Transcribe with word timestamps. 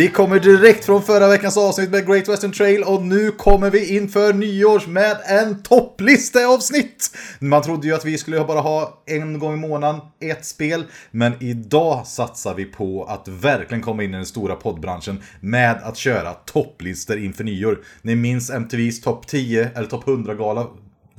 Vi 0.00 0.08
kommer 0.08 0.40
direkt 0.40 0.84
från 0.84 1.02
förra 1.02 1.28
veckans 1.28 1.56
avsnitt 1.56 1.90
med 1.90 2.06
Great 2.06 2.28
Western 2.28 2.52
Trail 2.52 2.82
och 2.82 3.02
nu 3.02 3.30
kommer 3.30 3.70
vi 3.70 3.96
inför 3.96 4.32
nyårs 4.32 4.86
med 4.86 5.16
en 5.26 5.62
topplisteavsnitt. 5.62 7.16
Man 7.38 7.62
trodde 7.62 7.86
ju 7.86 7.94
att 7.94 8.04
vi 8.04 8.18
skulle 8.18 8.44
bara 8.44 8.60
ha 8.60 9.02
en 9.06 9.38
gång 9.38 9.54
i 9.54 9.56
månaden 9.56 10.00
ett 10.20 10.44
spel, 10.44 10.84
men 11.10 11.32
idag 11.40 12.06
satsar 12.06 12.54
vi 12.54 12.64
på 12.64 13.04
att 13.04 13.28
verkligen 13.28 13.82
komma 13.82 14.02
in 14.02 14.14
i 14.14 14.16
den 14.16 14.26
stora 14.26 14.54
poddbranschen 14.54 15.22
med 15.40 15.76
att 15.82 15.96
köra 15.96 16.32
topplistor 16.32 17.18
inför 17.18 17.44
nyår. 17.44 17.80
Ni 18.02 18.14
minns 18.16 18.50
MTVs 18.50 19.00
topp 19.00 19.26
10 19.26 19.70
eller 19.74 19.86
topp 19.86 20.04
100-gala 20.04 20.66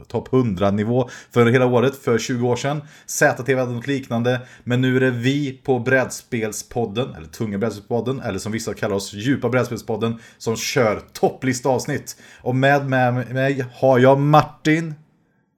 topp 0.07 0.29
100-nivå 0.29 1.09
för 1.31 1.45
hela 1.45 1.65
året 1.65 1.95
för 1.95 2.17
20 2.17 2.47
år 2.47 2.55
sedan. 2.55 2.81
ZTV 3.05 3.59
hade 3.59 3.71
något 3.71 3.87
liknande. 3.87 4.41
Men 4.63 4.81
nu 4.81 4.95
är 4.95 4.99
det 4.99 5.11
vi 5.11 5.51
på 5.63 5.79
Brädspelspodden, 5.79 7.15
eller 7.15 7.27
Tunga 7.27 7.57
Brädspelspodden, 7.57 8.21
eller 8.21 8.39
som 8.39 8.51
vissa 8.51 8.73
kallar 8.73 8.95
oss, 8.95 9.13
Djupa 9.13 9.49
Brädspelspodden, 9.49 10.19
som 10.37 10.55
kör 10.55 11.01
topplistavsnitt. 11.13 12.17
Och 12.41 12.55
med, 12.55 12.89
med 12.89 13.33
mig 13.33 13.65
har 13.73 13.99
jag 13.99 14.19
Martin 14.19 14.93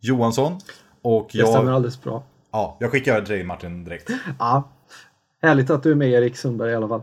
Johansson. 0.01 0.59
Och 1.01 1.29
jag... 1.31 1.47
Det 1.47 1.51
stämmer 1.51 1.71
alldeles 1.71 2.01
bra. 2.01 2.23
Ja, 2.51 2.77
jag 2.79 2.91
skickar 2.91 3.21
till 3.21 3.35
dig 3.35 3.43
Martin 3.43 3.83
direkt. 3.83 4.09
Ja, 4.39 4.69
härligt 5.41 5.69
att 5.69 5.83
du 5.83 5.91
är 5.91 5.95
med 5.95 6.09
Erik 6.09 6.37
Sundberg 6.37 6.71
i 6.71 6.75
alla 6.75 6.87
fall. 6.87 7.01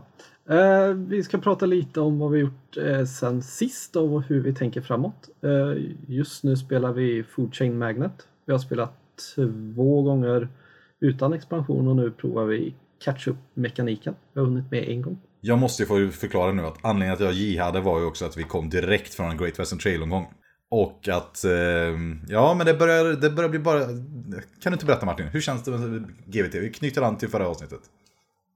Eh, 0.49 0.93
vi 0.93 1.23
ska 1.23 1.37
prata 1.37 1.65
lite 1.65 2.01
om 2.01 2.19
vad 2.19 2.31
vi 2.31 2.39
gjort 2.39 2.77
eh, 2.77 3.05
sen 3.05 3.41
sist 3.41 3.95
och 3.95 4.23
hur 4.23 4.41
vi 4.41 4.53
tänker 4.53 4.81
framåt. 4.81 5.29
Eh, 5.41 5.83
just 6.07 6.43
nu 6.43 6.57
spelar 6.57 6.93
vi 6.93 7.23
Food 7.23 7.55
Chain 7.55 7.77
Magnet. 7.77 8.27
Vi 8.45 8.51
har 8.51 8.59
spelat 8.59 8.93
två 9.35 10.01
gånger 10.01 10.47
utan 10.99 11.33
expansion 11.33 11.87
och 11.87 11.95
nu 11.95 12.11
provar 12.11 12.45
vi 12.45 12.73
catch-up-mekaniken. 13.03 14.15
Vi 14.33 14.39
har 14.39 14.47
hunnit 14.47 14.71
med 14.71 14.89
en 14.89 15.01
gång. 15.01 15.19
Jag 15.41 15.59
måste 15.59 15.83
ju 15.83 15.87
få 15.87 16.09
förklara 16.17 16.51
nu 16.51 16.65
att 16.65 16.85
anledningen 16.85 17.17
till 17.17 17.25
att 17.25 17.35
jag 17.35 17.41
jihade 17.41 17.81
var 17.81 17.99
ju 17.99 18.05
också 18.05 18.25
att 18.25 18.37
vi 18.37 18.43
kom 18.43 18.69
direkt 18.69 19.13
från 19.13 19.31
en 19.31 19.37
Great 19.37 19.59
Western 19.59 19.79
Trail-omgång. 19.79 20.33
Och 20.69 21.07
att, 21.07 21.45
ja 22.27 22.53
men 22.53 22.65
det 22.65 22.73
börjar, 22.73 23.13
det 23.13 23.29
börjar 23.29 23.49
bli 23.49 23.59
bara... 23.59 23.79
Kan 23.79 23.91
du 24.63 24.73
inte 24.73 24.85
berätta 24.85 25.05
Martin, 25.05 25.27
hur 25.27 25.41
känns 25.41 25.63
det 25.63 25.71
med 25.71 26.05
GVT? 26.25 26.55
Vi 26.55 26.69
knyter 26.69 27.01
an 27.01 27.17
till 27.17 27.29
förra 27.29 27.47
avsnittet. 27.47 27.79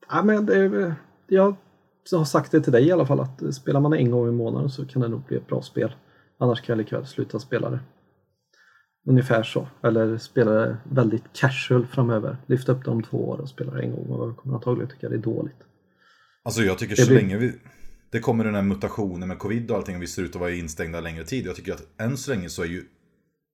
Ja, 0.10 0.24
men 0.24 0.46
det, 0.46 0.96
jag 1.28 1.56
har 2.12 2.26
sagt 2.26 2.52
det 2.52 2.62
till 2.62 2.72
dig 2.72 2.88
i 2.88 2.92
alla 2.92 3.06
fall 3.06 3.20
att 3.20 3.56
spelar 3.56 3.80
man 3.80 3.94
en 3.94 4.12
gång 4.12 4.28
i 4.28 4.32
månaden 4.32 4.70
så 4.70 4.86
kan 4.86 5.02
det 5.02 5.08
nog 5.08 5.22
bli 5.22 5.38
ett 5.38 5.48
bra 5.48 5.62
spel. 5.62 5.96
Annars 6.38 6.62
kan 6.62 6.74
jag 6.74 6.78
likväl 6.78 7.06
sluta 7.06 7.40
spela 7.40 7.70
det. 7.70 7.80
Ungefär 9.08 9.44
så. 9.44 9.68
Eller 9.84 10.18
spela 10.18 10.52
det 10.52 10.78
väldigt 10.84 11.24
casual 11.34 11.86
framöver. 11.86 12.38
Lyfta 12.46 12.72
upp 12.72 12.86
det 12.86 12.92
om 12.92 13.04
två 13.04 13.30
år 13.30 13.38
och 13.38 13.50
spela 13.50 13.74
det 13.74 13.82
en 13.82 13.92
gång 13.92 14.06
och 14.06 14.28
jag 14.28 14.38
kommer 14.38 14.56
antagligen 14.56 14.90
tycka 14.90 15.10
det 15.10 15.16
är 15.16 15.20
dåligt. 15.20 15.64
Alltså 16.44 16.62
jag 16.62 16.78
tycker 16.78 16.96
så 16.96 17.08
blir... 17.08 17.18
länge 17.18 17.38
vi... 17.38 17.54
Det 18.10 18.20
kommer 18.20 18.44
den 18.44 18.56
här 18.56 18.62
mutationen 18.62 19.28
med 19.28 19.40
covid 19.40 19.72
och 19.72 19.78
allting 19.78 19.96
och 19.96 20.02
vi 20.02 20.08
ser 20.08 20.24
ut 20.24 20.36
att 20.36 20.42
vara 20.42 20.52
instängda 20.52 21.02
längre 21.02 21.24
tid. 21.24 21.46
Jag 21.46 21.56
tycker 21.56 21.74
att 21.74 22.02
än 22.02 22.18
så 22.18 22.32
länge 22.32 22.50
så 22.50 22.62
är 22.62 22.68
ju 22.68 22.84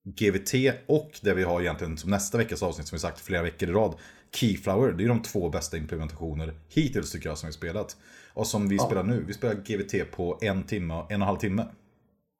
GVT 0.03 0.53
och 0.87 1.19
det 1.21 1.33
vi 1.33 1.43
har 1.43 1.61
egentligen 1.61 1.97
som 1.97 2.09
nästa 2.09 2.37
veckas 2.37 2.63
avsnitt 2.63 2.87
som 2.87 2.95
vi 2.95 2.99
sagt 2.99 3.19
flera 3.19 3.41
veckor 3.41 3.69
i 3.69 3.71
rad. 3.71 3.95
Keyflower, 4.35 4.91
det 4.91 5.03
är 5.03 5.07
de 5.07 5.21
två 5.21 5.49
bästa 5.49 5.77
implementationer 5.77 6.53
hittills 6.69 7.11
tycker 7.11 7.29
jag 7.29 7.37
som 7.37 7.47
vi 7.47 7.53
spelat. 7.53 7.97
Och 8.33 8.47
som 8.47 8.67
vi 8.67 8.75
ja. 8.75 8.85
spelar 8.85 9.03
nu, 9.03 9.23
vi 9.27 9.33
spelar 9.33 9.55
GVT 9.55 10.11
på 10.11 10.37
en 10.41 10.63
timme, 10.63 10.93
en 10.93 10.99
och 10.99 11.11
en 11.11 11.21
halv 11.21 11.37
timme. 11.37 11.67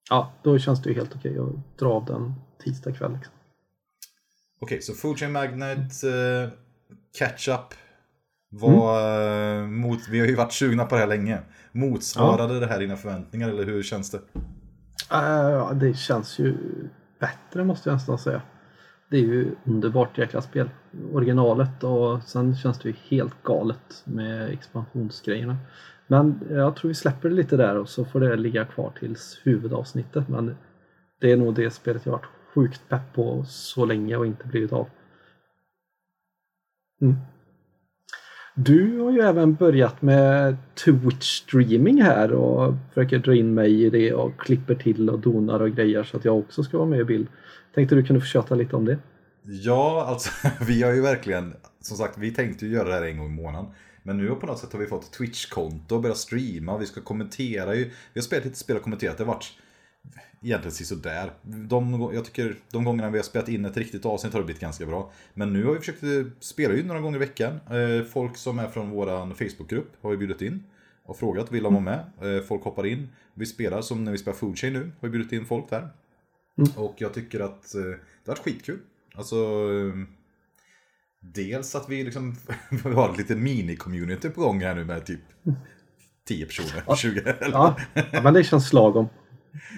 Ja, 0.10 0.34
då 0.44 0.60
känns 0.60 0.82
det 0.82 0.90
ju 0.90 0.96
helt 0.96 1.16
okej 1.16 1.38
att 1.40 1.80
dra 1.80 1.94
av 1.94 2.06
den 2.06 2.34
tisdag 2.64 2.92
kväll. 2.94 3.14
Liksom. 3.14 3.34
Okej, 4.60 4.76
okay, 4.76 4.82
så 4.82 4.94
Food 4.94 5.20
Chain 5.20 5.32
Magnet, 5.32 6.04
uh, 6.04 6.50
Catch 7.18 7.48
Up. 7.48 7.74
Var, 8.54 9.02
mm. 9.02 9.64
uh, 9.64 9.70
mot, 9.70 10.00
vi 10.10 10.20
har 10.20 10.28
ju 10.28 10.36
varit 10.36 10.54
sugna 10.54 10.86
på 10.86 10.96
det 10.96 11.02
här 11.02 11.08
länge. 11.08 11.40
Motsvarade 11.72 12.54
ja. 12.54 12.60
det 12.60 12.68
här 12.68 12.80
dina 12.80 12.98
förväntningar 12.98 13.50
eller 13.50 13.66
hur 13.66 13.84
känns 13.84 14.10
det? 14.10 14.18
Uh, 15.14 15.74
det 15.74 15.94
känns 15.98 16.40
ju 16.40 16.58
bättre 17.22 17.64
måste 17.64 17.90
jag 17.90 17.96
nästan 17.96 18.18
säga. 18.18 18.42
Det 19.10 19.18
är 19.18 19.22
ju 19.22 19.56
underbart 19.64 20.18
jäkla 20.18 20.42
spel. 20.42 20.70
Originalet 21.14 21.84
och 21.84 22.24
sen 22.24 22.56
känns 22.56 22.80
det 22.80 22.90
ju 22.90 22.96
helt 23.10 23.44
galet 23.44 24.04
med 24.06 24.50
expansionsgrejerna. 24.50 25.58
Men 26.08 26.40
jag 26.50 26.76
tror 26.76 26.90
vi 26.90 26.96
släpper 26.96 27.30
det 27.30 27.36
lite 27.36 27.58
där 27.58 27.78
och 27.78 27.90
så 27.90 28.06
får 28.06 28.20
det 28.20 28.36
ligga 28.36 28.66
kvar 28.66 28.92
tills 29.00 29.40
huvudavsnittet. 29.44 30.28
Men 30.28 30.56
det 31.20 31.32
är 31.32 31.38
nog 31.38 31.56
det 31.56 31.72
spelet 31.72 32.06
jag 32.06 32.14
varit 32.14 32.30
sjukt 32.54 32.90
pepp 32.90 33.14
på 33.14 33.46
så 33.48 33.86
länge 33.86 34.16
och 34.16 34.26
inte 34.26 34.48
blivit 34.48 34.74
av. 34.74 34.90
Mm. 37.02 37.16
Du 38.56 39.00
har 39.00 39.12
ju 39.12 39.20
även 39.20 39.56
börjat 39.56 40.02
med 40.02 40.58
Twitch 40.86 41.42
streaming 41.42 42.02
här 42.02 42.32
och 42.32 42.74
försöker 42.94 43.20
dra 43.20 43.36
in 43.36 43.54
mig 43.54 43.84
i 43.84 43.90
det 43.90 44.14
och 44.14 44.40
klipper 44.40 44.76
till 44.76 45.10
och 45.10 45.20
donar 45.20 45.60
och 45.60 45.72
grejer 45.72 46.04
så 46.04 46.18
att 46.18 46.26
jag 46.26 46.40
också 46.40 46.64
ska 46.64 46.78
vara 46.78 46.90
med 46.90 47.00
i 47.00 47.04
bild. 47.04 47.28
Tänkte 47.76 47.96
du 47.96 48.04
kunde 48.04 48.20
få 48.20 48.28
köta 48.28 48.56
lite 48.56 48.76
om 48.76 48.86
det? 48.86 48.98
Ja, 49.44 50.06
alltså 50.08 50.30
vi 50.68 50.84
har 50.84 50.94
ju 50.94 51.02
verkligen, 51.02 51.54
som 51.82 51.98
sagt, 51.98 52.18
vi 52.18 52.32
tänkte 52.32 52.66
ju 52.66 52.72
göra 52.72 52.88
det 52.88 52.94
här 52.94 53.06
en 53.06 53.18
gång 53.18 53.28
i 53.28 53.42
månaden. 53.42 53.72
Men 54.04 54.18
nu 54.18 54.30
på 54.30 54.46
något 54.46 54.60
sätt 54.60 54.74
har 54.74 54.80
vi 54.80 54.88
fått 54.88 55.12
Twitch-konto 55.12 55.96
och 55.96 56.02
börjat 56.02 56.18
streama, 56.18 56.78
vi 56.78 56.86
ska 56.86 57.02
kommentera 57.02 57.76
ju. 57.76 57.84
Vi 57.84 58.20
har 58.20 58.22
spelat 58.22 58.46
lite 58.46 58.58
spel 58.58 58.76
och 58.76 58.84
kommenterat, 58.84 59.18
det 59.18 59.24
har 59.24 59.34
varit 59.34 59.54
egentligen 60.42 60.74
sådär. 60.74 61.32
De, 61.42 62.12
jag 62.14 62.26
tycker 62.26 62.56
de 62.72 62.84
gångerna 62.84 63.10
vi 63.10 63.18
har 63.18 63.24
spelat 63.24 63.50
in 63.50 63.66
ett 63.66 63.78
riktigt 63.78 64.06
avsnitt 64.06 64.34
har 64.34 64.40
det 64.40 64.46
blivit 64.46 64.62
ganska 64.62 64.86
bra. 64.86 65.12
Men 65.34 65.54
nu 65.54 65.66
har 65.66 65.74
vi 65.74 65.80
försökt 65.80 66.04
eh, 66.04 66.10
spela 66.40 66.78
in 66.78 66.88
några 66.88 67.02
gånger 67.02 67.16
i 67.16 67.20
veckan. 67.20 67.60
Eh, 67.70 68.06
folk 68.06 68.38
som 68.38 68.60
är 68.60 68.68
från 68.68 68.90
vår 68.90 69.34
Facebookgrupp 69.34 69.92
har 70.02 70.12
vi 70.12 70.18
bjudit 70.18 70.42
in 70.42 70.64
och 71.06 71.18
frågat, 71.18 71.52
vill 71.52 71.64
de 71.64 71.74
vara 71.74 71.84
med? 71.84 72.36
Eh, 72.38 72.44
folk 72.44 72.64
hoppar 72.64 72.86
in. 72.86 73.10
Vi 73.34 73.46
spelar 73.46 73.82
som 73.82 74.04
när 74.04 74.12
vi 74.12 74.18
spelar 74.18 74.38
Food 74.38 74.58
Chain 74.58 74.74
nu, 74.74 74.80
har 74.80 75.08
vi 75.08 75.10
bjudit 75.10 75.32
in 75.32 75.46
folk 75.46 75.70
där. 75.70 75.90
Mm. 76.58 76.72
Och 76.76 76.96
jag 76.98 77.14
tycker 77.14 77.40
att 77.40 77.72
det 77.72 77.80
har 77.80 77.98
varit 78.26 78.40
skitkul. 78.40 78.80
Alltså, 79.16 79.38
dels 81.20 81.76
att 81.76 81.90
vi 81.90 82.04
liksom 82.04 82.36
har 82.84 83.10
ett 83.10 83.18
litet 83.18 83.38
mini-community 83.38 84.30
på 84.30 84.42
gång 84.42 84.62
här 84.62 84.76
nu 84.76 84.86
med 84.86 85.06
typ 85.06 85.20
10 86.28 86.46
personer. 86.46 86.84
Ja, 86.88 86.96
20 86.96 87.36
ja, 87.42 87.78
ja, 88.12 88.22
men 88.22 88.34
det 88.34 88.44
känns 88.44 88.74
lagom. 88.74 89.08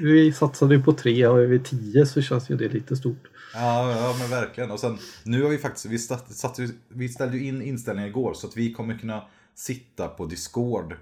Vi 0.02 0.32
satsade 0.34 0.76
ju 0.76 0.84
på 0.84 0.94
tre 0.94 1.28
och 1.28 1.40
är 1.42 1.46
vi 1.46 1.60
tio 1.60 2.06
så 2.06 2.22
känns 2.22 2.50
ju 2.50 2.56
det 2.56 2.70
lite 2.70 2.96
stort. 2.96 3.30
Ja, 3.54 3.92
ja 3.92 4.16
men 4.20 4.30
verkligen. 4.30 4.72
Och 4.72 4.80
sen 4.80 4.98
nu 5.24 5.44
har 5.44 5.50
vi 5.50 5.58
faktiskt, 5.58 5.86
vi, 5.86 6.00
satt, 6.00 6.60
vi 6.88 7.10
ställde 7.10 7.38
in 7.40 7.62
inställningar 7.62 8.10
igår 8.10 8.34
så 8.34 8.48
att 8.48 8.58
vi 8.58 8.74
kommer 8.74 8.98
kunna 8.98 9.24
sitta 9.56 10.08
på 10.08 10.26
Discord 10.26 10.96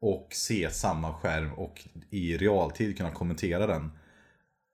och 0.00 0.28
se 0.30 0.70
samma 0.70 1.12
skärm 1.14 1.52
och 1.52 1.80
i 2.10 2.36
realtid 2.36 2.96
kunna 2.96 3.10
kommentera 3.10 3.66
den. 3.66 3.90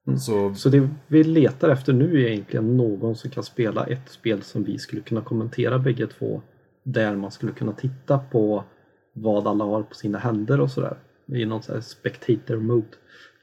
Mm. 0.07 0.19
Så... 0.19 0.55
så 0.55 0.69
det 0.69 0.89
vi 1.07 1.25
letar 1.25 1.69
efter 1.69 1.93
nu 1.93 2.25
är 2.25 2.29
egentligen 2.29 2.77
någon 2.77 3.17
som 3.17 3.31
kan 3.31 3.45
spela 3.45 3.87
ett 3.87 4.09
spel 4.09 4.43
som 4.43 4.65
vi 4.65 4.79
skulle 4.79 5.03
kunna 5.03 5.23
kommentera 5.23 5.79
bägge 5.79 6.07
två. 6.07 6.43
Där 6.83 7.17
man 7.17 7.31
skulle 7.31 7.53
kunna 7.53 7.73
titta 7.73 8.19
på 8.19 8.65
vad 9.13 9.47
alla 9.47 9.65
har 9.65 9.83
på 9.83 9.95
sina 9.95 10.19
händer 10.19 10.61
och 10.61 10.71
sådär. 10.71 10.97
I 11.27 11.45
någon 11.45 11.63
sån 11.63 11.75
här 11.75 11.83
spectator 11.83 12.57
mode. 12.57 12.87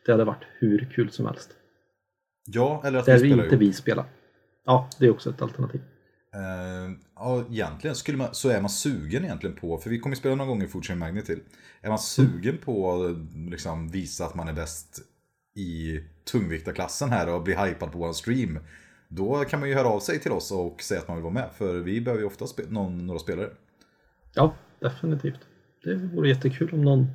Det 0.08 0.14
hade 0.14 0.24
varit 0.24 0.44
hur 0.60 0.90
kul 0.96 1.12
som 1.12 1.26
helst. 1.26 1.50
Ja, 2.46 2.82
eller 2.86 3.00
att 3.00 3.06
Där 3.06 3.14
vi 3.14 3.20
spelar 3.20 3.44
inte 3.44 3.58
vi 3.58 3.74
spelar. 3.74 4.06
Ja, 4.66 4.90
det 5.00 5.06
är 5.06 5.10
också 5.10 5.30
ett 5.30 5.42
alternativ. 5.42 5.82
Uh, 6.36 6.98
ja, 7.16 7.46
egentligen 7.50 7.96
skulle 7.96 8.18
man, 8.18 8.28
så 8.32 8.50
är 8.50 8.62
man 8.62 8.70
sugen 8.70 9.24
egentligen 9.24 9.56
på, 9.56 9.78
för 9.78 9.90
vi 9.90 10.00
kommer 10.00 10.16
spela 10.16 10.36
några 10.36 10.50
gånger 10.50 10.68
Food 10.68 10.98
Magnet 10.98 11.26
till. 11.26 11.40
Är 11.82 11.90
man 11.90 12.00
sugen 12.00 12.50
mm. 12.50 12.58
på 12.58 12.94
att 12.94 13.18
liksom, 13.52 13.90
visa 13.90 14.26
att 14.26 14.36
man 14.36 14.48
är 14.48 14.54
bäst 14.54 15.00
i 15.56 16.00
tungviktarklassen 16.32 17.10
här 17.10 17.34
och 17.34 17.44
bli 17.44 17.56
hypad 17.56 17.92
på 17.92 17.98
vår 17.98 18.14
stream. 18.14 18.60
Då 19.08 19.44
kan 19.44 19.60
man 19.60 19.70
ju 19.70 19.76
höra 19.76 19.88
av 19.88 20.00
sig 20.00 20.20
till 20.20 20.32
oss 20.32 20.52
och 20.52 20.82
säga 20.82 21.02
att 21.02 21.08
man 21.08 21.18
vill 21.18 21.24
vara 21.24 21.34
med. 21.34 21.50
För 21.58 21.80
vi 21.80 22.02
behöver 22.02 22.22
ju 22.22 22.28
ofta 22.28 22.48
spe 22.48 22.64
någon, 22.70 23.08
några 23.08 23.20
spelare. 23.20 23.50
Ja, 24.34 24.54
definitivt. 24.80 25.40
Det 25.84 25.96
vore 25.96 26.30
jättekul 26.30 26.74
om 26.74 26.82
någon 26.82 27.08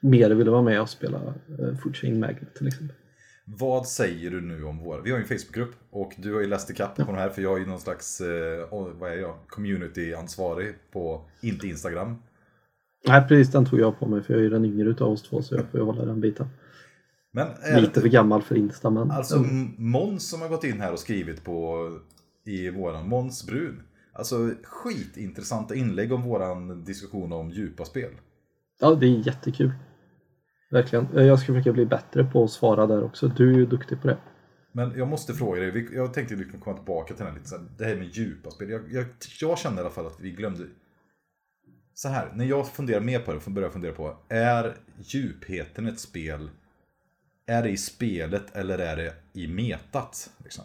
mer 0.00 0.30
ville 0.30 0.50
vara 0.50 0.62
med 0.62 0.80
och 0.80 0.88
spela 0.88 1.18
uh, 1.18 1.76
Food 1.76 1.96
Chain 1.96 2.20
Magnet 2.20 2.54
till 2.54 2.66
exempel. 2.66 2.96
Vad 3.44 3.86
säger 3.86 4.30
du 4.30 4.40
nu 4.40 4.64
om 4.64 4.78
vår... 4.78 5.00
Vi 5.04 5.10
har 5.10 5.18
ju 5.18 5.22
en 5.22 5.28
Facebookgrupp 5.28 5.74
och 5.90 6.12
du 6.18 6.34
har 6.34 6.40
ju 6.40 6.46
läst 6.46 6.70
ikapp 6.70 6.94
ja. 6.96 7.04
på 7.04 7.12
den 7.12 7.20
här 7.20 7.28
för 7.28 7.42
jag 7.42 7.56
är 7.56 7.60
ju 7.60 7.66
någon 7.66 7.80
slags, 7.80 8.20
eh, 8.20 8.68
vad 8.70 9.12
är 9.12 9.16
jag, 9.16 9.34
community-ansvarig 9.48 10.74
på, 10.92 11.24
inte 11.40 11.66
Instagram. 11.66 12.16
Nej 13.06 13.28
precis, 13.28 13.52
den 13.52 13.66
tog 13.66 13.80
jag 13.80 13.98
på 13.98 14.06
mig 14.06 14.22
för 14.22 14.34
jag 14.34 14.44
är 14.44 14.50
den 14.50 14.64
yngre 14.64 14.88
utav 14.88 15.12
oss 15.12 15.22
två 15.22 15.42
så 15.42 15.54
jag 15.54 15.64
får 15.70 15.80
ju 15.80 15.86
hålla 15.86 16.04
den 16.04 16.20
biten. 16.20 16.46
Men 17.32 17.48
Lite 17.82 18.00
för 18.00 18.08
gammal 18.08 18.42
för 18.42 18.56
Insta 18.56 18.90
men... 18.90 19.10
Alltså. 19.10 19.38
Måns 19.78 20.28
som 20.28 20.40
har 20.40 20.48
gått 20.48 20.64
in 20.64 20.80
här 20.80 20.92
och 20.92 20.98
skrivit 20.98 21.44
på 21.44 21.88
i 22.44 22.70
våran, 22.70 23.08
Måns 23.08 23.46
Brun. 23.46 23.82
Alltså 24.12 24.50
skitintressanta 24.62 25.74
inlägg 25.74 26.12
om 26.12 26.22
våran 26.22 26.84
diskussion 26.84 27.32
om 27.32 27.50
djupa 27.50 27.84
spel. 27.84 28.10
Ja, 28.80 28.94
det 28.94 29.06
är 29.06 29.26
jättekul. 29.26 29.72
Verkligen. 30.70 31.08
Jag 31.12 31.38
ska 31.38 31.52
försöka 31.52 31.72
bli 31.72 31.86
bättre 31.86 32.24
på 32.24 32.44
att 32.44 32.50
svara 32.50 32.86
där 32.86 33.04
också. 33.04 33.28
Du 33.28 33.54
är 33.54 33.58
ju 33.58 33.66
duktig 33.66 34.00
på 34.02 34.08
det. 34.08 34.18
Men 34.72 34.98
jag 34.98 35.08
måste 35.08 35.34
fråga 35.34 35.60
dig, 35.60 35.88
jag 35.92 36.14
tänkte 36.14 36.34
att 36.34 36.40
vi 36.40 36.44
kan 36.44 36.60
komma 36.60 36.76
tillbaka 36.76 37.14
till 37.14 37.24
den 37.24 37.34
här 37.34 37.40
lite, 37.40 37.60
det 37.78 37.84
här 37.84 37.96
med 37.96 38.06
djupa 38.06 38.50
spel. 38.50 38.70
Jag, 38.70 38.92
jag, 38.92 39.06
jag 39.40 39.58
känner 39.58 39.76
i 39.76 39.80
alla 39.80 39.90
fall 39.90 40.06
att 40.06 40.20
vi 40.20 40.30
glömde 40.30 40.66
så 41.94 42.08
här, 42.08 42.32
när 42.34 42.44
jag 42.44 42.68
funderar 42.68 43.00
mer 43.00 43.18
på 43.18 43.32
det, 43.32 43.50
börjar 43.50 43.66
jag 43.66 43.72
fundera 43.72 43.92
på, 43.92 44.16
är 44.28 44.76
djupheten 44.98 45.86
ett 45.86 46.00
spel, 46.00 46.50
är 47.46 47.62
det 47.62 47.70
i 47.70 47.76
spelet 47.76 48.56
eller 48.56 48.78
är 48.78 48.96
det 48.96 49.14
i 49.32 49.48
metat? 49.48 50.30
Liksom? 50.44 50.64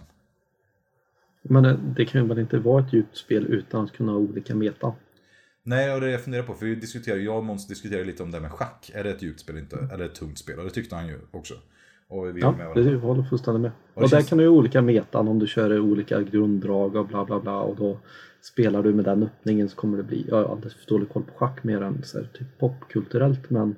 Men 1.42 1.64
det, 1.64 1.80
det 1.96 2.06
kan 2.06 2.22
ju 2.22 2.28
väl 2.28 2.40
inte 2.40 2.60
vara 2.60 2.86
ett 2.86 2.94
djupt 2.94 3.18
spel 3.18 3.46
utan 3.46 3.84
att 3.84 3.92
kunna 3.92 4.12
ha 4.12 4.20
olika 4.20 4.56
metan. 4.56 4.94
Nej, 5.68 5.94
och 5.94 6.02
det 6.02 6.12
jag 6.12 6.22
funderar 6.24 6.44
på, 6.44 6.54
för 6.54 6.66
vi 6.66 6.76
diskuterar, 6.76 7.18
jag 7.18 7.38
och 7.38 7.44
Måns 7.44 7.68
diskuterade 7.68 8.06
lite 8.06 8.24
om 8.24 8.32
det 8.32 8.40
med 8.40 8.52
schack. 8.52 8.92
Är 8.94 9.04
det 9.04 9.10
ett 9.10 9.22
djupt 9.22 9.40
spel 9.40 9.58
inte? 9.58 9.88
Eller 9.94 10.06
ett 10.06 10.16
tungt 10.16 10.38
spel? 10.38 10.60
Och 10.60 10.64
det 10.66 10.70
tyckte 10.72 10.96
han 10.96 11.08
ju 11.08 11.20
också. 11.32 11.54
Och 12.08 12.38
vi 12.38 12.42
Ja, 12.42 12.52
med 12.52 12.86
det 12.86 12.96
håller 12.96 13.24
fullständigt 13.24 13.62
med. 13.62 13.72
Och 13.94 14.04
Och, 14.04 14.10
där 14.10 14.18
känns- 14.18 14.30
kan 14.30 14.38
du 14.38 14.44
ju 14.44 14.50
olika 14.50 14.82
metan 14.82 15.28
om 15.28 15.40
du 15.40 15.48
kör 15.48 15.80
olika 15.80 16.22
grunddrag 16.22 16.96
och 16.96 17.08
bla 17.08 17.26
bla 17.26 17.40
bla 17.40 17.60
och 17.60 17.76
då 17.76 18.00
spelar 18.42 18.84
du 18.84 18.94
med 18.94 19.06
den 19.06 19.24
öppningen 19.24 19.70
så 19.70 19.76
kommer 19.76 19.98
det 19.98 20.04
bli, 20.04 20.26
jag 20.30 20.36
har 20.36 20.44
alldeles 20.52 20.76
för 20.76 20.88
dålig 20.90 21.10
koll 21.10 21.24
på 21.24 21.34
schack 21.34 21.64
mer 21.64 21.82
än 21.82 22.04
så 22.04 22.18
här, 22.18 22.28
typ 22.34 22.48
popkulturellt 22.60 23.50
men 23.50 23.76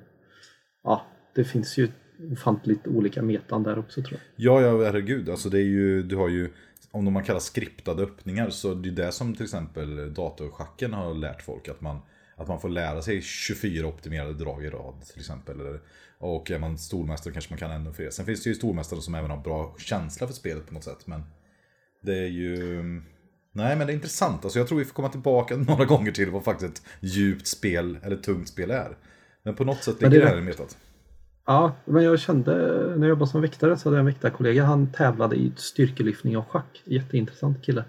ja, 0.84 1.06
det 1.34 1.44
finns 1.44 1.78
ju 1.78 1.88
ofantligt 2.32 2.86
olika 2.86 3.22
metan 3.22 3.62
där 3.62 3.78
också 3.78 4.02
tror 4.02 4.12
jag. 4.12 4.20
Ja, 4.36 4.60
ja, 4.66 4.84
herregud. 4.84 5.28
Alltså 5.28 5.48
det 5.48 5.58
är 5.58 5.64
ju, 5.64 6.02
du 6.02 6.16
har 6.16 6.28
ju, 6.28 6.50
om 6.90 7.04
de 7.04 7.14
man 7.14 7.24
kallar 7.24 7.40
skriptade 7.40 8.02
öppningar, 8.02 8.50
så 8.50 8.74
det 8.74 8.88
är 8.88 8.92
det 8.92 9.12
som 9.12 9.34
till 9.34 9.44
exempel 9.44 10.14
datorschacken 10.14 10.92
har 10.92 11.14
lärt 11.14 11.42
folk. 11.42 11.68
Att 11.68 11.80
man, 11.80 12.00
att 12.36 12.48
man 12.48 12.60
får 12.60 12.68
lära 12.68 13.02
sig 13.02 13.22
24 13.22 13.86
optimerade 13.86 14.34
drag 14.34 14.64
i 14.64 14.70
rad 14.70 14.94
till 15.12 15.20
exempel. 15.20 15.78
Och 16.18 16.50
är 16.50 16.58
man 16.58 16.78
stormästare 16.78 17.32
kanske 17.32 17.52
man 17.52 17.58
kan 17.58 17.70
ännu 17.70 17.92
fler. 17.92 18.10
Sen 18.10 18.26
finns 18.26 18.42
det 18.42 18.48
ju 18.50 18.54
stormästare 18.54 19.00
som 19.00 19.14
även 19.14 19.30
har 19.30 19.36
bra 19.38 19.74
känsla 19.78 20.26
för 20.26 20.34
spelet 20.34 20.66
på 20.66 20.74
något 20.74 20.84
sätt. 20.84 21.06
Men 21.06 21.22
det 22.02 22.18
är 22.18 22.28
ju... 22.28 22.82
Nej, 23.52 23.76
men 23.76 23.86
det 23.86 23.92
är 23.92 23.94
intressant. 23.94 24.44
Alltså 24.44 24.58
jag 24.58 24.68
tror 24.68 24.78
vi 24.78 24.84
får 24.84 24.94
komma 24.94 25.08
tillbaka 25.08 25.56
några 25.68 25.84
gånger 25.84 26.12
till 26.12 26.30
vad 26.30 26.44
faktiskt 26.44 26.74
ett 26.78 26.82
djupt 27.00 27.46
spel 27.46 27.98
eller 28.02 28.16
tungt 28.16 28.48
spel 28.48 28.70
är. 28.70 28.96
Men 29.42 29.54
på 29.54 29.64
något 29.64 29.84
sätt 29.84 29.94
ligger 30.02 30.10
det 30.10 30.18
det 30.18 30.22
är- 30.24 30.28
här 30.30 30.38
i 30.38 30.42
metat. 30.42 30.78
Ja, 31.50 31.72
men 31.84 32.04
jag 32.04 32.20
kände 32.20 32.52
när 32.96 33.06
jag 33.06 33.08
jobbade 33.08 33.30
som 33.30 33.40
väktare 33.40 33.76
så 33.76 33.88
hade 33.88 33.96
jag 33.96 34.00
en 34.00 34.06
väktarkollega. 34.06 34.64
Han 34.64 34.92
tävlade 34.92 35.36
i 35.36 35.52
styrkelyftning 35.56 36.38
och 36.38 36.48
schack. 36.48 36.82
Jätteintressant 36.84 37.62
kille. 37.62 37.84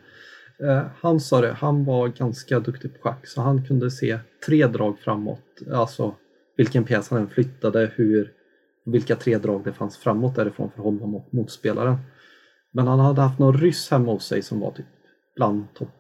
Eh, 0.60 0.84
han 1.00 1.20
sa 1.20 1.42
det, 1.42 1.54
han 1.54 1.86
var 1.86 2.08
ganska 2.08 2.60
duktig 2.60 2.94
på 2.94 3.02
schack 3.02 3.28
så 3.28 3.42
han 3.42 3.66
kunde 3.66 3.92
se 3.92 4.20
tre 4.46 4.68
drag 4.68 5.00
framåt. 5.00 5.62
Alltså 5.74 6.16
vilken 6.58 6.84
pjäs 6.84 7.10
han 7.10 7.20
än 7.20 7.30
flyttade, 7.30 7.92
hur, 7.96 8.32
vilka 8.86 9.16
tre 9.16 9.38
drag 9.38 9.64
det 9.64 9.74
fanns 9.74 9.98
framåt 9.98 10.36
därifrån 10.36 10.72
för 10.76 10.84
honom 10.84 11.16
och 11.16 11.28
motspelaren. 11.32 11.98
Men 12.72 12.88
han 12.88 13.00
hade 13.00 13.22
haft 13.22 13.40
någon 13.40 13.58
ryss 13.58 13.92
hemma 13.92 14.12
hos 14.12 14.26
sig 14.26 14.42
som 14.42 14.60
var 14.60 14.72
typ 14.72 14.86
bland 15.36 15.74
topp 15.74 15.96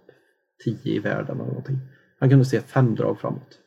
10 0.63 0.95
i 0.95 0.99
världen 0.99 1.35
eller 1.35 1.45
någonting. 1.45 1.79
Han 2.19 2.29
kunde 2.29 2.45
se 2.45 2.61
fem 2.61 2.95
drag 2.95 3.19
framåt. 3.19 3.59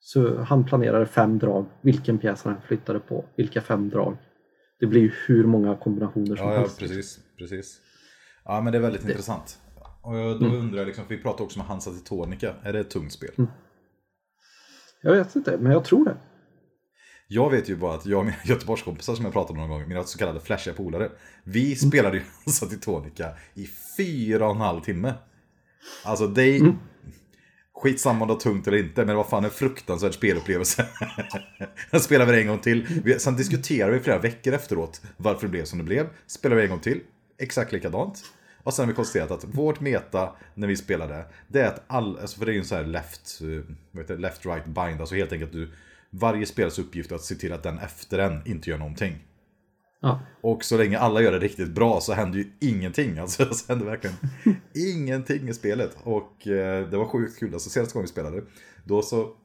Så 0.00 0.38
han 0.42 0.64
planerade 0.64 1.06
fem 1.06 1.38
drag, 1.38 1.66
vilken 1.80 2.18
pjäs 2.18 2.44
han 2.44 2.56
flyttade 2.66 3.00
på, 3.00 3.24
vilka 3.36 3.60
fem 3.60 3.88
drag. 3.88 4.16
Det 4.80 4.86
blir 4.86 5.00
ju 5.00 5.12
hur 5.26 5.44
många 5.44 5.76
kombinationer 5.76 6.36
som 6.36 6.46
Ja, 6.46 6.52
ja 6.52 6.60
helst. 6.60 6.78
precis, 6.78 7.18
precis. 7.38 7.80
Ja, 8.44 8.60
men 8.60 8.72
det 8.72 8.78
är 8.78 8.82
väldigt 8.82 9.04
intressant. 9.04 9.58
Och 10.02 10.12
då 10.14 10.46
undrar 10.46 10.78
jag, 10.78 10.86
liksom, 10.86 11.04
för 11.06 11.14
vi 11.14 11.22
pratade 11.22 11.42
också 11.42 11.58
med 11.58 11.66
Hansa 11.68 11.90
Teutonica. 11.90 12.54
Är 12.62 12.72
det 12.72 12.80
ett 12.80 12.90
tungt 12.90 13.12
spel? 13.12 13.30
Jag 15.02 15.12
vet 15.12 15.36
inte, 15.36 15.58
men 15.58 15.72
jag 15.72 15.84
tror 15.84 16.04
det. 16.04 16.16
Jag 17.28 17.50
vet 17.50 17.68
ju 17.68 17.76
bara 17.76 17.94
att 17.94 18.06
jag 18.06 18.18
och 18.18 18.24
mina 18.24 18.36
Göteborgskompisar 18.44 19.14
som 19.14 19.24
jag 19.24 19.34
pratade 19.34 19.52
om 19.52 19.68
någon 19.68 19.78
gång, 19.78 19.88
mina 19.88 20.04
så 20.04 20.18
kallade 20.18 20.40
flashiga 20.40 20.74
polare. 20.74 21.10
Vi 21.44 21.76
spelade 21.76 22.16
ju 22.16 22.22
Hansa 22.46 22.66
Teutonica 22.66 23.28
i 23.54 23.68
fyra 23.96 24.46
och 24.46 24.54
en 24.54 24.60
halv 24.60 24.80
timme. 24.80 25.14
Alltså 26.04 26.26
det 26.26 26.42
är... 26.42 26.76
Skitsamma 27.82 28.22
om 28.22 28.28
det 28.28 28.34
var 28.34 28.40
tungt 28.40 28.66
eller 28.66 28.78
inte, 28.78 29.00
men 29.00 29.06
det 29.06 29.14
var 29.14 29.24
fan 29.24 29.44
en 29.44 29.50
fruktansvärd 29.50 30.14
spelupplevelse. 30.14 30.86
Jag 31.90 32.02
spelade 32.02 32.32
vi 32.32 32.40
en 32.40 32.46
gång 32.46 32.58
till. 32.58 33.20
Sen 33.20 33.36
diskuterade 33.36 33.92
vi 33.92 34.00
flera 34.00 34.18
veckor 34.18 34.54
efteråt 34.54 35.02
varför 35.16 35.46
det 35.46 35.50
blev 35.50 35.64
som 35.64 35.78
det 35.78 35.84
blev. 35.84 36.08
Spelade 36.26 36.60
vi 36.60 36.64
en 36.64 36.70
gång 36.70 36.80
till, 36.80 37.00
exakt 37.38 37.72
likadant. 37.72 38.22
Och 38.62 38.74
sen 38.74 38.82
har 38.82 38.88
vi 38.88 38.96
konstaterat 38.96 39.30
att 39.30 39.44
vårt 39.44 39.80
meta 39.80 40.36
när 40.54 40.68
vi 40.68 40.76
spelade, 40.76 41.24
det 41.48 41.60
är 41.60 41.66
att 41.66 41.82
all, 41.86 42.18
alltså 42.18 42.38
för 42.38 42.46
det 42.46 42.52
är 42.52 42.54
ju 42.54 42.58
en 42.58 42.64
sån 42.64 42.78
här 42.78 42.84
left, 42.84 43.40
eh, 43.40 43.74
vad 43.90 44.02
heter 44.02 44.14
det, 44.14 44.20
left 44.20 44.46
right 44.46 44.64
bind, 44.64 45.00
alltså 45.00 45.14
helt 45.14 45.32
enkelt 45.32 45.52
du, 45.52 45.70
varje 46.10 46.46
spelares 46.46 46.78
uppgift 46.78 47.10
är 47.10 47.14
att 47.14 47.24
se 47.24 47.34
till 47.34 47.52
att 47.52 47.62
den 47.62 47.78
efter 47.78 48.18
en 48.18 48.42
inte 48.46 48.70
gör 48.70 48.78
någonting. 48.78 49.18
Ja. 50.00 50.20
Och 50.40 50.64
så 50.64 50.76
länge 50.76 50.98
alla 50.98 51.22
gör 51.22 51.32
det 51.32 51.38
riktigt 51.38 51.68
bra 51.70 52.00
så 52.00 52.12
händer 52.12 52.38
ju 52.38 52.52
ingenting. 52.60 53.18
Alltså 53.20 53.54
så 53.54 53.72
händer 53.72 53.86
verkligen 53.86 54.16
ingenting 54.74 55.48
i 55.48 55.54
spelet. 55.54 55.96
Och 56.02 56.46
eh, 56.46 56.88
det 56.88 56.96
var 56.96 57.04
sjukt 57.04 57.38
kul. 57.38 57.54
Alltså 57.54 57.70
senaste 57.70 57.94
gången 57.94 58.04
vi 58.04 58.12
spelade, 58.12 58.42
då 58.84 59.02
så 59.02 59.36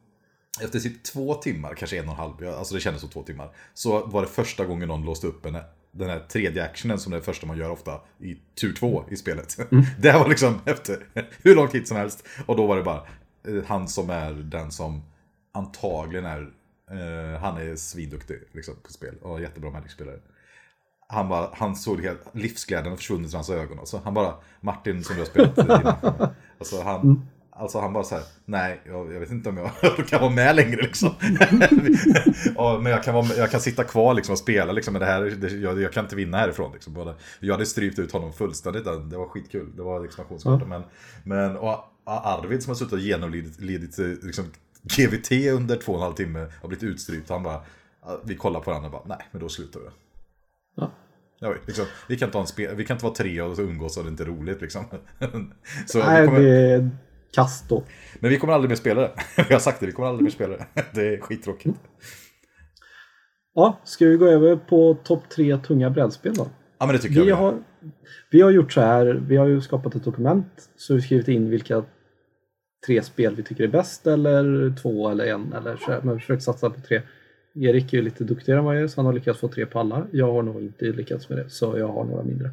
efter 0.62 0.80
typ 0.80 1.04
två 1.04 1.34
timmar, 1.34 1.74
kanske 1.74 2.00
en 2.00 2.06
och 2.06 2.12
en 2.12 2.18
halv, 2.18 2.48
alltså 2.48 2.76
det 2.76 2.82
kändes 2.82 3.02
som 3.02 3.10
två 3.10 3.24
timmar. 3.24 3.56
Så 3.74 4.06
var 4.06 4.22
det 4.22 4.28
första 4.28 4.66
gången 4.66 4.88
någon 4.88 5.06
låste 5.06 5.28
upp 5.28 5.46
en, 5.46 5.58
den 5.92 6.10
här 6.10 6.20
tredje 6.20 6.64
actionen 6.64 7.00
som 7.00 7.12
det 7.12 7.18
är 7.18 7.20
det 7.20 7.26
första 7.26 7.48
man 7.48 7.58
gör 7.58 7.70
ofta 7.70 8.02
i 8.20 8.36
tur 8.62 8.74
två 8.74 9.04
i 9.10 9.16
spelet. 9.16 9.58
Det 10.00 10.12
här 10.12 10.20
var 10.20 10.30
liksom 10.30 10.62
efter 10.66 11.08
hur 11.44 11.56
lång 11.56 11.68
tid 11.68 11.88
som 11.88 11.98
helst. 11.98 12.28
Och 12.46 12.56
då 12.56 12.68
var 12.68 12.78
det 12.78 12.84
bara 12.84 13.08
eh, 13.48 13.64
han 13.66 13.88
som 13.88 14.10
är 14.10 14.34
den 14.34 14.72
som 14.72 15.02
antagligen 15.54 16.26
är, 16.26 16.42
eh, 16.92 17.40
han 17.40 17.58
är 17.58 17.76
svinduktig 17.76 18.40
liksom, 18.52 18.76
på 18.84 18.92
spel 18.92 19.16
och 19.22 19.42
jättebra 19.42 19.72
Magic-spelare. 19.72 20.20
Han, 21.08 21.30
bara, 21.30 21.50
han 21.54 21.76
såg 21.76 22.02
helt, 22.02 22.22
livsglädjen 22.32 22.98
försvunnit 22.98 23.32
ur 23.32 23.36
hans 23.36 23.50
ögon. 23.50 23.80
Alltså, 23.80 24.02
han 24.04 24.14
bara, 24.14 24.34
Martin 24.62 25.04
som 25.04 25.16
du 25.16 25.22
har 25.22 25.26
spelat 25.26 25.58
innan. 25.58 25.94
Alltså 26.60 26.82
han, 26.82 27.28
alltså 27.52 27.80
han 27.80 27.94
bara 27.94 28.04
så 28.04 28.16
här, 28.16 28.24
nej, 28.46 28.82
jag, 28.86 29.14
jag 29.14 29.20
vet 29.20 29.32
inte 29.32 29.50
om 29.50 29.58
jag 29.58 29.72
kan 30.08 30.22
vara 30.22 30.32
med 30.32 30.56
längre 30.56 30.82
liksom. 30.82 31.10
ja, 32.56 32.80
men 32.82 32.92
jag 32.92 33.04
kan, 33.04 33.14
vara, 33.14 33.26
jag 33.38 33.52
kan 33.52 33.62
sitta 33.62 33.84
kvar 33.84 34.14
liksom 34.14 34.34
och 34.34 34.40
spela 34.40 34.72
liksom, 34.72 34.94
men 34.94 35.00
det 35.00 35.06
här, 35.06 35.22
det, 35.22 35.50
jag, 35.50 35.82
jag 35.82 35.94
kan 35.94 36.06
inte 36.06 36.16
vinna 36.16 36.38
härifrån. 36.38 36.74
Liksom. 36.74 36.94
Både, 36.94 37.16
jag 37.40 37.54
hade 37.54 37.66
strypt 37.66 38.00
ut 38.00 38.12
honom 38.12 38.34
fullständigt, 38.34 38.86
det 38.86 39.18
var 39.18 39.28
skitkul. 39.28 39.76
Det 39.76 39.82
var 39.82 40.06
expansionskorten. 40.06 40.70
Men, 40.70 40.84
men 41.24 41.58
och 41.58 41.86
Arvid 42.06 42.64
som 42.64 42.70
har 42.70 42.76
suttit 42.76 42.94
och 42.94 43.00
genomlidit 43.00 43.62
lidit, 43.62 43.98
liksom, 44.24 44.46
GVT 44.84 45.32
under 45.32 45.76
två 45.76 45.92
och 45.92 45.98
en 45.98 46.04
halv 46.04 46.14
timme 46.14 46.48
har 46.62 46.68
blivit 46.68 46.84
utstrypt. 46.84 47.30
Han 47.30 47.44
bara, 47.44 47.62
vi 48.24 48.36
kollar 48.36 48.60
på 48.60 48.70
varandra 48.70 48.88
och 48.88 48.92
bara, 48.92 49.18
nej, 49.18 49.28
men 49.32 49.42
då 49.42 49.50
slutar 49.50 49.80
vi. 49.80 49.86
Ja. 50.76 50.92
Ja, 51.40 51.56
liksom, 51.66 51.86
vi, 52.08 52.18
kan 52.18 52.28
inte 52.28 52.38
ha 52.38 52.46
en 52.58 52.78
vi 52.78 52.86
kan 52.86 52.96
inte 52.96 53.06
vara 53.06 53.16
tre 53.16 53.42
och 53.42 53.60
umgås 53.60 53.98
och 53.98 54.04
det 54.04 54.08
är 54.08 54.12
inte 54.12 54.24
roligt 54.24 54.62
liksom. 54.62 54.86
Så 55.86 56.00
Nej, 56.00 56.26
kommer, 56.26 56.40
det 56.40 56.50
är 56.50 56.90
kast 57.34 57.70
då. 57.70 57.84
Men 58.20 58.30
vi 58.30 58.38
kommer 58.38 58.54
aldrig 58.54 58.70
mer 58.70 58.76
spela 58.76 59.02
det. 59.02 59.12
Vi 59.48 59.54
har 59.54 59.60
sagt 59.60 59.80
det, 59.80 59.86
vi 59.86 59.92
kommer 59.92 60.10
aldrig 60.10 60.24
mer 60.24 60.32
spela 60.32 60.58
det. 60.58 60.66
Det 60.94 61.14
är 61.14 61.22
skittråkigt. 61.22 61.80
Ja, 63.54 63.80
ska 63.84 64.06
vi 64.06 64.18
gå 64.18 64.28
över 64.28 64.56
på 64.56 64.98
topp 65.04 65.30
tre 65.30 65.58
tunga 65.58 65.90
brädspel 65.90 66.34
då? 66.34 66.48
Ja 66.78 66.86
men 66.86 66.96
det 66.96 67.02
tycker 67.02 67.16
jag. 67.16 67.24
Vi 67.24 67.26
vi 67.26 67.32
har, 67.32 67.64
vi 68.32 68.42
har 68.42 68.52
gjort 68.52 68.74
så 68.74 68.82
här, 68.82 69.06
vi 69.28 69.38
har 69.38 69.48
ju 69.48 69.62
skapat 69.62 69.96
ett 69.96 70.04
dokument 70.04 70.70
så 70.76 70.94
vi 70.94 71.02
skrivit 71.02 71.28
in 71.28 71.50
vilka 71.50 71.84
tre 72.86 73.02
spel 73.02 73.36
vi 73.36 73.44
tycker 73.44 73.64
är 73.64 73.68
bäst 73.68 74.08
eller 74.08 74.76
två 74.82 75.10
eller 75.10 75.26
en 75.26 75.54
eller 75.54 75.78
så 75.78 75.92
här, 75.92 75.98
men 75.98 76.08
vi 76.08 76.14
har 76.14 76.20
försökt 76.20 76.44
satsa 76.44 76.70
på 76.70 76.82
tre. 76.82 77.02
Erik 77.56 77.94
är 77.94 77.98
ju 77.98 78.04
lite 78.04 78.24
duktigare 78.24 78.60
än 78.60 78.66
vad 78.66 78.76
jag 78.76 78.84
är 78.84 78.88
så 78.88 79.02
han 79.02 79.06
har 79.06 79.14
lyckats 79.14 79.40
få 79.40 79.48
tre 79.48 79.66
på 79.66 79.80
alla. 79.80 80.08
Jag 80.12 80.32
har 80.32 80.44
nog 80.44 80.62
inte 80.62 80.86
lyckats 80.86 81.30
med 81.30 81.38
det 81.38 81.50
så 81.50 81.78
jag 81.78 81.88
har 81.88 82.04
några 82.04 82.24
mindre. 82.24 82.52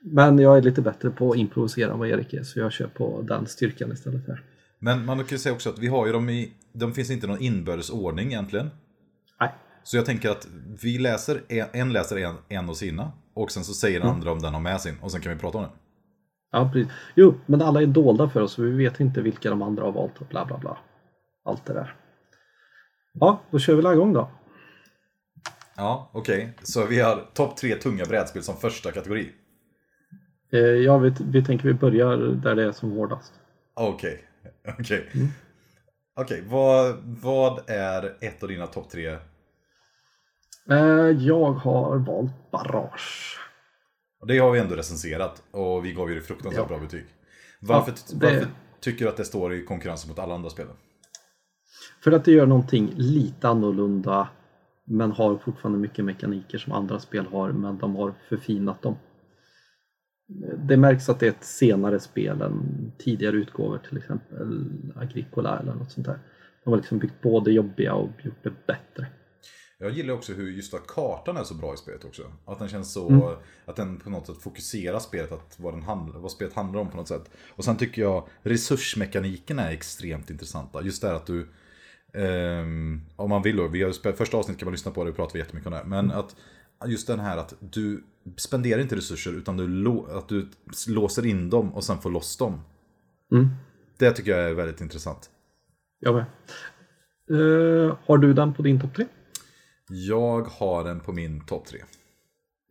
Men 0.00 0.38
jag 0.38 0.58
är 0.58 0.62
lite 0.62 0.82
bättre 0.82 1.10
på 1.10 1.30
att 1.30 1.36
improvisera 1.36 1.92
än 1.92 1.98
vad 1.98 2.08
Erik 2.08 2.32
är 2.32 2.42
så 2.42 2.58
jag 2.58 2.72
kör 2.72 2.86
på 2.86 3.22
den 3.22 3.46
styrkan 3.46 3.92
istället 3.92 4.28
här. 4.28 4.42
Men 4.78 5.04
man 5.04 5.18
kan 5.18 5.26
ju 5.28 5.38
säga 5.38 5.52
också 5.52 5.70
att 5.70 5.78
vi 5.78 5.86
har 5.86 6.06
ju 6.06 6.12
dem 6.12 6.30
i, 6.30 6.52
de 6.72 6.94
finns 6.94 7.10
inte 7.10 7.26
någon 7.26 7.40
inbördes 7.42 7.90
ordning 7.90 8.26
egentligen. 8.26 8.70
Nej. 9.40 9.54
Så 9.82 9.96
jag 9.96 10.06
tänker 10.06 10.30
att 10.30 10.48
vi 10.82 10.98
läser, 10.98 11.40
en, 11.72 11.92
läser 11.92 12.16
en, 12.16 12.34
en 12.48 12.68
av 12.68 12.74
sina. 12.74 13.12
Och 13.34 13.50
sen 13.50 13.64
så 13.64 13.72
säger 13.72 14.00
den 14.00 14.08
andra 14.08 14.32
om 14.32 14.38
den 14.38 14.54
har 14.54 14.60
med 14.60 14.80
sin. 14.80 14.94
Och 15.00 15.12
sen 15.12 15.20
kan 15.20 15.32
vi 15.32 15.38
prata 15.38 15.58
om 15.58 15.64
den. 15.64 15.72
Ja, 16.52 16.70
precis. 16.72 16.92
Jo, 17.14 17.34
men 17.46 17.62
alla 17.62 17.82
är 17.82 17.86
dolda 17.86 18.28
för 18.28 18.40
oss 18.40 18.52
så 18.52 18.62
vi 18.62 18.70
vet 18.70 19.00
inte 19.00 19.20
vilka 19.20 19.50
de 19.50 19.62
andra 19.62 19.82
har 19.82 19.92
valt 19.92 20.20
och 20.20 20.26
bla 20.26 20.44
bla 20.44 20.58
bla. 20.58 20.78
Allt 21.44 21.64
det 21.64 21.72
där. 21.72 21.94
Ja, 23.12 23.40
då 23.50 23.58
kör 23.58 23.74
vi 23.74 23.92
igång 23.92 24.12
då. 24.12 24.30
Ja, 25.76 26.10
okej. 26.12 26.52
Så 26.62 26.86
vi 26.86 27.00
har 27.00 27.24
topp 27.34 27.56
tre 27.56 27.74
tunga 27.76 28.04
brädspel 28.04 28.42
som 28.42 28.56
första 28.56 28.92
kategori. 28.92 29.32
Eh, 30.52 30.58
ja, 30.60 30.98
vi, 30.98 31.14
vi 31.20 31.44
tänker 31.44 31.64
vi 31.68 31.74
börjar 31.74 32.16
där 32.16 32.54
det 32.54 32.64
är 32.64 32.72
som 32.72 32.90
hårdast. 32.92 33.32
Okej. 33.74 34.24
Okej. 34.78 35.08
Okej, 36.16 36.44
vad, 36.46 36.96
vad 37.04 37.70
är 37.70 38.16
ett 38.20 38.42
av 38.42 38.48
dina 38.48 38.66
topp 38.66 38.90
tre? 38.90 39.06
Eh, 40.70 40.78
jag 41.18 41.52
har 41.52 41.98
valt 41.98 42.50
Barrage. 42.50 43.38
Det 44.26 44.38
har 44.38 44.50
vi 44.50 44.60
ändå 44.60 44.74
recenserat 44.76 45.42
och 45.50 45.84
vi 45.84 45.92
gav 45.92 46.08
ju 46.08 46.14
det 46.14 46.20
fruktansvärt 46.20 46.62
Ja. 46.62 46.68
bra 46.68 46.78
betyg. 46.78 47.04
Varför, 47.60 47.92
Ja, 47.92 48.16
det- 48.18 48.26
varför 48.26 48.46
tycker 48.80 49.04
du 49.04 49.10
att 49.10 49.16
det 49.16 49.24
står 49.24 49.54
i 49.54 49.64
konkurrens 49.64 50.08
mot 50.08 50.18
alla 50.18 50.34
andra 50.34 50.50
spel? 50.50 50.66
För 52.04 52.12
att 52.12 52.24
det 52.24 52.32
gör 52.32 52.46
någonting 52.46 52.92
lite 52.96 53.48
annorlunda 53.48 54.28
men 54.84 55.12
har 55.12 55.36
fortfarande 55.38 55.78
mycket 55.78 56.04
mekaniker 56.04 56.58
som 56.58 56.72
andra 56.72 56.98
spel 57.00 57.26
har 57.26 57.52
men 57.52 57.78
de 57.78 57.96
har 57.96 58.14
förfinat 58.28 58.82
dem. 58.82 58.96
det 60.68 60.76
märks 60.76 61.08
att 61.08 61.20
det 61.20 61.26
är 61.26 61.30
ett 61.30 61.44
senare 61.44 62.00
spel 62.00 62.40
än 62.42 62.92
tidigare 62.98 63.36
utgåvor, 63.36 63.78
till 63.88 63.98
exempel 63.98 64.70
Agricola 64.96 65.58
eller 65.58 65.74
något 65.74 65.92
sånt 65.92 66.06
där. 66.06 66.18
De 66.64 66.70
har 66.70 66.76
liksom 66.76 66.98
byggt 66.98 67.20
på 67.22 67.40
det 67.40 67.52
jobbiga 67.52 67.94
och 67.94 68.10
gjort 68.22 68.42
det 68.42 68.66
bättre. 68.66 69.06
Jag 69.78 69.90
gillar 69.90 70.14
också 70.14 70.32
hur 70.32 70.50
just 70.50 70.74
att 70.74 70.86
kartan 70.86 71.36
är 71.36 71.44
så 71.44 71.54
bra 71.54 71.74
i 71.74 71.76
spelet 71.76 72.04
också. 72.04 72.22
Att 72.44 72.58
den 72.58 72.68
känns 72.68 72.92
så, 72.92 73.08
Mm. 73.08 73.22
att 73.64 73.76
den 73.76 74.00
på 74.00 74.10
något 74.10 74.26
sätt 74.26 74.36
fokuserar 74.42 74.98
spelet, 74.98 75.32
att 75.32 75.56
vad, 75.60 75.74
den 75.74 75.82
handl- 75.82 76.20
vad 76.20 76.30
spelet 76.30 76.54
handlar 76.54 76.80
om 76.80 76.90
på 76.90 76.96
något 76.96 77.08
sätt. 77.08 77.30
Och 77.50 77.64
sen 77.64 77.76
tycker 77.76 78.02
jag 78.02 78.28
resursmekaniken 78.42 79.58
är 79.58 79.70
extremt 79.70 80.30
intressanta. 80.30 80.82
Just 80.82 81.02
det 81.02 81.08
här 81.08 81.14
att 81.14 81.26
du, 81.26 81.48
ehm, 82.14 83.00
om 83.16 83.30
man 83.30 83.42
vill 83.42 83.56
då, 83.56 83.68
vi 83.68 83.82
har 83.82 84.12
första 84.12 84.36
avsnittet 84.36 84.58
kan 84.58 84.66
man 84.66 84.72
lyssna 84.72 84.90
på 84.90 85.04
det, 85.04 85.10
vi 85.10 85.16
pratar 85.16 85.38
jättemycket 85.38 85.66
om 85.66 85.72
det. 85.72 85.84
Men 85.86 86.10
att 86.10 86.36
just 86.86 87.06
den 87.06 87.20
här 87.20 87.36
att 87.36 87.54
du 87.60 88.04
spenderar 88.36 88.80
inte 88.80 88.96
resurser 88.96 89.32
utan 89.32 89.56
du, 89.56 90.00
att 90.10 90.28
du 90.28 90.48
låser 90.88 91.26
in 91.26 91.50
dem 91.50 91.74
och 91.74 91.84
sen 91.84 91.98
får 91.98 92.10
loss 92.10 92.36
dem. 92.36 92.60
Mm. 93.32 93.48
Det 93.98 94.10
tycker 94.10 94.30
jag 94.30 94.50
är 94.50 94.54
väldigt 94.54 94.80
intressant. 94.80 95.30
Jag 95.98 96.14
med. 96.14 96.24
Eh, 97.30 97.96
har 98.06 98.18
du 98.18 98.34
den 98.34 98.54
på 98.54 98.62
din 98.62 98.80
topp 98.80 98.94
tre? 98.94 99.06
Jag 99.88 100.42
har 100.42 100.84
den 100.84 101.00
på 101.00 101.12
min 101.12 101.46
topp 101.46 101.66
tre. 101.66 101.80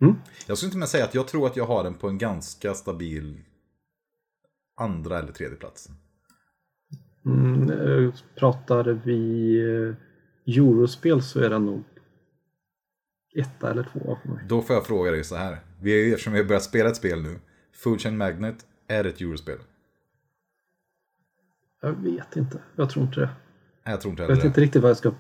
Mm. 0.01 0.15
Jag 0.47 0.57
skulle 0.57 0.67
inte 0.67 0.77
med 0.77 0.89
säga 0.89 1.03
att 1.03 1.15
jag 1.15 1.27
tror 1.27 1.47
att 1.47 1.55
jag 1.55 1.65
har 1.65 1.83
den 1.83 1.93
på 1.93 2.09
en 2.09 2.17
ganska 2.17 2.73
stabil 2.73 3.37
andra 4.77 5.19
eller 5.19 5.31
tredje 5.31 5.57
plats. 5.57 5.89
Mm, 7.25 7.69
eh, 7.71 8.13
pratar 8.35 8.83
vi 9.03 9.57
eh, 10.47 10.55
Eurospel 10.57 11.21
så 11.21 11.39
är 11.39 11.49
den 11.49 11.65
nog 11.65 11.83
etta 13.35 13.71
eller 13.71 13.83
tvåa 13.83 14.17
för 14.21 14.29
mig. 14.29 14.43
Då 14.49 14.61
får 14.61 14.75
jag 14.75 14.85
fråga 14.85 15.11
dig 15.11 15.23
så 15.23 15.35
här. 15.35 15.57
Vi 15.81 15.91
är, 16.09 16.11
eftersom 16.13 16.33
vi 16.33 16.39
har 16.39 16.45
börjat 16.45 16.63
spela 16.63 16.89
ett 16.89 16.95
spel 16.95 17.21
nu. 17.21 17.39
Food 17.73 18.01
Chain 18.01 18.17
Magnet 18.17 18.65
är 18.87 19.03
ett 19.05 19.21
eurospel. 19.21 19.57
Jag 21.81 21.91
vet 22.03 22.35
inte. 22.35 22.59
Jag 22.75 22.89
tror 22.89 23.05
inte 23.05 23.19
det. 23.19 23.29
Jag 23.83 24.01
tror 24.01 24.11
inte 24.11 24.23
Jag 24.23 24.27
heller 24.27 24.35
vet 24.35 24.43
det. 24.43 24.47
inte 24.47 24.61
riktigt 24.61 24.81
vad 24.81 24.89
jag 24.89 24.97
ska 24.97 25.13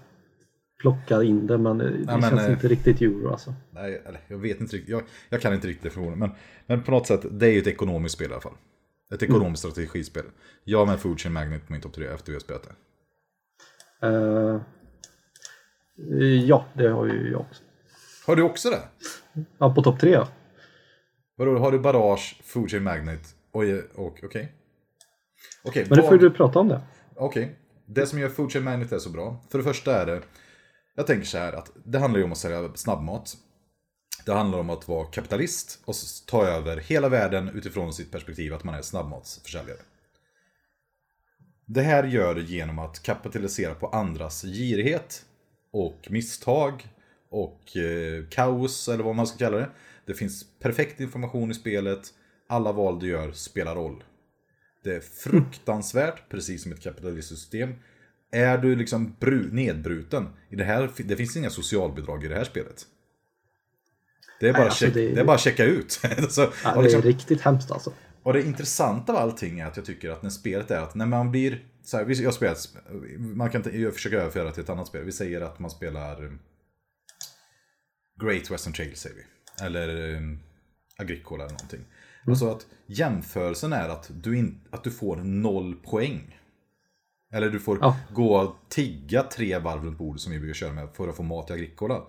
plocka 0.79 1.23
in 1.23 1.47
det 1.47 1.57
men 1.57 1.77
det 1.77 1.91
Ja, 2.07 2.17
men, 2.17 2.29
känns 2.29 2.41
eh, 2.41 2.51
inte 2.51 2.67
riktigt 2.67 3.01
euro 3.01 3.29
alltså. 3.31 3.53
Nej, 3.71 4.01
jag 4.27 4.37
vet 4.37 4.61
inte 4.61 4.75
riktigt. 4.75 4.89
Jag, 4.91 5.03
jag 5.29 5.41
kan 5.41 5.53
inte 5.53 5.67
riktigt 5.67 5.83
definitionen. 5.83 6.19
Men, 6.19 6.31
men 6.65 6.83
på 6.83 6.91
något 6.91 7.07
sätt, 7.07 7.25
det 7.31 7.47
är 7.47 7.51
ju 7.51 7.59
ett 7.59 7.67
ekonomiskt 7.67 8.15
spel 8.15 8.29
i 8.29 8.33
alla 8.33 8.41
fall. 8.41 8.55
Ett 9.11 9.23
ekonomiskt 9.23 9.63
strategispel. 9.63 10.25
Jag 10.63 10.87
med 10.87 10.99
Food 10.99 11.19
Chain 11.19 11.33
Magnet 11.33 11.67
på 11.67 11.73
min 11.73 11.81
topp 11.81 11.93
tre 11.93 12.07
efter 12.07 12.31
vi 12.31 12.35
har 12.35 12.39
spelat 12.39 12.63
det. 12.63 12.75
Eh, 14.07 14.61
ja, 16.45 16.65
det 16.73 16.87
har 16.87 17.05
ju 17.05 17.31
jag 17.31 17.41
också. 17.41 17.63
Har 18.27 18.35
du 18.35 18.41
också 18.41 18.69
det? 18.69 18.81
Ja, 19.57 19.75
på 19.75 19.83
topp 19.83 19.99
tre 19.99 20.11
ja. 20.11 20.27
Vadå, 21.35 21.57
har 21.57 21.71
du 21.71 21.79
Barrage, 21.79 22.41
Food 22.43 22.71
Chain 22.71 22.83
Magnet 22.83 23.35
och, 23.51 23.63
och 23.95 24.19
okej? 24.23 24.53
Okej, 25.63 25.85
Men 25.89 25.99
nu 25.99 26.07
får 26.07 26.17
du 26.17 26.29
prata 26.29 26.59
om 26.59 26.67
det. 26.67 26.81
Okej, 27.15 27.55
det 27.85 28.05
som 28.05 28.19
gör 28.19 28.29
Food 28.29 28.51
Chain 28.51 28.65
Magnet 28.65 28.91
är 28.91 28.99
så 28.99 29.09
bra. 29.09 29.43
För 29.49 29.57
det 29.57 29.63
första 29.63 30.01
är 30.01 30.05
det, 30.05 30.21
jag 30.95 31.07
tänker 31.07 31.25
så 31.25 31.37
här 31.37 31.53
att 31.53 31.71
det 31.85 31.99
handlar 31.99 32.19
ju 32.19 32.23
om 32.23 32.31
att 32.31 32.37
sälja 32.37 32.69
snabbmat. 32.75 33.37
Det 34.25 34.33
handlar 34.33 34.59
om 34.59 34.69
att 34.69 34.87
vara 34.87 35.05
kapitalist 35.05 35.79
och 35.85 35.95
ta 36.27 36.45
över 36.45 36.77
hela 36.77 37.09
världen 37.09 37.49
utifrån 37.49 37.93
sitt 37.93 38.11
perspektiv 38.11 38.53
att 38.53 38.63
man 38.63 38.75
är 38.75 38.81
snabbmatsförsäljare. 38.81 39.79
Det 41.65 41.81
här 41.81 42.03
gör 42.03 42.35
det 42.35 42.41
genom 42.41 42.79
att 42.79 43.03
kapitalisera 43.03 43.75
på 43.75 43.87
andras 43.87 44.41
girighet 44.41 45.25
och 45.71 46.07
misstag 46.09 46.87
och 47.29 47.77
eh, 47.77 48.25
kaos 48.29 48.89
eller 48.89 49.03
vad 49.03 49.15
man 49.15 49.27
ska 49.27 49.37
kalla 49.37 49.57
det. 49.57 49.69
Det 50.05 50.13
finns 50.13 50.45
perfekt 50.59 50.99
information 50.99 51.51
i 51.51 51.53
spelet. 51.53 52.13
Alla 52.47 52.71
val 52.71 52.99
du 52.99 53.07
gör 53.07 53.31
spelar 53.31 53.75
roll. 53.75 54.03
Det 54.83 54.95
är 54.95 54.99
fruktansvärt, 54.99 56.29
precis 56.29 56.63
som 56.63 56.71
ett 56.71 56.83
kapitalistiskt 56.83 57.41
system. 57.41 57.73
Är 58.31 58.57
du 58.57 58.75
liksom 58.75 59.15
nedbruten, 59.51 60.29
i 60.49 60.55
det, 60.55 60.63
här, 60.63 60.91
det 60.97 61.15
finns 61.15 61.37
inga 61.37 61.49
socialbidrag 61.49 62.23
i 62.23 62.27
det 62.27 62.35
här 62.35 62.43
spelet. 62.43 62.85
Det 64.41 64.49
är 64.49 64.53
bara, 64.53 64.59
Nej, 64.59 64.67
alltså 64.67 64.85
check, 64.85 64.93
det- 64.93 65.09
det... 65.11 65.21
är 65.21 65.25
bara 65.25 65.35
att 65.35 65.41
checka 65.41 65.63
ut. 65.65 65.91
Så, 66.29 66.41
Ja, 66.41 66.73
det 66.73 66.79
är 66.79 66.83
liksom, 66.83 67.01
riktigt 67.01 67.41
hemskt 67.41 67.71
alltså. 67.71 67.93
och 68.23 68.33
det 68.33 68.41
intressanta 68.41 69.13
av 69.13 69.17
allting 69.19 69.59
är 69.59 69.65
att 69.65 69.77
jag 69.77 69.85
tycker 69.85 70.09
att 70.09 70.23
när 70.23 70.29
spelet 70.29 70.71
är 70.71 70.81
att 70.81 70.95
när 70.95 71.05
man 71.05 71.31
blir... 71.31 71.65
Så 71.83 71.97
här, 71.97 72.21
jag 72.23 72.33
spelar, 72.33 72.55
man 73.35 73.49
kan 73.49 73.65
inte- 73.65 73.91
försöker 73.91 74.17
överföra 74.17 74.51
till 74.51 74.63
ett 74.63 74.69
annat 74.69 74.87
spel. 74.87 75.03
Vi 75.03 75.11
säger 75.11 75.41
att 75.41 75.59
man 75.59 75.71
spelar 75.71 76.23
eh, 76.23 76.31
Great 78.23 78.51
Western 78.51 78.73
Trail 78.73 78.95
säger 78.95 79.15
vi. 79.15 79.65
Eller 79.65 80.13
eh, 80.15 80.21
Agricola 80.97 81.43
eller 81.43 81.53
någonting. 81.53 81.85
Alltså 82.27 82.51
att 82.51 82.65
jämförelsen 82.87 83.73
är 83.73 83.89
att 83.89 84.09
du, 84.13 84.37
in, 84.37 84.61
att 84.71 84.83
du 84.83 84.91
får 84.91 85.15
noll 85.15 85.75
poäng. 85.75 86.37
Eller 87.33 87.49
du 87.49 87.59
får 87.59 87.77
Ja. 87.81 87.97
gå 88.13 88.35
och 88.35 88.55
tigga 88.69 89.23
tre 89.23 89.57
varv 89.57 89.83
runt 89.85 89.97
bordet 89.97 90.21
som 90.21 90.31
vi 90.31 90.39
brukar 90.39 90.53
köra 90.53 90.73
med 90.73 90.89
för 90.93 91.07
att 91.07 91.15
få 91.17 91.23
mat 91.23 91.49
i 91.49 91.53
Agricola. 91.53 92.01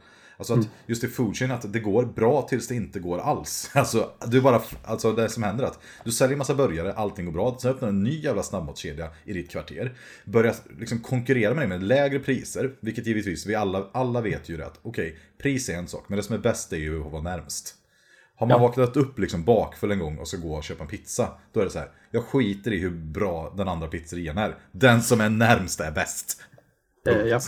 Alltså 0.50 0.68
att 0.68 0.68
just 0.87 1.04
i 1.04 1.08
foodchain 1.08 1.50
att 1.50 1.72
det 1.72 1.80
går 1.80 2.04
bra 2.04 2.42
tills 2.42 2.68
det 2.68 2.75
inte 2.75 3.00
går 3.00 3.18
alls. 3.18 3.70
Alltså, 3.75 4.11
du 4.26 4.40
bara, 4.40 4.62
alltså 4.84 5.12
det 5.12 5.28
som 5.28 5.42
händer 5.42 5.64
är 5.64 5.68
att 5.68 5.78
du 6.04 6.12
säljer 6.12 6.37
massa 6.37 6.54
burgare, 6.54 6.92
allting 6.92 7.25
går 7.25 7.32
bra. 7.32 7.56
Sen 7.61 7.70
öppnar 7.70 7.88
du 7.88 7.94
en 7.94 8.02
ny 8.02 8.20
jävla 8.20 8.42
snabbmatskedja 8.42 9.11
i 9.25 9.32
ditt 9.32 9.50
kvarter. 9.50 9.96
Börjar 10.25 10.54
liksom 10.78 10.99
konkurrera 11.00 11.54
med 11.54 11.61
dig 11.62 11.68
med 11.68 11.82
lägre 11.82 12.18
priser. 12.18 12.72
Vilket 12.80 13.06
givetvis, 13.06 13.46
vi 13.46 13.54
alla, 13.54 13.87
alla 13.92 14.20
vet 14.20 14.49
ju 14.49 14.56
det 14.56 14.66
att 14.66 14.78
okej, 14.82 15.18
pris 15.42 15.68
är 15.68 15.75
en 15.75 15.88
sak. 15.88 16.04
Men 16.08 16.16
det 16.16 16.22
som 16.22 16.34
är 16.34 16.38
bäst 16.40 16.72
är 16.72 16.76
ju 16.76 17.04
att 17.06 17.12
vara 17.12 17.22
närmst. 17.22 17.75
Har 18.37 18.46
man 18.46 18.56
Ja. 18.61 18.66
vaknat 18.68 18.96
upp 18.96 19.18
liksom 19.18 19.44
bakfull 19.44 19.90
en 19.90 19.99
gång 19.99 20.18
och 20.18 20.28
ska 20.28 20.37
gå 20.37 20.54
och 20.54 20.64
köpa 20.64 20.82
en 20.82 20.88
pizza, 20.88 21.28
då 21.52 21.61
är 21.61 21.64
det 21.64 21.70
så 21.70 21.78
här. 21.78 21.88
Jag 22.11 22.25
skiter 22.25 22.72
i 22.72 22.78
hur 22.78 22.90
bra 22.90 23.54
den 23.56 23.68
andra 23.68 23.88
pizzerian 23.88 24.38
är. 24.38 24.56
Den 24.72 25.02
som 25.02 25.20
är 25.20 25.28
närmst 25.28 25.80
är 25.80 25.90
bäst. 25.90 26.40
Eh, 27.08 27.16
ja. 27.16 27.40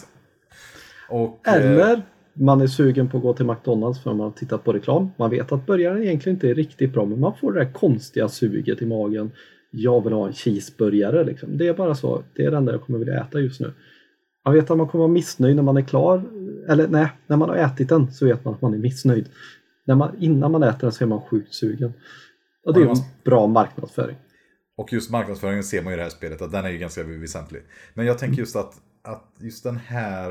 Och, 1.08 1.48
eh, 1.48 1.54
Eller 1.54 2.02
man 2.34 2.60
är 2.60 2.66
sugen 2.66 3.08
på 3.08 3.16
att 3.16 3.22
gå 3.22 3.34
till 3.34 3.46
McDonalds 3.46 4.02
för 4.02 4.10
man 4.10 4.20
har 4.20 4.30
tittat 4.30 4.64
på 4.64 4.72
reklam. 4.72 5.10
Man 5.16 5.30
vet 5.30 5.52
att 5.52 5.66
burgaren 5.66 6.02
egentligen 6.02 6.36
inte 6.36 6.50
är 6.50 6.54
riktigt 6.54 6.92
bra 6.92 7.04
men 7.04 7.20
man 7.20 7.32
får 7.40 7.52
det 7.52 7.64
där 7.64 7.72
konstiga 7.72 8.28
suget 8.28 8.82
i 8.82 8.86
magen. 8.86 9.30
Jag 9.70 10.04
vill 10.04 10.12
ha 10.12 10.26
en 10.26 10.32
cheeseburgare 10.32 11.24
liksom. 11.24 11.58
Det 11.58 11.68
är 11.68 11.74
bara 11.74 11.94
så. 11.94 12.22
Det 12.36 12.44
är 12.44 12.50
det 12.50 12.56
enda 12.56 12.72
jag 12.72 12.82
kommer 12.82 12.98
vilja 12.98 13.20
äta 13.20 13.40
just 13.40 13.60
nu. 13.60 13.72
Man 14.44 14.54
vet 14.54 14.70
att 14.70 14.78
man 14.78 14.88
kommer 14.88 15.02
vara 15.02 15.12
missnöjd 15.12 15.56
när 15.56 15.62
man 15.62 15.76
är 15.76 15.82
klar. 15.82 16.22
Eller 16.68 16.88
nej, 16.88 17.08
när 17.26 17.36
man 17.36 17.48
har 17.48 17.56
ätit 17.56 17.88
den 17.88 18.12
så 18.12 18.26
vet 18.26 18.44
man 18.44 18.54
att 18.54 18.62
man 18.62 18.74
är 18.74 18.78
missnöjd. 18.78 19.28
När 19.86 19.94
man, 19.94 20.16
innan 20.18 20.52
man 20.52 20.62
äter 20.62 20.80
den 20.80 20.92
så 20.92 21.04
är 21.04 21.08
man 21.08 21.20
sjukt 21.20 21.54
sugen. 21.54 21.92
Och 22.66 22.74
det 22.74 22.80
är 22.80 22.86
en 22.86 22.96
bra 23.24 23.46
marknadsföring. 23.46 24.16
Och 24.76 24.92
just 24.92 25.10
marknadsföringen 25.10 25.64
ser 25.64 25.82
man 25.82 25.92
ju 25.92 25.94
i 25.94 25.96
det 25.96 26.02
här 26.02 26.10
spelet 26.10 26.42
att 26.42 26.52
den 26.52 26.64
är 26.64 26.70
ju 26.70 26.78
ganska 26.78 27.02
väsentlig. 27.02 27.62
Men 27.94 28.06
jag 28.06 28.18
tänker 28.18 28.38
just 28.38 28.56
att, 28.56 28.74
att 29.02 29.32
just 29.40 29.64
den 29.64 29.76
här 29.76 30.30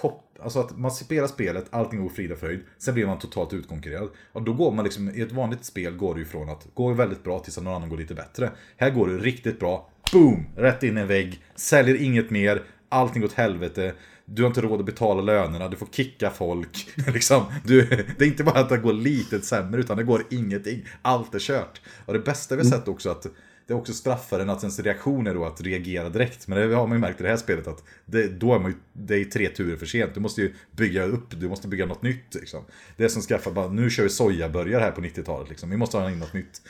kop 0.00 0.24
Alltså 0.42 0.60
att 0.60 0.78
man 0.78 0.90
spelar 0.90 1.28
spelet, 1.28 1.66
allting 1.70 2.02
går 2.02 2.08
frid 2.08 2.32
och 2.32 2.38
fröjd, 2.38 2.60
sen 2.78 2.94
blir 2.94 3.06
man 3.06 3.18
totalt 3.18 3.52
utkonkurrerad. 3.52 4.08
Och 4.32 4.42
då 4.42 4.52
går 4.52 4.72
man 4.72 4.84
liksom, 4.84 5.10
i 5.14 5.20
ett 5.20 5.32
vanligt 5.32 5.64
spel 5.64 5.96
går 5.96 6.14
det 6.14 6.20
ju 6.20 6.26
från 6.26 6.48
att 6.48 6.66
gå 6.74 6.92
väldigt 6.92 7.24
bra 7.24 7.38
tills 7.38 7.58
att 7.58 7.64
någon 7.64 7.74
annan 7.74 7.88
går 7.88 7.96
lite 7.96 8.14
bättre. 8.14 8.50
Här 8.76 8.90
går 8.90 9.08
det 9.08 9.18
riktigt 9.18 9.60
bra, 9.60 9.90
boom! 10.12 10.46
Rätt 10.56 10.82
in 10.82 10.98
i 10.98 11.00
en 11.00 11.06
vägg, 11.06 11.42
säljer 11.54 12.02
inget 12.02 12.30
mer, 12.30 12.62
allting 12.88 13.22
går 13.22 13.28
åt 13.28 13.34
helvete. 13.34 13.94
Du 14.24 14.42
har 14.42 14.48
inte 14.48 14.60
råd 14.60 14.80
att 14.80 14.86
betala 14.86 15.22
lönerna, 15.22 15.68
du 15.68 15.76
får 15.76 15.88
kicka 15.92 16.30
folk. 16.30 16.88
liksom, 17.14 17.44
du, 17.64 17.82
det 18.18 18.24
är 18.24 18.28
inte 18.28 18.44
bara 18.44 18.60
att 18.60 18.68
det 18.68 18.78
går 18.78 18.92
lite 18.92 19.40
sämre, 19.40 19.80
utan 19.80 19.96
det 19.96 20.04
går 20.04 20.22
ingenting. 20.30 20.86
Allt 21.02 21.34
är 21.34 21.38
kört. 21.38 21.80
Och 22.06 22.12
det 22.12 22.20
bästa 22.20 22.56
vi 22.56 22.62
har 22.62 22.70
sett 22.70 22.88
också 22.88 23.10
att 23.10 23.26
det 23.68 23.74
också 23.74 23.92
straffar 23.92 24.40
en 24.40 24.50
att 24.50 24.62
ens 24.62 24.80
reaktion 24.80 25.26
är 25.26 25.34
då 25.34 25.44
att 25.44 25.60
reagera 25.60 26.08
direkt. 26.08 26.48
Men 26.48 26.68
det 26.68 26.74
har 26.76 26.86
man 26.86 26.96
ju 26.96 27.00
märkt 27.00 27.20
i 27.20 27.22
det 27.22 27.28
här 27.28 27.36
spelet 27.36 27.66
att 27.66 27.84
det, 28.04 28.28
då 28.28 28.54
är 28.54 28.58
man 28.58 28.70
ju, 28.70 28.76
det 28.92 29.14
är 29.14 29.24
tre 29.24 29.48
turer 29.48 29.76
för 29.76 29.86
sent. 29.86 30.14
Du 30.14 30.20
måste 30.20 30.40
ju 30.40 30.54
bygga 30.70 31.04
upp, 31.04 31.40
du 31.40 31.48
måste 31.48 31.68
bygga 31.68 31.86
något 31.86 32.02
nytt. 32.02 32.34
Liksom. 32.34 32.64
Det 32.96 33.04
är 33.04 33.08
som 33.08 33.22
skaffar 33.22 33.50
bara, 33.50 33.68
nu 33.68 33.90
kör 33.90 34.02
vi 34.02 34.08
sojaburgare 34.08 34.80
här 34.80 34.90
på 34.90 35.00
90-talet. 35.00 35.48
Liksom. 35.48 35.70
Vi 35.70 35.76
måste 35.76 35.96
ha 35.96 36.10
in 36.10 36.18
något 36.18 36.32
nytt. 36.32 36.62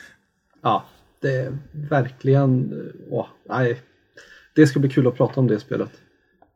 Ja, 0.61 0.85
det 1.19 1.31
är 1.31 1.57
verkligen... 1.71 2.73
Åh, 3.09 3.27
nej. 3.49 3.81
Det 4.55 4.67
ska 4.67 4.79
bli 4.79 4.89
kul 4.89 5.07
att 5.07 5.15
prata 5.15 5.39
om 5.39 5.47
det 5.47 5.59
spelet. 5.59 5.91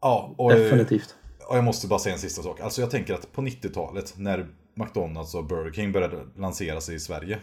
Ja, 0.02 0.36
och, 0.38 0.52
Definitivt. 0.52 1.16
och 1.50 1.58
jag 1.58 1.64
måste 1.64 1.88
bara 1.88 2.00
säga 2.00 2.14
en 2.14 2.20
sista 2.20 2.42
sak. 2.42 2.60
Alltså 2.60 2.82
jag 2.82 2.92
tänker 2.92 3.14
att 3.14 3.34
på 3.34 3.42
90-talet 3.42 4.14
när 4.18 4.48
McDonalds 4.74 5.36
och 5.36 5.46
Burger 5.46 5.72
King 5.72 5.92
började 5.92 6.18
lansera 6.38 6.82
sig 6.82 6.96
i 6.96 7.00
Sverige. 7.00 7.40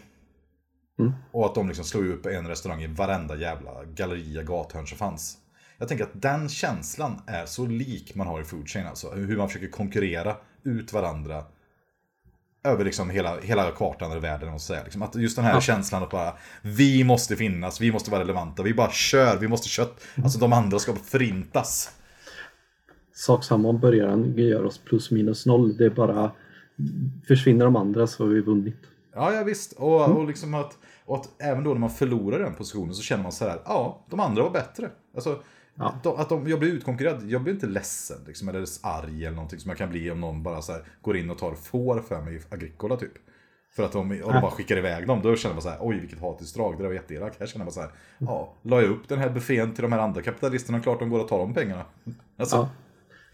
Mm. 0.99 1.11
Och 1.31 1.45
att 1.45 1.55
de 1.55 1.67
liksom 1.67 1.85
slog 1.85 2.07
upp 2.07 2.25
en 2.25 2.47
restaurang 2.47 2.83
i 2.83 2.87
varenda 2.87 3.35
jävla 3.35 3.83
galleria, 3.85 4.43
gathörn 4.43 4.87
som 4.87 4.97
fanns. 4.97 5.37
Jag 5.77 5.87
tänker 5.87 6.03
att 6.03 6.21
den 6.21 6.49
känslan 6.49 7.21
är 7.27 7.45
så 7.45 7.65
lik 7.65 8.15
man 8.15 8.27
har 8.27 8.41
i 8.41 8.43
food 8.43 8.69
chain 8.69 8.87
alltså. 8.87 9.11
Hur 9.11 9.37
man 9.37 9.47
försöker 9.47 9.67
konkurrera 9.67 10.35
ut 10.63 10.93
varandra. 10.93 11.43
Över 12.63 12.85
liksom 12.85 13.09
hela, 13.09 13.39
hela 13.39 13.71
kartan 13.71 14.11
eller 14.11 14.21
världen 14.21 14.53
och 14.53 14.61
säga. 14.61 14.83
Liksom 14.83 15.01
att 15.01 15.15
just 15.15 15.35
den 15.35 15.45
här 15.45 15.53
Ja. 15.53 15.61
känslan 15.61 16.03
att 16.03 16.09
bara 16.09 16.33
Vi 16.61 17.03
måste 17.03 17.35
finnas, 17.35 17.81
vi 17.81 17.91
måste 17.91 18.11
vara 18.11 18.21
relevanta, 18.21 18.63
vi 18.63 18.73
bara 18.73 18.91
kör, 18.91 19.37
vi 19.37 19.47
måste 19.47 19.69
kött. 19.69 20.03
Alltså 20.23 20.39
de 20.39 20.53
andra 20.53 20.79
ska 20.79 20.95
förintas. 20.95 21.91
Sak 23.13 23.43
samma 23.43 23.69
om 23.69 23.79
börjaren 23.79 24.37
gör 24.37 24.65
oss 24.65 24.77
plus 24.77 25.11
minus 25.11 25.45
noll. 25.45 25.77
Det 25.77 25.85
är 25.85 25.89
bara 25.89 26.31
försvinner 27.27 27.65
de 27.65 27.75
andra 27.75 28.07
så 28.07 28.23
har 28.23 28.29
vi 28.29 28.41
vunnit. 28.41 28.79
Ja, 29.13 29.33
ja 29.33 29.43
visst. 29.43 29.73
Och, 29.73 30.17
och, 30.17 30.27
liksom 30.27 30.53
att, 30.53 30.77
och 31.05 31.15
att 31.15 31.29
även 31.41 31.63
då 31.63 31.69
när 31.73 31.79
man 31.79 31.89
förlorar 31.89 32.39
den 32.39 32.53
positionen 32.53 32.93
så 32.93 33.01
känner 33.01 33.23
man 33.23 33.31
så 33.31 33.47
här, 33.47 33.61
ja, 33.65 34.05
de 34.09 34.19
andra 34.19 34.43
var 34.43 34.51
bättre. 34.51 34.89
Alltså, 35.15 35.41
Ja. 35.75 35.99
de, 36.03 36.15
att 36.17 36.29
de, 36.29 36.47
jag 36.47 36.59
blir 36.59 36.69
utkonkurrerad, 36.71 37.23
jag 37.29 37.43
blir 37.43 37.53
inte 37.53 37.67
ledsen 37.67 38.17
liksom, 38.27 38.49
eller 38.49 38.65
arg 38.81 39.25
eller 39.25 39.35
någonting 39.35 39.59
som 39.59 39.69
jag 39.69 39.77
kan 39.77 39.89
bli 39.89 40.11
om 40.11 40.21
någon 40.21 40.43
bara 40.43 40.61
så 40.61 40.71
här, 40.71 40.83
går 41.01 41.17
in 41.17 41.29
och 41.29 41.37
tar 41.37 41.53
får 41.53 41.99
för 42.01 42.21
mig 42.21 42.35
i 42.35 42.41
Agricola 42.49 42.97
typ. 42.97 43.11
För 43.75 43.83
att 43.83 43.91
de, 43.91 44.11
och 44.11 44.33
de 44.33 44.41
bara 44.41 44.51
skickar 44.51 44.77
iväg 44.77 45.07
dem, 45.07 45.21
då 45.23 45.35
känner 45.35 45.55
man 45.55 45.61
så 45.61 45.69
här, 45.69 45.77
oj 45.81 45.99
vilket 45.99 46.19
hatiskt 46.19 46.55
drag, 46.55 46.77
det 46.77 46.83
där 46.83 46.87
var 46.87 46.93
jätteelakt. 46.93 47.39
Här 47.39 47.47
känner 47.47 47.65
man 47.65 47.71
så 47.71 47.81
här, 47.81 47.91
ja, 48.17 48.53
la 48.61 48.81
jag 48.81 48.91
upp 48.91 49.07
den 49.07 49.19
här 49.19 49.29
buffén 49.29 49.73
till 49.73 49.81
de 49.81 49.91
här 49.91 49.99
andra 49.99 50.21
kapitalisterna, 50.21 50.79
klart 50.79 50.99
de 50.99 51.09
går 51.09 51.19
och 51.19 51.27
tar 51.27 51.39
de 51.39 51.53
pengarna. 51.53 51.85
Alltså, 52.37 52.55
Ja. 52.55 52.69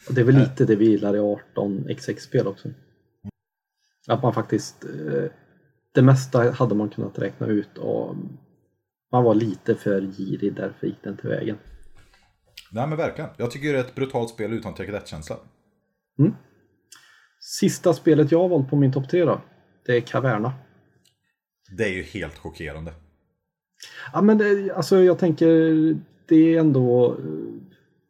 Och 0.07 0.13
det 0.13 0.21
är 0.21 0.25
väl 0.25 0.35
lite 0.35 0.65
det 0.65 0.75
vi 0.75 0.85
gillar 0.85 1.15
i 1.15 1.19
18xx-spel 1.19 2.47
också. 2.47 2.69
Att 4.07 4.23
man 4.23 4.33
faktiskt... 4.33 4.85
Eh, 4.85 5.29
det 5.97 6.03
mesta 6.03 6.51
hade 6.51 6.75
man 6.75 6.89
kunnat 6.89 7.19
räkna 7.19 7.47
ut 7.47 7.77
och 7.77 8.15
man 9.11 9.23
var 9.23 9.35
lite 9.35 9.75
för 9.75 10.01
girig, 10.01 10.55
därför 10.55 10.87
gick 10.87 11.03
den 11.03 11.17
till 11.17 11.29
vägen. 11.29 11.57
Nej 12.71 12.87
men 12.87 12.97
verkligen, 12.97 13.29
jag 13.37 13.51
tycker 13.51 13.73
det 13.73 13.79
är 13.79 13.83
ett 13.83 13.95
brutalt 13.95 14.29
spel 14.29 14.53
utan 14.53 14.73
tekadett-känsla. 14.73 15.35
Sista 17.39 17.93
spelet 17.93 18.31
jag 18.31 18.39
har 18.39 18.49
valt 18.49 18.69
på 18.69 18.75
min 18.75 18.93
topp 18.93 19.09
3 19.09 19.25
då, 19.25 19.41
det 19.85 19.97
är 19.97 20.01
Caverna. 20.01 20.53
Det 21.77 21.83
är 21.83 21.93
ju 21.93 22.03
helt 22.03 22.37
chockerande. 22.37 22.93
Ja 24.13 24.21
men 24.21 24.37
det, 24.37 24.71
alltså 24.75 24.97
jag 24.97 25.19
tänker, 25.19 25.49
det 26.27 26.55
är 26.55 26.59
ändå... 26.59 27.17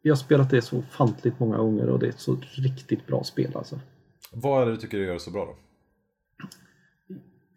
Vi 0.02 0.10
har 0.10 0.16
spelat 0.16 0.50
det 0.50 0.62
så 0.62 0.82
fantligt 0.82 1.40
många 1.40 1.56
gånger 1.56 1.88
och 1.88 1.98
det 1.98 2.06
är 2.06 2.10
ett 2.10 2.20
så 2.20 2.36
riktigt 2.52 3.06
bra 3.06 3.24
spel 3.24 3.52
alltså. 3.54 3.80
Vad 4.32 4.62
är 4.62 4.66
det 4.66 4.72
du 4.72 4.78
tycker 4.78 4.98
gör 4.98 5.14
det 5.14 5.20
så 5.20 5.30
bra 5.30 5.44
då? 5.44 5.67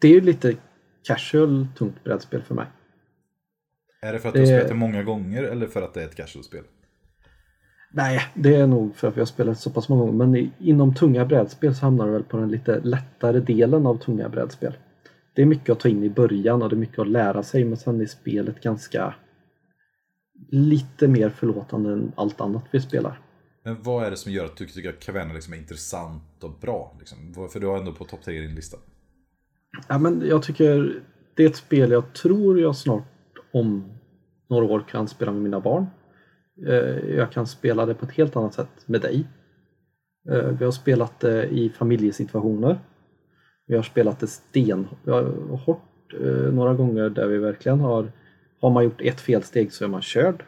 Det 0.01 0.07
är 0.07 0.11
ju 0.11 0.21
lite 0.21 0.55
casual, 1.03 1.67
tungt 1.77 2.03
brädspel 2.03 2.41
för 2.41 2.55
mig. 2.55 2.67
Är 4.01 4.13
det 4.13 4.19
för 4.19 4.29
att 4.29 4.33
du 4.33 4.39
har 4.39 4.47
spelat 4.47 4.67
det 4.67 4.73
många 4.73 5.03
gånger 5.03 5.43
eller 5.43 5.67
för 5.67 5.81
att 5.81 5.93
det 5.93 6.01
är 6.01 6.05
ett 6.05 6.15
casual-spel? 6.15 6.63
Nej, 7.93 8.19
det 8.33 8.55
är 8.55 8.67
nog 8.67 8.95
för 8.95 9.07
att 9.07 9.15
vi 9.15 9.21
har 9.21 9.25
spelat 9.25 9.59
så 9.59 9.69
pass 9.69 9.89
många 9.89 10.01
gånger. 10.01 10.25
Men 10.25 10.51
inom 10.59 10.95
tunga 10.95 11.25
brädspel 11.25 11.75
så 11.75 11.85
hamnar 11.85 12.05
du 12.05 12.11
väl 12.11 12.23
på 12.23 12.37
den 12.37 12.51
lite 12.51 12.79
lättare 12.79 13.39
delen 13.39 13.85
av 13.85 13.97
tunga 13.97 14.29
brädspel. 14.29 14.73
Det 15.33 15.41
är 15.41 15.45
mycket 15.45 15.69
att 15.69 15.79
ta 15.79 15.89
in 15.89 16.03
i 16.03 16.09
början 16.09 16.61
och 16.61 16.69
det 16.69 16.75
är 16.75 16.77
mycket 16.77 16.99
att 16.99 17.07
lära 17.07 17.43
sig 17.43 17.65
men 17.65 17.77
sen 17.77 18.01
är 18.01 18.05
spelet 18.05 18.63
ganska 18.63 19.15
lite 20.49 21.07
mer 21.07 21.29
förlåtande 21.29 21.93
än 21.93 22.11
allt 22.15 22.41
annat 22.41 22.63
vi 22.71 22.81
spelar. 22.81 23.19
Men 23.63 23.81
vad 23.81 24.05
är 24.05 24.11
det 24.11 24.17
som 24.17 24.31
gör 24.31 24.45
att 24.45 24.57
du 24.57 24.67
tycker 24.67 24.89
att 24.89 24.99
Caverna 24.99 25.33
liksom 25.33 25.53
är 25.53 25.57
intressant 25.57 26.43
och 26.43 26.59
bra? 26.59 26.95
Liksom? 26.99 27.49
För 27.51 27.59
du 27.59 27.67
har 27.67 27.77
ändå 27.77 27.93
på 27.93 28.05
topp 28.05 28.21
3 28.23 28.35
i 28.35 28.41
din 28.41 28.55
lista. 28.55 28.77
Ja, 29.87 29.97
men 29.97 30.23
jag 30.25 30.43
tycker 30.43 31.01
det 31.35 31.43
är 31.43 31.49
ett 31.49 31.55
spel 31.55 31.91
jag 31.91 32.13
tror 32.13 32.59
jag 32.59 32.75
snart 32.75 33.03
om 33.51 33.83
några 34.49 34.65
år 34.65 34.83
kan 34.89 35.07
spela 35.07 35.31
med 35.31 35.41
mina 35.41 35.59
barn. 35.59 35.85
Eh, 36.67 37.15
jag 37.15 37.31
kan 37.31 37.47
spela 37.47 37.85
det 37.85 37.93
på 37.93 38.05
ett 38.05 38.11
helt 38.11 38.35
annat 38.35 38.53
sätt 38.53 38.87
med 38.87 39.01
dig. 39.01 39.27
Eh, 40.29 40.47
vi 40.47 40.65
har 40.65 40.71
spelat 40.71 41.19
det 41.19 41.47
i 41.47 41.69
familjesituationer. 41.69 42.79
Vi 43.67 43.75
har 43.75 43.83
spelat 43.83 44.19
det 44.19 44.27
stenhårt 44.27 46.13
eh, 46.19 46.53
några 46.53 46.73
gånger 46.73 47.09
där 47.09 47.27
vi 47.27 47.37
verkligen 47.37 47.79
har 47.79 48.11
har 48.61 48.69
man 48.69 48.83
gjort 48.83 49.01
ett 49.01 49.21
felsteg 49.21 49.71
så 49.71 49.83
är 49.83 49.89
man 49.89 50.01
körd. 50.01 50.43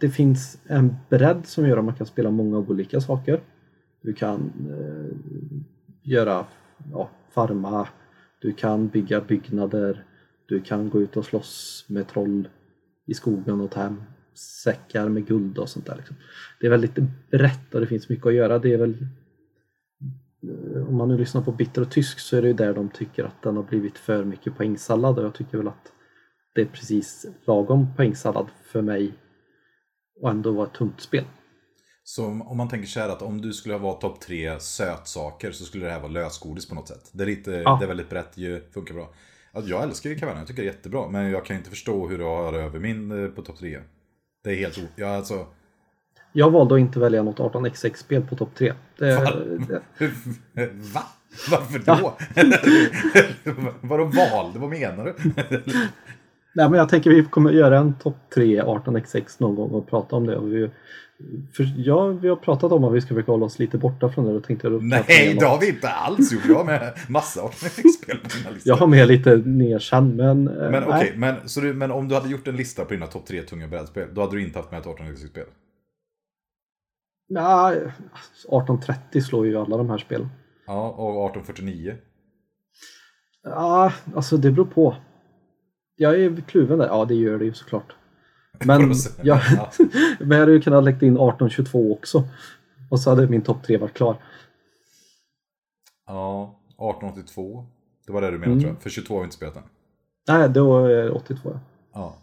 Det 0.00 0.08
finns 0.08 0.58
en 0.66 0.96
bredd 1.08 1.46
som 1.46 1.68
gör 1.68 1.76
att 1.76 1.84
man 1.84 1.94
kan 1.94 2.06
spela 2.06 2.30
många 2.30 2.58
olika 2.58 3.00
saker. 3.00 3.40
Du 4.02 4.12
kan 4.12 4.52
göra 6.02 6.44
ja, 6.92 7.10
farma, 7.30 7.88
du 8.38 8.52
kan 8.52 8.88
bygga 8.88 9.20
byggnader, 9.20 10.04
du 10.46 10.60
kan 10.60 10.90
gå 10.90 11.00
ut 11.00 11.16
och 11.16 11.24
slåss 11.24 11.84
med 11.88 12.08
troll 12.08 12.48
i 13.06 13.14
skogen 13.14 13.60
och 13.60 13.70
ta 13.70 13.80
hem 13.80 14.02
säckar 14.38 15.08
med 15.08 15.26
guld 15.26 15.58
och 15.58 15.68
sånt 15.68 15.86
där. 15.86 15.96
Liksom. 15.96 16.16
Det 16.60 16.66
är 16.66 16.70
väldigt 16.70 16.98
brett 17.30 17.74
och 17.74 17.80
det 17.80 17.86
finns 17.86 18.08
mycket 18.08 18.26
att 18.26 18.34
göra. 18.34 18.58
Det 18.58 18.72
är 18.72 18.78
väl 18.78 19.06
eh, 20.42 20.88
om 20.88 20.96
man 20.96 21.08
nu 21.08 21.18
lyssnar 21.18 21.42
på 21.42 21.52
Bitter 21.52 21.82
och 21.82 21.90
Tysk 21.90 22.18
så 22.18 22.36
är 22.36 22.42
det 22.42 22.48
ju 22.48 22.54
där 22.54 22.74
de 22.74 22.88
tycker 22.88 23.24
att 23.24 23.42
den 23.42 23.56
har 23.56 23.62
blivit 23.62 23.98
för 23.98 24.24
mycket 24.24 24.56
poängsallad 24.56 25.18
och 25.18 25.24
jag 25.24 25.34
tycker 25.34 25.58
väl 25.58 25.68
att 25.68 25.92
det 26.54 26.60
är 26.60 26.66
precis 26.66 27.26
lagom 27.44 27.96
poängsallad 27.96 28.46
för 28.64 28.82
mig 28.82 29.12
och 30.20 30.30
ändå 30.30 30.50
vara 30.52 30.66
ett 30.66 30.74
tungt 30.74 31.00
spel. 31.00 31.24
Så 32.08 32.26
om 32.26 32.56
man 32.56 32.68
tänker 32.68 32.88
så 32.88 33.00
här 33.00 33.08
att 33.08 33.22
om 33.22 33.40
du 33.40 33.52
skulle 33.52 33.74
ha 33.74 33.78
valt 33.78 34.00
topp 34.00 34.20
3 34.20 34.60
sötsaker 34.60 35.52
så 35.52 35.64
skulle 35.64 35.86
det 35.86 35.92
här 35.92 36.00
vara 36.00 36.12
lösgodis 36.12 36.68
på 36.68 36.74
något 36.74 36.88
sätt. 36.88 37.10
Det 37.12 37.24
är, 37.24 37.26
lite, 37.26 37.50
Ja. 37.50 37.76
det 37.80 37.84
är 37.84 37.88
väldigt 37.88 38.10
brett, 38.10 38.32
ju, 38.34 38.62
funkar 38.74 38.94
bra. 38.94 39.08
Alltså, 39.52 39.70
jag 39.70 39.82
älskar 39.82 40.10
ju 40.10 40.18
Caverna, 40.18 40.38
jag 40.38 40.48
tycker 40.48 40.62
det 40.62 40.68
är 40.68 40.72
jättebra. 40.72 41.08
Men 41.08 41.30
jag 41.30 41.44
kan 41.44 41.56
inte 41.56 41.70
förstå 41.70 42.08
hur 42.08 42.18
du 42.18 42.24
har 42.24 42.52
över 42.52 42.78
min 42.78 43.24
eh, 43.24 43.30
på 43.30 43.42
topp 43.42 43.58
3. 43.58 43.78
Det 44.44 44.50
är 44.50 44.56
helt 44.56 44.78
o... 44.78 44.80
Ja, 44.96 45.16
alltså... 45.16 45.46
Jag 46.32 46.50
valde 46.50 46.74
att 46.74 46.80
inte 46.80 46.98
välja 47.00 47.22
något 47.22 47.38
18xx-spel 47.38 48.22
på 48.22 48.36
topp 48.36 48.54
3. 48.54 48.72
Det, 48.98 49.14
Va? 50.94 51.02
Varför 51.50 51.78
då? 51.78 52.16
Vadå 53.88 54.04
valde? 54.04 54.58
Vad 54.58 54.70
menar 54.70 55.04
du? 55.04 55.14
nej, 56.54 56.70
men 56.70 56.72
jag 56.72 56.88
tänker 56.88 57.10
vi 57.10 57.24
kommer 57.24 57.50
göra 57.50 57.78
en 57.78 57.98
topp 57.98 58.16
3 58.34 58.62
18xx 58.62 59.36
någon 59.38 59.54
gång 59.54 59.70
och 59.70 59.88
prata 59.90 60.16
om 60.16 60.26
det. 60.26 60.36
Och 60.36 60.52
vi, 60.52 60.70
för, 61.52 61.72
ja, 61.76 62.06
vi 62.06 62.28
har 62.28 62.36
pratat 62.36 62.72
om 62.72 62.84
att 62.84 62.92
vi 62.94 63.00
ska 63.00 63.08
försöka 63.14 63.32
hålla 63.32 63.46
oss 63.46 63.58
lite 63.58 63.78
borta 63.78 64.08
från 64.08 64.24
det. 64.24 64.32
Och 64.32 64.44
tänkte 64.44 64.66
jag 64.66 64.72
då 64.74 64.78
Nej, 64.82 65.36
det 65.40 65.46
har 65.46 65.60
vi 65.60 65.68
inte 65.68 65.88
alls 65.88 66.32
gjort. 66.32 66.42
Jag 66.48 66.54
har 66.54 66.64
med 66.64 66.92
massa 67.08 67.40
18x-spel 67.40 68.18
på 68.18 68.28
mina 68.38 68.50
listor. 68.50 68.70
Jag 68.70 68.76
har 68.76 68.86
med 68.86 69.08
lite 69.08 69.36
nerkänd 69.36 70.16
men... 70.16 70.48
eh, 70.48 70.70
Men 70.70 70.84
okej, 70.84 70.92
nej. 70.98 71.12
men, 71.16 71.48
så 71.48 71.60
du, 71.60 71.74
men 71.74 71.90
om 71.90 72.08
du 72.08 72.14
hade 72.14 72.28
gjort 72.28 72.48
en 72.48 72.56
lista 72.56 72.84
på 72.84 72.90
dina 72.94 73.06
topp 73.06 73.26
3 73.26 73.42
tunga 73.42 73.68
brädspel, 73.68 74.08
då 74.14 74.20
hade 74.20 74.36
du 74.36 74.42
inte 74.42 74.58
haft 74.58 74.70
med 74.70 74.80
ett 74.80 74.86
18x-spel? 74.86 75.46
Ja, 77.28 77.72
1830 77.72 79.20
slår 79.22 79.46
ju 79.46 79.56
alla 79.56 79.76
de 79.76 79.90
här 79.90 79.98
spelen. 79.98 80.28
Ja, 80.66 80.88
och 80.90 81.30
1849? 81.30 81.94
Ja, 83.42 83.92
alltså 84.14 84.36
det 84.36 84.50
beror 84.50 84.66
på. 84.66 84.96
Jag 85.96 86.20
är 86.20 86.36
kluven 86.48 86.78
där. 86.78 86.86
Ja, 86.86 87.04
det 87.04 87.14
gör 87.14 87.38
det 87.38 87.44
ju 87.44 87.52
såklart. 87.54 87.94
Men 88.64 88.92
jag, 89.22 89.40
Ja. 89.56 89.70
men 90.20 90.30
jag 90.30 90.38
hade 90.38 90.52
ju 90.52 90.60
kunnat 90.60 90.84
lägga 90.84 90.96
in 91.06 91.12
1822 91.12 91.92
också. 91.92 92.28
Och 92.90 93.00
så 93.00 93.10
hade 93.10 93.28
min 93.28 93.42
topp 93.42 93.62
3 93.66 93.76
varit 93.76 93.94
klar. 93.94 94.16
Ja, 96.06 96.58
1882. 96.68 97.66
Det 98.06 98.12
var 98.12 98.20
det 98.20 98.30
du 98.30 98.38
menade 98.38 98.52
Mm. 98.52 98.60
tror 98.62 98.72
jag. 98.74 98.82
För 98.82 98.90
22 98.90 99.14
har 99.14 99.20
vi 99.20 99.24
inte 99.24 99.36
spelat 99.36 99.56
än. 99.56 99.62
Nej, 100.28 100.48
det 100.48 100.60
82 101.10 101.50
ja. 101.52 101.60
Ja. 101.94 102.16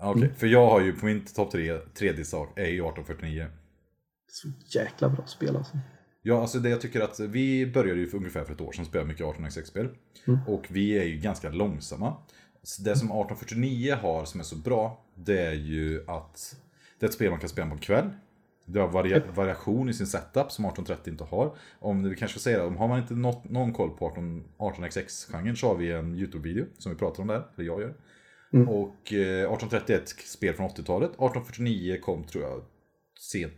Ja, 0.00 0.10
Okej, 0.10 0.22
Mm. 0.22 0.34
för 0.34 0.46
jag 0.46 0.66
har 0.70 0.80
ju 0.80 0.92
på 0.92 1.06
min 1.06 1.24
topp 1.24 1.50
3, 1.50 1.78
tredje 1.78 2.24
sak 2.24 2.58
är 2.58 2.66
ju 2.66 2.80
1849. 2.82 3.46
Så 4.30 4.48
jäkla 4.78 5.08
bra 5.08 5.26
spel 5.26 5.56
alltså. 5.56 5.78
Ja, 6.22 6.40
alltså 6.40 6.58
det 6.58 6.68
jag 6.68 6.80
tycker 6.80 7.00
att 7.00 7.20
vi 7.20 7.66
började 7.72 8.00
ju 8.00 8.06
för 8.06 8.16
ungefär 8.18 8.44
för 8.44 8.52
ett 8.52 8.60
år 8.60 8.72
sedan 8.72 8.84
spela 8.84 9.04
mycket 9.04 9.26
18xx-spel. 9.26 9.88
Mm. 10.26 10.38
Och 10.46 10.64
vi 10.68 10.98
är 10.98 11.04
ju 11.04 11.16
ganska 11.16 11.50
långsamma. 11.50 12.14
Så 12.62 12.82
Det 12.82 12.96
som 12.96 13.06
1849 13.08 13.96
har 14.02 14.24
som 14.24 14.40
är 14.40 14.44
så 14.44 14.56
bra, 14.56 15.04
det 15.24 15.46
är 15.46 15.52
ju 15.52 16.04
att 16.06 16.56
det 16.98 17.06
är 17.06 17.08
ett 17.08 17.14
spel 17.14 17.30
man 17.30 17.40
kan 17.40 17.48
spela 17.48 17.68
på 17.68 17.74
en 17.74 17.80
kväll. 17.80 18.10
Det 18.64 18.80
har 18.80 18.88
varia 18.88 19.22
variation 19.34 19.88
i 19.88 19.94
sin 19.94 20.06
setup 20.06 20.52
som 20.52 20.64
1830 20.64 21.10
inte 21.10 21.24
har. 21.24 21.56
Om 21.78 22.08
vi 22.08 22.16
kanske 22.16 22.50
det, 22.50 22.62
om 22.62 22.76
har 22.76 22.88
man 22.88 22.98
inte 22.98 23.14
något, 23.14 23.44
någon 23.44 23.72
koll 23.72 23.90
på 23.90 24.06
18, 24.06 24.44
18xx-genren 24.58 25.54
så 25.54 25.68
har 25.68 25.74
vi 25.74 25.92
en 25.92 26.14
YouTube-video 26.14 26.66
som 26.78 26.92
vi 26.92 26.98
pratar 26.98 27.22
om 27.22 27.26
där, 27.26 27.42
eller 27.56 27.66
jag 27.66 27.80
gör. 27.80 27.94
Mm. 28.52 28.68
Och 28.68 29.12
eh, 29.12 29.52
1830 29.52 29.94
är 29.94 30.00
ett 30.00 30.08
spel 30.08 30.54
från 30.54 30.68
80-talet. 30.68 31.10
1849 31.10 31.98
kom 32.02 32.24
tror 32.24 32.44
jag 32.44 32.62
sent, 33.20 33.52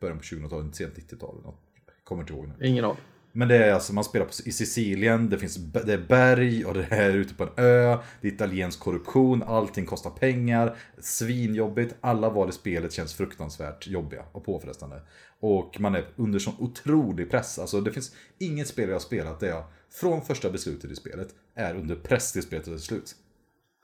början 0.00 0.18
på 0.18 0.24
2000-talet, 0.24 0.74
sent 0.74 0.94
90-tal. 0.94 1.42
något. 1.42 1.60
Kommer 2.04 2.22
inte 2.22 2.32
ihåg 2.32 2.48
nu. 2.48 2.66
Ingen 2.66 2.84
aning. 2.84 3.02
Men 3.36 3.48
det 3.48 3.56
är 3.56 3.72
alltså, 3.72 3.92
man 3.94 4.04
spelar 4.04 4.26
på, 4.26 4.32
i 4.44 4.52
Sicilien, 4.52 5.28
det, 5.30 5.38
finns, 5.38 5.56
det 5.56 5.92
är 5.92 6.06
berg 6.08 6.64
och 6.64 6.74
det 6.74 6.86
är 6.90 7.14
ute 7.14 7.34
på 7.34 7.42
en 7.44 7.50
ö. 7.56 7.98
Det 8.20 8.28
är 8.28 8.32
italiensk 8.32 8.80
korruption, 8.80 9.42
allting 9.42 9.86
kostar 9.86 10.10
pengar. 10.10 10.76
Svinjobbigt, 10.98 11.94
alla 12.00 12.30
val 12.30 12.48
i 12.48 12.52
spelet 12.52 12.92
känns 12.92 13.14
fruktansvärt 13.14 13.86
jobbiga 13.86 14.24
och 14.32 14.44
påfrestande. 14.44 15.02
Och 15.40 15.80
man 15.80 15.94
är 15.94 16.04
under 16.16 16.38
sån 16.38 16.54
otrolig 16.58 17.30
press. 17.30 17.58
Alltså 17.58 17.80
det 17.80 17.92
finns 17.92 18.12
inget 18.38 18.68
spel 18.68 18.88
jag 18.88 18.94
har 18.94 19.00
spelat 19.00 19.40
där 19.40 19.48
jag 19.48 19.64
från 19.90 20.22
första 20.22 20.50
beslutet 20.50 20.90
i 20.90 20.96
spelet 20.96 21.28
är 21.54 21.74
under 21.74 21.96
press 21.96 22.32
till 22.32 22.42
spelet 22.42 22.68
är 22.68 22.76
slut. 22.76 23.14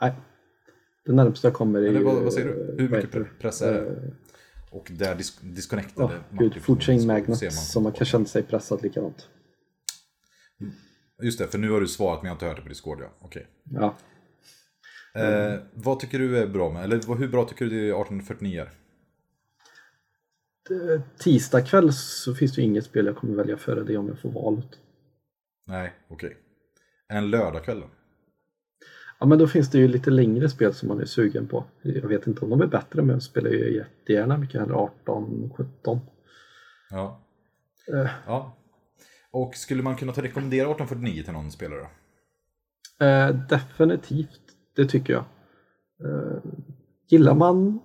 Nej. 0.01 0.13
Det 1.07 1.13
närmsta 1.13 1.51
kommer 1.51 1.81
är 1.81 1.85
Eller 1.87 2.01
vad, 2.01 2.23
vad 2.23 2.33
säger 2.33 2.47
du? 2.47 2.75
Hur 2.79 2.89
vad 2.89 3.01
mycket 3.01 3.15
pre- 3.15 3.39
press 3.41 3.63
är 3.63 3.73
det? 3.73 3.81
Eh, 3.81 3.97
Och 4.71 4.91
där 4.91 5.15
dis 5.15 5.39
disconnectade 5.41 6.15
Ja, 6.31 6.39
gud, 6.39 6.63
Food 6.63 6.83
Chain 6.83 7.07
Magnet 7.07 7.39
ser 7.39 7.47
man 7.47 7.53
som 7.53 7.83
man 7.83 7.93
kan 7.93 8.07
känna 8.07 8.25
sig 8.25 8.43
pressad 8.43 8.83
likadant. 8.83 9.29
Just 11.23 11.39
det, 11.39 11.47
för 11.47 11.59
nu 11.59 11.71
har 11.71 11.81
du 11.81 11.89
svarat 11.89 12.23
men 12.23 12.27
jag 12.27 12.31
har 12.31 12.37
inte 12.37 12.47
hört 12.47 12.57
det 12.57 12.63
på 12.63 12.69
Discord 12.69 13.01
ja. 13.01 13.13
Okej. 13.21 13.47
Ja. 13.71 13.97
Eh, 15.15 15.61
vad 15.75 16.01
tycker 16.01 16.19
du 16.19 16.39
är 16.39 16.47
bra 16.47 16.73
med, 16.73 16.85
eller 16.85 17.17
hur 17.17 17.29
bra 17.29 17.45
tycker 17.45 17.65
du 17.65 17.77
1849 17.77 18.61
är? 18.61 18.71
Eh, 20.71 21.01
Tisdag 21.19 21.63
kväll 21.63 21.93
så 21.93 22.35
finns 22.35 22.55
det 22.55 22.63
inget 22.63 22.85
spel 22.85 23.07
jag 23.07 23.17
kommer 23.17 23.35
välja 23.35 23.57
före 23.57 23.85
det 23.85 23.97
om 23.97 24.09
jag 24.09 24.19
får 24.19 24.31
valet. 24.31 24.79
Nej, 25.67 25.93
okej. 26.09 26.37
En 27.09 27.31
lördagkväll. 27.31 27.83
Ja, 29.21 29.27
men 29.27 29.39
då 29.39 29.47
finns 29.47 29.71
det 29.71 29.79
ju 29.79 29.89
lite 29.89 30.11
längre 30.11 30.49
spel 30.49 30.75
som 30.75 30.89
man 30.89 31.01
är 31.01 31.05
sugen 31.05 31.49
på. 31.49 31.65
Jag 31.83 32.09
vet 32.09 32.27
inte 32.27 32.41
om 32.41 32.51
de 32.51 32.61
är 32.61 32.67
bättre, 32.67 33.03
men 33.03 33.09
jag 33.09 33.23
spelar 33.23 33.51
ju 33.51 33.77
jättegärna 33.77 34.37
mycket 34.39 34.61
hellre 34.61 34.75
18, 34.75 35.53
17. 35.57 36.01
Ja. 36.91 37.21
Eh. 37.93 38.11
ja. 38.27 38.57
Och 39.33 39.55
skulle 39.55 39.83
man 39.83 39.97
kunna 39.97 40.13
ta 40.13 40.23
rekommendera 40.23 40.71
1849 40.71 41.23
till 41.23 41.33
någon 41.33 41.51
spelare? 41.51 41.87
Eh, 43.01 43.37
definitivt, 43.49 44.41
det 44.77 44.87
tycker 44.87 45.13
jag. 45.13 45.25
Eh, 46.05 46.39
gillar 47.09 47.35
man... 47.35 47.81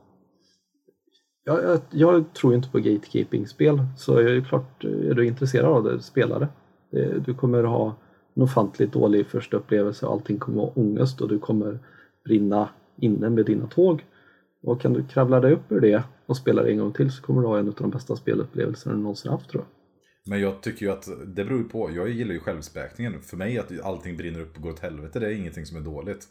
Jag, 1.44 1.64
jag, 1.64 1.80
jag 1.90 2.34
tror 2.34 2.54
inte 2.54 2.70
på 2.70 2.80
gatekeeping-spel, 2.80 3.86
så 3.98 4.18
är 4.18 4.24
det 4.24 4.42
klart, 4.42 4.84
eh, 4.84 5.10
är 5.10 5.14
du 5.14 5.28
intresserad 5.28 5.66
av 5.66 5.84
det, 5.84 6.02
spela 6.02 6.40
det. 6.40 6.48
det. 6.92 7.20
Du 7.20 7.34
kommer 7.34 7.64
ha 7.64 7.96
en 8.34 8.42
ofantligt 8.44 8.94
dålig 8.94 9.28
första 9.28 9.58
upplevelse, 9.58 10.08
allting 10.08 10.40
kommer 10.40 10.58
vara 10.58 10.72
ångest 10.76 11.22
och 11.22 11.30
du 11.30 11.40
kommer 11.40 11.80
brinna 12.26 12.70
inne 12.98 13.30
med 13.30 13.46
dina 13.46 13.68
tåg. 13.68 14.06
Och 14.64 14.82
kan 14.82 14.94
du 14.94 15.04
kravla 15.04 15.40
dig 15.40 15.54
upp 15.54 15.72
ur 15.72 15.80
det 15.80 16.04
och 16.26 16.38
spela 16.38 16.64
det 16.64 16.72
en 16.72 16.78
gång 16.78 16.94
till 16.94 17.12
så 17.12 17.22
kommer 17.22 17.42
du 17.42 17.48
ha 17.48 17.60
en 17.60 17.68
av 17.68 17.74
de 17.74 17.90
bästa 17.90 18.16
spelupplevelserna 18.16 18.96
du 18.96 19.02
någonsin 19.02 19.32
haft 19.32 19.50
tror 19.50 19.64
jag. 19.64 19.77
Men 20.28 20.40
jag 20.40 20.62
tycker 20.62 20.86
ju 20.86 20.92
att 20.92 21.08
det 21.26 21.46
beror 21.46 21.58
ju 21.58 21.70
på. 21.70 21.92
Jag 21.92 22.10
gillar 22.10 22.34
ju 22.34 22.40
självspäkningen. 22.40 23.22
För 23.22 23.38
mig 23.38 23.60
att 23.60 23.82
allting 23.82 24.18
brinner 24.18 24.40
upp 24.40 24.56
och 24.56 24.62
går 24.62 24.72
åt 24.72 24.80
helvete, 24.80 25.20
det 25.20 25.28
är 25.28 25.32
ingenting 25.32 25.66
som 25.66 25.78
är 25.78 25.82
dåligt. 25.82 26.28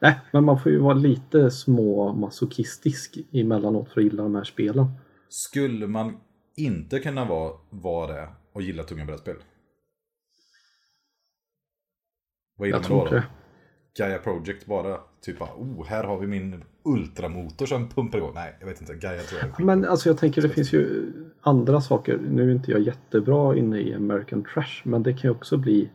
Nej, 0.00 0.20
men 0.32 0.44
man 0.44 0.62
får 0.62 0.72
ju 0.72 0.78
vara 0.78 0.94
lite 0.94 1.50
små 1.50 2.12
masochistisk 2.12 3.18
emellanåt 3.32 3.88
för 3.92 4.00
att 4.00 4.04
gilla 4.04 4.22
de 4.22 4.34
här 4.34 4.44
spelen. 4.44 4.86
Skulle 5.28 5.86
man 5.86 6.20
inte 6.56 6.98
kunna 6.98 7.24
vara, 7.24 7.52
vara 7.70 8.12
det 8.12 8.28
och 8.52 8.62
gilla 8.62 8.82
tunga 8.82 9.04
brädspel? 9.04 9.36
Vad 12.56 12.68
gillar 12.68 12.78
Jag 12.78 12.90
man 12.90 13.06
tror 13.06 13.10
då? 13.10 13.16
inte 13.16 13.28
Gaia 13.98 14.18
Project 14.18 14.66
bara, 14.66 15.00
typ 15.20 15.38
bara, 15.38 15.50
oh, 15.56 15.86
här 15.86 16.04
har 16.04 16.18
vi 16.18 16.26
min 16.26 16.64
ultramotor 16.82 17.66
som 17.66 17.88
pumpar 17.88 18.18
igång. 18.18 18.32
Nej, 18.34 18.56
jag 18.60 18.66
vet 18.66 18.80
inte. 18.80 18.94
Gaia 18.94 19.22
tror 19.22 19.40
jag. 19.40 19.64
Men 19.64 19.84
alltså 19.84 20.08
jag 20.08 20.18
tänker 20.18 20.42
det 20.42 20.48
finns 20.48 20.72
ju 20.72 21.12
andra 21.40 21.80
saker. 21.80 22.18
Nu 22.30 22.50
är 22.50 22.54
inte 22.54 22.70
jag 22.70 22.80
jättebra 22.80 23.56
inne 23.56 23.78
i 23.78 23.94
American 23.94 24.44
Trash 24.54 24.82
men 24.84 25.02
det 25.02 25.12
kan 25.12 25.22
ju 25.22 25.30
också 25.30 25.56
bli 25.56 25.90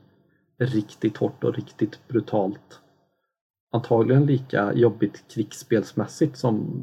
riktigt 0.58 1.18
hårt 1.18 1.44
och 1.44 1.56
riktigt 1.56 2.08
brutalt. 2.08 2.80
Antagligen 3.72 4.26
lika 4.26 4.74
jobbigt 4.74 5.24
krigsspelsmässigt 5.34 6.38
som 6.38 6.82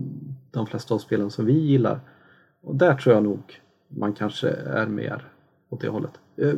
de 0.50 0.66
flesta 0.66 0.94
av 0.94 0.98
spelen 0.98 1.30
som 1.30 1.46
vi 1.46 1.52
gillar. 1.52 2.00
Och 2.62 2.76
där 2.76 2.94
tror 2.94 3.14
jag 3.14 3.24
nog 3.24 3.60
man 3.88 4.12
kanske 4.12 4.48
är 4.50 4.86
mer 4.86 5.28
åt 5.68 5.80
det 5.80 5.88
hållet. 5.88 6.20
Eh, 6.36 6.54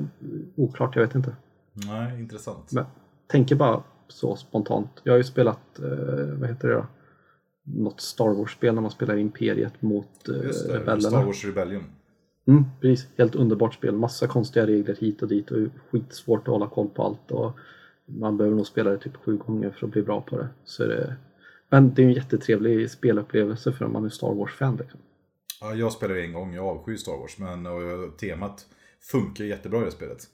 oklart, 0.56 0.96
jag 0.96 1.02
vet 1.02 1.14
inte. 1.14 1.36
Nej, 1.72 2.20
intressant. 2.20 2.72
Men 2.72 2.84
tänker 3.26 3.56
bara 3.56 3.82
så 4.14 4.36
spontant. 4.36 4.90
Jag 5.02 5.12
har 5.12 5.18
ju 5.18 5.24
spelat, 5.24 5.78
eh, 5.78 6.38
vad 6.38 6.48
heter 6.48 6.68
det 6.68 6.74
då? 6.74 6.86
Något 7.62 8.00
Star 8.00 8.28
Wars-spel 8.28 8.74
när 8.74 8.82
man 8.82 8.90
spelar 8.90 9.16
Imperiet 9.16 9.82
mot 9.82 10.28
eh, 10.28 10.34
Just 10.34 10.68
det, 10.68 10.74
rebellerna. 10.74 11.00
Star 11.00 11.24
Wars 11.24 11.44
Rebellion. 11.44 11.84
Mm, 12.46 12.64
precis, 12.80 13.08
helt 13.16 13.34
underbart 13.34 13.74
spel. 13.74 13.94
Massa 13.94 14.26
konstiga 14.26 14.66
regler 14.66 14.96
hit 15.00 15.22
och 15.22 15.28
dit 15.28 15.50
och 15.50 15.58
skitsvårt 15.90 16.40
att 16.40 16.46
hålla 16.46 16.68
koll 16.68 16.88
på 16.88 17.02
allt. 17.02 17.30
Och 17.30 17.52
man 18.04 18.36
behöver 18.36 18.56
nog 18.56 18.66
spela 18.66 18.90
det 18.90 18.98
typ 18.98 19.16
sju 19.16 19.36
gånger 19.36 19.70
för 19.70 19.86
att 19.86 19.92
bli 19.92 20.02
bra 20.02 20.20
på 20.20 20.36
det. 20.36 20.48
Så 20.64 20.84
det... 20.84 21.16
Men 21.68 21.94
det 21.94 22.02
är 22.02 22.06
en 22.06 22.12
jättetrevlig 22.12 22.90
spelupplevelse 22.90 23.72
för 23.72 23.84
om 23.84 23.92
man 23.92 24.04
är 24.04 24.08
Star 24.08 24.34
Wars-fan. 24.34 24.76
Liksom. 24.76 25.00
Ja, 25.60 25.74
jag 25.74 25.92
spelade 25.92 26.22
en 26.22 26.32
gång, 26.32 26.54
jag 26.54 26.66
avskyr 26.66 26.96
Star 26.96 27.16
Wars, 27.16 27.38
men 27.38 27.66
och, 27.66 28.18
temat 28.18 28.66
funkar 29.00 29.44
jättebra 29.44 29.82
i 29.82 29.84
det 29.84 29.90
spelet. 29.90 30.28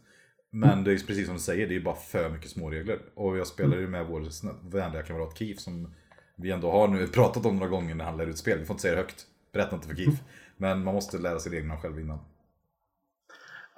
Men 0.51 0.85
det 0.85 0.93
är 0.93 1.07
precis 1.07 1.27
som 1.27 1.35
du 1.35 1.41
säger, 1.41 1.69
det 1.69 1.77
är 1.77 1.81
bara 1.81 1.95
för 1.95 2.31
mycket 2.31 2.51
småregler. 2.51 2.99
Och 3.15 3.37
jag 3.37 3.47
spelar 3.47 3.77
ju 3.77 3.89
med 3.89 4.07
vår 4.07 4.23
vänliga 4.71 5.03
kamrat 5.03 5.39
Keith 5.39 5.61
som 5.61 5.95
vi 6.37 6.51
ändå 6.51 6.71
har 6.71 6.89
nu 6.89 7.07
pratat 7.07 7.47
om 7.47 7.57
några 7.57 7.69
gånger 7.69 7.95
när 7.95 8.05
han 8.05 8.17
lär 8.17 8.27
ut 8.27 8.39
spel. 8.39 8.59
Vi 8.59 8.65
får 8.65 8.75
inte 8.75 8.83
säga 8.83 8.95
det 8.95 9.01
högt. 9.01 9.27
Berätta 9.53 9.77
inte 9.77 9.89
för 9.89 9.97
Keith. 9.97 10.23
Men 10.57 10.85
man 10.85 10.95
måste 10.95 11.19
lära 11.19 11.39
sig 11.39 11.53
reglerna 11.53 11.77
själv 11.77 12.01
innan. 12.01 12.19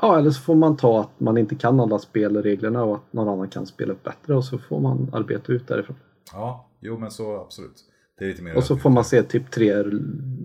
Ja, 0.02 0.18
eller 0.18 0.30
så 0.30 0.42
får 0.42 0.54
man 0.54 0.76
ta 0.76 1.00
att 1.00 1.20
man 1.20 1.38
inte 1.38 1.54
kan 1.54 1.80
alla 1.80 1.98
spelreglerna 1.98 2.84
och 2.84 2.94
att 2.94 3.12
någon 3.12 3.28
annan 3.28 3.48
kan 3.48 3.66
spela 3.66 3.92
upp 3.92 4.02
bättre 4.02 4.34
och 4.34 4.44
så 4.44 4.58
får 4.58 4.80
man 4.80 5.10
arbeta 5.12 5.52
ut 5.52 5.68
därifrån. 5.68 5.96
Ja, 6.32 6.70
jo 6.80 6.98
men 6.98 7.10
så 7.10 7.40
absolut. 7.40 7.84
Det 8.18 8.24
är 8.24 8.28
lite 8.28 8.42
mer 8.42 8.56
Och 8.56 8.64
så 8.64 8.76
får 8.76 8.90
man 8.90 9.04
se 9.04 9.22
typ 9.22 9.50
tre 9.50 9.82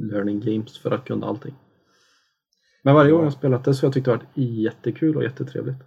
learning 0.02 0.40
games 0.40 0.78
för 0.78 0.92
att 0.92 1.06
kunna 1.06 1.28
allting. 1.28 1.56
Men 2.82 2.96
varje 2.96 3.12
gång 3.12 3.24
jag 3.24 3.34
spelat 3.34 3.66
det 3.66 3.74
så 3.74 3.82
har 3.82 3.88
jag 3.88 3.94
tyckt 3.94 4.06
det 4.06 4.12
varit 4.12 4.28
jättekul 4.36 5.18
och 5.18 5.24
jättetrevligt. 5.24 5.78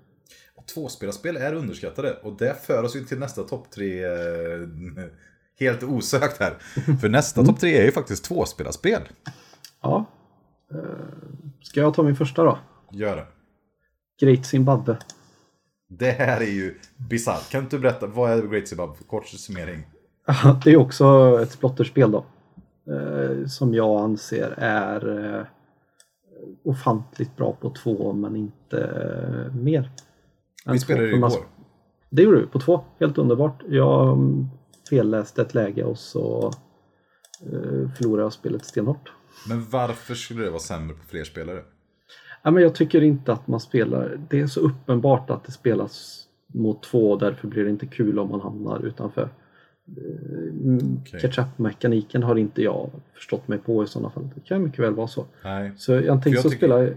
Tvåspelarspel 0.75 1.37
är 1.37 1.55
underskattade 1.55 2.13
och 2.23 2.37
det 2.39 2.67
för 2.67 2.83
oss 2.83 2.97
ju 2.97 3.01
till 3.05 3.19
nästa 3.19 3.43
topp 3.43 3.71
tre 3.71 4.05
eh, 4.05 4.61
helt 5.61 5.83
osökt 5.83 6.41
här. 6.41 6.55
För 7.01 7.09
nästa 7.09 7.45
topp 7.45 7.61
tre 7.61 7.79
är 7.79 7.85
ju 7.85 7.93
faktiskt 7.93 8.25
tvåspelarspel. 8.25 9.03
Ja. 9.83 10.05
Eh, 10.75 10.79
Ska 11.63 11.81
jag 11.81 11.95
ta 11.95 12.03
min 12.03 12.17
första 12.17 12.45
då? 12.45 12.59
Gör 12.93 13.17
det. 13.17 13.27
Great 14.21 14.47
Zimbabwe. 14.47 14.97
Det 15.89 16.11
här 16.11 16.41
är 16.41 16.51
ju 16.51 16.79
bisarrt. 16.97 17.51
Kan 17.51 17.63
inte 17.65 17.77
du 17.77 17.81
berätta, 17.81 18.07
vad 18.07 18.31
är 18.31 18.43
Great 18.43 18.69
Zimbabwe? 18.69 18.95
Kort 19.07 19.27
summering. 19.29 19.83
Det 20.65 20.71
är 20.71 20.77
också 20.77 21.39
ett 21.43 21.51
splotterspel 21.53 22.11
då. 22.11 22.25
eh, 22.95 23.47
Som 23.47 23.75
jag 23.75 24.01
anser 24.01 24.55
är 24.59 25.51
ofantligt 26.65 27.37
bra 27.37 27.53
på 27.61 27.71
två 27.71 28.13
men 28.13 28.37
inte 28.37 29.51
mer. 29.55 29.91
Vi 30.67 30.79
spelade 30.79 31.09
ju 31.09 31.19
man- 31.19 31.31
igår. 31.33 31.45
Det 32.11 32.23
gjorde 32.23 32.41
du 32.41 32.47
på 32.47 32.59
två, 32.61 32.81
helt 33.01 33.19
underbart. 33.19 33.63
Jag 33.69 34.19
felläste 34.91 35.43
ett 35.43 35.55
läge 35.55 35.85
och 35.85 35.99
så 35.99 36.53
eh, 37.43 37.91
förlorade 37.97 38.23
jag 38.23 38.33
spelet 38.33 38.65
stenhårt. 38.65 39.13
Men 39.49 39.67
varför 39.71 40.15
skulle 40.15 40.45
det 40.45 40.51
vara 40.51 40.61
sämre 40.61 40.95
på 40.97 41.05
fler 41.09 41.25
spelare? 41.25 41.63
Ja, 42.43 42.51
men 42.51 42.63
jag 42.63 42.75
tycker 42.75 43.03
inte 43.03 43.33
att 43.33 43.47
man 43.47 43.61
spelar, 43.61 44.21
det 44.31 44.41
är 44.41 44.47
så 44.47 44.61
uppenbart 44.61 45.31
att 45.31 45.45
det 45.45 45.53
spelas 45.53 46.25
mot 46.47 46.83
två 46.83 47.11
och 47.13 47.19
därför 47.19 47.49
blir 47.49 47.65
det 47.65 47.71
inte 47.71 47.87
kul 47.87 48.19
om 48.19 48.29
man 48.29 48.41
hamnar 48.41 48.85
utanför. 48.87 49.23
Eh, 49.89 50.99
Okej. 51.01 51.21
Catch-up-mekaniken 51.21 52.23
har 52.23 52.37
inte 52.37 52.63
jag 52.63 52.91
förstått 53.15 53.49
mig 53.49 53.59
på 53.59 53.85
i 53.85 53.87
sådana 53.87 54.11
fall. 54.11 54.29
Det 54.35 54.41
kan 54.41 54.63
mycket 54.63 54.79
väl 54.81 54.95
vara 54.95 55.09
så. 55.09 55.27
Nej. 55.45 55.73
Så 55.77 55.93
jag 55.93 56.05
tänkte 56.07 56.31
jag 56.31 56.43
så 56.43 56.51
tycker- 56.51 56.67
spela 56.67 56.95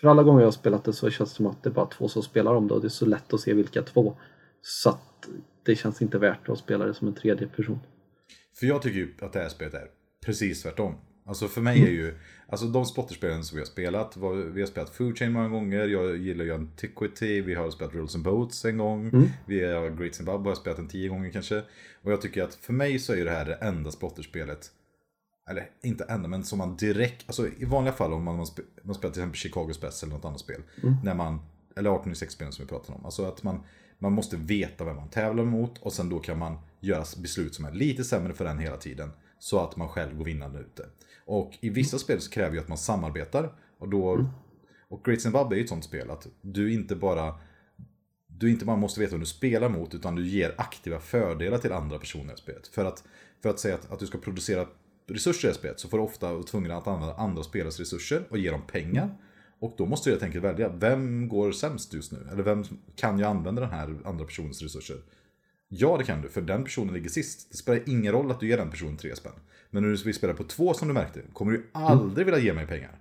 För 0.00 0.08
alla 0.08 0.22
gånger 0.22 0.40
jag 0.40 0.46
har 0.46 0.52
spelat 0.52 0.84
det 0.84 0.92
så 0.92 1.10
känns 1.10 1.30
det 1.30 1.36
som 1.36 1.46
att 1.46 1.62
det 1.62 1.68
är 1.68 1.72
bara 1.72 1.86
två 1.86 2.08
som 2.08 2.22
spelar 2.22 2.54
om 2.54 2.68
det 2.68 2.74
och 2.74 2.80
det 2.80 2.86
är 2.86 2.88
så 2.88 3.06
lätt 3.06 3.32
att 3.32 3.40
se 3.40 3.54
vilka 3.54 3.82
två. 3.82 4.16
Så 4.62 4.90
att 4.90 5.28
det 5.62 5.76
känns 5.76 6.02
inte 6.02 6.18
värt 6.18 6.48
att 6.48 6.58
spela 6.58 6.86
det 6.86 6.94
som 6.94 7.08
en 7.08 7.14
tredje 7.14 7.46
person. 7.46 7.80
För 8.54 8.66
jag 8.66 8.82
tycker 8.82 8.98
ju 8.98 9.14
att 9.20 9.32
det 9.32 9.38
här 9.40 9.48
spelet 9.48 9.74
är 9.74 9.86
precis 10.24 10.62
tvärtom. 10.62 10.94
Alltså 11.26 11.48
för 11.48 11.60
mig 11.60 11.82
är 11.82 11.90
ju, 11.90 12.14
alltså 12.48 12.66
de 12.66 12.84
spotterspelen 12.84 13.44
som 13.44 13.56
vi 13.56 13.60
har 13.60 13.66
spelat, 13.66 14.16
vi 14.54 14.60
har 14.60 14.66
spelat 14.66 14.90
Food 14.90 15.18
Chain 15.18 15.32
många 15.32 15.48
gånger, 15.48 15.88
jag 15.88 16.16
gillar 16.16 16.44
ju 16.44 16.54
Antiquity, 16.54 17.40
vi 17.40 17.54
har 17.54 17.70
spelat 17.70 17.94
Rules 17.94 18.14
and 18.14 18.24
Boats 18.24 18.64
en 18.64 18.78
gång, 18.78 19.10
vi 19.46 19.64
har 19.64 19.90
Great 19.90 20.14
Zimbabwe 20.14 20.50
har 20.50 20.54
spelat 20.54 20.78
en 20.78 20.88
tio 20.88 21.08
gånger 21.08 21.30
kanske. 21.30 21.62
Och 22.02 22.12
jag 22.12 22.20
tycker 22.20 22.42
att 22.42 22.54
för 22.54 22.72
mig 22.72 22.98
så 22.98 23.14
är 23.14 23.24
det 23.24 23.30
här 23.30 23.44
det 23.44 23.54
enda 23.54 23.90
spotterspelet, 23.90 24.70
eller 25.50 25.70
inte 25.82 26.04
enda, 26.04 26.28
men 26.28 26.44
som 26.44 26.58
man 26.58 26.76
direkt, 26.76 27.24
alltså 27.26 27.48
i 27.48 27.64
vanliga 27.64 27.94
fall 27.94 28.12
om 28.12 28.24
man, 28.24 28.36
man, 28.36 28.46
spe, 28.46 28.62
man 28.82 28.94
spelar 28.94 29.12
till 29.12 29.22
exempel 29.22 29.38
Chicago 29.38 29.72
Spess 29.72 30.02
eller 30.02 30.14
något 30.14 30.24
annat 30.24 30.40
spel, 30.40 30.62
när 31.04 31.14
man, 31.14 31.40
eller 31.76 31.90
1896-spelen 31.90 32.52
som 32.52 32.64
vi 32.64 32.68
pratade 32.68 32.98
om, 32.98 33.04
alltså 33.04 33.24
att 33.24 33.42
man, 33.42 33.60
man 33.98 34.12
måste 34.12 34.36
veta 34.36 34.84
vem 34.84 34.96
man 34.96 35.08
tävlar 35.08 35.44
mot 35.44 35.78
och 35.78 35.92
sen 35.92 36.08
då 36.08 36.18
kan 36.18 36.38
man 36.38 36.58
göra 36.80 37.04
beslut 37.18 37.54
som 37.54 37.64
är 37.64 37.72
lite 37.72 38.04
sämre 38.04 38.34
för 38.34 38.44
den 38.44 38.58
hela 38.58 38.76
tiden. 38.76 39.10
Så 39.38 39.58
att 39.58 39.76
man 39.76 39.88
själv 39.88 40.16
går 40.16 40.24
vinnande 40.24 40.58
ute. 40.58 40.86
Och 41.24 41.58
i 41.60 41.70
vissa 41.70 41.98
spel 41.98 42.20
så 42.20 42.30
kräver 42.30 42.54
ju 42.54 42.60
att 42.60 42.68
man 42.68 42.78
samarbetar. 42.78 43.52
Och, 43.78 43.88
då, 43.88 44.30
och 44.88 45.04
Great 45.04 45.20
Zimbabwe 45.20 45.54
är 45.54 45.58
ju 45.58 45.62
ett 45.62 45.68
sånt 45.68 45.84
spel 45.84 46.10
att 46.10 46.26
du 46.42 46.72
inte 46.72 46.96
bara 46.96 47.34
du 48.26 48.50
inte 48.50 48.64
bara 48.64 48.76
måste 48.76 49.00
veta 49.00 49.10
vem 49.10 49.20
du 49.20 49.26
spelar 49.26 49.68
mot 49.68 49.94
utan 49.94 50.14
du 50.14 50.28
ger 50.28 50.54
aktiva 50.58 51.00
fördelar 51.00 51.58
till 51.58 51.72
andra 51.72 51.98
personer 51.98 52.34
i 52.34 52.36
spelet. 52.36 52.66
För 52.66 52.84
att, 52.84 53.04
för 53.42 53.48
att 53.48 53.58
säga 53.58 53.74
att, 53.74 53.92
att 53.92 53.98
du 53.98 54.06
ska 54.06 54.18
producera 54.18 54.66
resurser 55.10 55.50
i 55.50 55.54
spelet 55.54 55.80
så 55.80 55.88
får 55.88 55.96
du 55.98 56.04
ofta 56.04 56.32
vara 56.32 56.42
tvungen 56.42 56.70
att 56.70 56.86
använda 56.86 57.14
andra 57.14 57.42
spelares 57.42 57.78
resurser 57.78 58.22
och 58.30 58.38
ge 58.38 58.50
dem 58.50 58.62
pengar. 58.66 59.10
Och 59.58 59.74
då 59.78 59.86
måste 59.86 60.10
du 60.10 60.14
helt 60.14 60.22
enkelt 60.22 60.44
välja, 60.44 60.68
vem 60.68 61.28
går 61.28 61.52
sämst 61.52 61.94
just 61.94 62.12
nu? 62.12 62.18
Eller 62.32 62.42
vem 62.42 62.64
kan 62.96 63.18
jag 63.18 63.30
använda 63.30 63.60
den 63.60 63.70
här 63.70 63.96
andra 64.04 64.24
personens 64.24 64.62
resurser? 64.62 64.96
Ja, 65.68 65.96
det 65.98 66.04
kan 66.04 66.22
du, 66.22 66.28
för 66.28 66.40
den 66.40 66.64
personen 66.64 66.94
ligger 66.94 67.08
sist. 67.08 67.48
Det 67.50 67.56
spelar 67.56 67.88
ingen 67.88 68.12
roll 68.12 68.30
att 68.30 68.40
du 68.40 68.48
ger 68.48 68.56
den 68.56 68.70
personen 68.70 68.96
tre 68.96 69.16
spänn. 69.16 69.32
Men 69.70 69.82
när 69.82 69.90
du 69.90 69.96
vill 69.96 70.14
spela 70.14 70.34
på 70.34 70.44
två 70.44 70.74
som 70.74 70.88
du 70.88 70.94
märkte, 70.94 71.20
kommer 71.32 71.52
du 71.52 71.66
aldrig 71.72 72.26
vilja 72.26 72.40
ge 72.40 72.52
mig 72.52 72.66
pengar. 72.66 72.98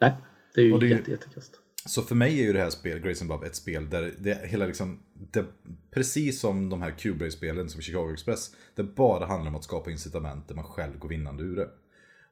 Nej, 0.00 0.12
det 0.54 0.60
är 0.60 0.64
ju 0.64 0.72
Och 0.72 0.80
det 0.80 0.86
är 0.86 0.88
ju- 0.88 0.96
jätte, 0.96 1.10
jättekast. 1.10 1.52
Så 1.86 2.02
för 2.02 2.14
mig 2.14 2.40
är 2.40 2.44
ju 2.44 2.52
det 2.52 2.58
här 2.58 2.70
spelet, 2.70 3.02
Grace 3.02 3.24
Above, 3.24 3.46
ett 3.46 3.56
spel 3.56 3.90
där 3.90 4.14
det 4.18 4.46
hela 4.48 4.66
liksom, 4.66 4.98
det, 5.14 5.44
precis 5.90 6.40
som 6.40 6.68
de 6.68 6.82
här 6.82 6.90
Cube-spelen 6.90 7.68
som 7.68 7.80
Chicago 7.80 8.12
Express, 8.12 8.54
det 8.74 8.82
bara 8.82 9.26
handlar 9.26 9.50
om 9.50 9.56
att 9.56 9.64
skapa 9.64 9.90
incitament 9.90 10.48
där 10.48 10.54
man 10.54 10.64
själv 10.64 10.98
går 10.98 11.08
vinnande 11.08 11.42
ur 11.42 11.56
det. 11.56 11.68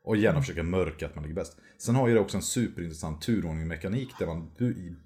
Och 0.03 0.17
gärna 0.17 0.41
försöka 0.41 0.63
mörka 0.63 1.07
att 1.07 1.15
man 1.15 1.25
ligger 1.25 1.35
bäst. 1.35 1.57
Sen 1.79 1.95
har 1.95 2.09
ju 2.09 2.15
det 2.15 2.21
också 2.21 2.37
en 2.37 2.43
superintressant 2.43 3.23
turordning-mekanik 3.23 4.09
där 4.19 4.27
man 4.27 4.51
bu- 4.59 4.97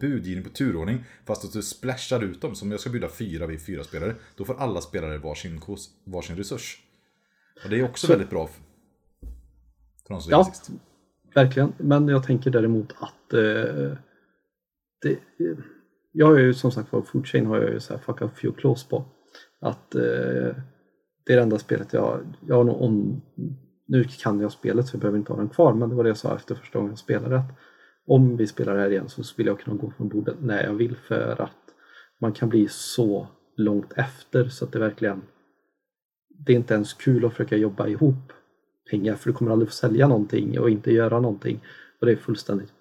budgivning 0.00 0.44
på 0.44 0.50
turordning. 0.50 1.04
Fast 1.24 1.44
att 1.44 1.52
du 1.52 1.62
splashar 1.62 2.24
ut 2.24 2.40
dem. 2.40 2.54
Som 2.54 2.70
jag 2.70 2.80
ska 2.80 2.90
bjuda 2.90 3.08
fyra 3.08 3.46
vid 3.46 3.66
fyra 3.66 3.84
spelare. 3.84 4.16
Då 4.36 4.44
får 4.44 4.60
alla 4.60 4.80
spelare 4.80 5.18
varsin, 5.18 5.60
varsin 6.04 6.36
resurs. 6.36 6.82
Och 7.64 7.70
det 7.70 7.78
är 7.78 7.84
också 7.84 8.06
Så... 8.06 8.12
väldigt 8.12 8.30
bra. 8.30 8.50
För 10.06 10.20
ja, 10.30 10.44
sist 10.44 10.70
verkligen. 11.34 11.72
Men 11.78 12.08
jag 12.08 12.22
tänker 12.22 12.50
däremot 12.50 12.92
att 12.98 13.32
eh, 13.32 13.92
det, 15.02 15.18
jag 16.12 16.26
har 16.26 16.38
ju 16.38 16.54
som 16.54 16.70
sagt 16.70 16.92
var 16.92 17.02
Foodchain 17.02 17.46
har 17.46 17.56
jag 17.56 17.72
ju 17.72 17.80
så 17.80 17.92
här 17.92 18.00
fuck 18.00 18.22
up 18.22 18.38
few 18.38 18.60
close 18.60 18.88
på. 18.88 19.04
Att 19.60 19.94
eh, 19.94 20.56
det 21.26 21.32
är 21.32 21.36
det 21.36 21.42
enda 21.42 21.58
spelet 21.58 21.92
jag, 21.92 22.20
jag 22.46 22.56
har 22.56 22.64
nog 22.64 22.82
om, 22.82 23.22
nu 23.86 24.04
kan 24.04 24.40
jag 24.40 24.52
spelet 24.52 24.86
så 24.86 24.94
jag 24.94 25.00
behöver 25.00 25.18
inte 25.18 25.32
ha 25.32 25.38
den 25.38 25.48
kvar 25.48 25.74
men 25.74 25.88
det 25.88 25.94
var 25.94 26.04
det 26.04 26.10
jag 26.10 26.16
sa 26.16 26.36
efter 26.36 26.54
första 26.54 26.78
gången 26.78 26.92
jag 26.92 26.98
spelade 26.98 27.38
att 27.38 27.52
om 28.06 28.36
vi 28.36 28.46
spelar 28.46 28.74
det 28.74 28.80
här 28.80 28.90
igen 28.90 29.08
så 29.08 29.22
vill 29.36 29.46
jag 29.46 29.60
kunna 29.60 29.76
gå 29.76 29.90
från 29.90 30.08
bordet 30.08 30.36
när 30.40 30.64
jag 30.64 30.74
vill 30.74 30.96
för 30.96 31.40
att 31.40 31.74
man 32.20 32.32
kan 32.32 32.48
bli 32.48 32.68
så 32.70 33.28
långt 33.56 33.92
efter 33.96 34.48
så 34.48 34.64
att 34.64 34.72
det 34.72 34.78
verkligen 34.78 35.22
det 36.28 36.52
är 36.52 36.56
inte 36.56 36.74
ens 36.74 36.94
kul 36.94 37.24
att 37.24 37.32
försöka 37.32 37.56
jobba 37.56 37.86
ihop 37.88 38.32
pengar 38.90 39.14
för 39.14 39.30
du 39.30 39.36
kommer 39.36 39.50
aldrig 39.50 39.68
få 39.68 39.74
sälja 39.74 40.08
någonting 40.08 40.58
och 40.58 40.70
inte 40.70 40.92
göra 40.92 41.20
någonting 41.20 41.60
och 42.00 42.06
det 42.06 42.12
är 42.12 42.16
fullständigt 42.16 42.72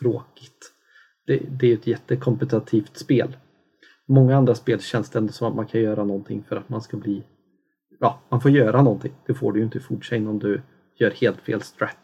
tråkigt. 0.00 0.72
Det, 1.26 1.42
det 1.50 1.70
är 1.70 1.74
ett 1.74 1.86
jättekompetitivt 1.86 2.96
spel. 2.96 3.36
Många 4.08 4.36
andra 4.36 4.54
spel 4.54 4.80
känns 4.80 5.10
det 5.10 5.18
ändå 5.18 5.32
som 5.32 5.48
att 5.48 5.54
man 5.54 5.66
kan 5.66 5.80
göra 5.80 6.04
någonting 6.04 6.44
för 6.48 6.56
att 6.56 6.68
man 6.68 6.82
ska 6.82 6.96
bli 6.96 7.22
ja, 8.00 8.20
man 8.28 8.40
får 8.40 8.50
göra 8.50 8.82
någonting. 8.82 9.12
Det 9.26 9.34
får 9.34 9.52
du 9.52 9.58
ju 9.58 9.64
inte 9.64 9.78
i 9.78 9.80
Foodchain 9.80 10.26
om 10.26 10.38
du 10.38 10.62
gör 10.96 11.10
helt 11.10 11.40
fel 11.40 11.62
strat. 11.62 11.96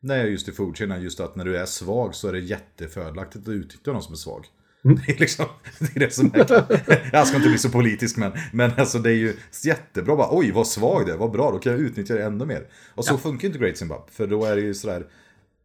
Nej, 0.00 0.30
just 0.30 0.48
i 0.48 0.52
Foodchain, 0.52 1.02
just 1.02 1.20
att 1.20 1.36
när 1.36 1.44
du 1.44 1.56
är 1.56 1.66
svag 1.66 2.14
så 2.14 2.28
är 2.28 2.32
det 2.32 2.40
jättefördelaktigt 2.40 3.48
att 3.48 3.52
utnyttja 3.52 3.92
någon 3.92 4.02
som 4.02 4.12
är 4.12 4.16
svag. 4.16 4.46
Mm. 4.84 4.98
Det 5.06 5.12
är 5.12 5.18
liksom, 5.18 5.46
det 5.78 5.96
är 5.96 6.00
det 6.00 6.10
som 6.10 6.26
är, 6.34 7.10
jag 7.12 7.26
ska 7.26 7.36
inte 7.36 7.48
bli 7.48 7.58
så 7.58 7.68
politisk 7.68 8.16
men, 8.16 8.32
men 8.52 8.70
alltså 8.76 8.98
det 8.98 9.10
är 9.10 9.16
ju 9.16 9.36
jättebra 9.64 10.16
bara, 10.16 10.28
oj 10.30 10.50
vad 10.52 10.66
svag 10.66 11.06
det 11.06 11.12
är, 11.12 11.16
vad 11.16 11.30
bra, 11.30 11.50
då 11.50 11.58
kan 11.58 11.72
jag 11.72 11.80
utnyttja 11.80 12.14
det 12.14 12.24
ännu 12.24 12.46
mer. 12.46 12.66
Och 12.94 13.04
så 13.04 13.14
ja. 13.14 13.18
funkar 13.18 13.48
inte 13.48 13.58
Great 13.58 13.76
Zimbabwe, 13.76 14.04
för 14.10 14.26
då 14.26 14.44
är 14.44 14.56
det 14.56 14.62
ju 14.62 14.74
sådär, 14.74 15.06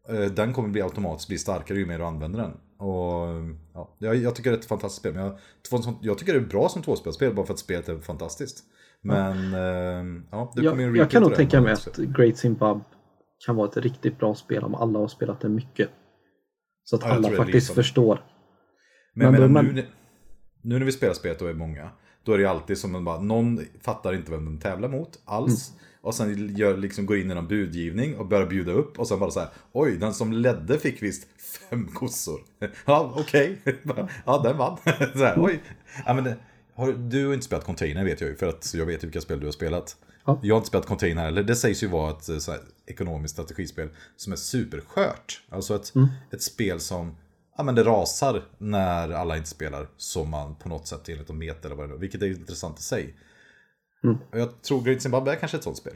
eh, 0.10 0.20
den 0.20 0.54
kommer 0.54 0.70
bli 0.70 0.82
automatiskt 0.82 1.28
bli 1.28 1.38
starkare 1.38 1.78
ju 1.78 1.86
mer 1.86 1.98
du 1.98 2.06
använder 2.06 2.40
den. 2.40 2.52
Och 2.80 3.28
ja, 3.74 3.96
jag, 3.98 4.16
jag 4.16 4.36
tycker 4.36 4.52
det 4.52 4.58
är 4.58 4.60
ett 4.60 4.66
fantastiskt 4.66 5.00
spel, 5.00 5.14
men 5.14 5.24
jag, 5.24 5.38
jag 6.02 6.18
tycker 6.18 6.34
det 6.34 6.40
är 6.40 6.46
bra 6.46 6.70
som 6.70 6.82
tvåspelsspel 6.82 7.34
bara 7.34 7.46
för 7.46 7.54
att 7.54 7.60
spelet 7.60 7.90
är 7.90 8.00
fantastiskt. 8.00 8.64
Men 9.02 9.54
ja, 9.54 10.38
ja 10.38 10.52
det 10.56 10.70
kommer 10.70 10.84
Jag, 10.84 10.98
jag 10.98 11.12
kan 11.12 11.24
nog 11.24 11.36
tänka 11.36 11.62
mig 11.62 11.74
att 11.74 11.98
Great 11.98 12.38
Zimbabwe 12.38 12.84
kan 13.46 13.56
vara 13.56 13.70
ett 13.70 13.78
riktigt 13.78 14.20
bra 14.20 14.36
spel 14.36 14.64
om 14.64 14.76
alla 14.76 15.00
har 15.00 15.08
spelat 15.08 15.42
det 15.42 15.50
mycket. 15.50 15.90
Så 16.84 16.96
att 16.96 17.02
ja, 17.02 17.10
alla 17.10 17.30
faktiskt 17.30 17.74
förstår. 17.74 18.22
Men, 19.18 19.32
men, 19.32 19.54
men, 19.54 19.66
nu, 19.66 19.86
nu 20.62 20.80
när 20.80 20.86
vi 20.86 20.92
spelar 20.92 21.14
spelet 21.14 21.42
och 21.42 21.50
är 21.50 21.54
många, 21.54 21.90
då 22.24 22.34
är 22.34 22.38
det 22.38 22.46
alltid 22.46 22.78
som 22.78 22.96
att 22.96 23.04
bara, 23.04 23.22
någon 23.22 23.60
fattar 23.82 24.14
inte 24.14 24.32
vem 24.32 24.46
de 24.46 24.58
tävlar 24.58 24.90
mot 24.90 25.20
alls. 25.26 25.70
Mm. 25.70 25.82
Och 26.02 26.16
sen 26.16 26.56
gör, 26.56 26.78
liksom, 26.78 27.06
går 27.06 27.18
in 27.18 27.32
i 27.32 27.36
någon 27.36 27.48
budgivning 27.48 28.18
och 28.18 28.28
börjar 28.28 28.46
bjuda 28.46 28.72
upp 28.72 29.00
och 29.00 29.08
sen 29.08 29.20
bara 29.20 29.32
så 29.32 29.40
här, 29.40 29.50
oj, 29.72 29.98
den 29.98 30.14
som 30.14 30.34
ledde 30.34 30.80
fick 30.80 31.04
visst 31.04 31.28
fem 31.70 31.88
kossor. 31.88 32.40
ja, 32.86 33.14
okej. 33.16 33.62
Okay. 33.66 34.06
ja, 34.26 34.42
den 34.44 34.58
vann. 34.58 34.78
så 35.14 35.24
här, 35.24 35.36
oj. 35.38 35.60
Ja, 36.06 36.14
men 36.14 36.24
det, 36.24 36.36
har, 36.74 36.92
du 36.92 37.28
har 37.28 37.34
inte 37.34 37.46
spelat 37.46 37.66
Container 37.66 38.06
vet 38.06 38.22
jag 38.22 38.30
ju, 38.30 38.36
för 38.36 38.48
att 38.48 38.74
jag 38.74 38.86
vet 38.86 39.04
vilka 39.04 39.22
spel 39.22 39.40
du 39.40 39.46
har 39.46 39.52
spelat. 39.52 39.98
Ja. 40.26 40.40
Jag 40.44 40.56
har 40.56 40.58
inte 40.58 40.68
spelat 40.68 40.86
Container 40.86 41.24
heller. 41.24 41.44
Det 41.44 41.56
sägs 41.56 41.84
ju 41.84 41.88
vara 41.88 42.12
ett 42.12 42.42
så 42.42 42.52
här, 42.52 42.60
ekonomiskt 42.86 43.34
strategispel 43.34 43.90
som 44.16 44.34
är 44.34 44.38
superskört. 44.38 45.42
Alltså 45.50 45.76
ett, 45.76 45.96
mm. 45.96 46.08
ett 46.32 46.42
spel 46.42 46.80
som 46.80 47.16
ja, 47.58 47.64
men 47.64 47.76
det 47.76 47.84
rasar 47.84 48.44
när 48.58 49.10
alla 49.10 49.38
inte 49.38 49.50
spelar 49.50 49.88
som 49.98 50.30
man 50.30 50.56
på 50.56 50.70
något 50.70 50.88
sätt 50.88 51.10
enligt 51.10 51.28
de 51.28 51.38
meter 51.38 51.66
eller 51.66 51.76
vad 51.76 51.90
det 51.90 51.96
är. 51.96 52.00
Vilket 52.00 52.22
är 52.22 52.28
intressant 52.28 52.80
i 52.80 52.84
sig. 52.84 53.16
Mm. 54.04 54.18
Jag 54.32 54.62
tror 54.62 54.82
Great 54.82 55.02
Zimbabwe 55.02 55.32
är 55.32 55.36
kanske 55.36 55.58
ett 55.58 55.64
sånt 55.64 55.78
spel. 55.78 55.94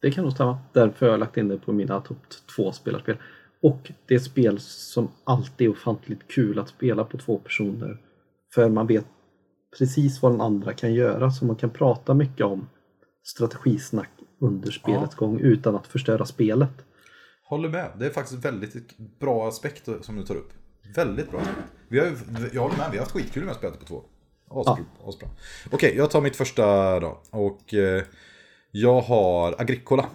Det 0.00 0.10
kan 0.10 0.24
nog 0.24 0.32
stämma. 0.32 0.58
Därför 0.72 1.06
har 1.06 1.12
jag 1.12 1.20
lagt 1.20 1.36
in 1.36 1.48
det 1.48 1.58
på 1.58 1.72
mina 1.72 2.00
topp 2.00 2.18
två 2.56 2.72
spelarspel. 2.72 3.16
Och 3.62 3.92
det 4.06 4.14
är 4.14 4.18
spel 4.18 4.60
som 4.60 5.08
alltid 5.24 5.66
är 5.66 5.72
ofantligt 5.72 6.28
kul 6.28 6.58
att 6.58 6.68
spela 6.68 7.04
på 7.04 7.18
två 7.18 7.38
personer. 7.38 8.00
För 8.54 8.68
man 8.68 8.86
vet 8.86 9.06
precis 9.78 10.22
vad 10.22 10.32
den 10.32 10.40
andra 10.40 10.72
kan 10.72 10.94
göra 10.94 11.30
så 11.30 11.44
man 11.44 11.56
kan 11.56 11.70
prata 11.70 12.14
mycket 12.14 12.46
om 12.46 12.68
strategisnack 13.22 14.10
under 14.40 14.70
spelets 14.70 15.16
ja. 15.20 15.26
gång 15.26 15.40
utan 15.40 15.74
att 15.74 15.86
förstöra 15.86 16.24
spelet. 16.26 16.84
Håller 17.44 17.68
med. 17.68 17.90
Det 17.98 18.06
är 18.06 18.10
faktiskt 18.10 18.44
väldigt 18.44 18.98
bra 19.20 19.48
aspekt 19.48 19.88
som 20.00 20.16
du 20.16 20.22
tar 20.22 20.34
upp. 20.34 20.52
Väldigt 20.94 21.30
bra. 21.30 21.40
Vi 21.88 21.98
har, 21.98 22.16
jag 22.52 22.62
håller 22.62 22.76
med, 22.76 22.90
vi 22.90 22.96
har 22.96 23.04
haft 23.04 23.12
skitkul 23.12 23.44
med 23.44 23.56
spelet 23.56 23.80
på 23.80 23.86
två. 23.86 24.02
Asbra. 24.50 24.78
Ja. 25.02 25.08
Asbra. 25.08 25.28
Okej, 25.70 25.94
jag 25.96 26.10
tar 26.10 26.20
mitt 26.20 26.36
första 26.36 27.00
då. 27.00 27.22
Och 27.30 27.74
eh, 27.74 28.02
jag 28.70 29.00
har 29.00 29.54
Agricola 29.58 30.06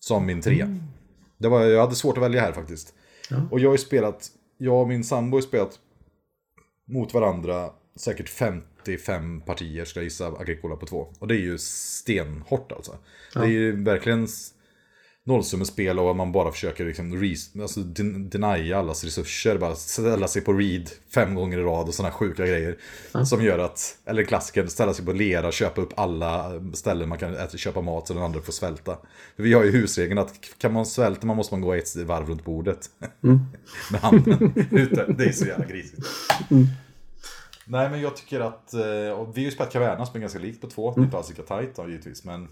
som 0.00 0.26
min 0.26 0.42
trea. 0.42 0.64
Mm. 0.64 0.82
Det 1.38 1.48
var, 1.48 1.64
jag 1.64 1.80
hade 1.80 1.94
svårt 1.94 2.16
att 2.16 2.22
välja 2.22 2.40
här 2.40 2.52
faktiskt. 2.52 2.94
Ja. 3.30 3.36
Och 3.50 3.60
jag 3.60 3.70
har 3.70 3.76
spelat, 3.76 4.30
jag 4.58 4.82
och 4.82 4.88
min 4.88 5.04
sambo 5.04 5.36
har 5.36 5.42
spelat 5.42 5.78
mot 6.86 7.14
varandra 7.14 7.70
säkert 7.96 8.28
55 8.28 9.40
partier 9.40 9.84
ska 9.84 10.00
jag 10.00 10.04
gissa 10.04 10.26
Agricola 10.26 10.76
på 10.76 10.86
två. 10.86 11.12
Och 11.18 11.28
det 11.28 11.34
är 11.34 11.40
ju 11.40 11.58
stenhårt 11.58 12.72
alltså. 12.72 12.96
Ja. 13.34 13.40
Det 13.40 13.46
är 13.46 13.50
ju 13.50 13.84
verkligen 13.84 14.28
nollsummespel 15.28 15.98
och 15.98 16.16
man 16.16 16.32
bara 16.32 16.52
försöker 16.52 16.84
liksom 16.84 17.34
alltså, 17.62 17.80
denia 17.80 18.78
allas 18.78 19.04
resurser. 19.04 19.58
Bara 19.58 19.74
ställa 19.74 20.28
sig 20.28 20.42
på 20.42 20.52
read 20.52 20.90
fem 21.14 21.34
gånger 21.34 21.58
i 21.58 21.62
rad 21.62 21.88
och 21.88 21.94
sådana 21.94 22.14
sjuka 22.14 22.46
grejer. 22.46 22.76
Ja. 23.12 23.24
Som 23.24 23.42
gör 23.42 23.58
att, 23.58 23.98
eller 24.04 24.24
klassiken, 24.24 24.68
ställa 24.68 24.94
sig 24.94 25.04
på 25.04 25.12
lera, 25.12 25.52
köpa 25.52 25.80
upp 25.80 25.92
alla 25.96 26.52
ställen 26.74 27.08
man 27.08 27.18
kan 27.18 27.34
äta, 27.34 27.56
köpa 27.56 27.80
mat 27.80 28.06
så 28.06 28.14
den 28.14 28.22
andra 28.22 28.40
får 28.40 28.52
svälta. 28.52 28.98
För 29.36 29.42
vi 29.42 29.52
har 29.52 29.64
ju 29.64 29.70
husregeln 29.70 30.18
att 30.18 30.34
kan 30.58 30.72
man 30.72 30.86
svälta 30.86 31.26
man 31.26 31.36
måste 31.36 31.54
man 31.54 31.60
gå 31.60 31.74
ett 31.74 31.96
varv 31.96 32.28
runt 32.28 32.44
bordet. 32.44 32.90
Mm. 33.24 33.40
Med 33.92 34.00
handen 34.00 34.52
ute. 34.70 35.14
Det 35.18 35.24
är 35.24 35.32
så 35.32 35.46
jävla 35.46 35.64
grisigt. 35.64 36.06
Mm. 36.50 36.66
Nej 37.64 37.90
men 37.90 38.00
jag 38.00 38.16
tycker 38.16 38.40
att, 38.40 38.74
eh, 38.74 39.10
och 39.10 39.36
vi 39.36 39.40
har 39.40 39.44
ju 39.44 39.50
spelat 39.50 39.72
Caverna 39.72 40.06
som 40.06 40.16
är 40.16 40.20
ganska 40.20 40.38
likt 40.38 40.60
på 40.60 40.66
två, 40.66 40.92
mm. 40.92 41.04
inte 41.04 41.16
alls 41.16 41.28
lika 41.28 41.42
tajt 41.42 41.76
då 41.76 41.88
givetvis 41.88 42.24
men 42.24 42.48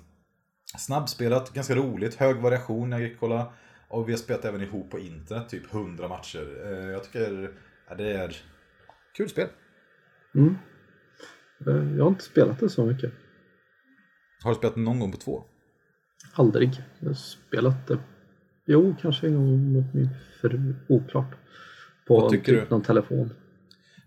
Snabbspelat, 0.78 1.52
ganska 1.52 1.74
roligt, 1.74 2.14
hög 2.14 2.36
variation 2.36 2.90
när 2.90 2.98
jag 2.98 3.16
kolla. 3.20 3.52
Och 3.88 4.08
vi 4.08 4.12
har 4.12 4.18
spelat 4.18 4.44
även 4.44 4.62
ihop 4.62 4.90
på 4.90 4.98
internet, 4.98 5.48
typ 5.48 5.74
100 5.74 6.08
matcher. 6.08 6.48
Eh, 6.64 6.90
jag 6.90 7.04
tycker 7.04 7.50
ja, 7.88 7.94
det 7.94 8.12
är 8.12 8.36
kul 9.16 9.28
spel. 9.28 9.48
Mm. 10.34 10.54
Eh, 11.66 11.96
jag 11.96 12.04
har 12.04 12.10
inte 12.10 12.24
spelat 12.24 12.60
det 12.60 12.68
så 12.68 12.86
mycket. 12.86 13.12
Har 14.42 14.50
du 14.50 14.56
spelat 14.56 14.76
någon 14.76 15.00
gång 15.00 15.12
på 15.12 15.18
två? 15.18 15.44
Aldrig. 16.32 16.82
Jag 17.00 17.08
har 17.08 17.14
spelat 17.14 17.86
det, 17.86 17.98
jo 18.66 18.94
kanske 19.00 19.26
en 19.26 19.34
gång 19.34 19.72
mot 19.72 19.94
min 19.94 20.08
fru, 20.40 20.74
oklart. 20.88 21.34
På 22.06 22.30
typ 22.30 22.44
du? 22.44 22.66
någon 22.70 22.82
telefon. 22.82 23.30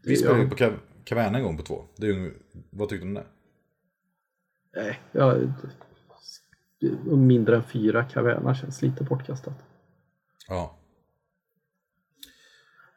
Vi 0.04 0.16
spelade 0.16 0.42
ju 0.42 0.50
på 0.50 0.56
Caverna 1.04 1.38
en 1.38 1.44
gång 1.44 1.58
på 1.58 1.64
två. 1.64 1.86
Det 1.96 2.08
är, 2.08 2.34
vad 2.70 2.90
tyckte 2.90 3.06
du 3.06 3.10
om 3.10 3.14
det? 3.14 3.26
Nej, 4.76 5.00
jag, 5.12 5.52
mindre 7.04 7.56
än 7.56 7.64
fyra 7.64 8.04
Caverna 8.04 8.56
känns 8.56 8.82
lite 8.82 9.04
bortkastat. 9.04 9.64
Ja. 10.48 10.76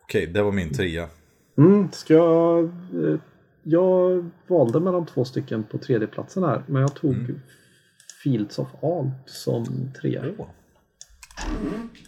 Okej, 0.03 0.27
det 0.27 0.43
var 0.43 0.53
min 0.53 0.73
trea. 0.73 1.09
Mm, 1.57 1.93
ska 1.93 2.15
jag, 2.15 2.65
eh, 2.65 3.21
jag 3.63 4.31
valde 4.47 4.81
mellan 4.81 5.07
två 5.07 5.25
stycken 5.25 5.63
på 5.63 5.79
tredjeplatsen 5.79 6.43
här, 6.43 6.63
men 6.67 6.83
jag 6.83 6.95
tog 6.95 7.15
mm. 7.15 7.41
Fields 8.23 8.59
of 8.59 8.69
Alt 8.83 9.31
som 9.31 9.93
trea. 10.01 10.23
Oh. 10.39 10.47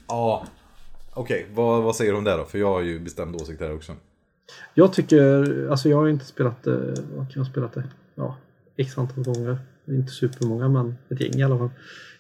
Ja, 0.08 0.46
okej, 1.14 1.42
okay. 1.42 1.54
vad, 1.54 1.82
vad 1.82 1.96
säger 1.96 2.12
du 2.12 2.18
om 2.18 2.24
det 2.24 2.36
då? 2.36 2.44
För 2.44 2.58
jag 2.58 2.72
har 2.72 2.80
ju 2.80 3.00
bestämd 3.00 3.36
åsikt 3.36 3.60
här 3.60 3.74
också. 3.74 3.92
Jag 4.74 4.92
tycker, 4.92 5.68
alltså 5.70 5.88
jag 5.88 5.96
har 5.96 6.08
inte 6.08 6.24
spelat 6.24 6.62
det, 6.62 6.94
vad 7.16 7.32
kan 7.32 7.32
jag 7.34 7.44
ha 7.44 7.50
spelat 7.50 7.72
det? 7.72 7.84
Ja, 8.14 8.36
x 8.76 8.98
antal 8.98 9.24
gånger. 9.24 9.58
Inte 9.88 10.12
supermånga 10.12 10.68
men 10.68 10.94
ett 11.08 11.20
gäng 11.20 11.34
i 11.34 11.42
alla 11.42 11.58
fall. 11.58 11.70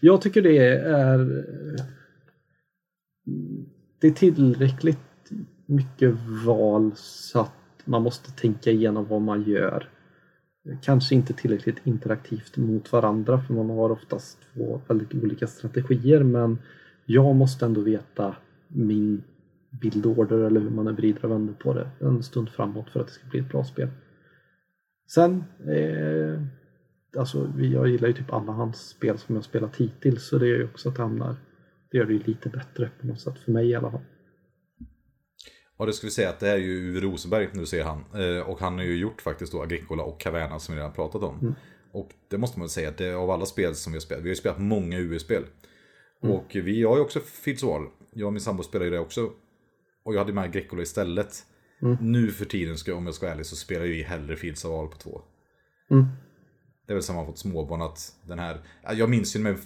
Jag 0.00 0.22
tycker 0.22 0.42
det 0.42 0.58
är 0.58 1.20
eh, 1.20 1.84
det 4.00 4.06
är 4.06 4.12
tillräckligt 4.12 4.98
mycket 5.66 6.14
val 6.46 6.92
så 6.96 7.40
att 7.40 7.52
man 7.84 8.02
måste 8.02 8.32
tänka 8.32 8.70
igenom 8.70 9.06
vad 9.08 9.22
man 9.22 9.42
gör. 9.42 9.88
Kanske 10.82 11.14
inte 11.14 11.32
tillräckligt 11.32 11.86
interaktivt 11.86 12.56
mot 12.56 12.92
varandra 12.92 13.40
för 13.40 13.54
man 13.54 13.70
har 13.70 13.90
oftast 13.90 14.38
två 14.54 14.80
väldigt 14.88 15.14
olika 15.14 15.46
strategier 15.46 16.22
men 16.22 16.58
jag 17.06 17.34
måste 17.34 17.66
ändå 17.66 17.80
veta 17.80 18.36
min 18.68 19.22
bildorder 19.70 20.38
eller 20.38 20.60
hur 20.60 20.70
man 20.70 20.94
vrider 20.94 21.24
och 21.24 21.30
vänder 21.30 21.54
på 21.54 21.74
det 21.74 21.90
en 22.00 22.22
stund 22.22 22.48
framåt 22.48 22.90
för 22.90 23.00
att 23.00 23.06
det 23.06 23.12
ska 23.12 23.26
bli 23.26 23.40
ett 23.40 23.48
bra 23.48 23.64
spel. 23.64 23.88
Sen, 25.10 25.44
eh, 25.66 26.42
alltså 27.16 27.52
jag 27.58 27.88
gillar 27.88 28.08
ju 28.08 28.14
typ 28.14 28.32
alla 28.32 28.52
hans 28.52 28.88
spel 28.88 29.18
som 29.18 29.34
jag 29.34 29.44
spelat 29.44 29.76
hittills 29.76 30.28
så 30.28 30.38
det 30.38 30.48
gör 30.48 30.56
ju 30.56 30.64
också 30.64 30.88
att 30.88 30.96
det 30.96 31.02
hamnar, 31.02 31.36
det 31.90 31.98
gör 31.98 32.04
det 32.04 32.12
ju 32.12 32.22
lite 32.22 32.48
bättre 32.48 32.90
på 33.00 33.06
något 33.06 33.20
sätt 33.20 33.38
för 33.38 33.52
mig 33.52 33.68
i 33.68 33.74
alla 33.74 33.90
fall. 33.90 34.00
Och 35.76 35.86
det 35.86 35.92
ska 35.92 36.06
vi 36.06 36.10
säga 36.10 36.28
att 36.30 36.40
det 36.40 36.46
här 36.46 36.54
är 36.54 36.58
ju 36.58 36.90
Uwe 36.90 37.00
Rosenberg, 37.00 37.48
nu 37.52 37.66
ser 37.66 37.84
han. 37.84 38.04
Eh, 38.14 38.50
och 38.50 38.60
han 38.60 38.74
har 38.74 38.84
ju 38.84 38.96
gjort 38.96 39.22
faktiskt 39.22 39.52
då 39.52 39.62
Agricola 39.62 40.02
och 40.02 40.20
Caverna 40.20 40.58
som 40.58 40.74
vi 40.74 40.80
redan 40.80 40.92
pratat 40.92 41.22
om. 41.22 41.38
Mm. 41.40 41.54
Och 41.92 42.10
det 42.30 42.38
måste 42.38 42.58
man 42.58 42.68
säga 42.68 42.88
att 42.88 42.96
det 42.96 43.06
är 43.06 43.14
av 43.14 43.30
alla 43.30 43.46
spel 43.46 43.74
som 43.74 43.92
vi 43.92 43.96
har 43.96 44.00
spelat, 44.00 44.24
vi 44.24 44.28
har 44.28 44.34
ju 44.34 44.36
spelat 44.36 44.58
många 44.58 44.98
UE-spel. 44.98 45.44
Mm. 46.22 46.36
Och 46.36 46.50
vi 46.54 46.82
har 46.82 46.96
ju 46.96 47.02
också 47.02 47.20
War. 47.62 47.90
Jag 48.12 48.26
och 48.26 48.32
min 48.32 48.40
sambo 48.40 48.62
spelar 48.62 48.84
ju 48.84 48.90
det 48.90 48.98
också. 48.98 49.30
Och 50.04 50.14
jag 50.14 50.18
hade 50.18 50.32
med 50.32 50.44
Agricola 50.44 50.82
istället. 50.82 51.46
Mm. 51.82 51.96
Nu 52.00 52.30
för 52.30 52.44
tiden, 52.44 52.78
ska, 52.78 52.94
om 52.94 53.06
jag 53.06 53.14
ska 53.14 53.26
vara 53.26 53.34
ärlig, 53.34 53.46
så 53.46 53.56
spelar 53.56 53.84
vi 53.86 54.02
hellre 54.02 54.36
Fields 54.36 54.64
of 54.64 54.90
på 54.90 54.98
två. 54.98 55.22
Mm. 56.84 56.86
Det 56.86 56.92
är 56.92 56.94
väl 56.94 57.02
som 57.02 57.16
man 57.16 57.26
fått 57.26 57.38
småbarn 57.38 57.82
att 57.82 58.14
den 58.26 58.38
här, 58.38 58.60
ja, 58.82 58.92
jag 58.92 59.10
minns 59.10 59.36
ju 59.36 59.40
med, 59.40 59.56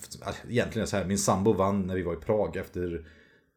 egentligen 0.48 0.88
så 0.88 0.96
här, 0.96 1.04
min 1.04 1.18
sambo 1.18 1.52
vann 1.52 1.87
när 1.87 1.94
vi 1.94 2.02
var 2.02 2.12
i 2.12 2.16
Prag 2.16 2.57
efter 2.57 3.07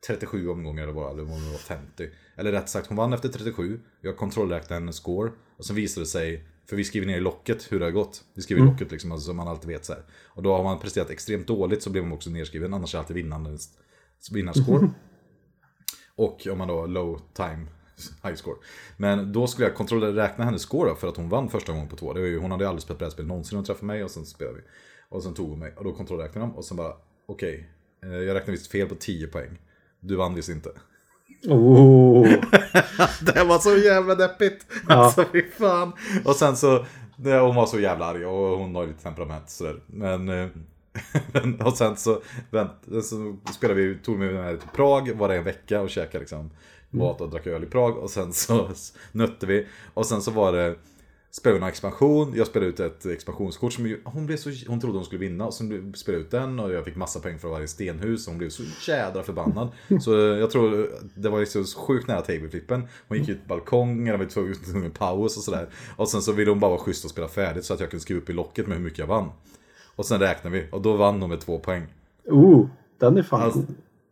37 0.08 0.50
omgångar 0.50 0.84
eller 0.84 0.94
vad, 0.94 1.18
det 1.18 1.24
var 1.24 1.58
50. 1.58 2.10
Eller 2.36 2.52
rätt 2.52 2.70
sagt, 2.70 2.88
hon 2.88 2.98
vann 2.98 3.14
efter 3.14 3.30
37. 3.30 3.80
Jag 4.02 4.18
kontrollräknade 4.18 4.82
hennes 4.82 4.96
score. 4.96 5.32
Och 5.58 5.66
sen 5.66 5.76
visade 5.76 6.02
det 6.02 6.10
sig, 6.10 6.46
för 6.70 6.76
vi 6.76 6.84
skriver 6.84 7.08
ner 7.08 7.18
i 7.18 7.22
locket 7.22 7.72
hur 7.72 7.80
det 7.80 7.86
har 7.86 7.92
gått. 7.92 8.24
Vi 8.34 8.42
skriver 8.42 8.62
i 8.62 8.66
locket 8.66 8.92
liksom, 8.92 9.12
alltså, 9.12 9.28
så 9.28 9.34
man 9.34 9.48
alltid 9.48 9.68
vet 9.70 9.86
så 9.86 9.94
här. 9.94 10.04
Och 10.28 10.44
då 10.44 10.56
har 10.56 10.64
man 10.64 10.80
presterat 10.80 11.10
extremt 11.10 11.48
dåligt 11.48 11.84
så 11.84 11.90
blir 11.90 12.02
man 12.02 12.12
också 12.12 12.30
nedskriven, 12.30 12.74
annars 12.74 12.94
är 12.94 12.98
det 12.98 13.02
alltid 13.02 13.16
vinnande, 13.16 13.58
vinnarscore. 14.32 14.90
Och 16.16 16.48
om 16.52 16.58
man 16.58 16.68
då 16.68 16.86
low 16.86 17.22
time 17.34 17.68
high 18.24 18.36
score. 18.36 18.58
Men 18.98 19.34
då 19.34 19.48
skulle 19.48 19.68
jag 19.68 19.76
kontrollera, 19.76 20.24
räkna 20.24 20.46
hennes 20.46 20.62
score 20.62 20.90
då, 20.90 20.96
för 20.96 21.08
att 21.08 21.18
hon 21.18 21.30
vann 21.30 21.50
första 21.50 21.72
gången 21.72 21.88
på 21.88 21.96
två. 21.96 22.14
Det 22.14 22.20
var 22.20 22.28
ju, 22.28 22.40
hon 22.40 22.52
hade 22.52 22.64
ju 22.64 22.68
aldrig 22.68 22.84
spelat 22.84 23.00
brädspel 23.00 23.28
någonsin. 23.28 23.56
Hon 23.58 23.66
träffade 23.66 23.86
mig 23.86 24.04
och 24.04 24.12
sen 24.12 24.26
spelade 24.26 24.58
vi. 24.58 24.64
Och 25.10 25.24
sen 25.24 25.34
tog 25.34 25.50
hon 25.50 25.60
mig 25.60 25.74
och 25.78 25.84
då 25.84 25.92
kontrollräknade 25.92 26.48
de 26.48 26.56
och 26.56 26.66
sen 26.66 26.78
bara 26.78 26.94
okej. 27.26 27.70
eh, 28.04 28.10
jag 28.12 28.36
räknade 28.36 28.52
visst 28.52 28.72
fel 28.72 28.88
på 28.88 28.96
10 28.96 29.28
poäng. 29.28 29.60
Du 30.00 30.16
vann 30.16 30.36
visst 30.36 30.50
inte. 30.50 30.70
Oh. 31.48 32.28
Det 33.22 33.44
var 33.44 33.60
så 33.60 33.78
jävla 33.78 34.16
deppigt. 34.16 34.66
Ja. 34.90 34.96
Alltså 34.96 35.26
fy 35.32 35.44
fan. 35.52 35.92
Och 36.26 36.36
sen 36.36 36.58
så, 36.58 36.86
det, 37.16 37.40
hon 37.40 37.56
var 37.56 37.66
så 37.66 37.80
jävla 37.80 38.06
arg 38.06 38.26
och 38.26 38.58
hon 38.60 38.76
har 38.76 38.82
ju 38.82 38.88
lite 38.88 39.04
temperament 39.04 39.50
sådär. 39.50 39.80
Men, 39.88 40.30
eh, 40.30 40.48
men 41.34 41.62
och 41.62 41.78
sen 41.78 41.98
så, 41.98 42.22
vänt, 42.50 42.72
så 43.04 43.38
spelade 43.54 43.82
vi, 43.82 43.98
tog 44.00 44.20
vi 44.20 44.34
med 44.34 44.60
till 44.60 44.70
Prag, 44.70 45.12
var 45.12 45.30
det 45.30 45.36
en 45.36 45.44
vecka 45.44 45.82
och 45.82 45.90
käkade 45.90 46.20
liksom 46.20 46.52
mat 46.92 47.22
och 47.22 47.30
drack 47.30 47.48
öl 47.48 47.64
i 47.64 47.68
Prag. 47.68 47.98
Och 47.98 48.10
sen 48.10 48.34
så 48.34 48.70
nötte 49.12 49.46
vi. 49.46 49.68
Och 49.94 50.06
sen 50.06 50.22
så 50.22 50.32
var 50.32 50.52
det 50.52 50.76
spelade 51.32 51.58
vi 51.58 51.60
någon 51.60 51.70
expansion, 51.70 52.34
jag 52.36 52.48
spelade 52.48 52.70
ut 52.70 52.80
ett 52.80 53.06
expansionskort 53.06 53.74
som 53.74 53.88
ju, 53.88 54.02
hon, 54.04 54.26
blev 54.26 54.38
så, 54.38 54.50
hon 54.68 54.80
trodde 54.80 54.98
hon 54.98 55.06
skulle 55.06 55.20
vinna 55.20 55.46
och 55.46 55.54
sen 55.54 55.94
spelade 55.94 56.24
ut 56.24 56.32
den 56.32 56.60
och 56.60 56.74
jag 56.74 56.86
fick 56.86 56.96
massa 56.96 57.20
poäng 57.20 57.40
för 57.40 57.48
varje 57.48 57.68
stenhus 57.68 58.28
och 58.28 58.32
hon 58.32 58.38
blev 58.38 58.50
så 58.50 58.64
jädra 58.88 59.24
förbannad. 59.24 59.70
Så 60.02 60.18
eh, 60.18 60.40
jag 60.40 60.52
tror 60.52 60.90
det 61.16 61.30
var 61.30 61.40
liksom 61.40 61.66
så 61.66 61.80
sjukt 61.80 62.08
nära 62.08 62.22
tableflippen. 62.22 62.88
Hon 63.08 63.18
gick 63.18 63.30
ut 63.30 63.42
på 63.42 63.48
balkongen, 63.48 64.30
tvungen 64.30 64.52
att 64.52 64.72
ta 64.72 64.78
en 64.86 64.92
paus 64.92 65.38
och 65.38 65.44
sådär. 65.44 65.70
Och 65.96 66.10
sen 66.10 66.22
så 66.22 66.32
ville 66.32 66.52
hon 66.52 66.60
bara 66.60 66.72
vara 66.72 66.80
schysst 66.80 67.06
och 67.06 67.12
spela 67.12 67.28
färdigt 67.28 67.66
så 67.66 67.74
att 67.74 67.80
jag 67.80 67.90
kunde 67.90 68.02
skriva 68.02 68.22
upp 68.22 68.30
i 68.30 68.34
locket 68.34 68.68
med 68.68 68.78
hur 68.78 68.84
mycket 68.84 69.00
jag 69.00 69.08
vann. 69.08 69.30
Och 69.96 70.06
sen 70.06 70.20
räknade 70.20 70.58
vi 70.58 70.68
och 70.72 70.82
då 70.82 70.98
vann 70.98 71.22
hon 71.22 71.30
med 71.30 71.42
två 71.42 71.60
poäng. 71.60 71.84
Oh, 72.26 72.68
den 73.00 73.18
är 73.18 73.24
fan 73.24 73.42
Alltså. 73.42 73.60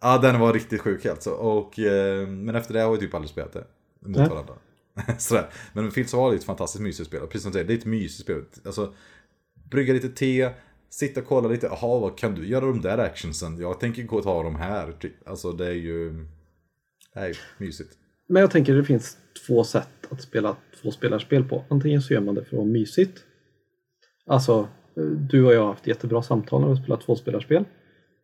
Ja, 0.01 0.17
den 0.17 0.39
var 0.39 0.53
riktigt 0.53 0.81
sjuk 0.81 1.05
alltså. 1.05 1.31
Och, 1.31 1.79
eh, 1.79 2.27
men 2.27 2.55
efter 2.55 2.73
det 2.73 2.81
har 2.81 2.91
vi 2.91 2.97
typ 2.97 3.13
aldrig 3.13 3.29
spelat 3.29 3.53
det. 3.53 3.67
Mot 3.99 4.17
Nej. 4.17 4.29
varandra. 4.29 4.53
Sådär. 5.17 5.49
Men 5.73 5.91
War 6.13 6.31
är 6.31 6.35
ett 6.35 6.43
fantastiskt 6.43 6.81
mysigt 6.81 7.07
spel. 7.07 7.19
Precis 7.19 7.41
som 7.41 7.51
du 7.51 7.53
säger, 7.53 7.67
det 7.67 7.73
är 7.73 7.77
ett 7.77 7.85
mysigt 7.85 8.23
spel. 8.23 8.43
Alltså, 8.65 8.93
brygga 9.71 9.93
lite 9.93 10.09
te, 10.09 10.49
sitta 10.89 11.21
och 11.21 11.27
kolla 11.27 11.49
lite. 11.49 11.65
Jaha, 11.65 11.99
vad 11.99 12.17
kan 12.17 12.35
du 12.35 12.47
göra 12.47 12.65
de 12.65 12.81
där 12.81 12.97
actionsen? 12.97 13.57
Jag 13.57 13.79
tänker 13.79 14.03
gå 14.03 14.17
och 14.17 14.23
ta 14.23 14.43
de 14.43 14.55
här. 14.55 14.91
typ. 14.91 15.27
Alltså 15.27 15.51
det 15.51 15.67
är 15.67 15.71
ju... 15.71 16.25
Det 17.13 17.19
är 17.19 17.37
mysigt. 17.57 17.97
Men 18.27 18.41
jag 18.41 18.51
tänker 18.51 18.73
det 18.73 18.83
finns 18.83 19.17
två 19.47 19.63
sätt 19.63 19.89
att 20.09 20.21
spela 20.21 20.55
tvåspelarspel 20.81 21.43
på. 21.43 21.65
Antingen 21.69 22.01
så 22.01 22.13
gör 22.13 22.21
man 22.21 22.35
det 22.35 22.41
för 22.41 22.49
att 22.49 22.57
vara 22.57 22.71
mysigt. 22.71 23.23
Alltså, 24.25 24.67
du 25.29 25.45
och 25.45 25.53
jag 25.53 25.61
har 25.61 25.67
haft 25.67 25.87
jättebra 25.87 26.21
samtal 26.21 26.61
när 26.61 26.69
vi 26.69 26.75
spelat 26.75 27.01
tvåspelarspel. 27.01 27.65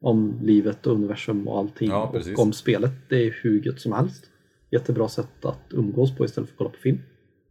Om 0.05 0.39
livet 0.41 0.87
och 0.87 0.93
universum 0.93 1.47
och 1.47 1.59
allting. 1.59 1.89
Ja, 1.89 2.13
och 2.33 2.39
om 2.39 2.53
spelet. 2.53 2.91
Det 3.09 3.27
är 3.27 3.35
hur 3.41 3.61
gött 3.65 3.79
som 3.79 3.91
helst. 3.91 4.25
Jättebra 4.71 5.07
sätt 5.07 5.45
att 5.45 5.61
umgås 5.69 6.15
på 6.15 6.25
istället 6.25 6.49
för 6.49 6.53
att 6.53 6.57
kolla 6.57 6.69
på 6.69 6.77
film. 6.77 7.01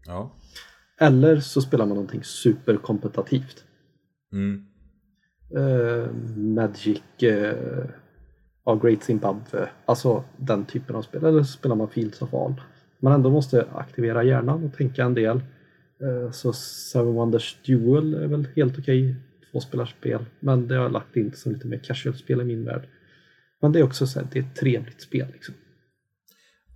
Ja. 0.06 0.30
Eller 1.00 1.40
så 1.40 1.60
spelar 1.60 1.86
man 1.86 1.94
någonting 1.94 2.24
superkompetitivt. 2.24 3.64
Mm. 4.32 4.64
Eh, 5.56 6.10
Magic, 6.36 7.02
eh, 7.22 7.86
ja, 8.64 8.74
Great 8.74 9.02
Zimbabwe, 9.02 9.68
alltså 9.86 10.24
den 10.36 10.64
typen 10.64 10.96
av 10.96 11.02
spel. 11.02 11.24
Eller 11.24 11.42
så 11.42 11.52
spelar 11.52 11.76
man 11.76 11.88
Fields 11.88 12.22
of 12.22 12.34
All. 12.34 12.54
Man 13.00 13.12
ändå 13.12 13.30
måste 13.30 13.66
aktivera 13.74 14.24
hjärnan 14.24 14.64
och 14.64 14.76
tänka 14.76 15.04
en 15.04 15.14
del. 15.14 15.36
Eh, 16.02 16.30
så 16.30 16.52
Seven 16.52 17.14
Wonders 17.14 17.56
Duel 17.66 18.14
är 18.14 18.26
väl 18.26 18.48
helt 18.56 18.78
okej 18.78 19.16
tvåspelarspel. 19.54 20.24
Men 20.40 20.68
det 20.68 20.74
har 20.76 20.82
jag 20.82 20.92
lagt 20.92 21.16
in 21.16 21.32
som 21.32 21.52
lite 21.52 21.66
mer 21.66 21.78
casual-spel 21.78 22.40
i 22.40 22.44
min 22.44 22.64
värld. 22.64 22.88
Men 23.60 23.72
det 23.72 23.78
är 23.78 23.82
också 23.82 24.06
så 24.06 24.20
här, 24.20 24.28
det 24.32 24.38
är 24.38 24.42
ett 24.42 24.56
trevligt 24.56 25.00
spel 25.02 25.28
liksom. 25.32 25.54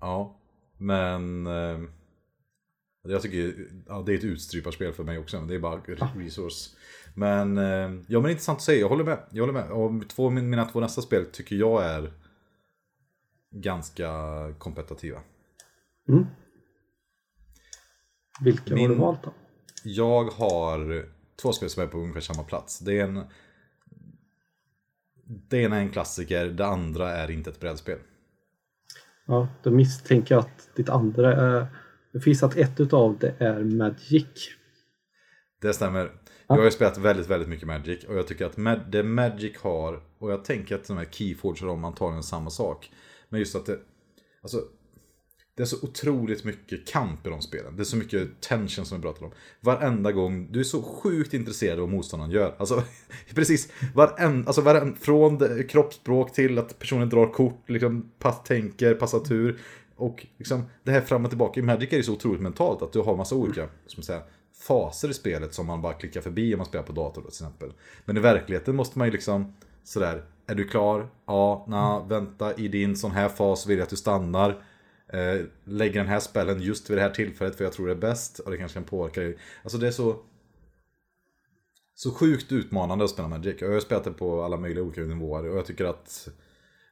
Ja. 0.01 0.41
Men... 0.79 1.47
Eh, 1.47 1.81
jag 3.03 3.23
tycker 3.23 3.55
ja, 3.87 4.03
det 4.07 4.12
är 4.12 4.19
ett 4.19 4.25
utstryparspel 4.25 4.93
för 4.93 5.05
mig 5.05 5.19
också. 5.19 5.38
men 5.38 5.49
Det 5.49 5.55
är 5.55 5.59
bara 5.59 5.81
resource. 6.17 6.77
Men, 7.14 7.59
eh, 7.59 8.01
ja 8.09 8.21
men 8.21 8.31
intressant 8.31 8.57
att 8.57 8.62
säga. 8.62 8.81
Jag 8.81 8.88
håller 8.88 9.05
med. 9.05 9.19
Jag 9.31 9.43
håller 9.47 9.53
med. 9.61 9.71
Och 9.71 10.09
två, 10.09 10.31
min- 10.31 10.51
mina 10.51 10.64
två 10.64 10.81
nästa 10.81 11.03
spel 11.03 11.27
tycker 11.33 11.57
jag 11.57 11.85
är 11.85 12.12
ganska 13.51 14.11
kompetitiva. 14.59 15.21
Mm. 16.09 16.27
Vilka 18.41 18.71
har 18.75 18.77
du 18.83 18.88
Min- 18.88 18.99
valt 18.99 19.23
då? 19.23 19.33
Jag 19.85 20.25
har 20.25 21.07
två 21.42 21.53
spel 21.53 21.70
som 21.70 21.83
är 21.83 21.87
på 21.87 21.98
ungefär 21.98 22.20
samma 22.20 22.42
plats. 22.42 22.79
Det 22.79 22.98
är 22.98 23.05
en... 23.05 23.24
Det 25.24 25.59
ena 25.59 25.77
är 25.77 25.81
en 25.81 25.90
klassiker, 25.90 26.46
det 26.46 26.66
andra 26.66 27.11
är 27.11 27.31
inte 27.31 27.51
ett 27.51 27.61
brädspel. 27.61 27.98
Ja, 29.27 29.48
då 29.62 29.70
misstänker 29.70 30.35
jag 30.35 30.40
att 30.40 30.70
ditt 30.77 30.88
andra 30.88 31.35
är... 31.35 31.66
Det 32.12 32.20
finns 32.20 32.42
att 32.42 32.57
ett 32.57 32.81
utav 32.81 33.18
det 33.18 33.35
är 33.38 33.64
Magic. 33.64 34.51
Det 35.61 35.72
stämmer. 35.72 36.12
Jag 36.46 36.57
har 36.57 36.64
ju 36.64 36.70
spelat 36.70 36.98
väldigt, 36.98 37.27
väldigt 37.27 37.48
mycket 37.48 37.66
Magic 37.66 38.05
och 38.05 38.16
jag 38.16 38.27
tycker 38.27 38.46
att 38.46 38.92
det 38.92 39.03
Magic 39.03 39.59
har, 39.59 40.03
och 40.18 40.33
jag 40.33 40.44
tänker 40.44 40.74
att 40.74 40.87
de 40.87 40.96
här 40.96 41.05
Keyforge 41.05 41.61
har 41.61 41.68
de 41.68 41.85
antagligen 41.85 42.22
samma 42.22 42.51
sak. 42.51 42.90
Men 43.29 43.40
just 43.40 43.57
att 43.57 43.66
det, 43.66 43.79
alltså, 44.42 44.59
det 45.59 45.64
är 45.64 45.66
så 45.66 45.77
otroligt 45.83 46.44
mycket 46.44 46.87
kamp 46.87 47.27
i 47.27 47.31
de 47.31 47.42
spelen. 47.42 47.77
Det 47.77 47.83
är 47.83 47.85
så 47.85 47.97
mycket 47.97 48.40
tension 48.40 48.87
som 48.87 48.99
vi 48.99 49.03
pratar 49.03 49.25
om. 49.25 49.33
Varenda 49.61 50.12
gång, 50.12 50.53
du 50.53 50.61
är 50.61 50.64
så 50.64 50.83
sjukt 50.83 51.35
intresserad 51.35 51.75
av 51.75 51.81
vad 51.81 51.88
motståndaren 51.88 52.33
gör. 52.33 52.55
Alltså, 52.59 52.83
precis, 53.35 53.73
varenda, 53.94 54.47
alltså 54.47 54.61
varenda, 54.61 54.97
från 54.97 55.38
det, 55.38 55.64
kroppsspråk 55.64 56.33
till 56.33 56.59
att 56.59 56.79
personen 56.79 57.09
drar 57.09 57.33
kort, 57.33 57.71
liksom, 57.71 58.11
pass, 58.18 58.42
tänker, 58.44 58.94
passar 58.94 59.18
tur. 59.18 59.61
Och 59.97 60.27
liksom, 60.37 60.62
det 60.85 60.90
här 60.90 61.01
fram 61.01 61.25
och 61.25 61.31
tillbaka. 61.31 61.61
I 61.61 61.62
Magic 61.62 61.92
är 61.92 61.97
det 61.97 62.03
så 62.03 62.12
otroligt 62.12 62.40
mentalt 62.40 62.83
att 62.83 62.92
du 62.92 63.01
har 63.01 63.16
massa 63.16 63.35
olika, 63.35 63.68
som 63.87 64.03
säga, 64.03 64.23
faser 64.66 65.11
i 65.11 65.14
spelet 65.14 65.55
som 65.55 65.66
man 65.66 65.83
bara 65.83 65.92
klickar 65.92 66.21
förbi 66.21 66.55
om 66.55 66.59
man 66.59 66.66
spelar 66.66 66.85
på 66.85 66.92
dator 66.92 67.23
då, 67.23 67.31
till 67.31 67.44
exempel. 67.44 67.73
Men 68.05 68.16
i 68.16 68.21
verkligheten 68.21 68.77
måste 68.77 68.99
man 68.99 69.07
ju 69.07 69.12
liksom 69.12 69.53
sådär, 69.85 70.23
är 70.47 70.55
du 70.55 70.68
klar? 70.68 71.09
Ja, 71.27 71.64
na, 71.68 72.01
vänta, 72.01 72.55
i 72.55 72.68
din 72.68 72.97
sån 72.97 73.11
här 73.11 73.29
fas 73.29 73.66
vill 73.66 73.79
jag 73.79 73.85
att 73.85 73.90
du 73.90 73.97
stannar. 73.97 74.62
Eh, 75.12 75.44
lägger 75.64 76.01
den 76.01 76.09
här 76.09 76.21
spellen 76.21 76.62
just 76.62 76.90
vid 76.90 76.99
det 76.99 77.03
här 77.03 77.11
tillfället 77.11 77.57
för 77.57 77.64
jag 77.64 77.73
tror 77.73 77.87
det 77.87 77.92
är 77.92 77.97
bäst 77.97 78.38
och 78.38 78.51
det 78.51 78.57
kanske 78.57 78.75
kan 78.75 78.85
påverka 78.85 79.21
dig. 79.21 79.38
Alltså 79.62 79.79
det 79.79 79.87
är 79.87 79.90
så 79.90 80.23
så 81.94 82.11
sjukt 82.11 82.53
utmanande 82.53 83.05
att 83.05 83.11
spela 83.11 83.29
Magic. 83.29 83.57
Jag 83.61 83.73
har 83.73 83.81
spelat 83.81 84.05
det 84.05 84.12
på 84.12 84.42
alla 84.42 84.57
möjliga 84.57 84.85
olika 84.85 85.01
nivåer 85.01 85.51
och 85.51 85.59
jag 85.59 85.66
tycker 85.66 85.85
att 85.85 86.29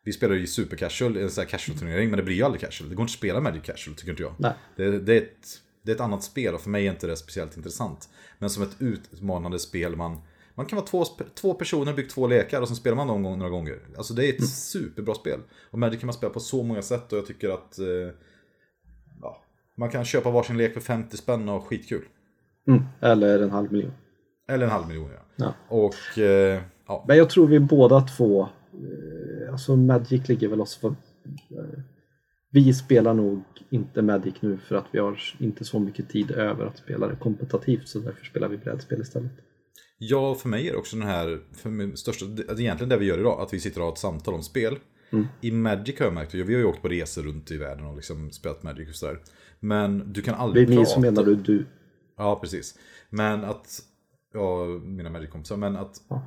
vi 0.05 0.13
spelar 0.13 0.35
ju 0.35 0.47
super 0.47 0.77
casual, 0.77 1.17
en 1.17 1.31
sån 1.31 1.43
här 1.43 1.49
casual 1.49 1.79
turnering, 1.79 2.11
men 2.11 2.17
det 2.17 2.23
blir 2.23 2.37
ju 2.37 2.43
aldrig 2.43 2.61
casual. 2.61 2.91
Det 2.91 2.97
går 2.97 3.03
inte 3.03 3.11
att 3.11 3.19
spela 3.19 3.41
Magic 3.41 3.63
casual, 3.63 3.97
tycker 3.97 4.11
inte 4.11 4.23
jag. 4.23 4.35
Nej. 4.39 4.53
Det, 4.77 4.99
det, 4.99 5.13
är 5.13 5.23
ett, 5.23 5.61
det 5.83 5.91
är 5.91 5.95
ett 5.95 6.01
annat 6.01 6.23
spel 6.23 6.55
och 6.55 6.61
för 6.61 6.71
mig 6.71 6.87
är 6.87 6.93
inte 6.93 7.07
det 7.07 7.17
speciellt 7.17 7.57
intressant. 7.57 8.09
Men 8.39 8.51
som 8.51 8.63
ett 8.63 8.77
utmanande 8.79 9.59
spel, 9.59 9.97
man, 9.97 10.21
man 10.57 10.67
kan 10.67 10.77
vara 10.77 10.87
två, 10.87 11.05
två 11.35 11.55
personer, 11.55 11.95
byggt 11.95 12.11
två 12.11 12.27
lekar 12.27 12.61
och 12.61 12.69
sen 12.69 12.77
spelar 12.77 12.97
man 12.97 13.07
någon 13.07 13.23
gång, 13.23 13.39
några 13.39 13.51
gånger. 13.51 13.79
Alltså 13.97 14.15
det 14.15 14.27
är 14.27 14.33
ett 14.33 14.49
superbra 14.49 15.15
spel. 15.15 15.41
Och 15.71 15.79
Magic 15.79 16.01
kan 16.01 16.07
man 16.07 16.15
spela 16.15 16.33
på 16.33 16.41
så 16.41 16.63
många 16.63 16.83
sätt 16.83 17.13
och 17.13 17.19
jag 17.19 17.27
tycker 17.27 17.49
att 17.49 17.79
eh, 17.79 17.87
ja, 19.23 19.43
man 19.77 19.91
kan 19.91 20.05
köpa 20.05 20.31
varsin 20.31 20.57
lek 20.57 20.75
för 20.75 20.81
50 20.81 21.17
spänn 21.17 21.49
och 21.49 21.55
ha 21.55 21.61
skitkul. 21.61 22.05
Mm. 22.69 22.83
Eller 23.01 23.43
en 23.43 23.51
halv 23.51 23.73
miljon. 23.73 23.93
Eller 24.49 24.65
en 24.65 24.73
halv 24.73 24.89
miljon 24.89 25.11
ja. 25.15 25.23
Ja. 25.37 25.55
Och 25.69 26.19
eh, 26.19 26.63
ja, 26.87 27.05
Men 27.09 27.17
jag 27.17 27.31
tror 27.31 27.47
vi 27.47 27.61
båda 27.61 28.01
två, 28.01 28.43
eh, 28.43 29.53
alltså 29.53 29.77
Magic 29.77 30.29
ligger 30.29 30.49
väl 30.49 30.61
oss 30.61 30.77
för... 30.77 30.89
Eh, 30.89 31.81
vi 32.51 32.75
spelar 32.75 33.15
nog 33.15 33.43
inte 33.71 34.03
Magic 34.03 34.35
nu 34.41 34.59
för 34.59 34.77
att 34.77 34.87
vi 34.91 34.99
har 34.99 35.21
inte 35.39 35.65
så 35.65 35.79
mycket 35.79 36.09
tid 36.09 36.31
över 36.31 36.67
att 36.67 36.79
spela 36.79 37.07
det 37.07 37.17
kompetitivt 37.17 37.89
så 37.89 37.99
därför 37.99 38.25
spelar 38.25 38.49
vi 38.49 38.57
brädspel 38.57 39.01
istället. 39.01 39.33
Ja, 39.99 40.35
för 40.35 40.49
mig 40.49 40.69
är 40.69 40.73
det 40.73 40.79
också 40.79 40.97
den 40.97 41.09
här, 41.09 41.41
för 41.53 41.71
min 41.71 41.97
största, 41.97 42.27
det 42.27 42.43
är 42.43 42.61
egentligen 42.61 42.89
det 42.89 42.97
vi 42.97 43.07
gör 43.07 43.19
idag, 43.19 43.41
att 43.41 43.55
vi 43.55 43.61
sitter 43.61 43.81
och 43.81 43.87
har 43.87 43.93
ett 43.93 43.99
samtal 43.99 44.35
om 44.35 44.43
spel. 44.43 44.79
Mm. 45.11 45.27
I 45.41 45.51
Magic 45.51 45.99
har 45.99 46.07
jag 46.07 46.15
märkt, 46.15 46.35
vi 46.35 46.43
har 46.43 46.61
ju 46.61 46.65
åkt 46.65 46.83
på 46.83 46.89
resor 46.89 47.23
runt 47.23 47.51
i 47.51 47.57
världen 47.57 47.87
och 47.87 47.97
liksom 47.97 48.31
spelat 48.31 48.63
Magic 48.63 48.89
och 48.89 48.95
sådär. 48.95 49.21
Men 49.61 50.13
du 50.13 50.23
kan 50.23 50.35
aldrig 50.35 50.67
prata. 50.67 50.75
Det 50.75 50.81
är 50.81 50.85
ni 50.85 50.87
som 50.87 51.03
menar 51.03 51.25
du, 51.25 51.35
du. 51.37 51.67
Ja, 52.17 52.39
precis. 52.41 52.79
Men 53.11 53.45
att, 53.45 53.81
ja, 54.35 54.67
mina 54.67 55.11
Magic-kompisar, 55.11 55.57
men 55.57 55.77
att 55.77 55.97
ja. 56.09 56.23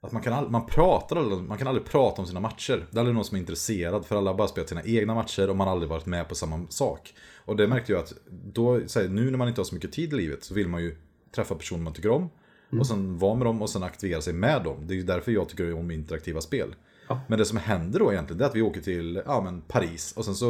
Att 0.00 0.12
man 0.12 0.22
kan, 0.22 0.32
all, 0.32 0.50
man, 0.50 0.66
pratar, 0.66 1.42
man 1.42 1.58
kan 1.58 1.66
aldrig 1.66 1.86
prata 1.86 2.22
om 2.22 2.26
sina 2.28 2.40
matcher. 2.40 2.86
Det 2.90 2.96
är 2.96 3.00
aldrig 3.00 3.14
någon 3.14 3.24
som 3.24 3.36
är 3.36 3.40
intresserad 3.40 4.06
för 4.06 4.16
alla 4.16 4.30
har 4.30 4.38
bara 4.38 4.48
spelat 4.48 4.68
sina 4.68 4.82
egna 4.82 5.14
matcher 5.14 5.50
och 5.50 5.56
man 5.56 5.66
har 5.66 5.72
aldrig 5.72 5.90
varit 5.90 6.06
med 6.06 6.28
på 6.28 6.34
samma 6.34 6.66
sak. 6.68 7.14
Och 7.44 7.56
det 7.56 7.68
märkte 7.68 7.92
jag 7.92 8.02
att 8.02 8.12
då, 8.28 8.74
här, 8.74 9.08
nu 9.08 9.30
när 9.30 9.38
man 9.38 9.48
inte 9.48 9.60
har 9.60 9.64
så 9.64 9.74
mycket 9.74 9.92
tid 9.92 10.12
i 10.12 10.16
livet 10.16 10.44
så 10.44 10.54
vill 10.54 10.68
man 10.68 10.82
ju 10.82 10.96
träffa 11.36 11.54
personer 11.54 11.84
man 11.84 11.92
tycker 11.92 12.10
om. 12.10 12.30
Mm. 12.70 12.80
Och 12.80 12.86
sen 12.86 13.18
vara 13.18 13.34
med 13.34 13.46
dem 13.46 13.62
och 13.62 13.70
sen 13.70 13.82
aktivera 13.82 14.20
sig 14.20 14.32
med 14.32 14.62
dem. 14.64 14.86
Det 14.86 14.98
är 14.98 15.02
därför 15.02 15.32
jag 15.32 15.48
tycker 15.48 15.74
om 15.74 15.90
interaktiva 15.90 16.40
spel. 16.40 16.74
Ja. 17.08 17.20
Men 17.28 17.38
det 17.38 17.44
som 17.44 17.58
händer 17.58 17.98
då 17.98 18.12
egentligen 18.12 18.42
är 18.42 18.46
att 18.46 18.54
vi 18.54 18.62
åker 18.62 18.80
till 18.80 19.22
ja, 19.26 19.40
men 19.40 19.60
Paris 19.60 20.12
och 20.16 20.24
sen 20.24 20.34
så 20.34 20.46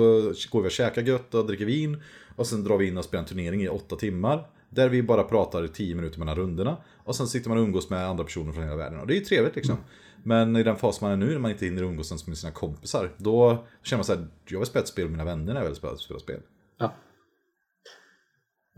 går 0.50 0.62
vi 0.62 0.68
och 0.68 0.72
käkar 0.72 1.02
gött 1.02 1.34
och 1.34 1.46
dricker 1.46 1.64
vin. 1.64 2.02
Och 2.36 2.46
sen 2.46 2.64
drar 2.64 2.76
vi 2.76 2.88
in 2.88 2.98
och 2.98 3.04
spelar 3.04 3.22
en 3.22 3.28
turnering 3.28 3.62
i 3.62 3.68
åtta 3.68 3.96
timmar. 3.96 4.46
Där 4.70 4.88
vi 4.88 5.02
bara 5.02 5.22
pratar 5.22 5.64
i 5.64 5.68
tio 5.68 5.94
minuter 5.94 6.18
mellan 6.18 6.36
rundorna. 6.36 6.76
Och 7.04 7.16
sen 7.16 7.26
sitter 7.26 7.48
man 7.48 7.58
och 7.58 7.64
umgås 7.64 7.90
med 7.90 8.06
andra 8.06 8.24
personer 8.24 8.52
från 8.52 8.64
hela 8.64 8.76
världen. 8.76 9.00
Och 9.00 9.06
det 9.06 9.14
är 9.14 9.18
ju 9.18 9.24
trevligt 9.24 9.56
liksom. 9.56 9.74
Mm. 9.74 9.86
Men 10.22 10.56
i 10.56 10.62
den 10.62 10.76
fas 10.76 11.00
man 11.00 11.10
är 11.12 11.16
nu, 11.16 11.26
när 11.26 11.38
man 11.38 11.50
inte 11.50 11.64
hinner 11.64 11.82
umgås 11.82 12.10
ens 12.10 12.26
med 12.26 12.38
sina 12.38 12.52
kompisar. 12.52 13.12
Då 13.16 13.64
känner 13.82 13.98
man 13.98 14.04
såhär, 14.04 14.26
jag 14.48 14.58
vill 14.58 14.66
spela 14.66 14.82
ett 14.82 14.88
spel 14.88 15.04
med 15.04 15.12
mina 15.12 15.24
vänner 15.24 15.54
när 15.54 15.60
jag 15.60 15.68
vill 15.68 15.76
spela, 15.76 15.96
spela 15.96 16.20
spel. 16.20 16.40
Ja. 16.78 16.94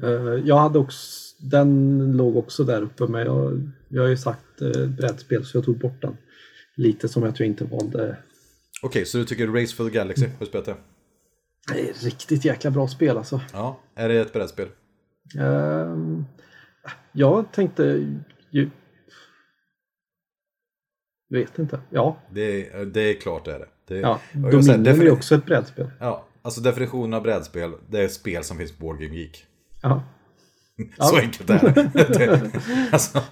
Uh, 0.02 0.46
jag 0.46 0.56
hade 0.56 0.78
också, 0.78 1.27
den 1.38 1.98
låg 2.16 2.36
också 2.36 2.64
där 2.64 2.82
uppe 2.82 3.06
med. 3.06 3.26
Jag, 3.26 3.70
jag 3.88 4.02
har 4.02 4.08
ju 4.08 4.16
sagt 4.16 4.62
uh, 4.62 4.86
brädspel 4.86 5.44
så 5.44 5.56
jag 5.56 5.64
tog 5.64 5.78
bort 5.78 6.02
den. 6.02 6.16
Lite 6.76 7.08
som 7.08 7.24
att 7.24 7.40
jag 7.40 7.46
inte 7.46 7.64
valde. 7.64 8.16
Okej, 8.82 8.88
okay, 8.88 9.04
så 9.04 9.18
du 9.18 9.24
tycker 9.24 9.46
Race 9.48 9.76
for 9.76 9.84
the 9.84 9.90
Galaxy, 9.90 10.24
mm. 10.24 10.36
har 10.36 10.40
du 10.40 10.46
spelat 10.46 10.66
det? 10.66 10.76
Det 11.72 11.88
är 11.88 11.94
riktigt 12.04 12.44
jäkla 12.44 12.70
bra 12.70 12.88
spel 12.88 13.18
alltså. 13.18 13.40
Ja, 13.52 13.80
är 13.94 14.08
det 14.08 14.20
ett 14.20 14.32
brädspel? 14.32 14.68
Uh, 15.38 16.22
jag 17.12 17.52
tänkte 17.52 17.82
ju... 18.50 18.70
Vet 21.30 21.58
inte. 21.58 21.80
Ja. 21.90 22.22
Det, 22.30 22.70
det 22.84 23.00
är 23.00 23.20
klart 23.20 23.44
det 23.44 23.52
är 23.52 23.58
det. 23.58 23.68
det 23.86 24.00
ja, 24.00 24.20
Dominion 24.32 24.86
är 24.86 25.02
ju 25.02 25.10
också 25.10 25.34
ett 25.34 25.46
brädspel. 25.46 25.90
Ja, 26.00 26.26
alltså 26.42 26.60
definitionen 26.60 27.14
av 27.14 27.22
brädspel, 27.22 27.72
det 27.90 28.00
är 28.00 28.04
ett 28.04 28.12
spel 28.12 28.44
som 28.44 28.58
finns 28.58 28.72
på 28.72 28.84
Board 28.84 29.00
Game 29.00 29.16
Geek. 29.16 29.46
Ja. 29.82 30.02
så 30.98 31.16
ja. 31.16 31.20
enkelt 31.20 31.50
är 31.50 31.58
det. 32.18 32.50
alltså, 32.92 33.22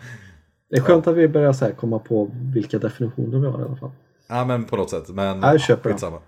det 0.70 0.76
är 0.76 0.80
skönt 0.80 1.06
att 1.06 1.16
vi 1.16 1.28
börjar 1.28 1.52
så 1.52 1.72
komma 1.72 1.98
på 1.98 2.30
vilka 2.54 2.78
definitioner 2.78 3.38
vi 3.38 3.46
har 3.46 3.60
i 3.60 3.64
alla 3.64 3.76
fall. 3.76 3.90
Ja, 4.28 4.44
men 4.44 4.64
på 4.64 4.76
något 4.76 4.90
sätt. 4.90 5.08
Men 5.08 5.42
jag 5.42 5.60
köper 5.60 5.90
ja, 5.90 5.98
samma. 5.98 6.18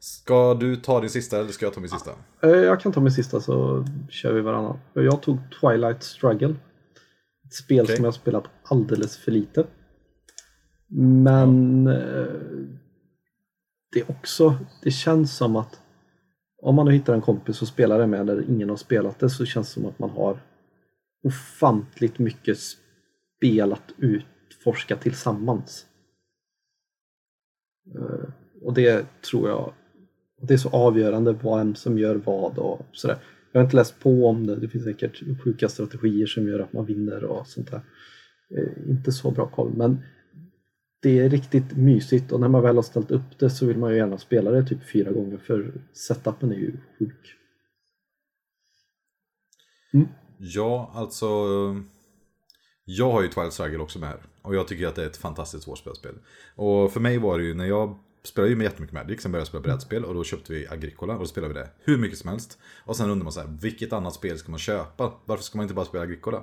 Ska 0.00 0.54
du 0.54 0.76
ta 0.76 1.00
din 1.00 1.10
sista 1.10 1.38
eller 1.38 1.48
ska 1.48 1.66
jag 1.66 1.74
ta 1.74 1.80
min 1.80 1.90
sista? 1.90 2.10
Eh, 2.42 2.50
jag 2.50 2.80
kan 2.80 2.92
ta 2.92 3.00
min 3.00 3.12
sista 3.12 3.40
så 3.40 3.86
kör 4.08 4.32
vi 4.32 4.40
varannan. 4.40 4.78
Jag 4.92 5.22
tog 5.22 5.38
Twilight 5.60 6.02
Struggle. 6.02 6.54
Ett 7.46 7.54
spel 7.54 7.84
okay. 7.84 7.96
som 7.96 8.04
jag 8.04 8.14
spelat 8.14 8.44
alldeles 8.62 9.16
för 9.16 9.32
lite. 9.32 9.66
Men 11.22 11.86
ja. 11.86 11.92
Eh, 11.92 12.26
det 13.92 14.00
är 14.00 14.10
också, 14.10 14.56
det 14.82 14.90
känns 14.90 15.36
som 15.36 15.56
att 15.56 15.80
om 16.62 16.74
man 16.74 16.86
nu 16.86 16.92
hittar 16.92 17.14
en 17.14 17.20
kompis 17.20 17.62
och 17.62 17.68
spelar 17.68 17.98
det 17.98 18.06
med 18.06 18.26
där 18.26 18.44
ingen 18.48 18.68
har 18.68 18.76
spelat 18.76 19.18
det 19.18 19.30
så 19.30 19.44
känns 19.44 19.68
det 19.68 19.72
som 19.72 19.86
att 19.86 19.98
man 19.98 20.10
har 20.10 20.38
ofantligt 21.22 22.18
mycket 22.18 22.58
spel 22.58 23.72
att 23.72 23.92
utforska 23.96 24.96
tillsammans. 24.96 25.86
Eh, 27.94 28.28
och 28.62 28.74
det 28.74 29.06
tror 29.22 29.48
jag 29.48 29.74
det 30.40 30.54
är 30.54 30.58
så 30.58 30.68
avgörande 30.68 31.32
vem 31.42 31.74
som 31.74 31.98
gör 31.98 32.14
vad 32.14 32.58
och 32.58 32.86
sådär. 32.92 33.18
Jag 33.52 33.60
har 33.60 33.64
inte 33.64 33.76
läst 33.76 34.00
på 34.00 34.26
om 34.26 34.46
det, 34.46 34.56
det 34.56 34.68
finns 34.68 34.84
säkert 34.84 35.22
sjuka 35.44 35.68
strategier 35.68 36.26
som 36.26 36.48
gör 36.48 36.60
att 36.60 36.72
man 36.72 36.86
vinner 36.86 37.24
och 37.24 37.46
sånt 37.46 37.70
där. 37.70 37.80
Eh, 38.56 38.90
inte 38.90 39.12
så 39.12 39.30
bra 39.30 39.46
koll 39.46 39.72
men 39.76 39.98
det 41.02 41.18
är 41.18 41.30
riktigt 41.30 41.76
mysigt 41.76 42.32
och 42.32 42.40
när 42.40 42.48
man 42.48 42.62
väl 42.62 42.76
har 42.76 42.82
ställt 42.82 43.10
upp 43.10 43.38
det 43.38 43.50
så 43.50 43.66
vill 43.66 43.78
man 43.78 43.90
ju 43.90 43.96
gärna 43.96 44.18
spela 44.18 44.50
det 44.50 44.66
typ 44.66 44.90
fyra 44.92 45.12
gånger 45.12 45.36
för 45.36 45.72
setupen 45.92 46.52
är 46.52 46.56
ju 46.56 46.72
sjuk. 46.98 47.34
Mm. 49.92 50.08
Ja, 50.38 50.90
alltså 50.94 51.26
jag 52.84 53.10
har 53.10 53.22
ju 53.22 53.28
Twilight 53.28 53.52
Struggle 53.52 53.78
också 53.78 53.98
med 53.98 54.08
här 54.08 54.22
och 54.42 54.54
jag 54.54 54.68
tycker 54.68 54.86
att 54.86 54.94
det 54.94 55.02
är 55.02 55.06
ett 55.06 55.16
fantastiskt 55.16 55.64
svårspelspel. 55.64 56.14
Och 56.54 56.92
för 56.92 57.00
mig 57.00 57.18
var 57.18 57.38
det 57.38 57.44
ju 57.44 57.54
när 57.54 57.66
jag 57.66 57.98
spelade 58.22 58.50
ju 58.50 58.56
med 58.56 58.64
jättemycket 58.64 58.94
Magic, 58.94 59.22
sen 59.22 59.32
började 59.32 59.40
jag 59.40 59.48
spela 59.48 59.62
brädspel 59.62 60.04
och 60.04 60.14
då 60.14 60.24
köpte 60.24 60.52
vi 60.52 60.68
Agricola 60.68 61.12
och 61.12 61.20
då 61.20 61.26
spelade 61.26 61.54
vi 61.54 61.60
det 61.60 61.70
hur 61.84 61.98
mycket 61.98 62.18
som 62.18 62.30
helst. 62.30 62.58
Och 62.84 62.96
sen 62.96 63.10
undrar 63.10 63.24
man 63.24 63.32
så 63.32 63.40
här, 63.40 63.58
vilket 63.60 63.92
annat 63.92 64.14
spel 64.14 64.38
ska 64.38 64.50
man 64.50 64.58
köpa? 64.58 65.12
Varför 65.24 65.44
ska 65.44 65.58
man 65.58 65.64
inte 65.64 65.74
bara 65.74 65.86
spela 65.86 66.04
Agricola? 66.04 66.42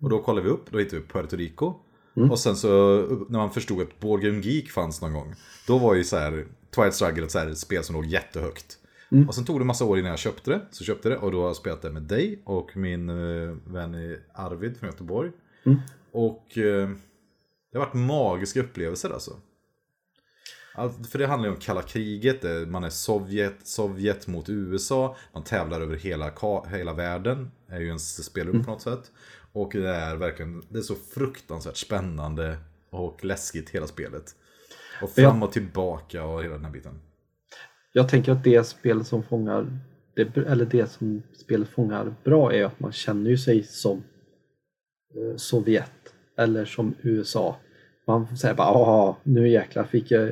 Och 0.00 0.10
då 0.10 0.22
kollade 0.22 0.44
vi 0.44 0.50
upp, 0.50 0.70
då 0.70 0.78
hittade 0.78 1.02
vi 1.02 1.08
Puerto 1.08 1.36
Rico. 1.36 1.74
Mm. 2.16 2.30
Och 2.30 2.38
sen 2.38 2.56
så 2.56 2.68
när 3.28 3.38
man 3.38 3.50
förstod 3.50 3.82
att 3.82 4.00
Board 4.00 4.20
Game 4.20 4.40
Geek 4.40 4.70
fanns 4.70 5.02
någon 5.02 5.12
gång, 5.12 5.34
då 5.66 5.78
var 5.78 5.94
ju 5.94 6.04
så 6.04 6.16
här 6.16 6.46
Twilight 6.74 6.94
Struggle 6.94 7.24
ett, 7.24 7.30
så 7.30 7.38
här, 7.38 7.54
spel 7.54 7.84
som 7.84 7.94
låg 7.94 8.06
jättehögt. 8.06 8.78
Mm. 9.12 9.28
Och 9.28 9.34
sen 9.34 9.44
tog 9.44 9.60
det 9.60 9.64
massa 9.64 9.84
år 9.84 9.98
innan 9.98 10.10
jag 10.10 10.18
köpte 10.18 10.50
det, 10.50 10.60
så 10.70 10.84
köpte 10.84 11.08
det 11.08 11.16
och 11.16 11.32
då 11.32 11.40
har 11.40 11.46
jag 11.46 11.56
spelat 11.56 11.82
det 11.82 11.90
med 11.90 12.02
dig 12.02 12.42
och 12.44 12.76
min 12.76 13.10
uh, 13.10 13.56
vän 13.66 14.16
Arvid 14.34 14.76
från 14.76 14.90
Göteborg. 14.90 15.30
Mm. 15.66 15.78
Och 16.12 16.44
uh, 16.56 16.90
det 17.72 17.78
har 17.78 17.86
varit 17.86 17.94
magiska 17.94 18.60
upplevelser 18.60 19.10
alltså. 19.10 19.36
Allt, 20.74 21.06
för 21.06 21.18
det 21.18 21.26
handlar 21.26 21.48
ju 21.48 21.54
om 21.54 21.60
kalla 21.60 21.82
kriget, 21.82 22.68
man 22.68 22.84
är 22.84 22.90
Sovjet, 22.90 23.66
Sovjet 23.66 24.26
mot 24.26 24.48
USA, 24.48 25.16
man 25.32 25.44
tävlar 25.44 25.80
över 25.80 25.96
hela, 25.96 26.32
hela 26.70 26.92
världen, 26.92 27.50
är 27.68 27.80
ju 27.80 27.86
ens 27.86 28.24
spelrum 28.24 28.50
mm. 28.50 28.64
på 28.64 28.70
något 28.70 28.82
sätt. 28.82 29.12
Och 29.52 29.72
det 29.72 29.88
är 29.88 30.16
verkligen, 30.16 30.62
det 30.68 30.78
är 30.78 30.82
så 30.82 30.94
fruktansvärt 30.94 31.76
spännande 31.76 32.58
och 32.90 33.24
läskigt 33.24 33.70
hela 33.70 33.86
spelet. 33.86 34.34
Och 35.02 35.10
fram 35.10 35.42
och 35.42 35.52
tillbaka 35.52 36.24
och 36.24 36.42
hela 36.44 36.54
den 36.54 36.64
här 36.64 36.72
biten. 36.72 37.00
Jag 37.92 38.08
tänker 38.08 38.32
att 38.32 38.44
det 38.44 38.66
spel 38.66 39.04
som 39.04 39.22
fångar, 39.22 39.66
det, 40.14 40.36
eller 40.36 40.64
det 40.64 40.90
som 40.90 41.22
spelet 41.32 41.68
fångar 41.68 42.14
bra 42.24 42.52
är 42.52 42.64
att 42.64 42.80
man 42.80 42.92
känner 42.92 43.30
ju 43.30 43.38
sig 43.38 43.62
som 43.62 44.02
eh, 45.14 45.36
Sovjet 45.36 45.92
eller 46.36 46.64
som 46.64 46.94
USA 47.02 47.56
man 48.08 48.36
säger 48.36 48.54
bara 48.54 49.16
nu 49.22 49.48
jäklar 49.48 49.84
fick 49.84 50.10
jag 50.10 50.30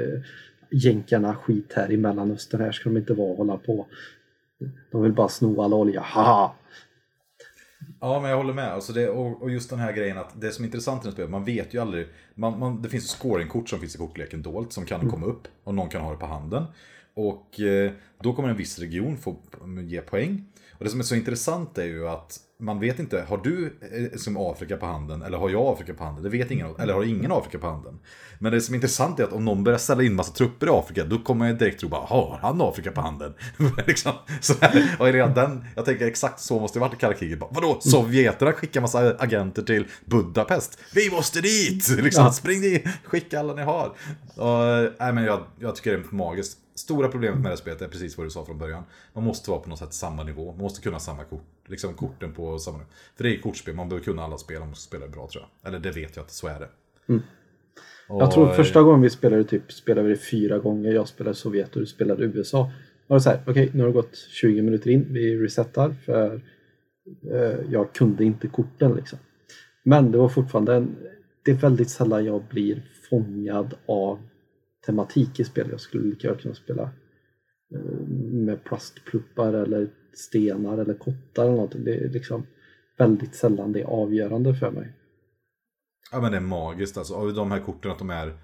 jänkarna 0.71 1.35
skit 1.35 1.73
här 1.77 1.93
i 1.93 1.97
Mellanöstern. 1.97 2.61
Här 2.61 2.73
ska 2.73 2.89
de 2.89 2.97
inte 2.97 3.15
vara 3.15 3.31
och 3.31 3.37
hålla 3.37 3.57
på. 3.57 3.87
De 4.93 5.03
vill 5.03 5.13
bara 5.13 5.29
sno 5.29 5.63
all 5.63 5.75
olja. 5.75 6.01
Haha! 6.01 6.55
Ja, 8.01 8.21
men 8.21 8.31
jag 8.31 8.37
håller 8.37 8.55
med. 8.55 8.73
Alltså 8.73 8.93
det, 8.93 9.09
och, 9.09 9.43
och, 9.43 9.51
just 9.51 9.71
den 9.71 9.79
här 9.79 9.93
grejen 9.93 10.19
att 10.19 10.41
det 10.41 10.51
som 10.51 10.65
är 10.65 10.67
intressant 10.67 11.07
i 11.07 11.11
spelet, 11.11 11.31
man 11.31 11.45
vet 11.45 11.75
ju 11.75 11.79
aldrig. 11.79 12.09
Man, 12.35 12.59
man, 12.59 12.83
det 12.83 12.89
finns 12.89 13.11
scoringkort 13.11 13.69
som 13.69 13.79
finns 13.79 13.95
i 13.95 13.99
kortleken 13.99 14.43
dolt 14.43 14.73
som 14.73 14.85
kan 14.85 15.01
mm. 15.01 15.13
komma 15.13 15.27
upp 15.27 15.49
och 15.65 15.75
någon 15.75 15.89
kan 15.89 16.03
ha 16.03 16.11
det 16.11 16.19
på 16.19 16.27
handen. 16.27 16.65
Och 17.17 17.61
eh, 17.61 17.93
då 18.23 18.33
kommer 18.33 18.49
en 18.49 18.57
viss 18.57 18.79
region 18.79 19.17
få 19.17 19.37
ge 19.85 20.01
poäng. 20.01 20.45
Och 20.79 20.85
det 20.85 20.91
som 20.91 21.01
är 21.01 21.05
så 21.05 21.14
intressant 21.14 21.79
är 21.79 21.85
ju 21.85 22.09
att 22.09 22.41
man 22.59 22.81
vet 22.81 22.99
inte, 22.99 23.25
har 23.29 23.39
du 23.39 23.79
eh, 23.81 24.19
som 24.19 24.37
Afrika 24.37 24.77
på 24.77 24.87
handen 24.87 25.23
eller 25.23 25.39
har 25.39 25.51
jag 25.51 25.73
Afrika 25.73 25.95
på 25.95 26.05
handen? 26.05 26.25
Det 26.25 26.31
vet 26.31 26.51
ingen, 26.51 26.75
eller 26.79 26.95
har 26.95 27.05
ingen 27.05 27.33
Afrika 27.33 27.59
på 27.59 27.67
handen? 27.67 27.99
Men 28.39 28.53
det 28.53 28.61
som 28.61 28.75
är 28.75 28.77
intressant 28.77 29.21
är 29.21 29.25
att 29.25 29.33
om 29.33 29.45
någon 29.45 29.64
börjar 29.64 29.79
ställa 29.79 30.03
in 30.03 30.14
massa 30.14 30.33
trupper 30.33 30.67
i 30.67 30.71
Afrika, 30.71 31.05
då 31.05 31.19
kommer 31.19 31.47
jag 31.47 31.59
direkt 31.59 31.81
tro 31.81 31.89
bara, 31.89 32.07
har 32.07 32.39
han 32.43 32.61
Afrika 32.61 32.93
på 32.93 33.01
handen? 33.01 33.35
liksom, 33.87 34.12
så 34.41 34.55
här, 34.61 34.97
och 34.99 35.07
redan 35.07 35.64
jag 35.77 35.85
tänker 35.85 36.07
exakt 36.07 36.41
så 36.41 36.61
måste 36.61 36.79
det 36.79 36.81
varit 36.81 36.95
i 36.95 36.97
kalla 36.97 37.14
kriget. 37.14 37.39
Vadå, 37.51 37.81
Sovjeterna 37.81 38.53
skickar 38.53 38.81
massa 38.81 39.17
agenter 39.19 39.62
till 39.62 39.87
Budapest? 40.05 40.79
Vi 40.95 41.11
måste 41.11 41.41
dit! 41.41 41.89
Liksom, 42.03 42.25
ja. 42.25 42.33
Spring 42.33 42.61
dit, 42.61 42.87
skicka 43.05 43.41
alla 43.41 43.55
ni 43.55 43.62
har. 43.62 43.87
Och, 44.35 44.93
nej, 44.99 45.12
men 45.12 45.25
jag, 45.25 45.45
jag 45.59 45.77
tycker 45.77 45.93
det 45.93 45.99
är 45.99 46.14
magiskt. 46.14 46.59
Stora 46.77 47.09
problemet 47.09 47.41
med 47.41 47.53
det 47.53 47.57
spelet 47.57 47.83
är 47.83 47.89
precis 47.89 48.18
vad 48.18 48.27
du 48.27 48.31
sa 48.31 48.45
från 48.45 48.59
början. 48.59 48.83
Man 49.12 49.24
måste 49.24 49.51
vara 49.51 49.61
på 49.61 49.68
något 49.68 49.79
sätt 49.79 49.93
samma 49.93 50.24
nivå. 50.24 50.53
Man 50.53 50.62
måste 50.62 50.83
kunna 50.83 50.99
samma 50.99 51.24
kort. 51.24 51.45
Liksom 51.66 51.95
korten 51.95 52.33
på 52.33 52.59
samma 52.59 52.79
nivå. 52.79 52.89
För 53.16 53.24
det 53.24 53.37
är 53.37 53.41
kortspel, 53.41 53.74
man 53.74 53.89
behöver 53.89 54.05
kunna 54.05 54.22
alla 54.22 54.39
spel 54.39 54.62
om 54.62 54.68
man 54.68 54.74
ska 54.74 54.89
spela 54.89 55.07
det 55.07 55.12
bra 55.12 55.29
tror 55.33 55.45
jag. 55.45 55.68
Eller 55.68 55.81
det 55.81 55.91
vet 55.91 56.16
jag 56.16 56.22
att 56.22 56.31
så 56.31 56.47
är 56.47 56.61
det. 56.61 56.68
Mm. 57.09 57.22
Och... 58.09 58.22
Jag 58.22 58.31
tror 58.31 58.49
första 58.49 58.83
gången 58.83 59.01
vi 59.01 59.11
spelade 59.11 59.45
typ 59.45 59.72
spelade 59.72 60.09
vi 60.09 60.14
det 60.14 60.20
fyra 60.20 60.59
gånger. 60.59 60.93
Jag 60.93 61.09
spelade 61.09 61.37
Sovjet 61.37 61.74
och 61.74 61.81
du 61.81 61.87
spelade 61.87 62.24
USA. 62.24 62.70
Och 63.07 63.22
så 63.22 63.31
här, 63.31 63.41
okej 63.43 63.53
okay, 63.53 63.70
nu 63.72 63.81
har 63.81 63.87
det 63.87 63.95
gått 63.95 64.16
20 64.16 64.62
minuter 64.62 64.91
in. 64.91 65.07
Vi 65.11 65.37
resetar 65.37 65.95
för 66.05 66.41
eh, 67.33 67.70
jag 67.70 67.93
kunde 67.93 68.24
inte 68.24 68.49
korten 68.49 68.95
liksom. 68.95 69.18
Men 69.83 70.12
det 70.12 70.18
var 70.18 70.29
fortfarande 70.29 70.74
en, 70.74 70.97
det 71.45 71.51
är 71.51 71.55
väldigt 71.55 71.91
sällan 71.91 72.24
jag 72.24 72.43
blir 72.43 72.83
fångad 73.11 73.74
av 73.87 74.18
tematik 74.87 75.41
i 75.41 75.45
spel. 75.45 75.68
Jag 75.70 75.80
skulle 75.80 76.05
lika 76.05 76.28
gärna 76.28 76.41
kunna 76.41 76.55
spela 76.55 76.82
eh, 77.74 78.09
med 78.09 78.64
plastpluppar 78.64 79.53
eller 79.53 79.89
stenar 80.14 80.78
eller 80.78 80.95
kottar 80.95 81.43
eller 81.43 81.53
någonting. 81.53 81.84
Det 81.84 81.95
är 81.95 82.09
liksom 82.09 82.47
väldigt 82.99 83.34
sällan 83.34 83.72
det 83.72 83.80
är 83.80 83.87
avgörande 83.87 84.55
för 84.55 84.70
mig. 84.70 84.93
Ja 86.12 86.20
men 86.20 86.30
det 86.30 86.37
är 86.37 86.41
magiskt 86.41 86.97
alltså. 86.97 87.14
Och 87.14 87.34
de 87.34 87.51
här 87.51 87.61
korten 87.61 87.91
att 87.91 87.99
de 87.99 88.11
är 88.11 88.39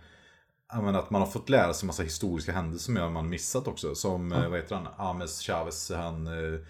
menar, 0.80 0.99
att 0.99 1.11
man 1.11 1.20
har 1.20 1.28
fått 1.28 1.49
lära 1.49 1.72
sig 1.72 1.86
massa 1.86 2.03
historiska 2.03 2.53
händelser 2.53 2.95
som 2.95 3.12
man 3.12 3.28
missat 3.28 3.68
också. 3.68 3.95
Som, 3.95 4.32
mm. 4.32 4.51
vad 4.51 4.61
heter 4.61 4.76
han, 4.76 4.88
Ames 4.97 5.40
Chavez, 5.40 5.90
han 5.90 6.26
eh, 6.26 6.61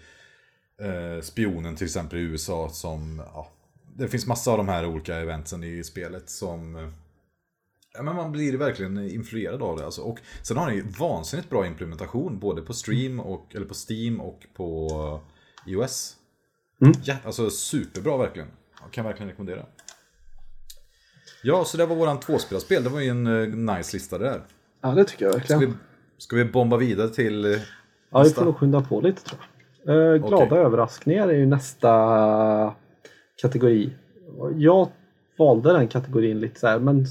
eh, 0.87 1.21
spionen 1.21 1.75
till 1.75 1.85
exempel 1.85 2.19
i 2.19 2.21
USA 2.21 2.69
som, 2.69 3.23
ja, 3.33 3.47
det 3.95 4.07
finns 4.07 4.27
massa 4.27 4.51
av 4.51 4.57
de 4.57 4.67
här 4.67 4.85
olika 4.85 5.15
eventsen 5.15 5.63
i 5.63 5.83
spelet 5.83 6.29
som 6.29 6.93
Ja, 7.97 8.03
men 8.03 8.15
man 8.15 8.31
blir 8.31 8.57
verkligen 8.57 9.09
influerad 9.09 9.61
av 9.61 9.77
det. 9.77 9.85
Alltså. 9.85 10.01
Och 10.01 10.19
sen 10.41 10.57
har 10.57 10.71
ni 10.71 10.83
vansinnigt 10.99 11.49
bra 11.49 11.67
implementation 11.67 12.39
både 12.39 12.61
på 12.61 12.73
stream 12.73 13.19
och, 13.19 13.55
eller 13.55 13.65
på 13.65 13.73
Steam 13.89 14.21
och 14.21 14.47
på 14.53 14.89
iOS. 15.67 16.15
Mm. 16.81 16.93
Ja, 17.03 17.15
alltså 17.25 17.49
superbra 17.49 18.17
verkligen. 18.17 18.47
Jag 18.81 18.91
kan 18.91 19.05
verkligen 19.05 19.29
rekommendera. 19.29 19.65
Ja, 21.43 21.65
så 21.65 21.77
det 21.77 21.85
var 21.85 21.95
våran 21.95 22.19
tvåspelarspel. 22.19 22.83
Det 22.83 22.89
var 22.89 22.99
ju 22.99 23.09
en 23.09 23.27
uh, 23.27 23.75
nice 23.75 23.95
lista 23.95 24.17
där. 24.17 24.43
Ja, 24.81 24.91
det 24.91 25.05
tycker 25.05 25.25
jag 25.25 25.33
verkligen. 25.33 25.61
Ska 25.61 25.67
vi, 25.67 25.73
ska 26.17 26.35
vi 26.35 26.45
bomba 26.45 26.77
vidare 26.77 27.09
till 27.09 27.45
uh, 27.45 27.59
Ja, 28.11 28.23
vi 28.23 28.29
får 28.29 28.45
nog 28.45 28.57
skynda 28.57 28.81
på 28.81 29.01
lite 29.01 29.21
tror 29.23 29.41
jag. 29.85 29.95
Uh, 29.95 30.27
glada 30.27 30.45
okay. 30.45 30.57
överraskningar 30.57 31.27
är 31.27 31.33
ju 31.33 31.45
nästa 31.45 32.75
kategori. 33.41 33.93
Jag 34.55 34.89
valde 35.37 35.73
den 35.73 35.87
kategorin 35.87 36.39
lite 36.39 36.59
så 36.59 36.67
här, 36.67 36.79
men 36.79 37.05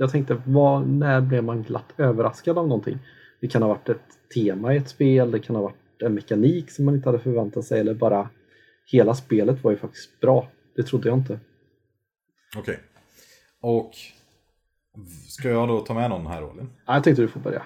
jag 0.00 0.10
tänkte, 0.12 0.42
vad, 0.46 0.88
när 0.88 1.20
blev 1.20 1.44
man 1.44 1.62
glatt 1.62 1.92
överraskad 1.96 2.58
av 2.58 2.68
någonting? 2.68 2.98
Det 3.40 3.48
kan 3.48 3.62
ha 3.62 3.68
varit 3.68 3.88
ett 3.88 4.30
tema 4.34 4.74
i 4.74 4.76
ett 4.76 4.88
spel, 4.88 5.30
det 5.30 5.38
kan 5.38 5.56
ha 5.56 5.62
varit 5.62 6.02
en 6.02 6.14
mekanik 6.14 6.70
som 6.70 6.84
man 6.84 6.94
inte 6.94 7.08
hade 7.08 7.18
förväntat 7.18 7.64
sig 7.64 7.80
eller 7.80 7.94
bara 7.94 8.28
hela 8.86 9.14
spelet 9.14 9.64
var 9.64 9.70
ju 9.70 9.76
faktiskt 9.76 10.20
bra. 10.20 10.48
Det 10.76 10.82
trodde 10.82 11.08
jag 11.08 11.18
inte. 11.18 11.40
Okej. 12.56 12.60
Okay. 12.60 12.76
Och 13.60 13.92
ska 15.28 15.48
jag 15.48 15.68
då 15.68 15.80
ta 15.80 15.94
med 15.94 16.10
någon 16.10 16.26
här 16.26 16.42
rollen? 16.42 16.70
Ja, 16.86 16.94
jag 16.94 17.04
tänkte 17.04 17.22
du 17.22 17.28
får 17.28 17.40
börja. 17.40 17.62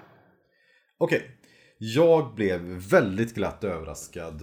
Okej. 0.99 1.19
Okay. 1.19 1.29
Jag 1.79 2.35
blev 2.35 2.61
väldigt 2.91 3.35
glatt 3.35 3.65
överraskad. 3.65 4.43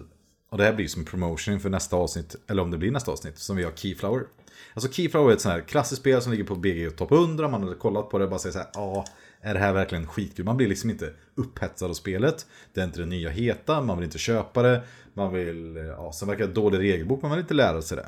Och 0.50 0.58
det 0.58 0.64
här 0.64 0.74
blir 0.74 0.88
som 0.88 1.06
promotion 1.06 1.60
för 1.60 1.70
nästa 1.70 1.96
avsnitt, 1.96 2.36
eller 2.48 2.62
om 2.62 2.72
det 2.72 2.78
blir 2.78 2.92
nästa 2.92 3.12
avsnitt, 3.12 3.38
som 3.38 3.58
vi 3.58 3.64
har 3.64 3.72
Keyflower. 3.72 4.26
Alltså 4.74 4.92
Keyflower 4.92 5.30
är 5.30 5.34
ett 5.34 5.42
sånt 5.42 5.54
här 5.54 5.62
klassiskt 5.62 6.02
spel 6.02 6.22
som 6.22 6.32
ligger 6.32 6.46
på 6.46 6.56
BG 6.56 6.90
Topp 6.90 7.12
100, 7.12 7.48
man 7.48 7.64
har 7.64 7.74
kollat 7.74 8.10
på 8.10 8.18
det 8.18 8.24
och 8.24 8.30
bara 8.30 8.40
säger 8.40 8.54
så 8.54 8.60
här, 8.60 8.68
ja, 8.74 9.06
är 9.42 9.54
det 9.54 9.60
här 9.60 9.74
verkligen 9.74 10.08
skitkul? 10.08 10.46
Man 10.46 10.58
blir 10.58 10.68
liksom 10.68 10.90
inte 10.90 11.14
upphetsad 11.36 11.90
av 11.90 11.94
spelet. 11.94 12.46
Det 12.74 12.82
är 12.82 12.86
inte 12.86 13.00
det 13.00 13.06
nya 13.06 13.30
heta, 13.30 13.82
man 13.82 13.98
vill 13.98 14.06
inte 14.06 14.18
köpa 14.18 14.62
det. 14.62 14.84
Man 15.14 15.34
vill, 15.34 15.76
ja, 15.76 16.12
sen 16.14 16.28
verkar 16.28 16.48
det 16.48 16.54
dålig 16.54 16.80
regelbok, 16.80 17.22
men 17.22 17.30
man 17.30 17.38
vill 17.38 17.44
inte 17.44 17.54
lära 17.54 17.82
sig 17.82 17.98
det. 17.98 18.08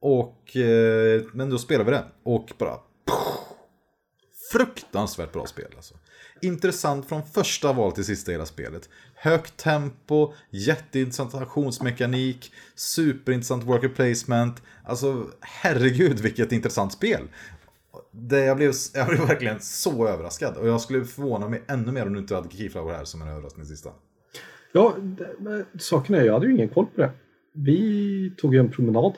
Och, 0.00 0.56
eh, 0.56 1.22
men 1.32 1.50
då 1.50 1.58
spelar 1.58 1.84
vi 1.84 1.90
det. 1.90 2.04
Och 2.22 2.52
bara... 2.58 2.78
fruktansvärt 4.52 5.32
bra 5.32 5.46
spel 5.46 5.72
alltså. 5.76 5.94
Intressant 6.42 7.08
från 7.08 7.22
första 7.26 7.72
val 7.72 7.92
till 7.92 8.04
sista 8.04 8.32
hela 8.32 8.46
spelet. 8.46 8.88
Högt 9.14 9.56
tempo, 9.56 10.32
jätteintressant 10.50 11.34
aktionsmekanik, 11.34 12.52
superintressant 12.74 13.64
worker 13.64 13.88
placement. 13.88 14.62
Alltså 14.84 15.26
herregud 15.40 16.20
vilket 16.20 16.52
intressant 16.52 16.92
spel. 16.92 17.22
Det, 18.10 18.44
jag, 18.44 18.56
blev, 18.56 18.72
jag 18.94 19.08
blev 19.08 19.20
verkligen 19.20 19.60
så 19.60 20.08
överraskad. 20.08 20.56
Och 20.56 20.68
jag 20.68 20.80
skulle 20.80 21.04
förvåna 21.04 21.48
mig 21.48 21.62
ännu 21.66 21.92
mer 21.92 22.06
om 22.06 22.12
du 22.12 22.18
inte 22.18 22.34
hade 22.34 22.50
Keyflower 22.50 22.94
här 22.94 23.04
som 23.04 23.22
en 23.22 23.28
överraskning 23.28 23.66
sista. 23.66 23.90
Ja, 24.72 24.96
saken 25.78 26.14
är 26.14 26.24
jag 26.24 26.32
hade 26.32 26.46
ju 26.46 26.52
ingen 26.52 26.68
koll 26.68 26.86
på 26.86 27.00
det. 27.00 27.10
Vi 27.52 28.32
tog 28.36 28.54
ju 28.54 28.60
en 28.60 28.70
promenad. 28.70 29.12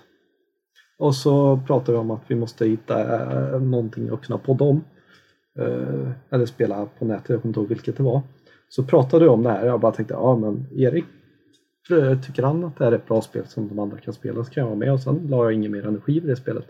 Och 0.99 1.15
så 1.15 1.61
pratade 1.67 1.93
vi 1.93 1.99
om 1.99 2.11
att 2.11 2.23
vi 2.27 2.35
måste 2.35 2.67
hitta 2.67 3.01
äh, 3.55 3.61
någonting 3.61 4.09
att 4.09 4.23
kunna 4.23 4.39
podda 4.39 4.65
om. 4.65 4.85
Eh, 5.59 6.11
eller 6.31 6.47
spela 6.47 6.87
på 6.99 7.05
nätet, 7.05 7.29
jag 7.29 7.43
kommer 7.43 7.51
inte 7.51 7.61
ihåg 7.61 7.69
vilket 7.69 7.97
det 7.97 8.03
var. 8.03 8.23
Så 8.69 8.85
pratade 8.85 9.25
vi 9.25 9.29
om 9.29 9.43
det 9.43 9.51
här 9.51 9.67
jag 9.67 9.81
bara 9.81 9.93
tänkte, 9.93 10.15
ja 10.15 10.37
men 10.37 10.67
Erik, 10.77 11.05
eh, 11.91 12.21
tycker 12.21 12.43
han 12.43 12.65
att 12.65 12.77
det 12.77 12.85
här 12.85 12.93
är 12.93 12.97
ett 12.97 13.07
bra 13.07 13.23
spel 13.23 13.47
som 13.47 13.69
de 13.69 13.79
andra 13.79 13.99
kan 13.99 14.15
spela 14.15 14.45
så 14.45 14.51
kan 14.51 14.61
jag 14.61 14.69
vara 14.69 14.79
med 14.79 14.93
och 14.93 15.01
sen 15.01 15.27
la 15.31 15.45
jag 15.45 15.53
ingen 15.53 15.73
mer 15.73 15.87
energi 15.87 16.17
i 16.17 16.21
det 16.21 16.37
spelet. 16.37 16.67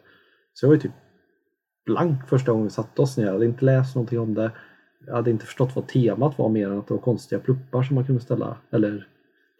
Så 0.52 0.64
jag 0.64 0.68
var 0.68 0.74
ju 0.74 0.80
typ 0.80 0.92
blank 1.86 2.28
första 2.28 2.52
gången 2.52 2.66
vi 2.66 2.70
satte 2.70 3.02
oss 3.02 3.16
ner. 3.16 3.24
Jag 3.24 3.32
hade 3.32 3.46
inte 3.46 3.64
läst 3.64 3.94
någonting 3.94 4.18
om 4.18 4.34
det. 4.34 4.50
Jag 5.06 5.14
hade 5.14 5.30
inte 5.30 5.46
förstått 5.46 5.76
vad 5.76 5.88
temat 5.88 6.38
var 6.38 6.48
mer 6.48 6.70
än 6.70 6.78
att 6.78 6.88
det 6.88 6.94
var 6.94 7.00
konstiga 7.00 7.40
pluppar 7.40 7.82
som 7.82 7.94
man 7.94 8.06
kunde 8.06 8.22
ställa 8.22 8.56
eller 8.70 9.08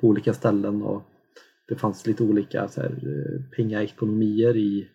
på 0.00 0.06
olika 0.06 0.32
ställen 0.32 0.82
och 0.82 1.02
det 1.68 1.76
fanns 1.76 2.06
lite 2.06 2.22
olika 2.22 2.68
så 2.68 2.80
här, 2.80 2.90
eh, 2.90 3.42
pengaekonomier 3.56 4.56
i 4.56 4.88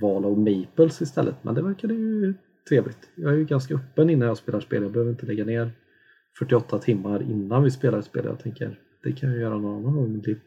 val 0.00 0.24
av 0.24 0.38
Maples 0.38 1.02
istället. 1.02 1.34
Men 1.42 1.54
det 1.54 1.62
verkade 1.62 1.94
ju 1.94 2.34
trevligt. 2.68 3.08
Jag 3.14 3.32
är 3.32 3.36
ju 3.36 3.44
ganska 3.44 3.74
öppen 3.74 4.10
innan 4.10 4.28
jag 4.28 4.36
spelar 4.36 4.60
spel. 4.60 4.82
Jag 4.82 4.92
behöver 4.92 5.10
inte 5.10 5.26
lägga 5.26 5.44
ner 5.44 5.72
48 6.38 6.78
timmar 6.78 7.22
innan 7.22 7.62
vi 7.62 7.70
spelar 7.70 7.98
ett 7.98 8.04
spel. 8.04 8.24
Jag 8.24 8.40
tänker 8.40 8.80
det 9.02 9.12
kan 9.12 9.30
jag 9.30 9.38
göra 9.38 9.58
någon 9.58 9.76
annan 9.76 9.96
gång 9.96 10.06
i 10.06 10.08
mitt 10.08 10.26
liv. 10.26 10.40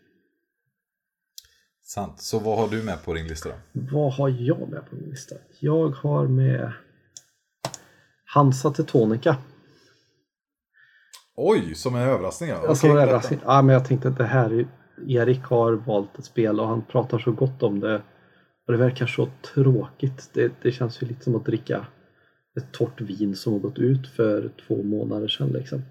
Sant. 1.83 2.21
Så 2.21 2.39
vad 2.39 2.57
har 2.57 2.67
du 2.67 2.83
med 2.83 3.03
på 3.05 3.13
din 3.13 3.27
lista 3.27 3.49
då? 3.49 3.55
Vad 3.71 4.13
har 4.13 4.29
jag 4.29 4.69
med 4.69 4.89
på 4.89 4.95
min 4.95 5.09
lista? 5.09 5.35
Jag 5.59 5.89
har 5.89 6.27
med 6.27 6.71
Hansa 8.25 8.71
Tetonica. 8.71 9.37
Oj, 11.35 11.75
som 11.75 11.95
en 11.95 12.01
överraskning? 12.01 12.49
Ja. 12.49 12.67
Alltså, 12.67 12.87
okay, 12.87 13.01
överraskning. 13.01 13.39
Ja, 13.45 13.61
men 13.61 13.73
jag 13.73 13.85
tänkte 13.85 14.07
att 14.07 14.17
det 14.17 14.25
här 14.25 14.67
Erik 15.07 15.43
har 15.43 15.73
valt 15.73 16.19
ett 16.19 16.25
spel 16.25 16.59
och 16.59 16.67
han 16.67 16.81
pratar 16.81 17.19
så 17.19 17.31
gott 17.31 17.63
om 17.63 17.79
det. 17.79 18.01
Och 18.67 18.73
det 18.73 18.77
verkar 18.77 19.05
så 19.05 19.29
tråkigt. 19.53 20.29
Det, 20.33 20.51
det 20.61 20.71
känns 20.71 21.03
ju 21.03 21.07
lite 21.07 21.23
som 21.23 21.35
att 21.35 21.45
dricka 21.45 21.85
ett 22.59 22.71
torrt 22.71 23.01
vin 23.01 23.35
som 23.35 23.53
har 23.53 23.59
gått 23.59 23.79
ut 23.79 24.07
för 24.07 24.51
två 24.67 24.83
månader 24.83 25.27
sedan. 25.27 25.49
Liksom. 25.49 25.81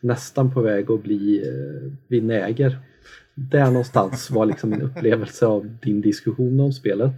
Nästan 0.00 0.54
på 0.54 0.60
väg 0.60 0.90
att 0.90 1.02
bli 1.02 1.48
eh, 1.48 1.92
vinäger. 2.08 2.78
Där 3.34 3.66
någonstans 3.66 4.30
var 4.30 4.46
liksom 4.46 4.70
min 4.70 4.82
upplevelse 4.82 5.46
av 5.46 5.76
din 5.82 6.00
diskussion 6.00 6.60
om 6.60 6.72
spelet. 6.72 7.12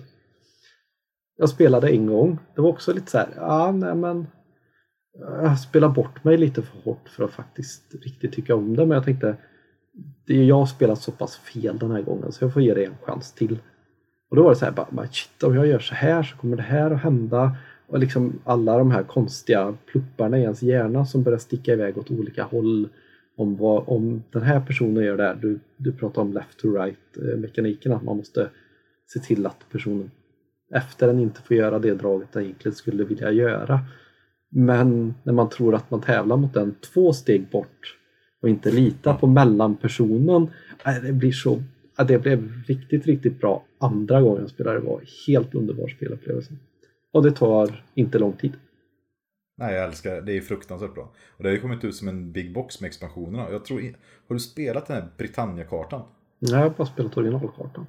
Jag 1.36 1.48
spelade 1.48 1.88
en 1.88 2.06
gång. 2.06 2.38
Det 2.54 2.60
var 2.60 2.68
också 2.68 2.92
lite 2.92 3.10
så 3.10 3.18
här, 3.18 3.28
ja 3.36 3.72
nej 3.72 3.94
men 3.94 4.20
eh, 4.20 5.42
jag 5.42 5.58
spelade 5.58 5.94
bort 5.94 6.24
mig 6.24 6.36
lite 6.36 6.62
för 6.62 6.78
hårt 6.78 7.08
för 7.08 7.24
att 7.24 7.30
faktiskt 7.30 7.94
riktigt 8.04 8.32
tycka 8.32 8.54
om 8.54 8.76
det. 8.76 8.86
Men 8.86 8.94
jag 8.94 9.04
tänkte, 9.04 9.36
det 10.26 10.34
är 10.34 10.44
jag 10.44 10.56
har 10.56 10.66
spelat 10.66 11.02
så 11.02 11.12
pass 11.12 11.36
fel 11.36 11.78
den 11.78 11.90
här 11.90 12.02
gången 12.02 12.32
så 12.32 12.44
jag 12.44 12.52
får 12.52 12.62
ge 12.62 12.74
det 12.74 12.84
en 12.84 12.96
chans 13.02 13.32
till. 13.32 13.58
Och 14.30 14.36
då 14.36 14.42
var 14.42 14.50
det 14.50 14.56
så 14.56 14.64
här, 14.64 14.72
bara, 14.72 15.06
shit, 15.06 15.42
om 15.42 15.54
jag 15.54 15.66
gör 15.66 15.78
så 15.78 15.94
här 15.94 16.22
så 16.22 16.36
kommer 16.36 16.56
det 16.56 16.62
här 16.62 16.90
att 16.90 17.02
hända. 17.02 17.56
Och 17.90 17.98
liksom 17.98 18.32
alla 18.44 18.78
de 18.78 18.90
här 18.90 19.02
konstiga 19.02 19.74
plupparna 19.86 20.38
i 20.38 20.42
ens 20.42 20.62
hjärna 20.62 21.06
som 21.06 21.22
börjar 21.22 21.38
sticka 21.38 21.72
iväg 21.72 21.98
åt 21.98 22.10
olika 22.10 22.42
håll. 22.42 22.88
Om, 23.36 23.56
vad, 23.56 23.84
om 23.86 24.22
den 24.32 24.42
här 24.42 24.60
personen 24.60 25.04
gör 25.04 25.16
det 25.16 25.22
här, 25.22 25.34
du, 25.34 25.58
du 25.76 25.92
pratar 25.92 26.22
om 26.22 26.32
left 26.32 26.58
to 26.58 26.72
right 26.72 27.16
eh, 27.16 27.38
mekaniken, 27.38 27.92
att 27.92 28.02
man 28.02 28.16
måste 28.16 28.48
se 29.06 29.20
till 29.20 29.46
att 29.46 29.68
personen 29.72 30.10
efter 30.74 31.06
den 31.06 31.20
inte 31.20 31.42
får 31.42 31.56
göra 31.56 31.78
det 31.78 31.94
draget 31.94 32.32
den 32.32 32.42
egentligen 32.42 32.74
skulle 32.74 33.04
vilja 33.04 33.32
göra. 33.32 33.80
Men 34.48 35.14
när 35.22 35.32
man 35.32 35.48
tror 35.48 35.74
att 35.74 35.90
man 35.90 36.00
tävlar 36.00 36.36
mot 36.36 36.54
den 36.54 36.74
två 36.74 37.12
steg 37.12 37.50
bort 37.50 37.96
och 38.42 38.48
inte 38.48 38.70
litar 38.70 39.14
på 39.14 39.26
mellanpersonen, 39.26 40.48
eh, 40.86 41.02
det 41.02 41.12
blir 41.12 41.32
så 41.32 41.62
eh, 41.98 42.06
det 42.06 42.18
blev 42.18 42.52
riktigt, 42.66 43.06
riktigt 43.06 43.40
bra 43.40 43.64
andra 43.78 44.22
gången 44.22 44.40
jag 44.40 44.50
spelade. 44.50 44.78
Det 44.78 44.86
var 44.86 45.00
helt 45.26 45.54
underbar 45.54 45.88
spelupplevelse. 45.88 46.52
Och 47.12 47.22
det 47.22 47.32
tar 47.32 47.84
inte 47.94 48.18
lång 48.18 48.32
tid. 48.32 48.52
Nej, 49.56 49.74
jag 49.74 49.84
älskar 49.84 50.14
det. 50.14 50.20
Det 50.20 50.36
är 50.36 50.40
fruktansvärt 50.40 50.94
bra. 50.94 51.12
Och 51.36 51.42
det 51.42 51.48
har 51.48 51.54
ju 51.54 51.60
kommit 51.60 51.84
ut 51.84 51.94
som 51.94 52.08
en 52.08 52.32
big 52.32 52.54
box 52.54 52.80
med 52.80 52.88
expansionerna. 52.88 53.50
Jag 53.50 53.64
tror, 53.64 53.80
har 54.28 54.34
du 54.34 54.40
spelat 54.40 54.86
den 54.86 54.96
här 54.96 55.08
Britannia-kartan? 55.16 56.02
Nej, 56.38 56.52
jag 56.52 56.58
har 56.58 56.70
bara 56.70 56.86
spelat 56.86 57.16
originalkartan. 57.16 57.86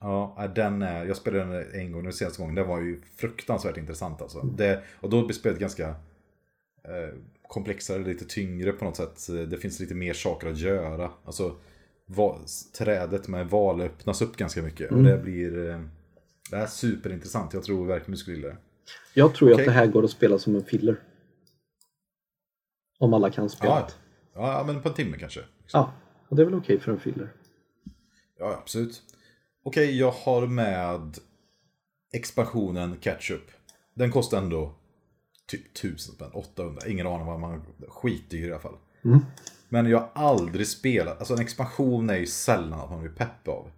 Ja, 0.00 0.48
den 0.54 0.82
är, 0.82 1.04
jag 1.04 1.16
spelade 1.16 1.44
den 1.44 1.80
en 1.80 1.92
gång 1.92 2.04
den 2.04 2.12
senaste 2.12 2.42
gången. 2.42 2.54
Den 2.54 2.68
var 2.68 2.80
ju 2.80 3.00
fruktansvärt 3.16 3.76
intressant 3.76 4.22
alltså. 4.22 4.40
Mm. 4.40 4.56
Det, 4.56 4.82
och 5.00 5.10
då 5.10 5.26
blir 5.26 5.34
spelet 5.34 5.58
ganska 5.58 5.88
eh, 5.88 7.14
komplexare, 7.48 7.98
lite 7.98 8.24
tyngre 8.24 8.72
på 8.72 8.84
något 8.84 8.96
sätt. 8.96 9.26
Det 9.50 9.56
finns 9.56 9.80
lite 9.80 9.94
mer 9.94 10.12
saker 10.12 10.48
att 10.48 10.58
göra. 10.58 11.10
Alltså, 11.24 11.56
va, 12.06 12.38
trädet 12.78 13.28
med 13.28 13.50
val 13.50 13.80
öppnas 13.80 14.22
upp 14.22 14.36
ganska 14.36 14.62
mycket. 14.62 14.90
Mm. 14.90 14.98
Och 14.98 15.10
det 15.10 15.18
blir... 15.18 15.70
Eh, 15.70 15.80
det 16.50 16.56
är 16.56 16.66
superintressant. 16.66 17.52
Jag 17.52 17.64
tror 17.64 17.86
verkligen 17.86 18.10
du 18.10 18.16
skulle 18.16 18.36
gilla 18.36 18.48
det. 18.48 18.56
Jag 19.14 19.34
tror 19.34 19.52
okay. 19.52 19.62
att 19.62 19.66
det 19.66 19.72
här 19.72 19.86
går 19.86 20.04
att 20.04 20.10
spela 20.10 20.38
som 20.38 20.56
en 20.56 20.64
filler. 20.64 21.02
Om 22.98 23.14
alla 23.14 23.30
kan 23.30 23.50
spela 23.50 23.88
ja, 24.34 24.58
ja, 24.58 24.64
men 24.66 24.82
på 24.82 24.88
en 24.88 24.94
timme 24.94 25.18
kanske. 25.18 25.40
Ja, 25.72 25.92
och 26.28 26.36
det 26.36 26.42
är 26.42 26.46
väl 26.46 26.54
okej 26.54 26.76
okay 26.76 26.84
för 26.84 26.92
en 26.92 27.00
filler. 27.00 27.32
Ja, 28.38 28.58
absolut. 28.62 29.02
Okej, 29.62 29.84
okay, 29.84 29.96
jag 29.98 30.10
har 30.10 30.46
med 30.46 31.18
expansionen 32.12 32.96
Ketchup. 33.00 33.50
Den 33.94 34.10
kostar 34.10 34.38
ändå 34.38 34.74
typ 35.46 35.76
1000 35.78 36.14
spänn, 36.14 36.30
800. 36.32 36.82
Ingen 36.86 37.06
aning 37.06 37.26
vad 37.26 37.40
man... 37.40 37.66
Skitdyr 37.88 38.48
i 38.48 38.52
alla 38.52 38.60
fall. 38.60 38.76
Mm. 39.04 39.18
Men 39.68 39.86
jag 39.86 39.98
har 39.98 40.10
aldrig 40.14 40.66
spelat... 40.66 41.18
Alltså 41.18 41.34
en 41.34 41.40
expansion 41.40 42.10
är 42.10 42.16
ju 42.16 42.26
sällan 42.26 42.80
att 42.80 42.90
man 42.90 43.00
blir 43.00 43.10
pepp 43.10 43.48
av. 43.48 43.70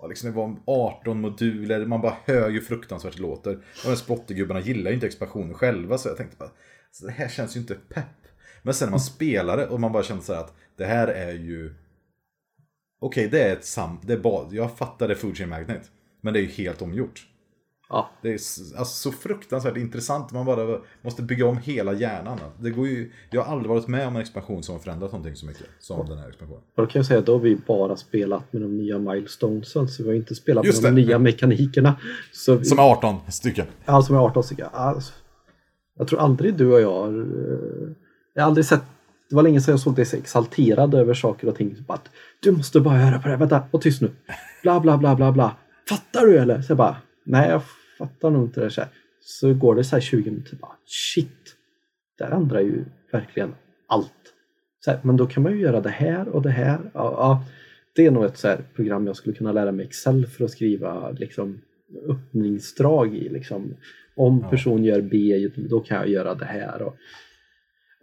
Och 0.00 0.08
liksom 0.08 0.30
det 0.30 0.36
var 0.36 0.56
18 0.66 1.20
moduler, 1.20 1.86
man 1.86 2.00
bara 2.00 2.16
hör 2.24 2.50
ju 2.50 2.60
fruktansvärt 2.60 3.16
det 3.16 3.22
låter. 3.22 3.54
Och 3.56 3.90
de 3.90 3.96
spottergubbarna 3.96 4.60
gillar 4.60 4.90
ju 4.90 4.94
inte 4.94 5.06
expansionen 5.06 5.54
själva, 5.54 5.98
så 5.98 6.08
jag 6.08 6.16
tänkte 6.16 6.36
bara, 6.36 6.50
så 6.90 7.06
det 7.06 7.12
här 7.12 7.28
känns 7.28 7.56
ju 7.56 7.60
inte 7.60 7.74
pepp. 7.74 8.06
Men 8.62 8.74
sen 8.74 8.86
när 8.86 8.90
man 8.90 9.00
spelar 9.00 9.56
det 9.56 9.66
och 9.66 9.80
man 9.80 9.92
bara 9.92 10.02
känner 10.02 10.22
så 10.22 10.34
här 10.34 10.40
att 10.40 10.54
det 10.76 10.84
här 10.84 11.08
är 11.08 11.32
ju... 11.32 11.74
Okej, 13.00 13.28
det 13.28 13.42
är 13.42 13.52
ett 13.52 13.64
sam... 13.64 14.00
Det 14.02 14.12
är 14.12 14.18
bad. 14.18 14.52
jag 14.52 14.78
fattade 14.78 15.14
det 15.14 15.20
Food 15.20 15.36
Chain 15.36 15.48
Magnet. 15.48 15.90
Men 16.20 16.34
det 16.34 16.40
är 16.40 16.42
ju 16.42 16.48
helt 16.48 16.82
omgjort. 16.82 17.29
Ja, 17.92 18.10
Det 18.22 18.28
är 18.28 18.32
alltså, 18.32 18.84
så 18.84 19.12
fruktansvärt 19.12 19.76
intressant. 19.76 20.32
Man 20.32 20.46
bara 20.46 20.78
måste 21.02 21.22
bygga 21.22 21.46
om 21.46 21.56
hela 21.58 21.92
hjärnan. 21.92 22.38
Det 22.58 22.70
går 22.70 22.86
ju, 22.88 23.12
jag 23.30 23.42
har 23.42 23.52
aldrig 23.52 23.68
varit 23.70 23.88
med 23.88 24.06
om 24.06 24.16
en 24.16 24.22
expansion 24.22 24.62
som 24.62 24.74
har 24.74 24.80
förändrat 24.82 25.12
någonting 25.12 25.36
så 25.36 25.46
mycket 25.46 25.66
som 25.78 26.08
den 26.08 26.18
här 26.18 26.28
expansionen. 26.28 26.62
och 26.76 26.82
då 26.82 26.86
kan 26.86 26.98
jag 26.98 27.06
säga 27.06 27.18
att 27.20 27.26
då 27.26 27.32
har 27.32 27.40
vi 27.40 27.56
bara 27.66 27.96
spelat 27.96 28.52
med 28.52 28.62
de 28.62 28.76
nya 28.76 28.98
milestonesen 28.98 29.88
så 29.88 30.02
vi 30.02 30.08
har 30.08 30.16
inte 30.16 30.34
spelat 30.34 30.66
Just 30.66 30.82
med 30.82 30.92
de 30.92 31.00
det. 31.00 31.06
nya 31.06 31.18
mekanikerna. 31.18 31.96
Vi, 32.48 32.64
Som 32.64 32.78
är 32.78 32.82
18 32.92 33.16
stycken. 33.28 33.66
Ja, 33.84 34.02
som 34.02 34.16
är 34.16 34.20
18 34.20 34.42
stycken. 34.42 34.66
Alltså, 34.72 35.12
jag 35.98 36.08
tror 36.08 36.20
aldrig 36.20 36.54
du 36.54 36.72
och 36.72 36.80
jag 36.80 37.08
eh, 37.18 37.24
Jag 38.34 38.42
har 38.42 38.46
aldrig 38.46 38.66
sett... 38.66 38.82
Det 39.28 39.36
var 39.36 39.42
länge 39.42 39.60
sedan 39.60 39.72
jag 39.72 39.80
såg 39.80 39.94
dig 39.96 40.04
så 40.04 40.16
exalterad 40.16 40.94
över 40.94 41.14
saker 41.14 41.48
och 41.48 41.56
ting. 41.56 41.76
Bara, 41.88 41.98
du 42.42 42.52
måste 42.52 42.80
bara 42.80 43.00
göra 43.00 43.18
på 43.18 43.22
det 43.22 43.30
här. 43.30 43.36
Vänta, 43.36 43.62
var 43.70 43.80
tyst 43.80 44.00
nu. 44.02 44.10
Bla, 44.62 44.80
bla, 44.80 44.98
bla, 44.98 45.14
bla, 45.16 45.32
bla. 45.32 45.56
Fattar 45.88 46.26
du 46.26 46.38
eller? 46.38 46.62
Så 46.62 46.70
jag 46.70 46.78
bara, 46.78 46.96
nej 47.24 47.48
jag 47.50 47.62
fattar 48.00 48.30
nog 48.30 48.44
inte 48.44 48.60
det. 48.60 48.70
Så, 48.70 48.80
här. 48.80 48.90
så 49.20 49.54
går 49.54 49.74
det 49.74 49.84
så 49.84 49.96
här 49.96 50.00
20 50.00 50.30
minuter. 50.30 50.56
Bara, 50.56 50.76
Shit, 50.86 51.56
det 52.18 52.24
här 52.24 52.32
ändrar 52.32 52.60
ju 52.60 52.84
verkligen 53.12 53.54
allt. 53.86 54.34
Så 54.84 54.90
här, 54.90 55.00
men 55.02 55.16
då 55.16 55.26
kan 55.26 55.42
man 55.42 55.52
ju 55.52 55.60
göra 55.60 55.80
det 55.80 55.90
här 55.90 56.28
och 56.28 56.42
det 56.42 56.50
här. 56.50 56.78
Ja, 56.94 57.14
ja, 57.16 57.44
det 57.94 58.06
är 58.06 58.10
nog 58.10 58.24
ett 58.24 58.38
så 58.38 58.56
program 58.74 59.06
jag 59.06 59.16
skulle 59.16 59.36
kunna 59.36 59.52
lära 59.52 59.72
mig 59.72 59.86
Excel 59.86 60.26
för 60.26 60.44
att 60.44 60.50
skriva 60.50 61.10
liksom, 61.10 61.60
öppningsdrag 62.08 63.16
i. 63.16 63.28
Liksom. 63.28 63.74
Om 64.14 64.50
person 64.50 64.84
gör 64.84 65.00
B, 65.00 65.48
då 65.56 65.80
kan 65.80 65.96
jag 65.96 66.08
göra 66.08 66.34
det 66.34 66.44
här. 66.44 66.82
Och, 66.82 66.96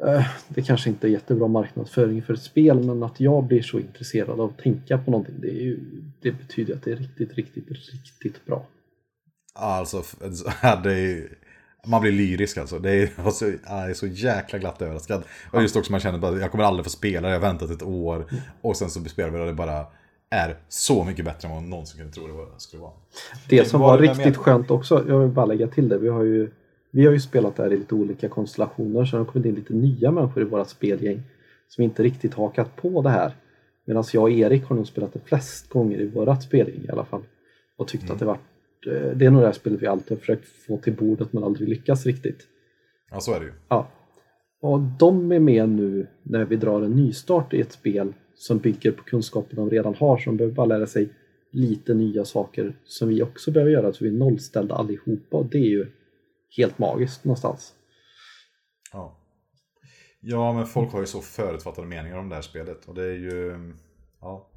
eh, 0.07 0.25
det 0.47 0.61
kanske 0.61 0.89
inte 0.89 1.07
är 1.07 1.11
jättebra 1.11 1.47
marknadsföring 1.47 2.21
för 2.21 2.33
ett 2.33 2.41
spel, 2.41 2.83
men 2.83 3.03
att 3.03 3.19
jag 3.19 3.43
blir 3.43 3.61
så 3.61 3.79
intresserad 3.79 4.29
av 4.29 4.41
att 4.41 4.57
tänka 4.57 4.97
på 4.97 5.11
någonting, 5.11 5.35
det, 5.41 5.47
ju, 5.47 5.79
det 6.21 6.31
betyder 6.31 6.73
att 6.75 6.83
det 6.83 6.91
är 6.91 6.95
riktigt, 6.95 7.33
riktigt, 7.33 7.69
riktigt 7.69 8.45
bra. 8.45 8.65
Alltså, 9.57 10.03
det 10.83 10.93
är, 10.93 11.27
man 11.85 12.01
blir 12.01 12.11
lyrisk 12.11 12.57
alltså. 12.57 12.79
Det 12.79 12.91
är, 12.91 13.09
alltså, 13.25 13.45
jag 13.45 13.89
är 13.89 13.93
så 13.93 14.07
jäkla 14.07 14.59
glatt 14.59 14.81
överraskad. 14.81 15.23
Och 15.51 15.61
just 15.61 15.75
också 15.75 15.91
man 15.91 15.99
känner 16.01 16.19
bara, 16.19 16.39
jag 16.39 16.51
kommer 16.51 16.63
aldrig 16.63 16.83
få 16.85 16.89
spela, 16.89 17.27
jag 17.27 17.35
har 17.35 17.41
väntat 17.41 17.69
ett 17.71 17.83
år. 17.83 18.25
Och 18.61 18.77
sen 18.77 18.89
så 18.89 19.03
spelar 19.03 19.29
vi 19.29 19.39
och 19.39 19.45
det 19.45 19.53
bara 19.53 19.85
är 20.29 20.57
så 20.67 21.03
mycket 21.03 21.25
bättre 21.25 21.47
än 21.47 21.53
vad 21.53 21.63
någonsin 21.63 21.97
kunde 21.97 22.13
tro 22.13 22.27
det 22.27 22.59
skulle 22.59 22.81
vara. 22.81 22.91
Det 23.49 23.65
som 23.65 23.81
var 23.81 23.97
det 23.97 24.03
riktigt 24.03 24.25
med- 24.25 24.37
skönt 24.37 24.71
också, 24.71 25.05
jag 25.07 25.19
vill 25.19 25.29
bara 25.31 25.45
lägga 25.45 25.67
till 25.67 25.89
det, 25.89 25.97
vi 25.97 26.09
har 26.09 26.23
ju, 26.23 26.49
vi 26.91 27.05
har 27.05 27.13
ju 27.13 27.19
spelat 27.19 27.55
där 27.55 27.73
i 27.73 27.77
lite 27.77 27.95
olika 27.95 28.29
konstellationer 28.29 29.05
så 29.05 29.15
det 29.17 29.23
har 29.23 29.31
kommit 29.31 29.45
in 29.45 29.55
lite 29.55 29.73
nya 29.73 30.11
människor 30.11 30.43
i 30.43 30.45
våra 30.45 30.65
spelgäng 30.65 31.23
som 31.67 31.83
inte 31.83 32.03
riktigt 32.03 32.33
hakat 32.33 32.75
på 32.75 33.01
det 33.01 33.09
här. 33.09 33.31
Medan 33.85 34.03
jag 34.13 34.23
och 34.23 34.31
Erik 34.31 34.65
har 34.65 34.75
nog 34.75 34.87
spelat 34.87 35.13
det 35.13 35.19
flest 35.25 35.69
gånger 35.69 35.97
i 36.01 36.07
vårat 36.07 36.43
spelgäng 36.43 36.85
i 36.87 36.91
alla 36.91 37.05
fall. 37.05 37.21
Och 37.77 37.87
tyckt 37.87 38.03
att 38.11 38.19
det 38.19 38.25
varit, 38.25 38.39
det 38.85 39.25
är 39.25 39.31
nog 39.31 39.41
det 39.41 39.45
här 39.45 39.53
spelet 39.53 39.81
vi 39.81 39.87
alltid 39.87 40.11
har 40.11 40.17
försökt 40.17 40.47
få 40.47 40.77
till 40.77 40.93
bordet 40.93 41.33
men 41.33 41.43
aldrig 41.43 41.69
lyckats 41.69 42.05
riktigt. 42.05 42.47
Ja, 43.11 43.19
så 43.19 43.33
är 43.33 43.39
det 43.39 43.45
ju. 43.45 43.53
Ja. 43.69 43.91
Och 44.61 44.79
de 44.79 45.31
är 45.31 45.39
med 45.39 45.69
nu 45.69 46.07
när 46.23 46.45
vi 46.45 46.55
drar 46.55 46.81
en 46.81 46.91
nystart 46.91 47.53
i 47.53 47.61
ett 47.61 47.71
spel 47.71 48.13
som 48.35 48.57
bygger 48.57 48.91
på 48.91 49.03
kunskapen 49.03 49.55
de 49.55 49.69
redan 49.69 49.95
har, 49.95 50.21
de 50.25 50.37
behöver 50.37 50.55
bara 50.55 50.65
lära 50.65 50.87
sig 50.87 51.09
lite 51.51 51.93
nya 51.93 52.25
saker 52.25 52.75
som 52.83 53.09
vi 53.09 53.23
också 53.23 53.51
behöver 53.51 53.71
göra, 53.71 53.93
så 53.93 54.03
vi 54.03 54.09
är 54.09 54.13
nollställda 54.13 54.75
allihopa 54.75 55.37
och 55.37 55.45
det 55.45 55.57
är 55.57 55.69
ju 55.69 55.91
helt 56.57 56.79
magiskt 56.79 57.23
någonstans. 57.23 57.73
Ja. 58.93 59.17
ja, 60.19 60.53
men 60.53 60.65
folk 60.65 60.91
har 60.91 60.99
ju 60.99 61.05
så 61.05 61.21
förutfattade 61.21 61.87
meningar 61.87 62.17
om 62.17 62.29
det 62.29 62.35
här 62.35 62.41
spelet. 62.41 62.85
Och 62.85 62.95
det 62.95 63.03
är 63.03 63.17
ju... 63.17 63.73
Ja. 64.21 64.49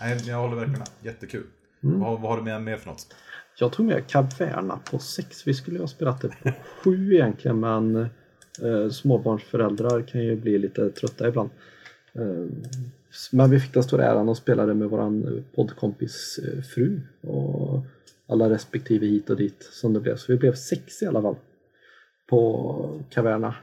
Nej, 0.00 0.18
jag 0.26 0.36
håller 0.36 0.56
verkligen 0.56 0.78
med. 0.78 0.88
Jättekul. 1.02 1.46
Mm. 1.84 2.00
Vad, 2.00 2.20
vad 2.20 2.30
har 2.30 2.36
du 2.36 2.44
med 2.44 2.62
mer 2.62 2.76
för 2.76 2.90
något? 2.90 3.14
Jag 3.58 3.72
tog 3.72 3.86
med 3.86 4.06
Caverna 4.06 4.78
på 4.90 4.98
sex. 4.98 5.46
Vi 5.46 5.54
skulle 5.54 5.78
ha 5.78 5.86
spelat 5.86 6.20
det 6.20 6.28
på 6.28 6.50
sju 6.82 7.14
egentligen 7.14 7.60
men 7.60 7.96
eh, 8.62 8.90
småbarnsföräldrar 8.90 10.02
kan 10.02 10.24
ju 10.24 10.36
bli 10.36 10.58
lite 10.58 10.90
trötta 10.90 11.28
ibland. 11.28 11.50
Eh, 12.12 12.46
men 13.32 13.50
vi 13.50 13.60
fick 13.60 13.74
den 13.74 13.82
stora 13.82 14.04
äran 14.04 14.28
att 14.28 14.36
spela 14.36 14.66
det 14.66 14.74
med 14.74 14.88
våran 14.88 15.44
poddkompis 15.54 16.38
eh, 16.38 16.62
fru 16.62 17.00
och 17.20 17.84
alla 18.28 18.50
respektive 18.50 19.06
hit 19.06 19.30
och 19.30 19.36
dit 19.36 19.68
som 19.72 19.92
det 19.92 20.00
blev. 20.00 20.16
Så 20.16 20.32
vi 20.32 20.38
blev 20.38 20.54
sex 20.54 21.02
i 21.02 21.06
alla 21.06 21.22
fall 21.22 21.36
på 22.28 23.00
Caverna. 23.10 23.54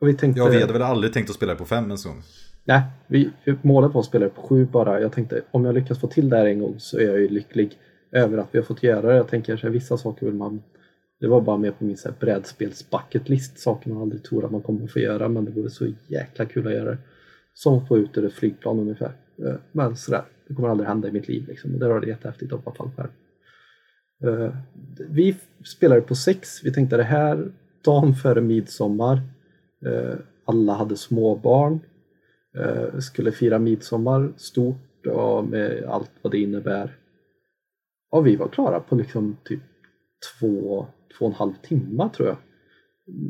Och 0.00 0.08
vi 0.08 0.14
tänkte... 0.14 0.40
Ja, 0.40 0.48
vi 0.48 0.60
hade 0.60 0.72
väl 0.72 0.82
aldrig 0.82 1.12
tänkt 1.12 1.30
att 1.30 1.36
spela 1.36 1.52
det 1.52 1.58
på 1.58 1.64
fem 1.64 1.84
ens 1.84 2.04
gång. 2.04 2.22
Nej, 2.68 2.82
vi, 3.06 3.30
målet 3.62 3.94
var 3.94 4.00
att 4.00 4.06
spela 4.06 4.24
det 4.24 4.30
på 4.30 4.42
sju 4.42 4.66
bara. 4.72 5.00
Jag 5.00 5.12
tänkte 5.12 5.42
om 5.50 5.64
jag 5.64 5.74
lyckas 5.74 6.00
få 6.00 6.06
till 6.06 6.28
det 6.28 6.36
här 6.36 6.46
en 6.46 6.60
gång 6.60 6.74
så 6.78 6.98
är 6.98 7.06
jag 7.06 7.20
ju 7.20 7.28
lycklig 7.28 7.78
över 8.12 8.38
att 8.38 8.48
vi 8.50 8.58
har 8.58 8.64
fått 8.64 8.82
göra 8.82 9.08
det. 9.08 9.16
Jag 9.16 9.28
tänker 9.28 9.56
så 9.56 9.66
här, 9.66 9.72
vissa 9.72 9.96
saker 9.96 10.26
vill 10.26 10.34
man... 10.34 10.62
Det 11.20 11.26
var 11.26 11.40
bara 11.40 11.56
med 11.56 11.78
på 11.78 11.84
min 11.84 11.96
brädspels-bucketlist, 11.96 13.58
saker 13.58 13.90
man 13.90 14.02
aldrig 14.02 14.24
tror 14.24 14.44
att 14.44 14.50
man 14.50 14.62
kommer 14.62 14.86
få 14.86 14.98
göra 14.98 15.28
men 15.28 15.44
det 15.44 15.50
vore 15.50 15.70
så 15.70 15.86
jäkla 16.06 16.44
kul 16.44 16.66
att 16.66 16.72
göra 16.72 16.90
det. 16.90 16.98
Som 17.54 17.78
att 17.78 17.88
få 17.88 17.98
ut 17.98 18.18
ur 18.18 18.24
ett 18.24 18.32
flygplan 18.32 18.78
ungefär. 18.78 19.12
Eh, 19.38 19.54
men 19.72 19.96
sådär, 19.96 20.24
det 20.48 20.54
kommer 20.54 20.68
aldrig 20.68 20.88
hända 20.88 21.08
i 21.08 21.12
mitt 21.12 21.28
liv 21.28 21.44
liksom. 21.48 21.74
Och 21.74 21.80
där 21.80 21.88
var 21.88 22.00
det 22.00 22.06
jättehäftigt 22.06 22.52
att 22.52 22.64
hoppa 22.64 22.84
fallskärm. 22.84 23.10
Eh, 24.24 24.54
vi 25.08 25.36
spelade 25.64 26.00
på 26.00 26.14
sex. 26.14 26.64
Vi 26.64 26.72
tänkte 26.72 26.96
det 26.96 27.02
här 27.02 27.52
dagen 27.84 28.14
före 28.14 28.40
midsommar. 28.40 29.20
Eh, 29.86 30.14
alla 30.44 30.74
hade 30.74 30.96
småbarn. 30.96 31.80
Eh, 32.58 32.98
skulle 32.98 33.32
fira 33.32 33.58
midsommar 33.58 34.32
stort 34.36 35.06
och 35.06 35.44
med 35.44 35.84
allt 35.84 36.10
vad 36.22 36.32
det 36.32 36.38
innebär. 36.38 36.96
Och 38.10 38.26
vi 38.26 38.36
var 38.36 38.48
klara 38.48 38.80
på 38.80 38.94
liksom 38.94 39.36
typ 39.44 39.60
två, 40.38 40.86
två 41.18 41.24
och 41.24 41.30
en 41.30 41.36
halv 41.36 41.52
timme 41.62 42.10
tror 42.16 42.28
jag. 42.28 42.36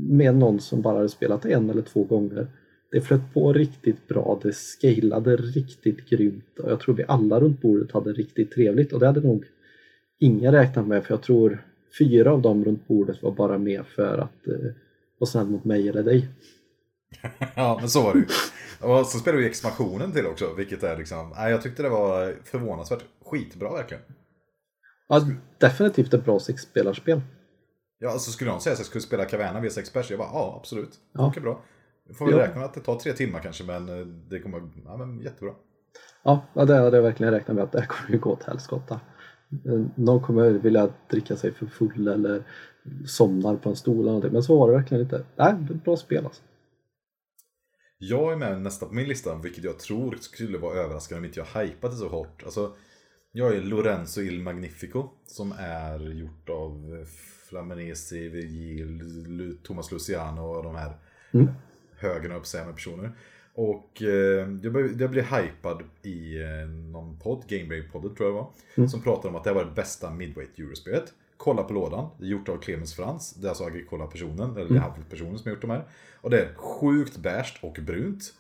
Med 0.09 0.37
någon 0.37 0.61
som 0.61 0.83
bara 0.83 0.97
hade 0.97 1.09
spelat 1.09 1.45
en 1.45 1.70
eller 1.70 1.83
två 1.83 2.05
gånger. 2.05 2.47
Det 2.91 3.01
flöt 3.01 3.35
på 3.35 3.53
riktigt 3.53 4.09
bra, 4.09 4.41
det 4.43 4.53
scalade 4.53 5.37
riktigt 5.37 6.09
grymt 6.09 6.59
och 6.59 6.70
jag 6.70 6.81
tror 6.81 6.95
vi 6.95 7.05
alla 7.09 7.41
runt 7.41 7.62
bordet 7.62 7.93
hade 7.93 8.12
riktigt 8.12 8.51
trevligt 8.51 8.93
och 8.93 9.01
det 9.01 9.07
hade 9.07 9.20
nog 9.20 9.45
ingen 10.18 10.53
räknat 10.53 10.87
med 10.87 11.05
för 11.05 11.14
jag 11.14 11.22
tror 11.22 11.64
fyra 11.99 12.33
av 12.33 12.43
dem 12.43 12.64
runt 12.64 12.89
bordet 12.89 13.22
var 13.22 13.33
bara 13.33 13.59
med 13.59 13.87
för 13.87 14.18
att 14.18 14.49
eh, 14.49 14.72
vara 15.18 15.29
snäll 15.29 15.47
mot 15.47 15.64
mig 15.64 15.89
eller 15.89 16.03
dig. 16.03 16.29
ja, 17.55 17.77
men 17.81 17.89
så 17.91 18.03
var 18.03 18.13
det 18.13 18.19
ju. 18.19 18.27
Och 18.89 19.07
så 19.07 19.19
spelade 19.19 19.43
vi 19.43 19.49
expansionen 19.49 20.13
till 20.13 20.27
också, 20.27 20.55
vilket 20.55 20.83
är 20.83 20.97
liksom... 20.97 21.33
Nej, 21.37 21.51
jag 21.51 21.63
tyckte 21.63 21.83
det 21.83 21.89
var 21.89 22.35
förvånansvärt 22.45 23.05
skitbra 23.25 23.73
verkligen. 23.73 24.03
Ja, 25.09 25.21
definitivt 25.59 26.15
ett 26.15 26.25
bra 26.25 26.41
sexspelarspel. 26.41 27.21
Ja, 27.99 28.11
alltså 28.11 28.31
skulle 28.31 28.51
någon 28.51 28.61
säga 28.61 28.73
att 28.73 28.79
jag 28.79 28.87
skulle 28.87 29.03
spela 29.03 29.25
Caverna 29.25 29.61
V6 29.61 29.93
pers, 29.93 30.11
jag 30.11 30.19
bara 30.19 30.29
ja, 30.33 30.55
absolut. 30.61 30.91
Det 30.91 30.99
Ja. 31.13 31.33
bra. 31.43 31.63
Får 32.19 32.27
väl 32.27 32.35
Ja. 32.35 32.41
räkna 32.43 32.57
med 32.57 32.65
att 32.65 32.75
det 32.75 32.81
tar 32.81 32.97
tre 32.97 33.13
timmar 33.13 33.41
kanske, 33.41 33.65
men 33.65 33.89
eh, 33.89 34.07
det 34.07 34.41
kommer... 34.41 34.63
Ja, 34.85 34.97
men 34.97 35.21
jättebra. 35.21 35.53
Ja, 36.25 36.41
det 36.55 36.61
hade 36.77 36.97
jag 36.97 37.03
verkligen 37.03 37.33
räknat 37.33 37.55
med 37.55 37.65
att 37.65 37.73
det 37.73 37.81
här 37.81 37.87
kommer 37.87 38.11
ju 38.13 38.19
gå 38.19 38.33
åt 38.33 38.43
helskotta. 38.45 39.01
Eh, 39.67 39.81
Någon 39.95 40.23
kommer 40.23 40.51
vilja 40.51 40.89
dricka 41.11 41.37
sig 41.37 41.53
för 41.55 41.67
full 41.67 42.09
eller 42.09 42.43
somnar 43.07 43.57
på 43.57 43.69
en 43.69 43.77
stol 43.77 43.95
eller 43.95 44.05
någonting. 44.07 44.33
Men 44.33 44.43
så 44.43 44.59
var 44.59 44.71
det 44.71 44.77
verkligen 44.77 45.03
inte. 45.05 45.25
Nej, 45.37 45.55
det 45.59 45.73
är 45.73 45.77
ett 45.77 45.85
bra 45.85 45.97
spel 45.97 46.25
alltså. 46.27 46.43
Jag 47.99 48.32
är 48.32 48.36
med 48.36 48.62
nästa 48.62 48.86
på 48.86 48.94
min 48.94 49.09
lista, 49.09 49.34
vilket 49.34 49.64
jag 49.64 49.78
tror 49.78 50.16
skulle 50.20 50.59
vara 50.59 50.78
överraskande 50.78 51.18
om 51.18 51.24
inte 51.24 51.40
jag 51.40 51.61
hypat 51.62 51.90
det 51.90 51.97
så 51.97 52.09
hårt. 52.09 52.42
Alltså, 52.44 52.76
jag 53.32 53.57
är 53.57 53.61
Lorenzo 53.62 54.20
Il 54.20 54.42
Magnifico, 54.42 55.09
som 55.26 55.53
är 55.59 55.99
gjort 56.12 56.49
av 56.49 57.05
Flaminesi, 57.49 58.28
Vigil, 58.28 59.03
Lu- 59.26 59.57
Thomas 59.62 59.92
Luciano 59.92 60.40
och 60.42 60.62
de 60.62 60.74
här 60.74 60.92
Mm. 61.34 61.49
högen 61.99 62.32
upp 62.32 62.47
med 62.55 62.74
personer. 62.74 63.12
Och 63.55 64.03
eh, 64.03 64.49
jag, 64.62 64.72
blev, 64.72 65.01
jag 65.01 65.11
blev 65.11 65.24
hypad 65.24 65.82
i 66.03 66.42
eh, 66.42 66.68
någon 66.68 67.18
podd, 67.18 67.44
Gamebrave-podden 67.49 68.14
tror 68.16 68.18
jag 68.18 68.28
det 68.28 68.32
var, 68.40 68.51
Mm. 68.76 68.88
som 68.88 69.03
pratade 69.03 69.28
om 69.28 69.34
att 69.36 69.44
det 69.44 69.53
var 69.53 69.64
det 69.64 69.70
bästa 69.70 70.11
midweight 70.11 70.59
eurospelet. 70.59 71.12
Kolla 71.37 71.62
på 71.62 71.72
lådan, 71.72 72.11
det 72.18 72.24
är 72.24 72.28
gjort 72.28 72.49
av 72.49 72.57
Clemens 72.57 72.95
Frans, 72.95 73.34
det 73.34 73.47
är 73.47 73.49
alltså 73.49 73.64
Agricola-personen, 73.64 74.57
eller 74.57 74.68
det 74.68 74.76
är 74.76 75.11
personen 75.11 75.39
som 75.39 75.49
har 75.49 75.55
gjort 75.55 75.61
de 75.61 75.70
här. 75.70 75.84
Och 76.20 76.30
det 76.30 76.41
är 76.41 76.55
sjukt 76.55 77.16
bärst 77.16 77.59
och 77.64 77.78
brunt. 77.82 78.34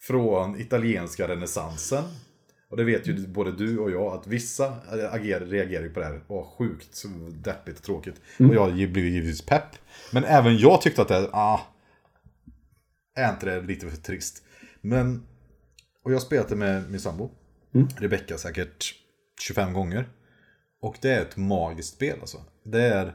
Från 0.00 0.60
italienska 0.60 1.28
renässansen. 1.28 2.04
Och 2.70 2.76
det 2.76 2.84
vet 2.84 3.06
ju 3.06 3.26
både 3.26 3.52
du 3.52 3.78
och 3.78 3.90
jag 3.90 4.14
att 4.14 4.26
vissa 4.26 4.74
agerar, 5.10 5.46
reagerar 5.46 5.88
på 5.88 6.00
det 6.00 6.06
här. 6.06 6.24
Och 6.26 6.46
sjukt 6.46 7.04
deppigt 7.44 7.78
och 7.78 7.84
tråkigt. 7.84 8.20
Och 8.38 8.54
jag 8.54 8.72
blev 8.74 9.06
givetvis 9.06 9.46
pepp. 9.46 9.76
Men 10.12 10.24
även 10.24 10.58
jag 10.58 10.82
tyckte 10.82 11.02
att 11.02 11.08
det, 11.08 11.30
ah, 11.32 11.60
är 13.14 13.30
inte 13.30 13.46
det 13.46 13.60
lite 13.60 13.90
för 13.90 13.96
trist? 13.96 14.42
Men, 14.80 15.26
och 16.04 16.12
jag 16.12 16.22
det 16.48 16.56
med 16.56 16.90
min 16.90 17.00
sambo. 17.00 17.30
Mm. 17.74 17.88
Rebecca 17.96 18.38
säkert 18.38 18.94
25 19.40 19.72
gånger. 19.72 20.08
Och 20.82 20.98
det 21.00 21.10
är 21.10 21.22
ett 21.22 21.36
magiskt 21.36 21.94
spel 21.94 22.18
alltså. 22.20 22.38
Det 22.64 22.82
är... 22.82 23.14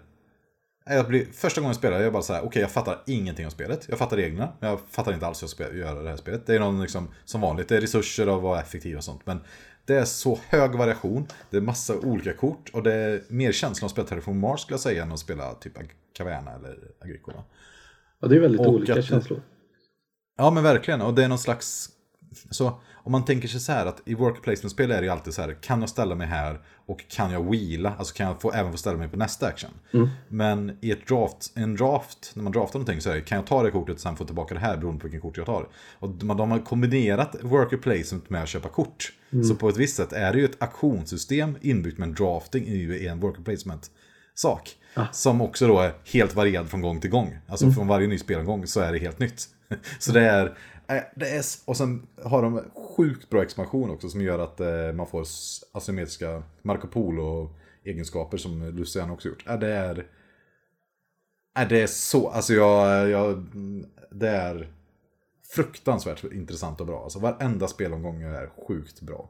Jag 0.86 1.07
blir, 1.07 1.26
första 1.26 1.61
gången 1.61 1.70
jag 1.70 1.76
spelade, 1.76 2.03
jag 2.03 2.13
bara 2.13 2.24
så 2.24 2.34
här, 2.34 2.39
okej 2.39 2.47
okay, 2.47 2.61
jag 2.61 2.72
fattar 2.72 3.03
ingenting 3.05 3.45
av 3.45 3.49
spelet. 3.49 3.86
Jag 3.89 3.97
fattar 3.97 4.18
reglerna, 4.18 4.53
men 4.59 4.70
jag 4.70 4.80
fattar 4.89 5.13
inte 5.13 5.28
alls 5.28 5.41
hur 5.41 5.45
jag 5.45 5.49
ska 5.49 5.74
göra 5.74 6.03
det 6.03 6.09
här 6.09 6.18
spelet. 6.18 6.45
Det 6.45 6.55
är 6.55 6.59
någon 6.59 6.82
liksom, 6.82 7.07
som 7.26 7.41
vanligt, 7.41 7.68
det 7.68 7.78
är 7.78 7.82
resurser 7.82 8.30
och 8.30 8.41
vara 8.41 8.61
effektiv 8.61 8.97
och 8.97 9.03
sånt. 9.03 9.26
Men 9.26 9.39
det 9.86 9.95
är 9.95 10.05
så 10.05 10.39
hög 10.47 10.76
variation, 10.76 11.28
det 11.49 11.57
är 11.57 11.61
massa 11.61 11.99
olika 11.99 12.34
kort 12.34 12.70
och 12.74 12.84
det 12.84 12.93
är 12.93 13.24
mer 13.28 13.51
känslan 13.51 13.86
att 13.86 13.91
spela 13.91 14.07
Terraform 14.07 14.39
Mars 14.39 14.61
skulle 14.61 14.74
jag 14.74 14.82
säga 14.82 15.03
än 15.03 15.11
att 15.11 15.20
spela 15.20 15.53
typ 15.53 15.74
Caverna 16.13 16.51
eller 16.51 16.78
Agricola. 17.01 17.43
Ja, 18.20 18.28
det 18.28 18.36
är 18.36 18.39
väldigt 18.39 18.61
och 18.61 18.68
olika 18.68 18.99
att, 18.99 19.05
känslor. 19.05 19.41
Ja 20.38 20.51
men 20.51 20.63
verkligen, 20.63 21.01
och 21.01 21.13
det 21.13 21.24
är 21.24 21.28
någon 21.28 21.39
slags 21.39 21.89
så 22.49 22.82
om 23.08 23.12
man 23.12 23.26
tänker 23.26 23.47
sig 23.47 23.60
så 23.60 23.72
här 23.72 23.86
att 23.86 24.01
i 24.05 24.14
worker 24.14 24.41
placement-spel 24.41 24.91
är 24.91 24.97
det 24.97 25.05
ju 25.05 25.12
alltid 25.12 25.34
så 25.34 25.41
här, 25.41 25.58
kan 25.62 25.80
jag 25.80 25.89
ställa 25.89 26.16
mig 26.16 26.28
här 26.28 26.60
och 26.86 27.08
kan 27.10 27.32
jag 27.32 27.51
wheela, 27.51 27.95
alltså 27.97 28.14
kan 28.14 28.28
jag 28.28 28.41
få, 28.41 28.51
även 28.51 28.72
få 28.72 28.78
ställa 28.78 28.97
mig 28.97 29.10
på 29.10 29.18
nästa 29.18 29.47
action. 29.47 29.72
Mm. 29.93 30.10
Men 30.28 30.78
i 30.82 30.91
ett 30.91 31.08
draft, 31.08 31.51
en 31.55 31.76
draft, 31.76 32.32
när 32.34 32.43
man 32.43 32.51
draftar 32.51 32.80
någonting 32.80 33.01
så 33.01 33.10
är 33.10 33.16
det, 33.16 33.22
kan 33.22 33.36
jag 33.36 33.47
ta 33.47 33.64
det 33.64 33.72
kortet 33.72 33.95
och 33.95 34.01
sen 34.01 34.16
få 34.16 34.26
tillbaka 34.26 34.53
det 34.53 34.60
här 34.60 34.78
beroende 34.78 34.99
på 34.99 35.08
vilken 35.08 35.22
kort 35.22 35.38
jag 35.38 35.45
tar. 35.45 35.68
Och 35.99 36.10
de 36.10 36.51
har 36.51 36.66
kombinerat 36.66 37.36
worker 37.41 37.78
placement 37.78 38.30
med 38.30 38.43
att 38.43 38.49
köpa 38.49 38.70
kort. 38.70 39.12
Mm. 39.32 39.43
Så 39.43 39.55
på 39.55 39.70
ett 39.70 39.78
visst 39.78 39.95
sätt 39.95 40.14
är 40.14 40.34
det 40.34 40.39
ju 40.39 40.45
ett 40.45 40.62
auktionssystem 40.64 41.58
inbyggt 41.62 41.97
med 41.97 42.08
en 42.08 42.16
drafting 42.16 42.68
i 42.68 43.08
en 43.08 43.20
worker 43.20 43.43
placement 43.43 43.91
sak. 44.36 44.76
Ah. 44.93 45.05
Som 45.12 45.41
också 45.41 45.68
då 45.68 45.80
är 45.80 45.93
helt 46.05 46.36
varierad 46.36 46.70
från 46.70 46.82
gång 46.82 47.01
till 47.01 47.10
gång. 47.10 47.38
Alltså 47.47 47.66
mm. 47.66 47.76
från 47.76 47.88
varje 47.88 48.08
ny 48.08 48.18
spelomgång 48.18 48.68
så 48.68 48.80
är 48.80 48.93
det 48.93 48.99
helt 48.99 49.20
nytt. 49.20 49.47
så 49.99 50.12
det 50.12 50.22
är, 50.22 50.58
det 51.16 51.30
är, 51.30 51.44
och 51.66 51.78
sen 51.78 52.08
har 52.24 52.42
de 52.42 52.62
sjukt 52.98 53.30
bra 53.30 53.44
expansion 53.44 53.90
också 53.90 54.10
som 54.10 54.22
gör 54.22 54.40
att 54.40 54.60
eh, 54.60 54.94
man 54.94 55.08
får 55.08 55.26
asymmetriska 55.72 56.44
Marco 56.62 56.88
Polo-egenskaper 56.88 58.38
som 58.38 58.70
Luciano 58.70 59.14
också 59.14 59.28
gjort. 59.30 59.48
Äh, 59.48 59.60
det 59.60 59.68
är... 59.68 60.06
Äh, 61.60 61.68
det 61.70 61.82
är 61.82 61.88
så, 61.88 62.30
alltså 62.30 62.54
jag, 62.54 63.10
jag... 63.10 63.46
Det 64.12 64.30
är 64.30 64.72
fruktansvärt 65.56 66.24
intressant 66.24 66.82
och 66.82 66.88
bra. 66.88 67.04
Alltså 67.04 67.20
varenda 67.20 67.68
spelomgång 67.68 68.22
är 68.22 68.50
sjukt 68.68 69.02
bra. 69.02 69.30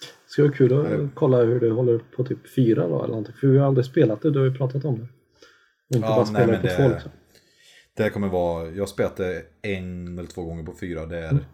Det 0.00 0.32
ska 0.32 0.42
vara 0.42 0.52
kul 0.52 0.80
att 0.80 0.92
äh, 0.92 1.08
kolla 1.14 1.36
hur 1.36 1.60
det 1.60 1.70
håller 1.70 2.00
på 2.16 2.24
typ 2.24 2.54
fyra 2.54 2.88
då 2.88 2.98
eller 2.98 3.08
någonting. 3.08 3.34
För 3.40 3.46
vi 3.46 3.58
har 3.58 3.66
aldrig 3.66 3.86
spelat 3.86 4.22
det, 4.22 4.30
du 4.30 4.38
har 4.38 4.46
ju 4.46 4.54
pratat 4.54 4.84
om 4.84 4.98
det. 4.98 5.06
Och 5.90 5.96
inte 5.96 6.08
ja, 6.08 6.16
bara 6.16 6.26
spelat 6.26 6.60
på 6.60 6.66
det... 6.66 6.76
två 6.76 6.88
liksom. 6.88 7.10
Det 7.96 8.10
kommer 8.10 8.28
vara, 8.28 8.70
jag 8.70 8.88
spelat 8.88 9.16
det 9.16 9.44
en 9.62 10.18
eller 10.18 10.28
två 10.28 10.44
gånger 10.44 10.64
på 10.64 10.74
fyra. 10.80 11.06
Det 11.06 11.18
är 11.18 11.30
mm. 11.30 11.44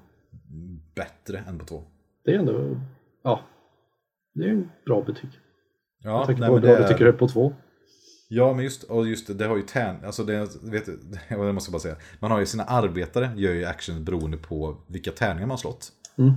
bättre 0.95 1.39
än 1.39 1.59
på 1.59 1.65
två. 1.65 1.83
Det 2.25 2.35
är 2.35 2.39
ändå, 2.39 2.81
ja. 3.23 3.41
Det 4.35 4.45
är 4.45 4.49
en 4.49 4.71
bra 4.87 5.03
betyg. 5.03 5.31
Ja, 6.03 6.11
jag 6.11 6.27
tänker 6.27 6.47
på 6.47 6.55
hur 6.55 6.61
bra 6.61 6.71
är... 6.71 6.83
du 6.83 6.89
tycker 6.89 7.05
det 7.05 7.11
är 7.11 7.19
på 7.19 7.29
två. 7.29 7.55
Ja, 8.29 8.53
men 8.53 8.65
just, 8.65 8.83
och 8.83 9.07
just 9.07 9.27
det, 9.27 9.35
det 9.35 9.47
har 9.47 9.57
ju 9.57 9.63
tärn, 9.63 10.05
alltså 10.05 10.25
det, 10.25 10.49
vet, 10.63 10.89
jag 11.29 11.55
måste 11.55 11.71
bara 11.71 11.81
säga. 11.81 11.97
Man 12.21 12.31
har 12.31 12.41
ju 12.41 12.47
sina 12.47 12.65
arbetare, 12.65 13.31
gör 13.37 13.53
ju 13.53 13.65
action 13.65 14.05
beroende 14.05 14.37
på 14.37 14.77
vilka 14.87 15.11
tärningar 15.11 15.47
man 15.47 15.59
slått. 15.59 15.93
Mm. 16.19 16.33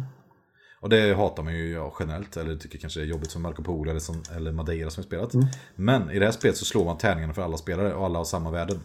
Och 0.82 0.90
det 0.90 1.14
hatar 1.14 1.44
man 1.44 1.54
ju 1.54 1.72
ja, 1.72 1.94
generellt, 2.00 2.38
eller 2.38 2.56
tycker 2.56 2.78
kanske 2.78 3.02
är 3.02 3.06
jobbigt 3.06 3.32
som 3.32 3.42
Marco 3.42 3.64
Polo 3.64 3.90
eller, 3.90 4.00
som, 4.00 4.24
eller 4.36 4.52
Madeira 4.52 4.90
som 4.90 5.02
har 5.02 5.06
spelat. 5.06 5.34
Mm. 5.34 5.48
Men 5.76 6.12
i 6.12 6.20
det 6.20 6.26
här 6.26 6.32
spelet 6.32 6.58
så 6.58 6.66
slår 6.66 6.86
man 6.86 6.98
tärningarna 6.98 7.34
för 7.34 7.42
alla 7.42 7.58
spelare 7.58 7.94
och 7.94 8.06
alla 8.06 8.20
har 8.20 8.26
samma 8.26 8.52
värden. 8.52 8.80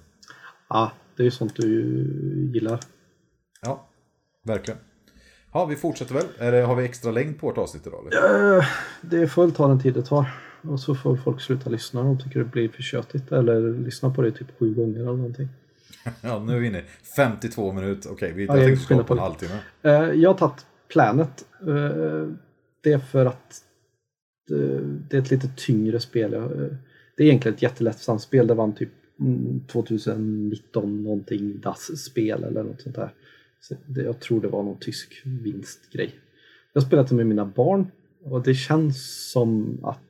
Ja, 0.68 0.90
det 1.16 1.22
är 1.22 1.24
ju 1.24 1.30
sånt 1.30 1.56
du 1.56 1.70
gillar. 2.54 2.80
Ja, 3.62 3.88
verkligen. 4.42 4.80
Ja, 5.52 5.64
vi 5.64 5.76
fortsätter 5.76 6.14
väl. 6.14 6.52
Det, 6.52 6.60
har 6.60 6.76
vi 6.76 6.84
extra 6.84 7.10
längd 7.10 7.38
på 7.40 7.46
vårt 7.46 7.58
avsnitt 7.58 7.86
idag? 7.86 8.06
Eller? 8.12 8.56
Uh, 8.56 8.64
det 9.00 9.28
får 9.28 9.42
väl 9.42 9.52
ta 9.52 9.68
den 9.68 9.80
tid 9.80 9.94
det 9.94 10.02
tar. 10.02 10.26
Och 10.62 10.80
så 10.80 10.94
får 10.94 11.16
folk 11.16 11.40
sluta 11.40 11.70
lyssna 11.70 12.00
om 12.00 12.06
de 12.06 12.18
tycker 12.18 12.38
det 12.38 12.44
blir 12.44 12.68
för 12.68 12.82
tjötigt. 12.82 13.32
Eller 13.32 13.60
lyssna 13.60 14.10
på 14.10 14.22
det 14.22 14.30
typ 14.30 14.58
sju 14.58 14.74
gånger 14.74 15.00
eller 15.00 15.12
någonting. 15.12 15.48
ja, 16.20 16.44
nu 16.44 16.56
är 16.56 16.58
vi 16.58 16.66
inne 16.66 16.82
52 17.16 17.72
minuter. 17.72 18.10
Okej, 18.12 18.32
vi 18.32 18.46
ja, 18.46 18.54
tänkte 18.54 18.84
skapa 18.84 19.14
en 19.14 19.20
halvtimme. 19.20 19.58
Uh, 19.84 19.92
jag 19.92 20.30
har 20.30 20.38
tagit 20.38 20.66
Planet. 20.88 21.44
Uh, 21.68 22.28
det 22.82 22.92
är 22.92 22.98
för 22.98 23.26
att 23.26 23.62
det 24.48 25.16
är 25.16 25.20
ett 25.20 25.30
lite 25.30 25.48
tyngre 25.56 26.00
spel. 26.00 26.30
Det 27.16 27.22
är 27.22 27.26
egentligen 27.26 27.54
ett 27.54 27.62
jättelättsamt 27.62 28.22
spel. 28.22 28.46
Det 28.46 28.54
vann 28.54 28.74
typ 28.74 28.92
2019 29.66 30.84
mm, 30.84 31.02
någonting 31.02 31.60
DAS-spel 31.60 32.44
eller 32.44 32.62
något 32.62 32.80
sånt 32.80 32.96
där. 32.96 33.10
Så 33.60 33.74
det, 33.86 34.02
jag 34.02 34.20
tror 34.20 34.40
det 34.40 34.48
var 34.48 34.62
någon 34.62 34.78
tysk 34.78 35.22
vinstgrej. 35.24 36.14
Jag 36.72 36.80
har 36.80 36.86
spelat 36.86 37.08
det 37.08 37.14
med 37.14 37.26
mina 37.26 37.44
barn 37.44 37.86
och 38.22 38.42
det 38.42 38.54
känns 38.54 39.30
som 39.30 39.78
att 39.82 40.00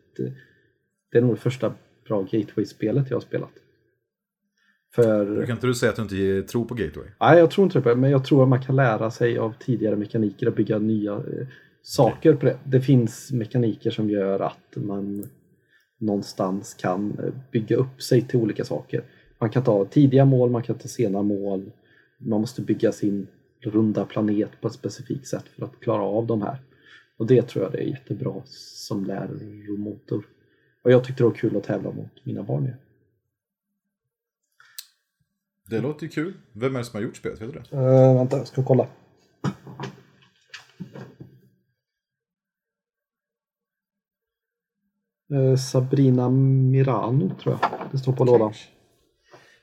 det 1.12 1.18
är 1.18 1.22
nog 1.22 1.34
det 1.34 1.40
första 1.40 1.74
bra 2.04 2.22
Gateway-spelet 2.22 3.10
jag 3.10 3.16
har 3.16 3.20
spelat. 3.20 3.52
För... 4.94 5.46
Kan 5.46 5.56
inte 5.56 5.66
du 5.66 5.74
säga 5.74 5.90
att 5.90 5.96
du 5.96 6.02
inte 6.02 6.52
tror 6.52 6.64
på 6.64 6.74
Gateway? 6.74 7.08
Nej, 7.20 7.38
jag 7.38 7.50
tror 7.50 7.64
inte 7.64 7.80
det. 7.80 7.96
Men 7.96 8.10
jag 8.10 8.24
tror 8.24 8.42
att 8.42 8.48
man 8.48 8.62
kan 8.62 8.76
lära 8.76 9.10
sig 9.10 9.38
av 9.38 9.54
tidigare 9.58 9.96
mekaniker 9.96 10.48
och 10.48 10.54
bygga 10.54 10.78
nya 10.78 11.12
eh, 11.12 11.46
saker 11.82 12.34
på 12.34 12.46
det. 12.46 12.58
Det 12.64 12.80
finns 12.80 13.32
mekaniker 13.32 13.90
som 13.90 14.10
gör 14.10 14.40
att 14.40 14.76
man 14.76 15.24
någonstans 15.98 16.74
kan 16.74 17.18
eh, 17.18 17.34
bygga 17.50 17.76
upp 17.76 18.02
sig 18.02 18.22
till 18.22 18.40
olika 18.40 18.64
saker. 18.64 19.04
Man 19.38 19.50
kan 19.50 19.64
ta 19.64 19.84
tidiga 19.84 20.24
mål, 20.24 20.50
man 20.50 20.62
kan 20.62 20.78
ta 20.78 20.88
sena 20.88 21.22
mål. 21.22 21.70
Man 22.18 22.40
måste 22.40 22.62
bygga 22.62 22.92
sin 22.92 23.26
runda 23.60 24.04
planet 24.04 24.60
på 24.60 24.68
ett 24.68 24.74
specifikt 24.74 25.26
sätt 25.26 25.44
för 25.48 25.64
att 25.64 25.80
klara 25.80 26.02
av 26.02 26.26
de 26.26 26.42
här. 26.42 26.58
Och 27.16 27.26
det 27.26 27.42
tror 27.42 27.64
jag 27.64 27.72
det 27.72 27.78
är 27.78 27.86
jättebra 27.86 28.42
som 28.46 29.04
läromotor. 29.04 30.26
Och 30.82 30.92
jag 30.92 31.04
tyckte 31.04 31.22
det 31.22 31.28
var 31.28 31.34
kul 31.34 31.56
att 31.56 31.64
tävla 31.64 31.90
mot 31.90 32.24
mina 32.24 32.42
barn 32.42 32.64
igen. 32.64 32.76
Det 35.68 35.80
låter 35.80 36.02
ju 36.02 36.08
kul. 36.08 36.34
Vem 36.52 36.74
är 36.74 36.78
det 36.78 36.84
som 36.84 36.96
har 36.96 37.02
gjort 37.02 37.16
spelet? 37.16 37.40
Vet 37.40 37.52
du 37.52 37.60
det? 37.60 37.76
Uh, 37.76 38.16
vänta, 38.16 38.36
jag 38.38 38.46
ska 38.46 38.64
kolla. 38.64 38.88
Eh, 45.36 45.56
Sabrina 45.56 46.30
Mirano 46.30 47.34
tror 47.42 47.58
jag 47.60 47.70
det 47.92 47.98
står 47.98 48.12
på 48.12 48.22
okay. 48.22 48.32
lådan. 48.32 48.52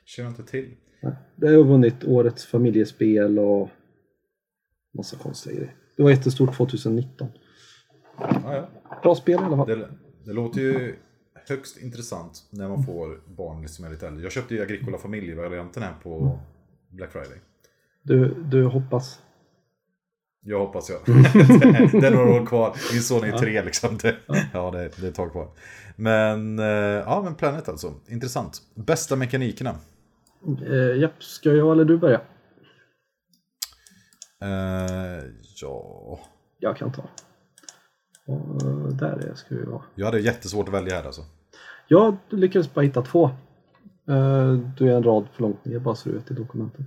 Känner 0.04 0.28
inte 0.28 0.42
till. 0.42 0.74
Det 1.36 1.46
har 1.46 1.64
vunnit 1.64 2.04
årets 2.04 2.46
familjespel 2.46 3.38
och 3.38 3.68
massa 4.94 5.16
konstiga 5.16 5.56
grejer. 5.56 5.74
Det 5.96 6.02
var 6.02 6.10
jättestort 6.10 6.56
2019. 6.56 7.28
Ja, 8.18 8.40
ja. 8.44 8.68
Bra 9.02 9.14
spel 9.14 9.40
i 9.40 9.44
alla 9.44 9.56
fall. 9.56 9.68
Det, 9.68 9.88
det, 10.24 10.32
låter 10.32 10.60
ju 10.60 10.96
högst 11.48 11.82
intressant 11.82 12.46
när 12.50 12.68
man 12.68 12.82
får 12.82 13.20
barn 13.36 13.68
som 13.68 13.84
är 13.84 13.90
lite 13.90 14.06
äldre. 14.08 14.22
Jag 14.22 14.32
köpte 14.32 14.54
ju 14.54 14.62
Agricola 14.62 14.98
familjevarianten 14.98 15.82
här 15.82 15.94
på 16.02 16.38
Black 16.88 17.12
Friday. 17.12 17.38
Du, 18.02 18.34
du 18.34 18.64
hoppas? 18.64 19.20
Jag 20.46 20.58
hoppas 20.58 20.90
jag. 20.90 21.00
det 22.00 22.06
är 22.06 22.10
några 22.10 22.30
år 22.42 22.46
kvar. 22.46 22.76
Min 22.92 23.02
son 23.02 23.24
är 23.24 23.38
tre 23.38 23.62
liksom. 23.62 23.98
Det, 24.02 24.16
ja, 24.52 24.70
det, 24.70 24.78
det 24.78 25.06
är 25.06 25.08
ett 25.08 25.14
tag 25.14 25.32
kvar. 25.32 25.48
Men, 25.96 26.58
eh, 26.58 26.66
ja, 27.06 27.20
men 27.24 27.34
Planet 27.34 27.68
alltså. 27.68 27.92
Intressant. 28.08 28.62
Bästa 28.74 29.16
mekanikerna? 29.16 29.74
Eh, 30.66 31.00
japp, 31.00 31.22
ska 31.22 31.52
jag 31.52 31.72
eller 31.72 31.84
du 31.84 31.98
börja? 31.98 32.20
Eh, 34.42 35.24
ja... 35.60 36.20
Jag 36.58 36.76
kan 36.76 36.92
ta. 36.92 37.02
Och 38.26 38.94
där 38.94 39.28
är 39.30 39.34
ska 39.34 39.54
vi 39.54 39.64
vara. 39.64 39.82
Jag 39.94 40.06
hade 40.06 40.20
jättesvårt 40.20 40.68
att 40.68 40.74
välja 40.74 40.96
här 40.96 41.04
alltså. 41.04 41.22
Jag 41.88 42.16
lyckades 42.30 42.74
bara 42.74 42.84
hitta 42.84 43.02
två. 43.02 43.24
Eh, 44.08 44.52
du 44.78 44.90
är 44.90 44.96
en 44.96 45.02
rad 45.02 45.26
för 45.32 45.42
långt 45.42 45.64
ner 45.64 45.78
bara 45.78 45.94
så 45.94 46.08
du 46.08 46.14
vet 46.14 46.30
i 46.30 46.34
dokumentet. 46.34 46.86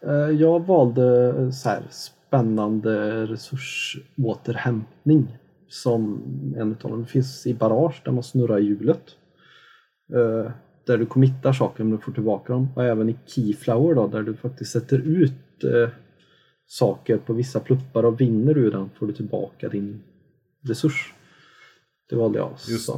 Eh, 0.00 0.30
jag 0.30 0.66
valde 0.66 1.34
eh, 1.38 1.50
så 1.50 1.68
här 1.68 1.82
spännande 1.90 3.26
resursåterhämtning 3.26 5.38
som 5.68 6.22
en 6.56 6.70
av 6.70 6.76
dem. 6.90 7.02
Det 7.02 7.08
finns 7.08 7.46
i 7.46 7.54
Barrage 7.54 8.02
där 8.04 8.12
man 8.12 8.22
snurrar 8.22 8.58
hjulet. 8.58 9.02
Eh, 10.12 10.50
där 10.86 10.98
du 10.98 11.06
committar 11.06 11.52
saker 11.52 11.84
men 11.84 11.96
du 11.96 11.98
får 11.98 12.12
tillbaka 12.12 12.52
dem. 12.52 12.68
Och 12.76 12.84
även 12.84 13.08
i 13.08 13.16
Keyflower 13.26 13.94
då, 13.94 14.06
där 14.06 14.22
du 14.22 14.36
faktiskt 14.36 14.72
sätter 14.72 14.98
ut 14.98 15.32
saker 16.66 17.18
på 17.18 17.32
vissa 17.32 17.60
pluppar 17.60 18.04
och 18.04 18.20
vinner 18.20 18.58
ur 18.58 18.70
den 18.70 18.90
får 18.98 19.06
du 19.06 19.12
tillbaka 19.12 19.68
din 19.68 20.02
resurs. 20.62 21.14
Det 22.08 22.16
valde 22.16 22.38
jag. 22.38 22.50
Just, 22.68 22.90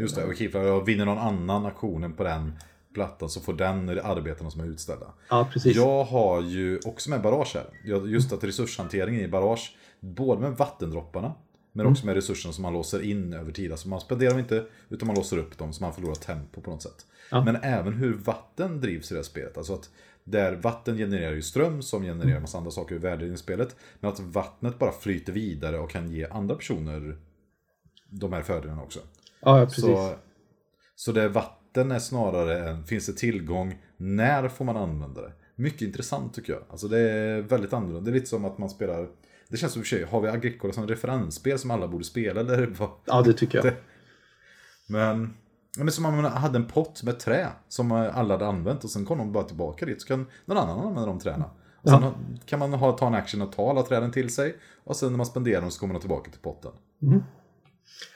Just 0.00 0.16
det, 0.16 0.24
och 0.24 0.36
Keyflower, 0.36 0.84
vinner 0.84 1.04
någon 1.04 1.18
annan 1.18 1.66
aktionen 1.66 2.12
på 2.12 2.24
den 2.24 2.52
plattan 2.94 3.28
så 3.28 3.40
får 3.40 3.52
den 3.52 3.88
arbetena 3.88 4.50
som 4.50 4.60
är 4.60 4.66
utställda. 4.66 5.06
Ja, 5.28 5.48
precis. 5.52 5.76
Jag 5.76 6.04
har 6.04 6.42
ju 6.42 6.80
också 6.84 7.10
med 7.10 7.22
barrage 7.22 7.54
här. 7.54 8.06
Just 8.06 8.32
att 8.32 8.44
resurshanteringen 8.44 9.20
i 9.20 9.28
barrage, 9.28 9.76
både 10.00 10.40
med 10.40 10.52
vattendropparna 10.52 11.34
men 11.72 11.80
mm. 11.80 11.92
också 11.92 12.06
med 12.06 12.14
resurserna 12.14 12.52
som 12.52 12.62
man 12.62 12.72
låser 12.72 13.02
in 13.02 13.32
över 13.32 13.52
tid. 13.52 13.72
Alltså 13.72 13.88
man 13.88 14.00
spenderar 14.00 14.30
dem 14.30 14.38
inte, 14.38 14.66
utan 14.88 15.06
man 15.06 15.16
låser 15.16 15.38
upp 15.38 15.58
dem 15.58 15.72
så 15.72 15.82
man 15.82 15.94
förlorar 15.94 16.14
tempo 16.14 16.60
på 16.60 16.70
något 16.70 16.82
sätt. 16.82 17.06
Ja. 17.30 17.44
Men 17.44 17.56
även 17.56 17.92
hur 17.92 18.14
vatten 18.14 18.80
drivs 18.80 19.10
i 19.10 19.14
det 19.14 19.18
här 19.18 19.24
spelet. 19.24 19.56
Alltså 19.56 19.74
att 19.74 19.90
där 20.24 20.56
vatten 20.56 20.96
genererar 20.96 21.32
ju 21.32 21.42
ström 21.42 21.82
som 21.82 22.02
genererar 22.02 22.24
en 22.24 22.30
mm. 22.30 22.42
massa 22.42 22.58
andra 22.58 22.70
saker 22.70 23.22
i 23.22 23.36
spelet. 23.36 23.76
Men 24.00 24.10
att 24.10 24.20
vattnet 24.20 24.78
bara 24.78 24.92
flyter 24.92 25.32
vidare 25.32 25.78
och 25.78 25.90
kan 25.90 26.10
ge 26.10 26.26
andra 26.26 26.54
personer 26.54 27.18
de 28.10 28.32
här 28.32 28.42
fördelarna 28.42 28.82
också. 28.82 29.00
Ja, 29.40 29.58
ja 29.58 29.66
precis. 29.66 29.84
Så, 29.84 30.14
så 30.94 31.12
det 31.12 31.28
vatten 31.28 31.59
är 31.76 31.98
snarare 31.98 32.68
än, 32.70 32.84
finns 32.84 33.06
det 33.06 33.12
tillgång, 33.12 33.78
när 33.96 34.48
får 34.48 34.64
man 34.64 34.76
använda 34.76 35.20
det? 35.22 35.32
Mycket 35.56 35.82
intressant 35.82 36.34
tycker 36.34 36.52
jag. 36.52 36.62
Alltså 36.70 36.88
det 36.88 36.98
är 36.98 37.40
väldigt 37.40 37.72
annorlunda. 37.72 38.00
Det 38.00 38.10
är 38.10 38.14
lite 38.14 38.26
som 38.26 38.44
att 38.44 38.58
man 38.58 38.70
spelar, 38.70 39.08
det 39.48 39.56
känns 39.56 39.72
som 39.72 39.80
i 39.80 39.82
och 39.82 39.86
för 39.86 39.96
sig, 39.96 40.04
har 40.04 40.20
vi 40.20 40.28
Agricola 40.28 40.72
som 40.72 40.86
referensspel 40.86 41.58
som 41.58 41.70
alla 41.70 41.88
borde 41.88 42.04
spela? 42.04 42.40
Eller 42.40 42.66
vad? 42.66 42.90
Ja, 43.04 43.22
det 43.22 43.32
tycker 43.32 43.64
jag. 43.64 43.74
Men, 44.88 45.34
men 45.78 45.90
som 45.92 46.04
om 46.06 46.14
man 46.22 46.24
hade 46.32 46.58
en 46.58 46.66
pott 46.66 47.02
med 47.02 47.18
trä 47.18 47.48
som 47.68 47.92
alla 47.92 48.34
hade 48.34 48.46
använt 48.46 48.84
och 48.84 48.90
sen 48.90 49.04
kom 49.04 49.18
de 49.18 49.32
bara 49.32 49.44
tillbaka 49.44 49.86
dit 49.86 50.02
så 50.02 50.08
kan 50.08 50.26
någon 50.44 50.56
annan 50.58 50.78
använda 50.78 51.06
de 51.06 51.18
träna. 51.18 51.44
Och 51.82 51.88
sen 51.90 52.02
Ja. 52.02 52.14
kan 52.46 52.58
man 52.58 52.72
ha, 52.72 52.92
ta 52.92 53.06
en 53.06 53.14
action 53.14 53.42
och 53.42 53.52
ta 53.52 53.70
alla 53.70 53.82
träden 53.82 54.12
till 54.12 54.34
sig 54.34 54.56
och 54.84 54.96
sen 54.96 55.10
när 55.10 55.16
man 55.16 55.26
spenderar 55.26 55.60
dem 55.60 55.70
så 55.70 55.80
kommer 55.80 55.94
de 55.94 56.00
tillbaka 56.00 56.30
till 56.30 56.40
potten. 56.40 56.72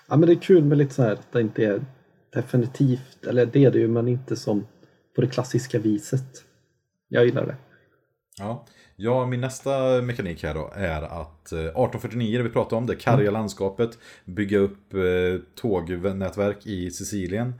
Ja, 0.09 0.17
men 0.17 0.21
det 0.21 0.33
är 0.33 0.41
kul 0.41 0.65
med 0.65 0.79
lite 0.79 0.95
så 0.95 1.03
här 1.03 1.13
att 1.13 1.33
det 1.33 1.41
inte 1.41 1.65
är 1.65 1.85
definitivt, 2.35 3.27
eller 3.27 3.47
det 3.47 3.65
är 3.65 3.71
det 3.71 3.79
ju, 3.79 3.89
men 3.89 4.09
inte 4.09 4.37
som 4.37 4.67
på 5.15 5.21
det 5.21 5.29
klassiska 5.29 5.79
viset. 5.79 6.45
Jag 7.09 7.25
gillar 7.25 7.47
det. 7.47 7.57
Ja. 8.39 8.67
ja, 8.97 9.27
min 9.27 9.41
nästa 9.41 10.03
mekanik 10.03 10.43
här 10.43 10.55
då 10.55 10.73
är 10.75 11.03
att 11.03 11.53
eh, 11.53 11.59
1849 11.59 12.39
det 12.39 12.45
vi 12.45 12.51
pratade 12.51 12.77
om, 12.77 12.87
det 12.87 12.97
karga 12.97 13.31
landskapet, 13.31 13.99
bygga 14.25 14.59
upp 14.59 14.95
eh, 14.95 15.01
tågnätverk 15.55 16.67
i 16.67 16.91
Sicilien. 16.91 17.55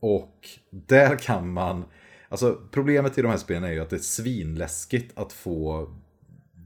Och 0.00 0.48
där 0.70 1.16
kan 1.16 1.52
man, 1.52 1.84
alltså 2.28 2.58
problemet 2.70 3.18
i 3.18 3.22
de 3.22 3.28
här 3.28 3.36
spelen 3.36 3.64
är 3.64 3.72
ju 3.72 3.80
att 3.80 3.90
det 3.90 3.96
är 3.96 4.00
svinläskigt 4.00 5.18
att 5.18 5.32
få 5.32 5.88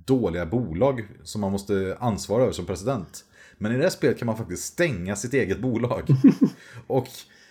dåliga 0.04 0.46
bolag 0.46 1.06
som 1.22 1.40
man 1.40 1.52
måste 1.52 1.96
ansvara 2.00 2.42
över 2.42 2.52
som 2.52 2.66
president. 2.66 3.24
Men 3.58 3.72
i 3.72 3.76
det 3.76 3.82
här 3.82 3.90
spelet 3.90 4.18
kan 4.18 4.26
man 4.26 4.36
faktiskt 4.36 4.64
stänga 4.64 5.16
sitt 5.16 5.34
eget 5.34 5.60
bolag. 5.60 6.08
och 6.86 7.08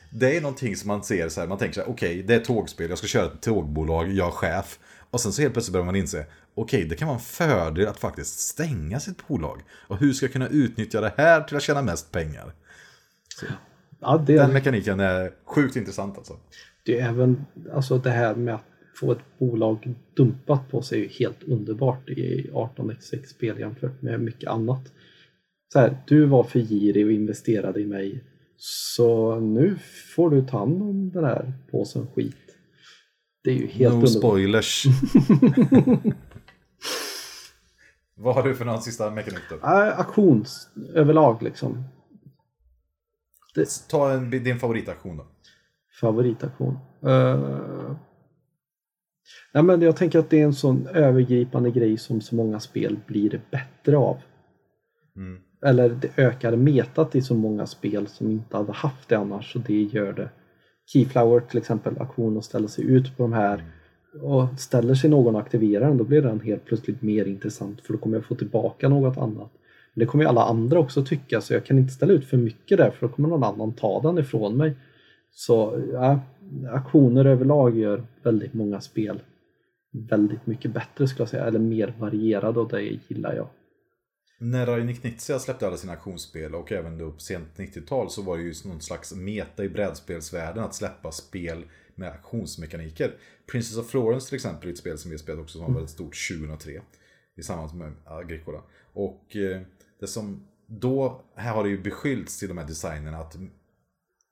det 0.09 0.37
är 0.37 0.41
någonting 0.41 0.75
som 0.75 0.87
man 0.87 1.03
ser 1.03 1.29
så 1.29 1.41
här, 1.41 1.47
man 1.47 1.57
tänker 1.57 1.73
så 1.73 1.81
här, 1.81 1.89
okej, 1.89 2.23
det 2.23 2.35
är 2.35 2.39
tågspel, 2.39 2.89
jag 2.89 2.97
ska 2.97 3.07
köra 3.07 3.25
ett 3.25 3.41
tågbolag, 3.41 4.11
jag 4.11 4.27
är 4.27 4.31
chef. 4.31 4.79
Och 5.09 5.21
sen 5.21 5.33
så 5.33 5.41
helt 5.41 5.53
plötsligt 5.53 5.73
börjar 5.73 5.85
man 5.85 5.95
inse, 5.95 6.25
okej, 6.55 6.85
det 6.85 6.95
kan 6.95 7.07
vara 7.07 7.17
en 7.17 7.23
fördel 7.23 7.87
att 7.87 7.99
faktiskt 7.99 8.39
stänga 8.39 8.99
sitt 8.99 9.27
bolag. 9.27 9.61
Och 9.71 9.97
hur 9.97 10.13
ska 10.13 10.25
jag 10.25 10.33
kunna 10.33 10.47
utnyttja 10.47 11.01
det 11.01 11.13
här 11.17 11.41
till 11.41 11.57
att 11.57 11.63
tjäna 11.63 11.81
mest 11.81 12.11
pengar? 12.11 12.53
Ja, 13.99 14.23
det, 14.27 14.33
Den 14.33 14.53
mekaniken 14.53 14.99
är 14.99 15.31
sjukt 15.45 15.75
intressant 15.75 16.17
alltså. 16.17 16.37
det 16.85 16.99
är 16.99 17.09
även 17.09 17.45
alltså 17.73 17.97
det 17.97 18.09
här 18.09 18.35
med 18.35 18.55
att 18.55 18.65
få 18.95 19.11
ett 19.11 19.39
bolag 19.39 19.93
dumpat 20.13 20.71
på 20.71 20.81
sig 20.81 20.99
är 20.99 21.03
ju 21.03 21.09
helt 21.09 21.43
underbart 21.43 22.09
i 22.09 22.49
18xx 22.53 23.25
spel 23.25 23.59
jämfört 23.59 24.01
med 24.01 24.19
mycket 24.19 24.49
annat. 24.49 24.91
Så 25.73 25.79
här, 25.79 25.97
du 26.07 26.25
var 26.25 26.43
för 26.43 26.59
girig 26.59 27.05
och 27.05 27.11
investerade 27.11 27.81
i 27.81 27.85
mig 27.85 28.23
så 28.57 29.39
nu 29.39 29.77
får 30.15 30.29
du 30.29 30.41
ta 30.41 30.59
hand 30.59 30.81
om 30.81 31.11
den 31.11 31.23
här 31.23 31.53
påsen 31.71 32.07
skit. 32.15 32.35
Det 33.43 33.49
är 33.49 33.55
ju 33.55 33.67
helt 33.67 33.93
no 33.93 33.97
underbart. 33.97 34.17
spoilers. 34.17 34.85
Vad 38.15 38.35
har 38.35 38.43
du 38.43 38.55
för 38.55 38.65
någon 38.65 38.81
sista 38.81 39.11
mekanik 39.11 39.41
då? 39.49 39.55
Äh, 39.55 39.99
auktions 39.99 40.69
överlag 40.93 41.43
liksom. 41.43 41.83
Ta 43.89 44.11
en, 44.11 44.29
din 44.29 44.59
favoritaktion 44.59 45.17
då. 45.17 45.27
Favoritaktion. 46.01 46.77
Uh, 47.05 47.95
nej 49.53 49.63
men 49.63 49.81
jag 49.81 49.97
tänker 49.97 50.19
att 50.19 50.29
det 50.29 50.41
är 50.41 50.45
en 50.45 50.53
sån 50.53 50.87
övergripande 50.87 51.71
grej 51.71 51.97
som 51.97 52.21
så 52.21 52.35
många 52.35 52.59
spel 52.59 52.99
blir 53.07 53.29
det 53.29 53.51
bättre 53.51 53.97
av. 53.97 54.17
Mm. 55.15 55.41
Eller 55.63 55.89
det 55.89 56.09
ökar 56.17 56.55
metat 56.55 57.15
i 57.15 57.21
så 57.21 57.35
många 57.35 57.65
spel 57.65 58.07
som 58.07 58.31
inte 58.31 58.57
hade 58.57 58.71
haft 58.71 59.09
det 59.09 59.15
annars 59.15 59.55
och 59.55 59.61
det 59.61 59.81
gör 59.81 60.13
det. 60.13 60.29
Keyflower 60.85 61.39
till 61.39 61.57
exempel, 61.57 61.97
auktion 61.99 62.37
och 62.37 62.45
ställer 62.45 62.67
sig 62.67 62.85
ut 62.85 63.17
på 63.17 63.23
de 63.23 63.33
här 63.33 63.63
och 64.21 64.59
ställer 64.59 64.95
sig 64.95 65.09
någon 65.09 65.35
och 65.35 65.41
aktiverar 65.41 65.87
den 65.87 65.97
då 65.97 66.03
blir 66.03 66.21
den 66.21 66.39
helt 66.39 66.65
plötsligt 66.65 67.01
mer 67.01 67.25
intressant 67.25 67.81
för 67.81 67.93
då 67.93 67.99
kommer 67.99 68.17
jag 68.17 68.25
få 68.25 68.35
tillbaka 68.35 68.89
något 68.89 69.17
annat. 69.17 69.51
Men 69.93 69.99
det 69.99 70.05
kommer 70.05 70.23
ju 70.23 70.29
alla 70.29 70.43
andra 70.43 70.79
också 70.79 71.05
tycka 71.05 71.41
så 71.41 71.53
jag 71.53 71.65
kan 71.65 71.79
inte 71.79 71.93
ställa 71.93 72.13
ut 72.13 72.25
för 72.25 72.37
mycket 72.37 72.77
där 72.77 72.91
för 72.91 73.07
då 73.07 73.13
kommer 73.13 73.29
någon 73.29 73.43
annan 73.43 73.73
ta 73.73 74.01
den 74.01 74.17
ifrån 74.17 74.57
mig. 74.57 74.75
Så 75.31 75.81
ja, 75.93 76.19
auktioner 76.71 77.25
överlag 77.25 77.77
gör 77.77 78.03
väldigt 78.23 78.53
många 78.53 78.81
spel 78.81 79.19
väldigt 79.93 80.47
mycket 80.47 80.73
bättre 80.73 81.07
skulle 81.07 81.21
jag 81.21 81.29
säga, 81.29 81.45
eller 81.45 81.59
mer 81.59 81.93
varierade 81.99 82.59
och 82.59 82.69
det 82.69 82.81
gillar 82.81 83.33
jag. 83.33 83.47
När 84.43 84.65
Rainer 84.65 84.93
Knizia 84.93 85.39
släppte 85.39 85.67
alla 85.67 85.77
sina 85.77 85.93
auktionsspel 85.93 86.55
och 86.55 86.71
även 86.71 86.97
då 86.97 87.11
på 87.11 87.19
sent 87.19 87.47
90-tal 87.55 88.09
så 88.09 88.21
var 88.21 88.37
det 88.37 88.43
ju 88.43 88.53
någon 88.65 88.81
slags 88.81 89.13
meta 89.13 89.63
i 89.63 89.69
brädspelsvärlden 89.69 90.63
att 90.63 90.75
släppa 90.75 91.11
spel 91.11 91.65
med 91.95 92.11
auktionsmekaniker. 92.11 93.17
Princess 93.51 93.77
of 93.77 93.89
Florence 93.89 94.27
till 94.27 94.35
exempel 94.35 94.69
är 94.69 94.73
ett 94.73 94.79
spel 94.79 94.97
som 94.97 95.11
vi 95.11 95.17
spelat 95.17 95.41
också 95.41 95.57
som 95.57 95.67
var 95.67 95.73
väldigt 95.73 95.91
stort 95.91 96.15
2003. 96.29 96.81
Tillsammans 97.35 97.73
med 97.73 97.93
Agricola. 98.05 98.61
Och 98.93 99.35
eh, 99.35 99.61
det 99.99 100.07
som 100.07 100.47
då, 100.65 101.21
här 101.35 101.53
har 101.53 101.63
det 101.63 101.69
ju 101.69 101.81
beskyllts 101.81 102.39
till 102.39 102.47
de 102.47 102.57
här 102.57 102.67
designerna 102.67 103.17
att 103.17 103.37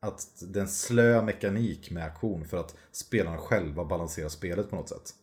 att 0.01 0.43
det 0.47 0.59
är 0.59 0.63
en 0.63 0.69
slö 0.69 1.21
mekanik 1.21 1.91
med 1.91 2.03
auktion 2.03 2.45
för 2.45 2.57
att 2.57 2.75
spelarna 2.91 3.37
själva 3.37 3.85
balanserar 3.85 4.29
spelet 4.29 4.69
på 4.69 4.75
något 4.75 4.89
sätt. 4.89 5.13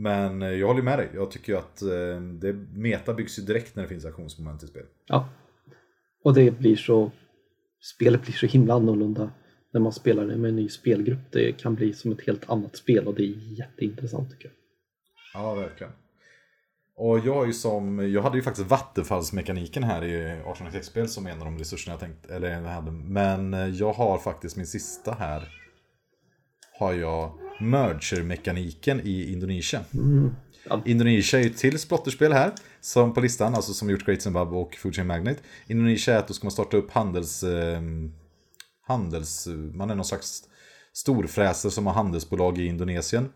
Men 0.00 0.42
eh, 0.42 0.48
jag 0.48 0.66
håller 0.66 0.82
med 0.82 0.98
dig. 0.98 1.08
Jag 1.14 1.30
tycker 1.30 1.52
ju 1.52 1.58
att 1.58 1.82
eh, 1.82 2.20
det, 2.20 2.52
meta 2.74 3.14
byggs 3.14 3.38
ju 3.38 3.42
direkt 3.42 3.76
när 3.76 3.82
det 3.82 3.88
finns 3.88 4.04
auktionsmoment 4.04 4.62
i 4.62 4.66
spel. 4.66 4.86
Ja. 5.06 5.28
Och 6.24 6.34
det 6.34 6.58
blir 6.58 6.76
så... 6.76 7.10
Spelet 7.82 8.22
blir 8.22 8.32
så 8.32 8.46
himla 8.46 8.74
annorlunda 8.74 9.30
när 9.72 9.80
man 9.80 9.92
spelar 9.92 10.26
det 10.26 10.36
med 10.36 10.48
en 10.48 10.56
ny 10.56 10.68
spelgrupp. 10.68 11.32
Det 11.32 11.52
kan 11.52 11.74
bli 11.74 11.92
som 11.92 12.12
ett 12.12 12.26
helt 12.26 12.50
annat 12.50 12.76
spel 12.76 13.06
och 13.06 13.14
det 13.14 13.22
är 13.22 13.58
jätteintressant 13.58 14.30
tycker 14.30 14.44
jag. 14.44 14.54
Ja, 15.34 15.54
verkligen. 15.54 15.92
Och 16.96 17.18
jag 17.18 17.46
ju 17.46 17.52
som, 17.52 18.12
jag 18.12 18.22
hade 18.22 18.36
ju 18.36 18.42
faktiskt 18.42 18.70
vattenfallsmekaniken 18.70 19.82
här 19.82 20.04
i 20.04 20.42
1806-spel 20.44 21.08
som 21.08 21.26
en 21.26 21.38
av 21.38 21.44
de 21.44 21.58
resurserna 21.58 21.92
jag 21.92 22.00
tänkte, 22.00 22.34
eller 22.34 22.50
jag 22.50 22.62
hade. 22.62 22.90
Men 22.90 23.54
eh, 23.54 23.68
jag 23.68 23.92
har 23.92 24.18
faktiskt 24.18 24.56
min 24.56 24.66
sista 24.66 25.12
här. 25.12 25.48
Har 26.78 26.92
jag 26.92 27.49
merger-mekaniken 27.60 29.00
i 29.00 29.32
Indonesien. 29.32 29.82
Ja. 30.68 30.82
Indonesia 30.84 31.40
är 31.40 31.44
ju 31.44 31.50
ett 31.50 31.56
till 31.56 31.78
splotterspel 31.78 32.32
här. 32.32 32.52
Som 32.80 33.14
på 33.14 33.20
listan, 33.20 33.54
alltså 33.54 33.72
som 33.72 33.90
gjort 33.90 34.06
Great 34.06 34.22
Zimbabwe 34.22 34.56
och 34.56 34.76
Food 34.76 34.94
Chain 34.94 35.06
Magnate. 35.06 35.40
Indonesia 35.66 36.14
är 36.14 36.18
att 36.18 36.28
då 36.28 36.34
ska 36.34 36.44
man 36.44 36.52
starta 36.52 36.76
upp 36.76 36.90
handels... 36.90 37.42
Eh, 37.42 37.80
handels... 38.86 39.48
Man 39.74 39.90
är 39.90 39.94
någon 39.94 40.04
slags 40.04 40.42
storfräser 40.92 41.70
som 41.70 41.86
har 41.86 41.94
handelsbolag 41.94 42.58
i 42.58 42.66
Indonesien. 42.66 43.28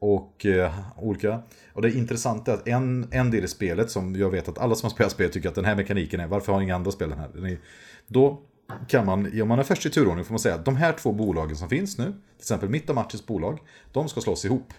Och 0.00 0.46
eh, 0.46 0.78
olika. 0.96 1.42
Och 1.72 1.82
det 1.82 1.92
intressanta 1.92 2.52
är 2.52 2.56
att 2.56 2.68
en, 2.68 3.08
en 3.10 3.30
del 3.30 3.44
i 3.44 3.48
spelet 3.48 3.90
som 3.90 4.16
jag 4.16 4.30
vet 4.30 4.48
att 4.48 4.58
alla 4.58 4.74
som 4.74 4.86
har 4.86 4.90
spelat 4.90 5.12
spel 5.12 5.30
tycker 5.30 5.48
att 5.48 5.54
den 5.54 5.64
här 5.64 5.76
mekaniken 5.76 6.20
är, 6.20 6.26
varför 6.26 6.52
har 6.52 6.60
inga 6.60 6.74
andra 6.74 6.90
spel 6.90 7.10
den 7.10 7.18
här? 7.18 7.30
Den 7.34 7.44
är, 7.44 7.58
då 8.06 8.42
kan 8.88 9.06
man, 9.06 9.42
om 9.42 9.48
man 9.48 9.58
är 9.58 9.62
först 9.62 9.86
i 9.86 9.90
turordning 9.90 10.24
får 10.24 10.32
man 10.32 10.38
säga 10.38 10.54
att 10.54 10.64
de 10.64 10.76
här 10.76 10.92
två 10.92 11.12
bolagen 11.12 11.56
som 11.56 11.68
finns 11.68 11.98
nu, 11.98 12.04
till 12.04 12.38
exempel 12.38 12.68
mitt 12.68 12.88
och 12.88 12.94
Martins 12.94 13.26
bolag, 13.26 13.58
de 13.92 14.08
ska 14.08 14.20
slås 14.20 14.44
ihop. 14.44 14.72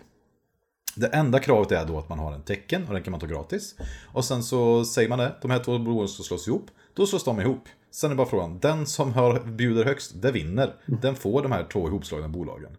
Det 0.96 1.08
enda 1.08 1.40
kravet 1.40 1.72
är 1.72 1.86
då 1.86 2.00
att 2.00 2.10
man 2.10 2.20
har 2.20 2.34
en 2.34 2.42
tecken 2.42 2.88
och 2.88 2.94
den 2.94 3.04
kan 3.04 3.12
man 3.12 3.20
ta 3.20 3.28
gratis. 3.28 3.76
Och 4.14 4.26
sen 4.26 4.44
så 4.44 4.86
säger 4.86 5.10
man 5.10 5.20
det, 5.20 5.36
de 5.42 5.52
här 5.52 5.64
två 5.64 5.80
bolagen 5.80 6.08
ska 6.08 6.24
slås 6.24 6.48
ihop. 6.48 6.72
Då 6.94 7.06
slås 7.06 7.24
de 7.24 7.42
ihop. 7.42 7.70
Sen 7.92 8.12
är 8.12 8.16
bara 8.16 8.28
frågan, 8.28 8.60
den 8.60 8.86
som 8.86 9.14
har, 9.14 9.40
bjuder 9.40 9.86
högst, 9.86 10.22
det 10.22 10.32
vinner. 10.32 10.76
Den 10.86 11.16
får 11.16 11.42
de 11.42 11.52
här 11.52 11.64
två 11.64 11.88
ihopslagna 11.88 12.28
bolagen. 12.28 12.78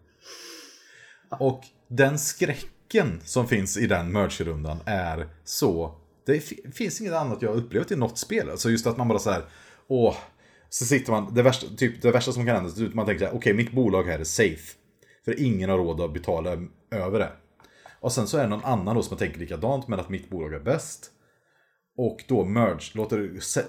Och 1.39 1.63
den 1.87 2.19
skräcken 2.19 3.21
som 3.23 3.47
finns 3.47 3.77
i 3.77 3.87
den 3.87 4.11
merch-rundan 4.11 4.77
är 4.85 5.27
så... 5.43 5.95
Det 6.25 6.39
finns 6.73 7.01
inget 7.01 7.13
annat 7.13 7.41
jag 7.41 7.49
har 7.49 7.57
upplevt 7.57 7.91
i 7.91 7.95
något 7.95 8.17
spel. 8.17 8.49
Alltså 8.49 8.69
just 8.69 8.87
att 8.87 8.97
man 8.97 9.07
bara 9.07 9.19
så 9.19 9.31
här, 9.31 9.43
åh, 9.87 10.15
så 10.75 10.85
sitter 10.85 11.11
man, 11.11 11.33
det 11.33 11.41
värsta, 11.41 11.67
typ, 11.77 12.01
det 12.01 12.11
värsta 12.11 12.31
som 12.31 12.45
kan 12.45 12.55
hända, 12.55 12.69
så 12.69 12.87
man 12.93 13.05
tänker 13.05 13.25
så 13.25 13.31
här, 13.31 13.37
okej, 13.37 13.53
mitt 13.53 13.71
bolag 13.71 14.03
här 14.03 14.19
är 14.19 14.23
safe. 14.23 14.73
För 15.25 15.41
ingen 15.41 15.69
har 15.69 15.77
råd 15.77 16.01
att 16.01 16.13
betala 16.13 16.57
över 16.91 17.19
det. 17.19 17.31
Och 17.99 18.11
sen 18.11 18.27
så 18.27 18.37
är 18.37 18.41
det 18.41 18.49
någon 18.49 18.63
annan 18.63 18.95
då 18.95 19.03
som 19.03 19.17
tänker 19.17 19.39
likadant, 19.39 19.87
men 19.87 19.99
att 19.99 20.09
mitt 20.09 20.29
bolag 20.29 20.53
är 20.53 20.59
bäst. 20.59 21.11
Och 21.97 22.23
då 22.27 22.45
merge, 22.45 22.91
låter 22.93 23.17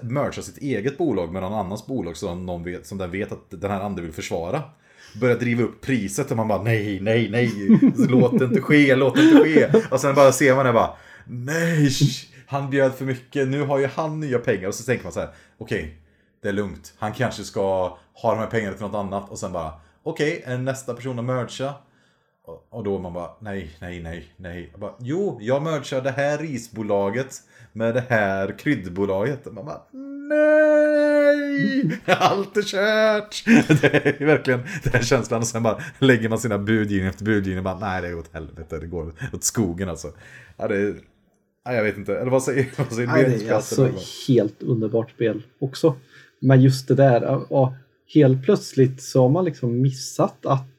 mergea 0.05 0.43
sitt 0.43 0.57
eget 0.57 0.97
bolag 0.97 1.33
med 1.33 1.41
någon 1.41 1.53
annans 1.53 1.85
bolag 1.87 2.17
som, 2.17 2.45
någon 2.45 2.63
vet, 2.63 2.87
som 2.87 2.97
den 2.97 3.11
vet 3.11 3.31
att 3.31 3.49
den 3.49 3.71
här 3.71 3.81
andra 3.81 4.01
vill 4.03 4.13
försvara. 4.13 4.63
Börjar 5.21 5.35
driva 5.35 5.63
upp 5.63 5.81
priset 5.81 6.31
och 6.31 6.37
man 6.37 6.47
bara 6.47 6.63
nej, 6.63 6.99
nej, 7.01 7.29
nej, 7.29 7.51
låt 8.09 8.39
det 8.39 8.45
inte 8.45 8.61
ske, 8.61 8.95
låt 8.95 9.15
det 9.15 9.21
inte 9.21 9.43
ske. 9.43 9.81
Och 9.91 9.99
sen 9.99 10.15
bara 10.15 10.31
ser 10.31 10.55
man 10.55 10.65
det 10.65 10.73
bara 10.73 10.95
nej, 11.25 11.91
han 12.47 12.69
bjöd 12.69 12.93
för 12.93 13.05
mycket, 13.05 13.47
nu 13.47 13.61
har 13.61 13.79
ju 13.79 13.87
han 13.87 14.19
nya 14.19 14.39
pengar. 14.39 14.67
Och 14.67 14.75
så 14.75 14.83
tänker 14.83 15.03
man 15.03 15.13
så 15.13 15.19
här, 15.19 15.29
okej, 15.57 16.01
det 16.41 16.49
är 16.49 16.53
lugnt, 16.53 16.93
han 16.97 17.13
kanske 17.13 17.43
ska 17.43 17.61
ha 18.13 18.31
de 18.31 18.39
här 18.39 18.47
pengarna 18.47 18.73
till 18.73 18.85
något 18.85 18.95
annat. 18.95 19.29
Och 19.29 19.39
sen 19.39 19.51
bara, 19.51 19.71
okej, 20.03 20.43
är 20.45 20.57
nästa 20.57 20.93
person 20.93 21.19
att 21.19 21.25
mergea? 21.25 21.73
Och- 22.69 22.83
då 22.83 22.99
man 22.99 23.13
bara, 23.13 23.29
nej, 23.39 23.71
nej, 23.81 24.01
nej, 24.03 24.33
nej. 24.37 24.69
Jag 24.71 24.79
bara, 24.79 24.91
jo, 24.99 25.37
jag 25.41 25.61
mergar 25.63 26.01
det 26.01 26.11
här 26.11 26.37
risbolaget 26.37 27.35
med 27.73 27.93
det 27.93 28.03
här 28.09 28.59
kryddbolaget. 28.59 29.47
Och 29.47 29.53
man 29.53 29.65
bara, 29.65 29.81
nej! 29.91 31.99
Allt 32.05 32.57
är 32.57 32.61
kört! 32.61 33.43
Det 33.81 34.21
är 34.21 34.25
verkligen 34.25 34.59
den 34.83 35.03
känslan. 35.03 35.41
Och 35.41 35.47
sen 35.47 35.63
bara 35.63 35.81
lägger 35.99 36.29
man 36.29 36.39
sina 36.39 36.57
budgivning 36.57 37.09
efter 37.09 37.25
budgivning 37.25 37.57
och 37.57 37.63
bara, 37.63 37.79
nej 37.79 38.01
det 38.01 38.07
är 38.07 38.17
åt 38.19 38.33
helvete, 38.33 38.79
det 38.79 38.87
går 38.87 39.13
åt 39.33 39.43
skogen 39.43 39.89
alltså. 39.89 40.11
Ja, 40.57 40.67
det 40.67 40.77
är... 40.77 40.95
Ja, 41.65 41.73
jag 41.73 41.83
vet 41.83 41.97
inte, 41.97 42.17
eller 42.19 42.31
vad 42.31 42.43
säger, 42.43 42.67
vad 42.77 42.93
säger 42.93 43.07
Nej, 43.07 43.23
du? 43.23 43.37
det 43.37 43.47
är 43.49 43.53
alltså 43.53 43.89
helt 44.27 44.63
underbart 44.63 45.09
spel 45.11 45.43
också. 45.59 45.95
Men 46.39 46.61
just 46.61 46.87
det 46.87 46.95
där, 46.95 47.53
och 47.53 47.71
helt 48.13 48.43
plötsligt 48.43 49.01
så 49.01 49.21
har 49.21 49.29
man 49.29 49.45
liksom 49.45 49.81
missat 49.81 50.45
att 50.45 50.77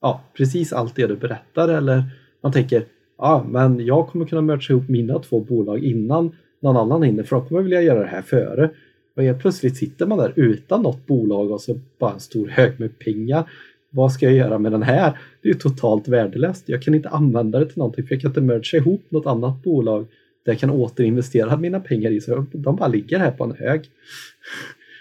ja, 0.00 0.20
precis 0.36 0.72
allt 0.72 0.96
det 0.96 1.06
du 1.06 1.16
berättar 1.16 1.68
eller 1.68 2.04
man 2.42 2.52
tänker 2.52 2.84
ja, 3.18 3.46
men 3.48 3.86
jag 3.86 4.08
kommer 4.08 4.26
kunna 4.26 4.42
mercha 4.42 4.72
ihop 4.72 4.88
mina 4.88 5.18
två 5.18 5.40
bolag 5.40 5.84
innan 5.84 6.36
någon 6.60 6.76
annan 6.76 7.02
hinner 7.02 7.22
för 7.22 7.36
då 7.36 7.42
kommer 7.42 7.60
jag 7.60 7.64
vilja 7.64 7.82
göra 7.82 8.00
det 8.00 8.06
här 8.06 8.22
före. 8.22 8.70
Och 9.16 9.22
helt 9.22 9.40
plötsligt 9.40 9.76
sitter 9.76 10.06
man 10.06 10.18
där 10.18 10.32
utan 10.36 10.82
något 10.82 11.06
bolag 11.06 11.50
och 11.50 11.60
så 11.60 11.80
bara 11.98 12.12
en 12.12 12.20
stor 12.20 12.48
hög 12.48 12.80
med 12.80 12.98
pengar. 12.98 13.50
Vad 13.90 14.12
ska 14.12 14.26
jag 14.26 14.34
göra 14.34 14.58
med 14.58 14.72
den 14.72 14.82
här? 14.82 15.18
Det 15.42 15.48
är 15.48 15.52
ju 15.52 15.58
totalt 15.58 16.08
värdelöst. 16.08 16.68
Jag 16.68 16.82
kan 16.82 16.94
inte 16.94 17.08
använda 17.08 17.58
det 17.58 17.66
till 17.66 17.78
någonting 17.78 18.06
för 18.06 18.14
jag 18.14 18.22
kan 18.22 18.30
inte 18.30 18.40
mercha 18.40 18.76
ihop 18.76 19.02
något 19.08 19.26
annat 19.26 19.62
bolag 19.62 20.06
där 20.44 20.52
jag 20.52 20.60
kan 20.60 20.70
återinvestera 20.70 21.56
mina 21.56 21.80
pengar 21.80 22.10
i. 22.10 22.20
Så 22.20 22.46
de 22.52 22.76
bara 22.76 22.88
ligger 22.88 23.18
här 23.18 23.30
på 23.30 23.44
en 23.44 23.54
hög. 23.58 23.90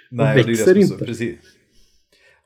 Nej, 0.10 0.36
de 0.38 0.42
det 0.44 0.48
växer 0.48 0.66
det 0.66 0.72
som 0.74 0.82
är 0.82 0.86
så- 0.86 0.94
inte. 0.94 1.06
Precis. 1.06 1.36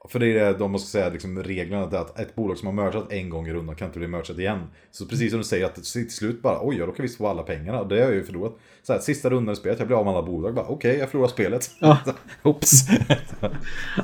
För 0.10 0.20
det 0.20 0.28
är 0.28 0.46
det 0.46 0.58
de 0.58 0.72
måste 0.72 0.92
säga, 0.92 1.10
liksom, 1.10 1.44
reglerna, 1.44 1.86
det 1.88 1.98
är 1.98 2.02
att 2.02 2.20
ett 2.20 2.36
bolag 2.36 2.58
som 2.58 2.68
har 2.68 2.74
merchat 2.86 3.12
en 3.12 3.30
gång 3.30 3.48
i 3.48 3.54
rundan 3.54 3.76
kan 3.76 3.88
inte 3.88 4.00
bli 4.00 4.08
merchat 4.08 4.38
igen. 4.40 4.60
Så 4.92 5.06
precis 5.06 5.32
som 5.32 5.38
du 5.40 5.44
säger, 5.44 5.66
att 5.66 5.76
till 5.76 6.10
slut 6.12 6.42
bara, 6.42 6.60
oj, 6.68 6.78
jag 6.78 6.88
råkar 6.88 7.04
visst 7.04 7.18
få 7.18 7.28
alla 7.28 7.44
pengarna, 7.44 7.84
det 7.84 7.96
har 7.96 8.02
jag 8.02 8.14
ju 8.14 8.24
förlorat. 8.24 8.54
Så 8.84 8.94
här, 8.94 9.00
sista 9.00 9.30
rundan 9.30 9.54
i 9.54 9.56
spelet, 9.56 9.80
jag 9.80 9.88
blir 9.88 9.98
av 9.98 10.06
med 10.06 10.14
alla 10.14 10.26
bolag, 10.28 10.54
bara 10.56 10.66
okej, 10.68 10.98
jag 10.98 11.10
förlorar 11.10 11.28
spelet. 11.28 11.72
Ja. 11.80 11.98
Oops. 12.44 12.72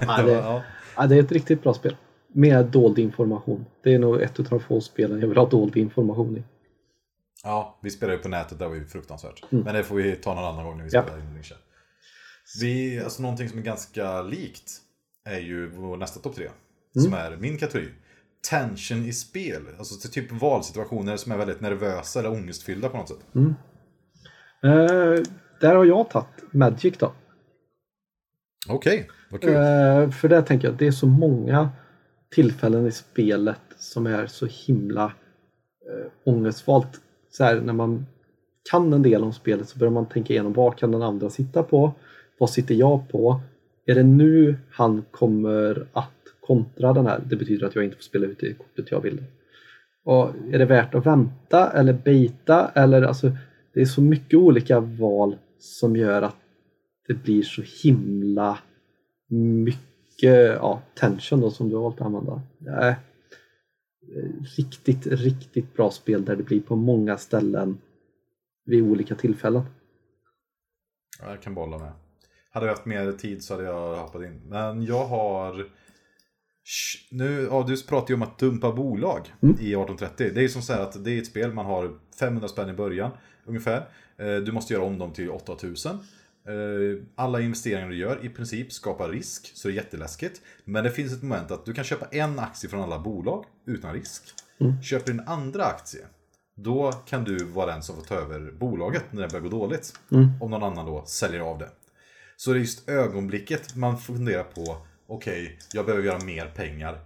Ja, 0.07 0.21
det, 0.25 0.31
ja. 0.31 0.63
ja, 0.95 1.07
det 1.07 1.15
är 1.15 1.19
ett 1.19 1.31
riktigt 1.31 1.63
bra 1.63 1.73
spel. 1.73 1.95
Med 2.33 2.65
dold 2.65 2.99
information. 2.99 3.65
Det 3.83 3.93
är 3.93 3.99
nog 3.99 4.21
ett 4.21 4.39
av 4.39 4.45
de 4.45 4.59
få 4.59 4.81
spelen 4.81 5.19
jag 5.19 5.27
vill 5.27 5.37
ha 5.37 5.49
dold 5.49 5.77
information 5.77 6.37
i. 6.37 6.43
ja, 7.43 7.79
vi 7.83 7.89
spelar 7.89 8.13
ju 8.13 8.19
på 8.19 8.29
nätet, 8.29 8.59
det 8.59 8.67
var 8.67 8.75
ju 8.75 8.85
fruktansvärt. 8.85 9.43
Men 9.49 9.75
det 9.75 9.83
får 9.83 9.95
vi 9.95 10.15
ta 10.15 10.33
någon 10.35 10.45
annan 10.45 10.65
gång 10.65 10.77
när 10.77 10.83
vi 10.83 10.89
Ja. 10.93 11.03
spelar 11.03 11.19
in 11.19 11.33
Nisha. 11.33 11.55
Vi, 12.61 12.99
alltså 13.03 13.21
någonting 13.21 13.49
som 13.49 13.59
är 13.59 13.63
ganska 13.63 14.21
likt 14.21 14.71
är 15.25 15.39
ju 15.39 15.69
vår 15.69 15.97
nästa 15.97 16.19
topp 16.19 16.35
tre. 16.35 16.49
Som 16.93 17.13
är 17.13 17.37
min 17.37 17.57
kategori. 17.57 17.89
Tension 18.49 19.05
i 19.05 19.13
spel. 19.13 19.61
Alltså 19.77 20.09
typ 20.09 20.31
valsituationer 20.31 21.17
som 21.17 21.31
är 21.31 21.37
väldigt 21.37 21.61
nervösa 21.61 22.19
eller 22.19 22.31
ångestfyllda 22.31 22.89
på 22.89 22.97
något 22.97 23.09
sätt. 23.09 23.25
Eh, 24.63 25.23
där 25.61 25.75
har 25.75 25.85
jag 25.85 26.09
tagit 26.09 26.53
Magic 26.53 26.97
då. 26.97 27.13
Okej, 28.69 29.09
vad 29.31 29.41
kul. 29.41 29.55
Eh, 29.55 30.09
för 30.09 30.27
där 30.27 30.41
tänker 30.41 30.67
jag 30.67 30.77
det 30.77 30.87
är 30.87 30.91
så 30.91 31.07
många 31.07 31.69
tillfällen 32.35 32.87
i 32.87 32.91
spelet 32.91 33.61
som 33.77 34.07
är 34.07 34.27
så 34.27 34.45
himla 34.45 35.05
eh, 35.05 36.11
ångestfullt. 36.33 37.01
Så 37.31 37.43
här, 37.43 37.61
när 37.61 37.73
man 37.73 38.05
kan 38.71 38.93
en 38.93 39.01
del 39.01 39.23
om 39.23 39.33
spelet 39.33 39.69
så 39.69 39.79
börjar 39.79 39.91
man 39.91 40.05
tänka 40.05 40.33
igenom 40.33 40.53
vad 40.53 40.77
kan 40.77 40.91
den 40.91 41.01
andra 41.01 41.29
sitta 41.29 41.63
på? 41.63 41.93
Vad 42.38 42.49
sitter 42.49 42.75
jag 42.75 43.09
på? 43.09 43.41
Är 43.85 43.95
det 43.95 44.03
nu 44.03 44.55
han 44.71 45.05
kommer 45.11 45.88
att 45.93 46.11
kontra 46.39 46.93
den 46.93 47.05
här? 47.05 47.21
Det 47.29 47.35
betyder 47.35 47.67
att 47.67 47.75
jag 47.75 47.83
inte 47.83 47.95
får 47.95 48.03
spela 48.03 48.25
ut 48.25 48.39
det 48.39 48.53
kortet 48.53 48.91
jag 48.91 49.01
vill. 49.01 49.23
Och 50.03 50.29
är 50.51 50.59
det 50.59 50.65
värt 50.65 50.95
att 50.95 51.05
vänta 51.05 51.71
eller 51.71 51.93
bita? 51.93 52.71
Eller 52.75 53.01
alltså, 53.01 53.31
det 53.73 53.81
är 53.81 53.85
så 53.85 54.01
mycket 54.01 54.39
olika 54.39 54.79
val 54.79 55.38
som 55.59 55.95
gör 55.95 56.21
att 56.21 56.35
det 57.07 57.13
blir 57.13 57.43
så 57.43 57.61
himla 57.83 58.59
mycket 59.29 60.55
ja, 60.61 60.81
tension 60.93 61.41
då, 61.41 61.51
som 61.51 61.69
du 61.69 61.75
har 61.75 61.83
valt 61.83 62.01
att 62.01 62.07
använda. 62.07 62.41
Det 62.57 62.69
är 62.69 62.95
riktigt, 64.57 65.07
riktigt 65.07 65.73
bra 65.75 65.91
spel 65.91 66.25
där 66.25 66.35
det 66.35 66.43
blir 66.43 66.61
på 66.61 66.75
många 66.75 67.17
ställen 67.17 67.77
vid 68.65 68.83
olika 68.83 69.15
tillfällen. 69.15 69.63
Ja, 71.21 71.29
Jag 71.29 71.41
kan 71.41 71.53
bolla 71.53 71.77
med. 71.77 71.91
Hade 72.57 72.65
jag 72.67 72.73
haft 72.73 72.85
mer 72.85 73.11
tid 73.11 73.43
så 73.43 73.53
hade 73.53 73.65
jag 73.65 73.95
hoppat 73.95 74.21
in. 74.21 74.41
Men 74.49 74.83
jag 74.85 75.05
har... 75.05 75.65
Nu, 77.11 77.47
ja, 77.51 77.65
du 77.67 77.83
pratar 77.83 78.09
ju 78.09 78.15
om 78.15 78.21
att 78.21 78.39
dumpa 78.39 78.71
bolag 78.71 79.19
i 79.41 79.47
1830. 79.47 80.31
Det 80.33 80.39
är 80.39 80.41
ju 80.41 80.49
som 80.49 80.61
så 80.61 80.73
här 80.73 80.81
att 80.81 81.03
det 81.03 81.11
är 81.11 81.17
ett 81.17 81.27
spel, 81.27 81.53
man 81.53 81.65
har 81.65 81.91
500 82.19 82.47
spänn 82.47 82.69
i 82.69 82.73
början 82.73 83.11
ungefär. 83.45 83.87
Eh, 84.17 84.35
Du 84.35 84.51
måste 84.51 84.73
göra 84.73 84.83
om 84.83 84.97
dem 84.99 85.13
till 85.13 85.29
8000. 85.29 85.91
Eh, 85.95 87.03
Alla 87.15 87.41
investeringar 87.41 87.89
du 87.89 87.95
gör 87.97 88.25
i 88.25 88.29
princip 88.29 88.71
skapar 88.73 89.09
risk, 89.09 89.51
så 89.55 89.67
det 89.67 89.73
är 89.73 89.75
jätteläskigt. 89.75 90.41
Men 90.65 90.83
det 90.83 90.91
finns 90.91 91.13
ett 91.13 91.23
moment 91.23 91.51
att 91.51 91.65
du 91.65 91.73
kan 91.73 91.83
köpa 91.83 92.05
en 92.11 92.39
aktie 92.39 92.69
från 92.69 92.81
alla 92.81 92.99
bolag 92.99 93.45
utan 93.65 93.93
risk. 93.93 94.23
Köper 94.83 95.05
du 95.05 95.19
en 95.19 95.27
andra 95.27 95.63
aktie, 95.65 96.05
då 96.55 96.91
kan 96.91 97.23
du 97.23 97.37
vara 97.45 97.71
den 97.71 97.83
som 97.83 97.95
får 97.95 98.03
ta 98.03 98.15
över 98.15 98.51
bolaget 98.51 99.03
när 99.11 99.21
det 99.21 99.27
börjar 99.27 99.43
gå 99.43 99.49
dåligt. 99.49 99.93
Om 100.41 100.51
någon 100.51 100.63
annan 100.63 100.85
då 100.85 101.05
säljer 101.05 101.39
av 101.41 101.57
det. 101.57 101.69
Så 102.38 102.53
det 102.53 102.57
är 102.57 102.59
just 102.59 102.89
ögonblicket 102.89 103.75
man 103.75 103.97
funderar 103.97 104.43
på, 104.43 104.77
okej, 105.07 105.59
jag 105.73 105.85
behöver 105.85 106.05
göra 106.05 106.25
mer 106.25 106.45
pengar. 106.45 106.99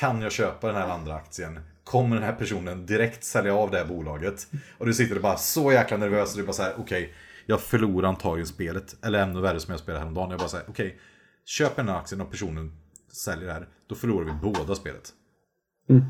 Kan 0.00 0.20
jag 0.20 0.32
köpa 0.32 0.66
den 0.66 0.76
här 0.76 0.88
andra 0.88 1.14
aktien? 1.14 1.60
Kommer 1.84 2.16
den 2.16 2.24
här 2.24 2.32
personen 2.32 2.86
direkt 2.86 3.24
sälja 3.24 3.54
av 3.54 3.70
det 3.70 3.78
här 3.78 3.84
bolaget? 3.84 4.46
Och 4.78 4.86
du 4.86 4.94
sitter 4.94 5.20
bara 5.20 5.36
så 5.36 5.72
jäkla 5.72 5.96
nervös 5.96 6.32
och 6.32 6.38
du 6.38 6.46
bara 6.46 6.52
så 6.52 6.62
här, 6.62 6.74
okej, 6.78 7.14
jag 7.46 7.60
förlorar 7.60 8.08
antagligen 8.08 8.46
spelet. 8.46 8.96
Eller 9.04 9.18
ännu 9.18 9.40
värre 9.40 9.60
som 9.60 9.72
jag 9.72 9.80
spelade 9.80 10.00
häromdagen. 10.00 10.30
Jag 10.30 10.38
bara 10.38 10.48
säger, 10.48 10.70
okej, 10.70 10.98
köper 11.44 11.82
den 11.82 11.88
här 11.88 11.98
aktien 11.98 12.20
och 12.20 12.30
personen 12.30 12.72
säljer 13.12 13.46
det 13.46 13.52
här, 13.52 13.68
då 13.86 13.94
förlorar 13.94 14.24
vi 14.24 14.32
båda 14.32 14.74
spelet. 14.74 15.12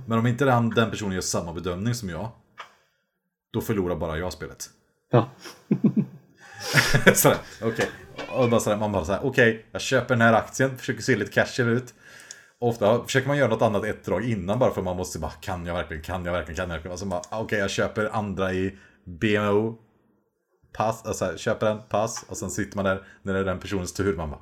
Men 0.06 0.18
om 0.18 0.26
inte 0.26 0.44
den, 0.44 0.70
den 0.70 0.90
personen 0.90 1.14
gör 1.14 1.20
samma 1.20 1.52
bedömning 1.52 1.94
som 1.94 2.08
jag, 2.08 2.30
då 3.52 3.60
förlorar 3.60 3.96
bara 3.96 4.18
jag 4.18 4.32
spelet. 4.32 4.70
Ja. 5.10 5.30
sådär, 7.14 7.38
okej. 7.62 7.88
Och 8.38 8.50
bara 8.50 8.60
sådär, 8.60 8.76
man 8.76 8.92
bara 8.92 9.04
såhär, 9.04 9.20
okej, 9.24 9.66
jag 9.72 9.80
köper 9.80 10.14
den 10.14 10.20
här 10.20 10.32
aktien, 10.32 10.78
försöker 10.78 11.02
se 11.02 11.16
lite 11.16 11.32
casual 11.32 11.68
ut. 11.68 11.94
Ofta 12.60 13.04
försöker 13.04 13.28
man 13.28 13.36
göra 13.36 13.48
något 13.48 13.62
annat 13.62 13.84
ett 13.84 14.04
drag 14.04 14.24
innan 14.24 14.58
bara 14.58 14.70
för 14.70 14.82
man 14.82 14.96
måste 14.96 15.18
bara, 15.18 15.30
kan 15.30 15.66
jag 15.66 15.74
verkligen, 15.74 16.02
kan 16.02 16.24
jag 16.24 16.32
verkligen, 16.32 16.56
kan 16.56 16.68
jag 16.68 16.74
verkligen? 16.74 16.92
Och 16.92 16.98
så 16.98 17.06
bara, 17.06 17.22
ah, 17.30 17.40
okej, 17.40 17.58
jag 17.58 17.70
köper 17.70 18.10
andra 18.12 18.52
i 18.52 18.78
BMO. 19.20 19.78
Pass, 20.76 21.06
alltså 21.06 21.36
köper 21.36 21.66
den, 21.66 21.78
pass. 21.88 22.24
Och 22.28 22.36
sen 22.36 22.50
sitter 22.50 22.76
man 22.76 22.84
där 22.84 23.02
när 23.22 23.34
det 23.34 23.40
är 23.40 23.44
den 23.44 23.58
personens 23.58 23.92
tur, 23.92 24.16
man 24.16 24.30
bara 24.30 24.40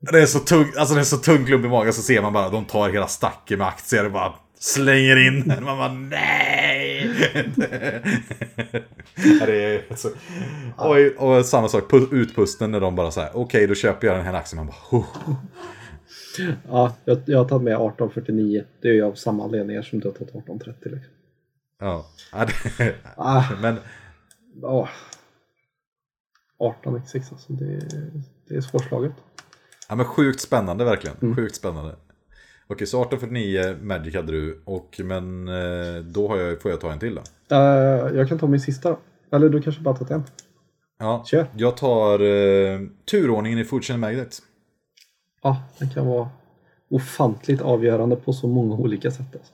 det 0.00 0.22
är 0.22 0.26
så 0.26 0.38
tung, 0.38 0.72
alltså 0.78 0.94
det 0.94 1.00
är 1.00 1.04
så 1.04 1.16
tung 1.16 1.46
klump 1.46 1.64
i 1.64 1.68
magen 1.68 1.92
så 1.92 2.02
ser 2.02 2.22
man 2.22 2.32
bara 2.32 2.48
de 2.48 2.64
tar 2.64 2.90
hela 2.90 3.06
stacken 3.06 3.58
med 3.58 3.66
aktier 3.66 4.04
och 4.04 4.12
bara 4.12 4.34
slänger 4.58 5.26
in. 5.26 5.52
Man 5.60 5.78
bara 5.78 5.92
nej! 5.92 6.97
det 9.46 9.64
är 9.64 9.94
så. 9.96 10.08
och, 10.76 10.96
och 11.38 11.46
samma 11.46 11.68
sak, 11.68 11.90
pu- 11.90 12.14
utpusten 12.14 12.70
när 12.70 12.80
de 12.80 12.94
bara 12.94 13.10
säger 13.10 13.36
okej 13.36 13.66
då 13.66 13.74
köper 13.74 14.06
jag 14.06 14.16
den 14.16 14.24
här 14.24 14.34
aktien. 14.34 14.56
Man 14.56 14.66
bara 14.66 14.98
oh. 14.98 15.06
ja 16.68 16.94
jag, 17.04 17.18
jag 17.26 17.38
har 17.38 17.44
tagit 17.48 17.62
med 17.64 17.72
1849. 17.72 18.64
Det 18.82 18.88
är 18.88 18.92
ju 18.92 19.02
av 19.02 19.14
samma 19.14 19.44
anledningar 19.44 19.82
som 19.82 20.00
du 20.00 20.08
har 20.08 20.12
tagit 20.12 20.28
1830. 20.28 20.92
Liksom. 20.92 21.12
Ja, 21.80 22.06
det, 22.78 22.94
Ah, 23.16 23.44
men 23.62 23.76
ja. 24.62 24.88
1896 26.58 27.32
alltså. 27.32 27.52
Det, 27.52 27.80
det 28.48 28.54
är 28.54 28.60
svårslaget. 28.60 29.12
Ja 29.88 29.94
men 29.94 30.06
sjukt 30.06 30.40
spännande 30.40 30.84
verkligen. 30.84 31.34
Sjukt 31.36 31.54
spännande. 31.56 31.96
Okej, 32.70 32.86
så 32.86 33.02
1849 33.02 33.76
Magic 33.82 34.14
hade 34.14 34.32
du. 34.32 34.62
Och, 34.64 35.00
men 35.04 35.48
eh, 35.48 36.02
då 36.02 36.28
har 36.28 36.36
jag, 36.36 36.62
får 36.62 36.70
jag 36.70 36.80
ta 36.80 36.92
en 36.92 36.98
till 36.98 37.14
då. 37.14 37.22
Eh, 37.56 38.16
jag 38.16 38.28
kan 38.28 38.38
ta 38.38 38.46
min 38.46 38.60
sista 38.60 38.90
då. 38.90 38.98
Eller 39.36 39.48
du 39.48 39.62
kanske 39.62 39.82
bara 39.82 39.96
tagit 39.96 40.10
en? 40.10 40.24
Ja, 40.98 41.24
Kör. 41.26 41.46
jag 41.56 41.76
tar 41.76 42.20
eh, 42.20 42.80
turordningen 43.10 43.58
i 43.58 43.64
Fortune 43.64 43.98
Magnet. 43.98 44.38
Ja, 45.42 45.62
den 45.78 45.90
kan 45.90 46.06
vara 46.06 46.28
ofantligt 46.90 47.62
avgörande 47.62 48.16
på 48.16 48.32
så 48.32 48.48
många 48.48 48.74
olika 48.74 49.10
sätt. 49.10 49.26
Alltså. 49.32 49.52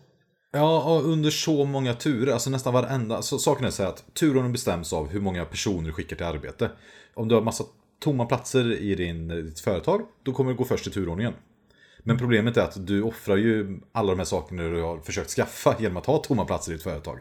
Ja, 0.53 0.83
och 0.83 1.05
under 1.05 1.31
så 1.31 1.65
många 1.65 1.95
turer, 1.95 2.33
alltså 2.33 2.51
nästan 2.51 2.75
varenda. 2.75 3.23
Så 3.23 3.39
saken 3.39 3.67
är 3.67 3.71
så 3.71 3.83
här 3.83 3.91
att 3.91 4.05
turordningen 4.15 4.53
bestäms 4.53 4.93
av 4.93 5.09
hur 5.09 5.21
många 5.21 5.45
personer 5.45 5.87
du 5.87 5.93
skickar 5.93 6.17
till 6.17 6.27
arbete. 6.27 6.71
Om 7.15 7.29
du 7.29 7.35
har 7.35 7.43
massa 7.43 7.65
tomma 7.99 8.27
platser 8.27 8.73
i 8.73 8.95
din, 8.95 9.29
ditt 9.29 9.61
företag, 9.61 10.01
då 10.23 10.33
kommer 10.33 10.51
du 10.51 10.57
gå 10.57 10.65
först 10.65 10.87
i 10.87 10.91
turordningen. 10.91 11.33
Men 12.05 12.19
problemet 12.19 12.57
är 12.57 12.63
att 12.63 12.87
du 12.87 13.03
offrar 13.03 13.37
ju 13.37 13.81
alla 13.93 14.11
de 14.11 14.19
här 14.19 14.25
sakerna 14.25 14.63
du 14.63 14.83
har 14.83 14.99
försökt 14.99 15.31
skaffa 15.31 15.77
genom 15.79 15.97
att 15.97 16.07
ha 16.07 16.19
tomma 16.19 16.45
platser 16.45 16.73
i 16.73 16.75
ditt 16.75 16.83
företag. 16.83 17.19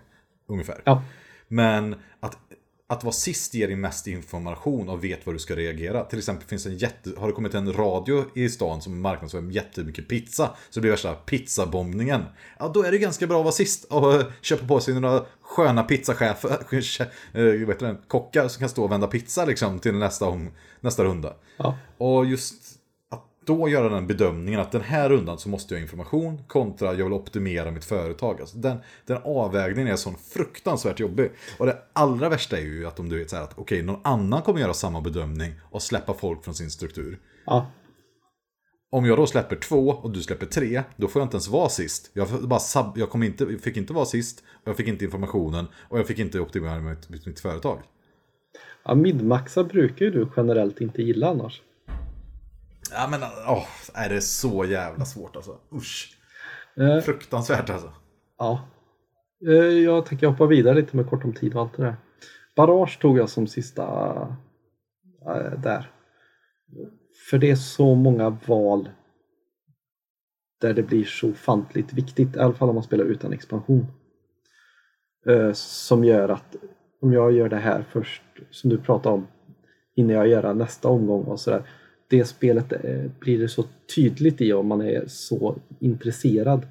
Ungefär. 0.48 0.82
Ja. 0.86 1.04
Men 1.48 1.96
att 2.20 2.38
att 2.94 3.04
vara 3.04 3.14
sist 3.14 3.54
ger 3.54 3.68
dig 3.68 3.76
mest 3.76 4.08
information 4.08 4.90
och 4.90 5.04
vet 5.04 5.26
vad 5.26 5.36
du 5.36 5.40
ska 5.40 5.56
reagera. 5.56 6.04
Till 6.04 6.20
exempel 6.20 6.48
finns 6.48 6.66
en 6.66 6.78
jätte, 6.78 7.12
har 7.18 7.28
det 7.28 7.34
kommit 7.34 7.54
en 7.54 7.74
radio 7.74 8.26
i 8.36 8.50
stan 8.50 8.82
som 8.82 9.02
marknadsför 9.02 9.52
jättemycket 9.52 10.08
pizza. 10.08 10.48
Så 10.70 10.80
det 10.80 10.82
blir 10.82 10.92
värsta 10.92 11.14
pizzabombningen. 11.14 12.24
Ja, 12.60 12.72
då 12.74 12.84
är 12.84 12.92
det 12.92 12.98
ganska 12.98 13.28
bra 13.28 13.38
att 13.38 13.44
vara 13.44 13.52
sist 13.52 13.84
och 13.84 14.24
köpa 14.42 14.68
på 14.68 14.80
sig 14.80 14.94
några 14.94 15.26
sköna 15.42 15.84
pizzachefer, 15.84 17.66
vet 17.66 17.80
du, 17.80 17.98
kockar 18.08 18.48
som 18.48 18.60
kan 18.60 18.70
stå 18.70 18.84
och 18.84 18.92
vända 18.92 19.08
pizza 19.08 19.46
liksom 19.46 19.80
till 19.80 19.96
nästa, 19.96 20.26
nästa 20.80 21.04
runda. 21.04 21.34
Ja. 21.58 21.78
Och 21.98 22.26
just 22.26 22.83
då 23.46 23.70
göra 23.70 23.90
den 23.90 24.08
bedömningen 24.08 24.60
att 24.60 24.72
den 24.72 24.82
här 24.82 25.10
rundan 25.10 25.38
så 25.38 25.50
måste 25.50 25.74
jag 25.74 25.80
ha 25.80 25.84
information 25.84 26.42
kontra 26.48 26.94
jag 26.94 27.04
vill 27.04 27.14
optimera 27.14 27.72
mitt 27.72 27.86
företag. 27.86 28.42
Alltså 28.42 28.58
den, 28.58 28.78
den 29.06 29.18
avvägningen 29.24 29.92
är 29.92 29.96
så 29.96 30.12
fruktansvärt 30.34 31.00
jobbig. 31.00 31.32
Och 31.58 31.66
det 31.66 31.78
allra 31.94 32.30
värsta 32.30 32.58
är 32.58 32.62
ju 32.62 32.88
att 32.88 33.00
om 33.00 33.10
du 33.10 33.18
vet 33.18 33.30
så 33.30 33.36
här 33.36 33.44
att 33.44 33.52
okej, 33.52 33.62
okay, 33.64 33.82
någon 33.82 34.02
annan 34.04 34.42
kommer 34.42 34.60
göra 34.60 34.74
samma 34.74 35.02
bedömning 35.02 35.54
och 35.72 35.82
släppa 35.82 36.14
folk 36.14 36.44
från 36.44 36.54
sin 36.54 36.72
struktur. 36.72 37.20
Ja. 37.46 37.72
Om 38.90 39.06
jag 39.06 39.18
då 39.18 39.28
släpper 39.28 39.56
två 39.56 39.90
och 39.90 40.12
du 40.12 40.22
släpper 40.22 40.46
tre, 40.46 40.84
då 40.96 41.08
får 41.08 41.20
jag 41.20 41.26
inte 41.26 41.36
ens 41.36 41.48
vara 41.48 41.70
sist. 41.70 42.12
Jag, 42.14 42.28
bara 42.28 42.60
sub, 42.60 42.86
jag 42.96 43.10
kom 43.10 43.24
inte, 43.24 43.58
fick 43.58 43.78
inte 43.78 43.94
vara 43.94 44.06
sist, 44.06 44.44
och 44.64 44.68
jag 44.68 44.78
fick 44.78 44.88
inte 44.88 45.06
informationen 45.06 45.66
och 45.90 46.00
jag 46.00 46.08
fick 46.08 46.20
inte 46.20 46.40
optimera 46.40 46.80
mitt, 46.80 47.10
mitt, 47.10 47.26
mitt 47.26 47.40
företag. 47.40 47.80
Ja, 48.86 48.96
midmaxa 48.96 49.64
brukar 49.64 50.06
ju 50.06 50.12
du 50.12 50.28
generellt 50.38 50.82
inte 50.82 51.02
gilla 51.02 51.30
annars. 51.30 51.62
Ja 52.92 53.08
men 53.12 53.24
åh, 53.48 53.68
är 53.94 54.10
det 54.10 54.22
så 54.22 54.66
jävla 54.66 55.06
svårt 55.06 55.36
alltså. 55.36 55.60
Usch. 55.74 56.18
Eh, 56.78 57.00
Fruktansvärt 57.00 57.70
alltså. 57.70 57.94
Ja. 58.38 58.62
Eh, 59.48 59.54
jag 59.64 60.06
tänker 60.06 60.28
hoppa 60.28 60.46
vidare 60.46 60.76
lite 60.76 60.96
med 60.96 61.10
kort 61.10 61.24
om 61.24 61.34
tid 61.34 61.56
och 61.56 61.62
allt 61.62 61.78
det 61.78 61.84
där. 61.84 61.96
Barrage 62.56 63.00
tog 63.02 63.18
jag 63.18 63.30
som 63.30 63.48
sista 63.48 63.84
äh, 65.26 65.60
där. 65.60 65.92
För 67.30 67.38
det 67.38 67.52
är 67.52 67.56
så 67.56 67.96
många 67.96 68.30
val 68.30 68.90
där 70.62 70.74
det 70.74 70.84
blir 70.84 71.04
så 71.04 71.30
ofantligt 71.30 71.94
viktigt, 71.94 72.36
i 72.36 72.40
alla 72.40 72.54
fall 72.54 72.70
om 72.70 72.76
man 72.76 72.84
spelar 72.84 73.06
utan 73.06 73.34
expansion. 73.34 73.86
Eh, 75.28 75.52
som 75.54 76.04
gör 76.04 76.30
att 76.30 76.56
om 77.02 77.14
jag 77.14 77.32
gör 77.32 77.50
det 77.50 77.58
här 77.58 77.86
först, 77.90 78.24
som 78.52 78.70
du 78.70 78.78
pratade 78.78 79.16
om, 79.16 79.28
hinner 79.96 80.14
jag 80.14 80.28
göra 80.28 80.54
nästa 80.54 80.88
omgång 80.88 81.24
och 81.24 81.40
sådär 81.40 81.70
det 82.08 82.26
spelet 82.26 82.72
eh, 82.72 83.12
blir 83.20 83.40
det 83.40 83.48
så 83.48 83.64
tydligt 83.96 84.42
i 84.42 84.54
om 84.54 84.68
man 84.68 84.82
är 84.82 85.04
så 85.08 85.56
intresserad. 85.80 86.66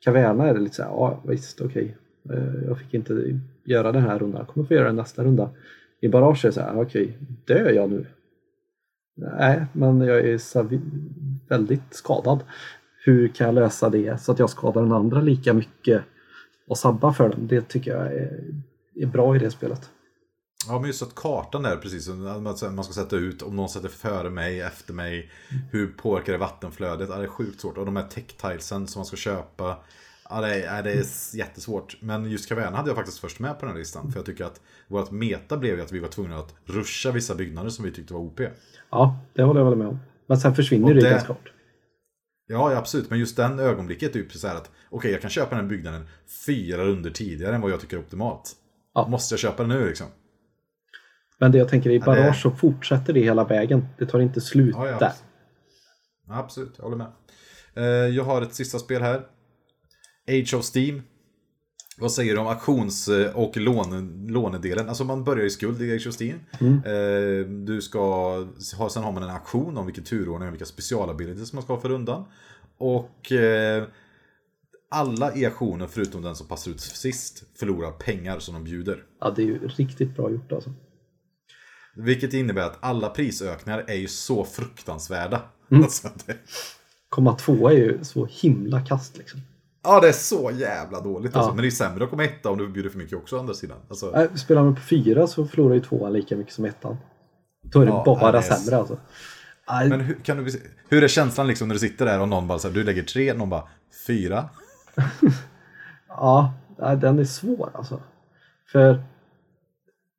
Caverna 0.00 0.48
är 0.48 0.54
det 0.54 0.60
lite 0.60 0.74
så 0.74 0.82
här, 0.82 0.90
ja 0.90 1.22
visst 1.24 1.60
okej, 1.60 1.96
okay. 2.24 2.64
Jag 2.66 2.78
fick 2.78 2.94
inte 2.94 3.40
göra 3.64 3.92
den 3.92 4.02
här 4.02 4.18
rundan, 4.18 4.38
jag 4.38 4.48
kommer 4.48 4.66
få 4.66 4.74
göra 4.74 4.86
den 4.86 4.96
nästa 4.96 5.24
runda. 5.24 5.50
I 6.00 6.08
Barrage 6.08 6.44
är 6.44 6.48
det 6.48 6.52
så 6.52 6.60
här, 6.60 6.80
okej, 6.80 7.02
okay, 7.02 7.14
dör 7.44 7.70
jag 7.70 7.90
nu? 7.90 8.06
Nej, 9.16 9.66
men 9.72 10.00
jag 10.00 10.18
är 10.18 10.80
väldigt 11.48 11.94
skadad. 11.94 12.44
Hur 13.04 13.28
kan 13.28 13.46
jag 13.46 13.54
lösa 13.54 13.90
det 13.90 14.20
så 14.20 14.32
att 14.32 14.38
jag 14.38 14.50
skadar 14.50 14.82
den 14.82 14.92
andra 14.92 15.20
lika 15.20 15.54
mycket 15.54 16.02
och 16.68 16.78
sabbar 16.78 17.12
för 17.12 17.28
den? 17.28 17.46
Det 17.46 17.68
tycker 17.68 17.90
jag 17.96 18.06
är, 18.06 18.44
är 18.94 19.06
bra 19.06 19.36
i 19.36 19.38
det 19.38 19.50
spelet. 19.50 19.90
Ja, 20.68 20.78
men 20.78 20.86
just 20.86 21.02
att 21.02 21.14
kartan 21.14 21.62
där, 21.62 21.76
precis 21.76 22.08
man 22.70 22.84
ska 22.84 22.92
sätta 22.92 23.16
ut 23.16 23.42
om 23.42 23.56
någon 23.56 23.68
sätter 23.68 23.88
före 23.88 24.30
mig, 24.30 24.60
efter 24.60 24.92
mig. 24.92 25.30
Hur 25.70 25.86
påverkar 25.86 26.32
det 26.32 26.38
vattenflödet? 26.38 27.08
Ja, 27.08 27.16
det 27.16 27.24
är 27.24 27.28
sjukt 27.28 27.60
svårt. 27.60 27.78
Och 27.78 27.86
de 27.86 27.96
här 27.96 28.08
tech-tilesen 28.08 28.86
som 28.86 29.00
man 29.00 29.06
ska 29.06 29.16
köpa. 29.16 29.78
Ja, 30.28 30.40
det 30.40 30.62
är, 30.62 30.82
det 30.82 30.92
är 30.92 31.04
jättesvårt. 31.36 31.96
Men 32.00 32.30
just 32.30 32.48
Caverna 32.48 32.76
hade 32.76 32.88
jag 32.88 32.96
faktiskt 32.96 33.18
först 33.18 33.40
med 33.40 33.58
på 33.58 33.66
den 33.66 33.74
här 33.74 33.78
listan. 33.78 34.12
För 34.12 34.18
jag 34.18 34.26
tycker 34.26 34.44
att 34.44 34.60
vårt 34.88 35.10
meta 35.10 35.56
blev 35.56 35.76
ju 35.76 35.82
att 35.82 35.92
vi 35.92 35.98
var 35.98 36.08
tvungna 36.08 36.38
att 36.38 36.54
ruscha 36.64 37.10
vissa 37.10 37.34
byggnader 37.34 37.70
som 37.70 37.84
vi 37.84 37.92
tyckte 37.92 38.14
var 38.14 38.20
OP. 38.20 38.40
Ja, 38.90 39.18
det 39.34 39.42
håller 39.42 39.60
jag 39.60 39.78
med 39.78 39.86
om. 39.86 39.98
Men 40.26 40.38
sen 40.38 40.54
försvinner 40.54 40.94
det, 40.94 41.00
det 41.00 41.10
ganska 41.10 41.28
kort. 41.28 41.52
Ja, 42.46 42.76
absolut. 42.76 43.10
Men 43.10 43.18
just 43.18 43.36
den 43.36 43.58
ögonblicket 43.58 44.16
är 44.16 44.20
ju 44.20 44.28
så 44.28 44.48
här 44.48 44.54
att 44.54 44.70
okej, 44.70 44.96
okay, 44.96 45.10
jag 45.10 45.20
kan 45.20 45.30
köpa 45.30 45.50
den 45.50 45.64
här 45.64 45.70
byggnaden 45.70 46.08
fyra 46.46 46.84
runder 46.84 47.10
tidigare 47.10 47.54
än 47.54 47.60
vad 47.60 47.70
jag 47.70 47.80
tycker 47.80 47.96
är 47.96 48.00
optimalt. 48.00 48.52
Ja. 48.94 49.08
Måste 49.08 49.32
jag 49.32 49.40
köpa 49.40 49.62
den 49.62 49.68
nu 49.68 49.86
liksom? 49.86 50.06
Men 51.44 51.52
det 51.52 51.58
jag 51.58 51.68
tänker 51.68 51.90
i 51.90 52.00
Barrage 52.00 52.34
det... 52.34 52.40
så 52.40 52.50
fortsätter 52.50 53.12
det 53.12 53.20
hela 53.20 53.44
vägen. 53.44 53.86
Det 53.98 54.06
tar 54.06 54.20
inte 54.20 54.40
slut 54.40 54.74
ja, 54.78 54.88
ja, 54.88 54.98
där. 54.98 55.12
Absolut, 56.28 56.74
jag 56.76 56.84
håller 56.84 56.96
med. 56.96 57.06
Eh, 57.74 57.84
jag 58.14 58.24
har 58.24 58.42
ett 58.42 58.54
sista 58.54 58.78
spel 58.78 59.02
här. 59.02 59.26
Age 60.28 60.54
of 60.54 60.76
Steam. 60.76 61.02
Vad 61.98 62.12
säger 62.12 62.34
du 62.34 62.40
om 62.40 62.46
auktions 62.46 63.08
eh, 63.08 63.36
och 63.36 63.56
lån, 63.56 64.26
lånedelen? 64.28 64.88
Alltså 64.88 65.04
man 65.04 65.24
börjar 65.24 65.44
i 65.44 65.50
skuld 65.50 65.82
i 65.82 65.94
Age 65.94 66.06
of 66.06 66.20
Steam. 66.20 66.38
Mm. 66.60 66.76
Eh, 66.76 67.64
du 67.64 67.82
ska, 67.82 68.46
sen 68.90 69.02
har 69.02 69.12
man 69.12 69.22
en 69.22 69.30
auktion 69.30 69.78
om 69.78 69.86
vilken 69.86 70.04
turordning 70.04 70.48
och 70.48 70.54
vilka 70.54 70.66
specialabilities 70.66 71.52
man 71.52 71.62
ska 71.62 71.72
ha 71.72 71.80
för 71.80 71.88
rundan. 71.88 72.24
Och 72.78 73.32
alla 74.90 75.36
i 75.36 75.46
auktionen 75.46 75.88
förutom 75.88 76.22
den 76.22 76.36
som 76.36 76.46
passar 76.46 76.70
ut 76.70 76.80
sist 76.80 77.44
förlorar 77.54 77.90
pengar 77.90 78.38
som 78.38 78.54
de 78.54 78.64
bjuder. 78.64 79.04
Ja, 79.20 79.32
det 79.36 79.42
är 79.42 79.46
ju 79.46 79.68
riktigt 79.68 80.16
bra 80.16 80.30
gjort 80.30 80.52
alltså. 80.52 80.72
Vilket 81.94 82.34
innebär 82.34 82.62
att 82.62 82.78
alla 82.80 83.08
prisökningar 83.08 83.84
är 83.86 83.94
ju 83.94 84.08
så 84.08 84.44
fruktansvärda. 84.44 85.42
Mm. 85.70 85.82
Alltså, 85.84 86.08
det... 86.26 86.36
Komma 87.08 87.34
två 87.34 87.68
är 87.68 87.74
ju 87.74 88.04
så 88.04 88.26
himla 88.30 88.80
kast 88.80 89.16
liksom. 89.16 89.40
Ja, 89.82 90.00
det 90.00 90.08
är 90.08 90.12
så 90.12 90.50
jävla 90.54 91.00
dåligt. 91.00 91.30
Ja. 91.34 91.40
Alltså. 91.40 91.54
Men 91.54 91.62
det 91.62 91.68
är 91.68 91.70
sämre 91.70 92.04
att 92.04 92.10
komma 92.10 92.24
etta 92.24 92.50
om 92.50 92.58
du 92.58 92.68
bjuder 92.68 92.90
för 92.90 92.98
mycket 92.98 93.18
också 93.18 93.36
å 93.36 93.38
andra 93.38 93.54
sidan. 93.54 93.78
Alltså... 93.88 94.10
Nej, 94.10 94.28
spelar 94.34 94.62
man 94.62 94.74
på 94.74 94.80
fyra 94.80 95.26
så 95.26 95.46
förlorar 95.46 95.74
ju 95.74 95.80
tvåan 95.80 96.12
lika 96.12 96.36
mycket 96.36 96.52
som 96.52 96.64
ettan. 96.64 96.96
Då 97.62 97.80
är 97.80 97.86
det 97.86 97.90
ja, 97.90 98.04
bara 98.20 98.38
är... 98.38 98.42
sämre 98.42 98.76
alltså. 98.76 98.98
Men 99.66 100.00
hur, 100.00 100.14
kan 100.14 100.44
du, 100.44 100.60
hur 100.88 101.04
är 101.04 101.08
känslan 101.08 101.46
liksom 101.46 101.68
när 101.68 101.74
du 101.74 101.78
sitter 101.78 102.06
där 102.06 102.20
och 102.20 102.28
någon 102.28 102.48
bara 102.48 102.58
säger 102.58 102.74
du 102.74 102.84
lägger 102.84 103.02
tre, 103.02 103.34
någon 103.34 103.50
bara 103.50 103.68
fyra? 104.06 104.48
ja, 106.08 106.52
den 106.76 107.18
är 107.18 107.24
svår 107.24 107.70
alltså. 107.74 108.02
För 108.72 109.02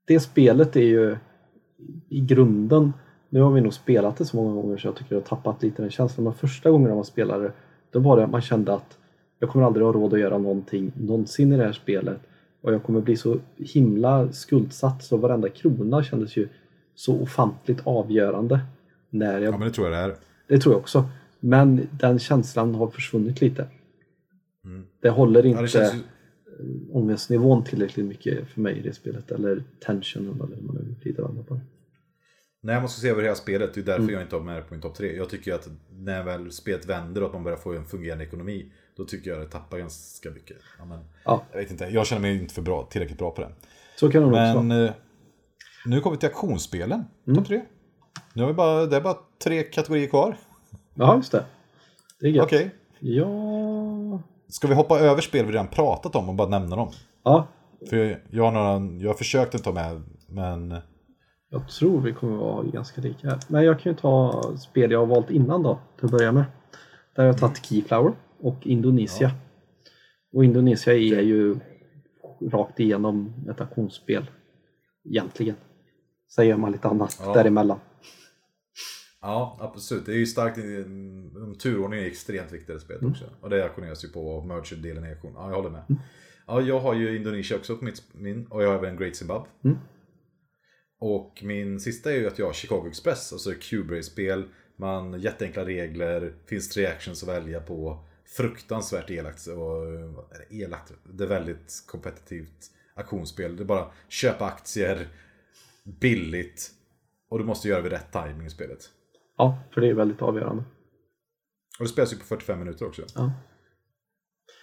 det 0.08 0.20
spelet 0.20 0.76
är 0.76 0.82
ju 0.82 1.18
i 2.10 2.20
grunden, 2.20 2.94
nu 3.30 3.42
har 3.42 3.52
vi 3.52 3.62
nog 3.62 3.74
spelat 3.74 4.18
det 4.18 4.26
så 4.26 4.38
många 4.38 4.62
gånger 4.62 4.78
så 4.78 4.88
jag 4.88 4.96
tycker 4.96 5.16
jag 5.16 5.22
har 5.22 5.28
tappat 5.28 5.64
lite 5.64 5.82
den 5.82 5.92
känslan. 5.92 6.24
Men 6.24 6.34
första 6.34 6.72
gången 6.72 6.96
man 6.96 7.06
spelade 7.06 7.52
då 7.92 8.00
var 8.00 8.18
det 8.18 8.24
att 8.24 8.32
man 8.32 8.42
kände 8.42 8.74
att 8.74 8.98
jag 9.40 9.50
kommer 9.50 9.66
aldrig 9.66 9.86
ha 9.86 9.94
råd 9.94 10.14
att 10.14 10.20
göra 10.20 10.38
någonting 10.38 10.92
någonsin 10.96 11.54
i 11.54 11.58
det 11.58 11.64
här 11.64 11.74
spelet 11.74 12.20
och 12.62 12.74
jag 12.74 12.84
kommer 12.84 13.02
bli 13.02 13.18
så 13.18 13.38
himla 13.58 14.32
skuldsatt 14.32 15.04
så 15.04 15.18
varenda 15.18 15.50
krona 15.50 16.04
kändes 16.04 16.38
ju 16.38 16.48
så 16.96 17.22
ofantligt 17.22 17.82
avgörande. 17.84 18.60
När 19.10 19.42
jag... 19.42 19.54
Ja 19.54 19.58
men 19.58 19.68
det 19.68 19.74
tror 19.74 19.88
jag 19.88 20.10
det 20.10 20.14
är. 20.14 20.18
Det 20.48 20.58
tror 20.58 20.74
jag 20.74 20.80
också. 20.80 21.06
Men 21.40 21.88
den 21.92 22.20
känslan 22.20 22.76
har 22.76 22.88
försvunnit 22.88 23.42
lite. 23.42 23.68
Mm. 24.66 24.86
Det 25.00 25.10
håller 25.10 25.46
inte 25.46 25.62
ja, 25.62 25.80
det 25.80 25.96
ju... 25.96 26.02
ångestnivån 26.92 27.64
tillräckligt 27.64 28.06
mycket 28.06 28.48
för 28.48 28.62
mig 28.62 28.78
i 28.78 28.82
det 28.82 28.94
spelet. 28.94 29.32
Eller 29.32 29.64
tensionen 29.80 30.42
eller 30.42 30.56
hur 30.56 30.64
man 30.64 30.76
nu 30.76 30.96
vrider 31.02 31.44
på 31.48 31.54
det. 31.54 31.62
Nej, 32.62 32.80
man 32.80 32.90
ska 32.90 33.02
se 33.02 33.10
över 33.10 33.24
hela 33.24 33.36
spelet. 33.36 33.74
Det 33.74 33.80
är 33.80 33.86
därför 33.86 34.02
mm. 34.02 34.14
jag 34.14 34.22
inte 34.22 34.36
har 34.36 34.44
med 34.44 34.56
det 34.56 34.62
på 34.62 34.74
min 34.74 34.82
topp 34.82 34.96
tre. 34.96 35.16
Jag 35.16 35.30
tycker 35.30 35.54
att 35.54 35.70
när 35.92 36.24
väl 36.24 36.52
spelet 36.52 36.86
vänder 36.86 37.22
och 37.22 37.28
att 37.28 37.34
man 37.34 37.44
börjar 37.44 37.58
få 37.58 37.74
en 37.74 37.86
fungerande 37.86 38.24
ekonomi, 38.24 38.72
då 38.98 39.06
tycker 39.06 39.30
jag 39.30 39.42
att 39.42 39.52
det 39.52 39.52
tappar 39.52 39.78
ganska 39.78 40.32
mycket. 40.32 40.58
Ja, 40.80 40.86
men, 40.86 41.00
ja. 41.26 41.44
Jag 41.52 41.60
vet 41.60 41.72
inte, 41.72 41.86
jag 41.86 42.08
känner 42.08 42.22
mig 42.22 42.42
inte 42.42 42.54
för 42.54 42.62
bra, 42.62 42.88
tillräckligt 42.92 43.20
bra 43.20 43.32
på 43.32 43.42
det. 43.42 43.52
Så 43.96 44.12
kan 44.12 44.24
det 44.24 44.30
Men 44.30 44.58
också. 44.58 44.76
Eh, 44.76 44.92
nu 45.86 46.00
kommer 46.00 46.16
vi 46.16 46.20
till 46.20 46.30
auktionsspelen, 46.30 47.04
mm. 47.28 47.38
topp 47.38 47.48
tre. 47.48 47.62
Nu 48.34 48.42
har 48.42 48.50
vi 48.50 48.56
bara, 48.56 48.86
det 48.86 48.96
är 48.96 49.02
bara 49.02 49.18
tre 49.44 49.64
kategorier 49.64 50.08
kvar. 50.08 50.38
Ja, 50.94 51.16
just 51.16 51.32
det. 51.32 51.46
Det 52.20 52.28
är 52.28 52.32
gött. 52.32 52.46
Okej. 52.46 52.72
Okay. 53.00 53.16
Ja... 53.16 54.22
Ska 54.48 54.68
vi 54.68 54.74
hoppa 54.74 55.00
över 55.00 55.22
spel 55.22 55.46
vi 55.46 55.52
redan 55.52 55.68
pratat 55.68 56.16
om 56.16 56.30
och 56.30 56.36
bara 56.36 56.50
nämna 56.50 56.76
dem? 56.76 56.92
Ja. 57.24 57.48
För 57.90 58.22
jag 58.30 58.44
har, 58.44 58.52
några, 58.52 59.02
jag 59.02 59.10
har 59.10 59.18
försökt 59.18 59.56
att 59.56 59.64
ta 59.64 59.72
med, 59.72 60.04
men... 60.28 60.76
Jag 61.50 61.70
tror 61.70 62.02
vi 62.02 62.14
kommer 62.14 62.38
vara 62.38 62.64
ganska 62.64 63.02
lika. 63.02 63.40
Men 63.48 63.64
jag 63.64 63.80
kan 63.80 63.92
ju 63.92 63.98
ta 63.98 64.44
spel 64.58 64.92
jag 64.92 65.00
har 65.00 65.06
valt 65.06 65.30
innan 65.30 65.64
då, 65.64 65.80
till 65.96 66.06
att 66.06 66.12
börja 66.12 66.32
med. 66.32 66.46
Där 67.16 67.24
har 67.24 67.28
jag 67.28 67.38
tagit 67.38 67.66
Keyflower 67.66 68.14
och 68.42 68.68
Indonesia. 68.68 69.28
Ja. 69.28 69.36
Och 70.34 70.46
Indonesia 70.46 70.94
är 70.94 71.22
ju 71.22 71.60
rakt 72.52 72.80
igenom 72.80 73.34
ett 73.50 73.62
auktionsspel. 73.62 74.26
Egentligen. 75.10 75.56
Sen 76.36 76.48
gör 76.48 76.58
man 76.58 76.72
lite 76.72 76.88
annat 76.88 77.22
ja. 77.26 77.34
däremellan. 77.34 77.80
Ja, 79.26 79.58
absolut. 79.62 80.06
Det 80.06 80.12
är 80.12 80.18
ju 80.18 80.26
starkt. 80.26 80.56
Turordning 81.60 82.00
är 82.00 82.06
extremt 82.06 82.52
viktigt 82.52 82.76
i 82.76 82.80
spelet 82.80 83.02
mm. 83.02 83.12
också. 83.12 83.30
Och 83.42 83.50
det 83.50 83.64
auktioneras 83.64 84.04
ju 84.04 84.10
på 84.10 84.42
merger-delen 84.42 85.06
i 85.06 85.10
auktion. 85.10 85.34
Ja, 85.36 85.50
jag 85.50 85.56
håller 85.56 85.70
med. 85.70 85.84
Mm. 85.90 86.02
Ja, 86.48 86.62
jag 86.62 86.80
har 86.80 86.94
ju 86.94 87.16
Indonesia 87.16 87.58
också 87.58 87.78
på 87.78 87.86
mitt, 87.86 88.04
min 88.12 88.46
och 88.46 88.64
jag 88.64 88.70
har 88.70 88.76
även 88.76 88.98
Great 88.98 89.16
Zimbabwe. 89.16 89.48
Mm. 89.64 89.78
Och 91.00 91.42
min 91.44 91.80
sista 91.80 92.12
är 92.12 92.18
ju 92.18 92.28
att 92.28 92.40
jag 92.40 92.46
har 92.46 92.54
Chicago 92.54 92.88
Express, 92.88 93.34
alltså 93.34 93.52
Q-Bray-spel. 93.62 94.44
Man, 94.78 95.20
jätteenkla 95.20 95.66
regler, 95.66 96.34
finns 96.46 96.70
tre 96.70 96.86
actions 96.86 97.24
att 97.24 97.30
välja 97.30 97.60
på. 97.60 98.06
Fruktansvärt 98.38 99.10
elakt 99.10 99.48
och 99.48 99.86
elakt, 100.50 100.94
det 101.04 101.24
är 101.24 101.28
väldigt 101.28 101.84
kompetitivt 101.88 102.72
auktionsspel. 102.96 103.56
Det 103.56 103.64
är 103.64 103.66
bara 103.66 103.92
köpa 104.08 104.46
aktier, 104.46 105.08
billigt 105.84 106.72
och 107.30 107.40
du 107.40 107.46
måste 107.46 107.68
göra 107.68 107.82
vid 107.82 107.92
rätt 107.92 108.12
timing 108.12 108.48
i 108.48 108.50
spelet. 108.50 108.92
Ja, 109.38 109.60
för 109.74 109.82
det 109.82 109.90
är 109.90 109.94
väldigt 109.94 110.22
avgörande. 110.22 110.64
Och 111.80 111.86
det 111.86 111.90
spelas 111.90 112.14
ju 112.14 112.18
på 112.18 112.26
45 112.26 112.60
minuter 112.60 112.88
också. 112.88 113.02
Ja. 113.16 113.32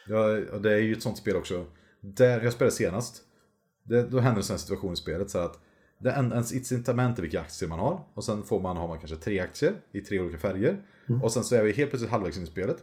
Ja, 0.07 0.27
det 0.59 0.73
är 0.73 0.78
ju 0.78 0.93
ett 0.93 1.03
sånt 1.03 1.19
spel 1.19 1.36
också. 1.36 1.66
Där 2.01 2.40
jag 2.40 2.53
spelade 2.53 2.77
senast, 2.77 3.23
det, 3.85 4.03
då 4.03 4.20
händer 4.20 4.40
en 4.40 4.44
sån 4.44 4.59
situation 4.59 4.93
i 4.93 4.97
spelet 4.97 5.31
så 5.31 5.39
att 5.39 5.61
det 5.99 6.11
är 6.11 6.19
en, 6.19 6.32
ens 6.32 6.53
incitament 6.53 7.19
är 7.19 7.23
vilka 7.23 7.40
aktier 7.40 7.69
man 7.69 7.78
har. 7.78 8.05
Och 8.15 8.24
sen 8.24 8.43
får 8.43 8.61
man, 8.61 8.77
har 8.77 8.89
man 8.89 8.99
kanske 8.99 9.16
tre 9.16 9.40
aktier 9.40 9.74
i 9.93 10.01
tre 10.01 10.20
olika 10.20 10.39
färger. 10.39 10.82
Mm. 11.09 11.23
Och 11.23 11.32
sen 11.32 11.44
så 11.44 11.55
är 11.55 11.62
vi 11.62 11.73
helt 11.73 11.90
plötsligt 11.90 12.11
halvvägs 12.11 12.36
in 12.36 12.43
i 12.43 12.47
spelet. 12.47 12.77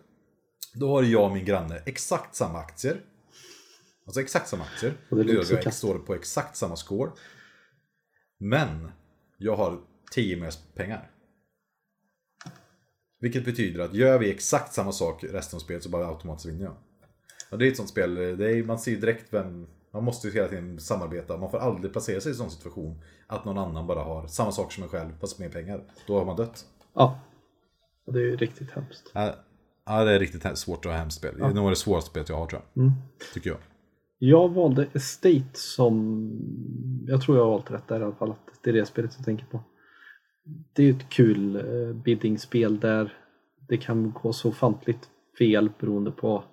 Då 0.73 0.89
har 0.89 1.03
jag 1.03 1.23
och 1.23 1.31
min 1.31 1.45
granne 1.45 1.81
exakt 1.85 2.35
samma 2.35 2.59
aktier. 2.59 3.01
Alltså 4.05 4.21
exakt 4.21 4.47
samma 4.47 4.63
aktier. 4.63 4.93
Och 5.09 5.25
det 5.25 5.63
kass. 5.63 5.77
står 5.77 5.99
på 5.99 6.15
exakt 6.15 6.55
samma 6.55 6.75
score. 6.75 7.11
Men 8.39 8.91
jag 9.37 9.55
har 9.55 9.81
10 10.11 10.37
mer 10.37 10.53
pengar. 10.75 11.11
Vilket 13.19 13.45
betyder 13.45 13.79
att 13.83 13.93
gör 13.93 14.19
vi 14.19 14.31
exakt 14.31 14.73
samma 14.73 14.91
sak 14.91 15.23
resten 15.23 15.57
av 15.57 15.61
spelet 15.61 15.83
så 15.83 15.89
bara 15.89 16.07
automatiskt 16.07 16.45
vinner 16.45 16.65
jag. 16.65 16.75
Och 17.51 17.57
det 17.57 17.67
är 17.67 17.71
ett 17.71 17.77
sånt 17.77 17.89
spel, 17.89 18.17
är, 18.17 18.63
man 18.63 18.79
ser 18.79 18.91
ju 18.91 18.99
direkt 18.99 19.33
vem... 19.33 19.67
Man 19.91 20.03
måste 20.03 20.27
ju 20.27 20.33
hela 20.33 20.47
tiden 20.47 20.79
samarbeta, 20.79 21.37
man 21.37 21.51
får 21.51 21.57
aldrig 21.57 21.91
placera 21.91 22.21
sig 22.21 22.29
i 22.29 22.33
en 22.33 22.37
sån 22.37 22.51
situation 22.51 23.01
att 23.27 23.45
någon 23.45 23.57
annan 23.57 23.87
bara 23.87 24.03
har 24.03 24.27
samma 24.27 24.51
sak 24.51 24.71
som 24.71 24.83
en 24.83 24.89
själv 24.89 25.11
fast 25.19 25.39
mer 25.39 25.49
pengar. 25.49 25.83
Då 26.07 26.17
har 26.17 26.25
man 26.25 26.35
dött. 26.35 26.65
Ja. 26.93 27.19
Det 28.05 28.19
är 28.19 28.23
ju 28.23 28.37
riktigt 28.37 28.71
hemskt. 28.71 29.11
Ja, 29.13 29.35
Ja, 29.89 30.03
det 30.03 30.11
är 30.11 30.19
riktigt 30.19 30.57
svårt 30.57 30.85
och 30.85 30.91
hemskt 30.91 31.17
spel. 31.17 31.35
Det 31.37 31.45
är 31.45 31.53
nog 31.53 31.71
det 31.71 31.75
svåraste 31.75 32.09
spelet 32.09 32.29
jag 32.29 32.37
har 32.37 32.47
tror 32.47 32.61
jag. 32.73 32.83
Mm. 32.83 32.93
Tycker 33.33 33.49
jag. 33.49 33.59
Jag 34.19 34.49
valde 34.49 34.87
Estate 34.93 35.43
som... 35.53 36.31
Jag 37.07 37.21
tror 37.21 37.37
jag 37.37 37.43
har 37.43 37.51
valt 37.51 37.71
rätt 37.71 37.87
där 37.87 37.99
i 37.99 38.03
alla 38.03 38.15
fall. 38.15 38.31
Att 38.31 38.63
det 38.63 38.69
är 38.69 38.73
det 38.73 38.85
spelet 38.85 39.11
jag 39.17 39.25
tänker 39.25 39.45
på. 39.45 39.63
Det 40.73 40.83
är 40.83 40.87
ju 40.87 40.91
ett 40.91 41.09
kul 41.09 41.55
eh, 41.55 41.95
biddingspel 41.95 42.79
där 42.79 43.13
det 43.67 43.77
kan 43.77 44.11
gå 44.11 44.33
så 44.33 44.49
ofantligt 44.49 45.09
fel 45.37 45.69
beroende 45.79 46.11
på... 46.11 46.43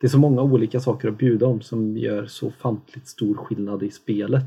Det 0.00 0.06
är 0.06 0.08
så 0.08 0.18
många 0.18 0.42
olika 0.42 0.80
saker 0.80 1.08
att 1.08 1.18
bjuda 1.18 1.46
om 1.46 1.60
som 1.60 1.96
gör 1.96 2.26
så 2.26 2.46
ofantligt 2.46 3.08
stor 3.08 3.34
skillnad 3.34 3.82
i 3.82 3.90
spelet. 3.90 4.44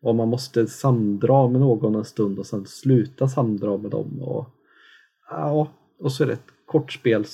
Och 0.00 0.14
man 0.14 0.28
måste 0.28 0.66
samdra 0.66 1.48
med 1.48 1.60
någon 1.60 1.94
en 1.94 2.04
stund 2.04 2.38
och 2.38 2.46
sen 2.46 2.66
sluta 2.66 3.28
samdra 3.28 3.76
med 3.76 3.90
dem. 3.90 4.22
Och, 4.22 4.48
ja, 5.30 5.68
och 5.98 6.12
så 6.12 6.22
är 6.22 6.26
det 6.26 6.32
ett 6.32 6.52
kort 6.66 6.92
spel 6.92 7.24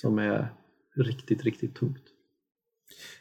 som 0.00 0.18
är 0.18 0.48
riktigt, 0.96 1.42
riktigt 1.42 1.74
tungt. 1.74 2.13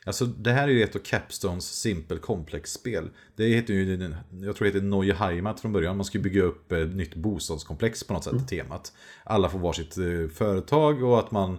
Alltså 0.06 0.26
det 0.26 0.52
här 0.52 0.64
är 0.64 0.72
ju 0.72 0.84
ett 0.84 0.96
av 0.96 1.00
Capstones 1.00 1.80
Simple 1.80 2.18
Complex-spel. 2.18 3.10
Det 3.36 3.48
heter 3.48 3.74
ju, 3.74 4.14
jag 4.42 4.56
tror 4.56 4.66
det 4.68 4.74
heter 4.74 4.88
Neue 4.88 5.14
Heimat 5.14 5.60
från 5.60 5.74
början. 5.74 5.98
Man 5.98 6.06
ska 6.06 6.18
ju 6.18 6.24
bygga 6.24 6.44
upp 6.44 6.72
ett 6.72 6.96
nytt 6.96 7.16
bostadskomplex 7.16 8.04
på 8.04 8.14
något 8.14 8.24
sätt, 8.24 8.48
temat. 8.48 8.94
Alla 9.24 9.50
får 9.50 9.60
varsitt 9.60 9.98
eh, 9.98 10.28
företag 10.34 11.04
och 11.04 11.20
att 11.20 11.32
man, 11.32 11.58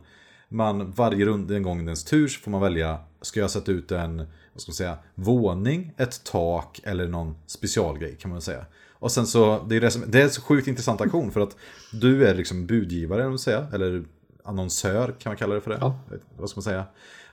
man 0.49 0.91
varje 0.91 1.25
runda, 1.25 1.57
en 1.57 1.63
gång 1.63 1.81
ens 1.81 2.05
tur 2.05 2.29
så 2.29 2.41
får 2.41 2.51
man 2.51 2.61
välja, 2.61 2.99
ska 3.21 3.41
jag 3.41 3.51
sätta 3.51 3.73
ut 3.73 3.93
en, 3.93 4.17
vad 4.53 4.61
ska 4.63 4.71
man 4.71 4.75
säga, 4.75 4.99
våning, 5.15 5.93
ett 5.97 6.25
tak 6.25 6.81
eller 6.85 7.09
någon 7.09 7.37
specialgrej 7.47 8.17
kan 8.21 8.31
man 8.31 8.43
säga. 8.43 8.67
Och 8.93 9.13
sen 9.13 9.27
så, 9.27 9.65
det 9.69 9.77
är, 9.77 9.81
det, 9.81 9.91
som, 9.91 10.05
det 10.07 10.21
är 10.21 10.25
en 10.25 10.31
så 10.31 10.43
sjukt 10.43 10.69
intressant 10.69 11.01
aktion 11.01 11.31
för 11.31 11.41
att 11.41 11.57
du 11.93 12.27
är 12.27 12.35
liksom 12.35 12.67
budgivare, 12.67 13.25
om 13.25 13.31
man 13.31 13.39
säga, 13.39 13.67
eller 13.73 14.05
annonsör 14.45 15.15
kan 15.19 15.31
man 15.31 15.37
kalla 15.37 15.55
det 15.55 15.61
för 15.61 15.71
det. 15.71 15.79
Ja. 15.81 15.99
Vad 16.37 16.51
ska 16.51 16.59
man 16.59 16.63
säga? 16.63 16.85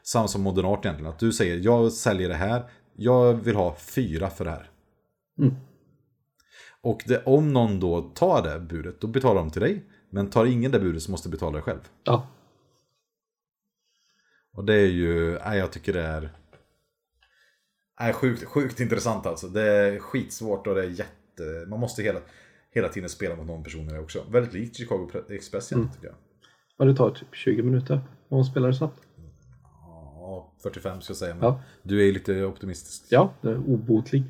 Samma 0.03 0.27
som 0.27 0.41
Modernart 0.41 0.85
egentligen, 0.85 1.11
att 1.11 1.19
du 1.19 1.31
säger 1.31 1.57
jag 1.57 1.91
säljer 1.91 2.29
det 2.29 2.35
här, 2.35 2.63
jag 2.95 3.33
vill 3.33 3.55
ha 3.55 3.75
fyra 3.75 4.29
för 4.29 4.45
det 4.45 4.51
här. 4.51 4.69
Mm. 5.39 5.55
Och 6.81 7.03
det, 7.07 7.23
om 7.25 7.53
någon 7.53 7.79
då 7.79 8.01
tar 8.01 8.43
det 8.43 8.59
budet, 8.59 9.01
då 9.01 9.07
betalar 9.07 9.41
de 9.41 9.51
till 9.51 9.61
dig. 9.61 9.83
Men 10.09 10.29
tar 10.29 10.45
ingen 10.45 10.71
det 10.71 10.79
budet 10.79 11.03
så 11.03 11.11
måste 11.11 11.29
du 11.29 11.31
betala 11.31 11.57
det 11.57 11.61
själv. 11.61 11.79
Ja, 12.03 12.27
Och 14.53 14.65
det 14.65 14.73
är 14.73 14.87
ju, 14.87 15.39
nej, 15.45 15.59
jag 15.59 15.71
tycker 15.71 15.93
det 15.93 16.01
är 16.01 16.29
nej, 17.99 18.13
sjukt, 18.13 18.43
sjukt 18.43 18.79
intressant 18.79 19.25
alltså. 19.25 19.47
Det 19.47 19.61
är 19.61 19.99
skitsvårt 19.99 20.67
och 20.67 20.75
det 20.75 20.83
är 20.83 20.89
jätte, 20.89 21.65
man 21.67 21.79
måste 21.79 22.03
hela, 22.03 22.19
hela 22.71 22.89
tiden 22.89 23.09
spela 23.09 23.35
mot 23.35 23.47
någon 23.47 23.63
person 23.63 23.89
i 23.89 23.93
det 23.93 23.99
också. 23.99 24.23
Väldigt 24.31 24.53
likt 24.53 24.77
Chicago 24.77 25.09
Express 25.29 25.71
egentligen 25.71 25.95
tycker 25.95 26.07
jag. 26.07 26.15
och 26.77 26.85
det 26.85 26.95
tar 26.95 27.11
typ 27.11 27.35
20 27.35 27.63
minuter 27.63 28.01
om 28.29 28.37
man 28.37 28.45
spelar 28.45 28.67
det 28.67 28.73
snabbt. 28.73 29.01
Ja, 30.31 30.51
45 30.63 31.01
ska 31.01 31.11
jag 31.11 31.17
säga, 31.17 31.35
men 31.35 31.43
Ja. 31.43 31.61
du 31.83 32.07
är 32.09 32.13
lite 32.13 32.43
optimistisk. 32.43 33.03
Ja, 33.09 33.33
det 33.41 33.49
är 33.49 33.57
obotlig. 33.57 34.23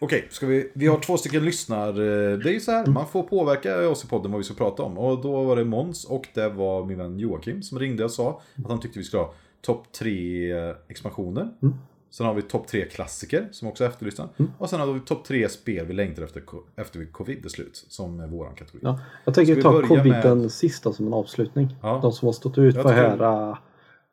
Okej, 0.00 0.26
ska 0.30 0.46
vi, 0.46 0.70
vi 0.74 0.86
har 0.86 1.00
två 1.00 1.16
stycken 1.16 1.44
lyssnar... 1.44 1.92
Det 2.36 2.48
är 2.50 2.52
ju 2.52 2.60
så 2.60 2.70
här, 2.72 2.86
man 2.86 3.08
får 3.08 3.22
påverka 3.22 3.88
oss 3.88 4.04
i 4.04 4.08
podden 4.08 4.32
vad 4.32 4.38
vi 4.38 4.44
ska 4.44 4.54
prata 4.54 4.82
om. 4.82 4.98
Och 4.98 5.22
då 5.22 5.44
var 5.44 5.56
det 5.56 5.64
Måns 5.64 6.04
och 6.04 6.28
det 6.34 6.48
var 6.48 6.84
min 6.84 6.98
vän 6.98 7.18
Joakim 7.18 7.62
som 7.62 7.78
ringde 7.78 8.04
och 8.04 8.10
sa 8.10 8.42
att 8.56 8.68
han 8.70 8.80
tyckte 8.80 8.98
vi 8.98 9.04
skulle 9.04 9.22
ha 9.22 9.34
topp 9.60 9.92
tre 9.92 10.52
eh, 10.52 10.74
expansioner. 10.88 11.48
Mm. 11.62 11.74
Sen 12.10 12.26
har 12.26 12.34
vi 12.34 12.42
topp 12.42 12.66
tre 12.66 12.84
klassiker 12.84 13.48
som 13.52 13.68
också 13.68 13.84
är 13.84 13.88
efterlysta. 13.88 14.28
Och 14.58 14.70
sen 14.70 14.80
har 14.80 14.92
vi 14.92 15.00
topp 15.00 15.24
tre 15.24 15.48
spel 15.48 15.86
vi 15.86 15.92
längtar 15.94 16.22
efter, 16.22 16.42
efter 16.76 17.12
covid 17.12 17.44
är 17.44 17.48
slut. 17.48 17.84
Som 17.88 18.20
är 18.20 18.26
våran 18.26 18.54
kategori. 18.54 18.80
Ja, 18.84 19.00
jag 19.24 19.34
tänker 19.34 19.62
ta 19.62 19.82
coviden 19.82 20.40
med- 20.40 20.50
sista 20.52 20.92
som 20.92 21.06
en 21.06 21.12
avslutning. 21.14 21.76
Ja. 21.82 21.98
De 22.02 22.12
som 22.12 22.26
har 22.26 22.32
stått 22.32 22.58
ut 22.58 22.74
Jag 22.74 22.84
höra 22.88 23.58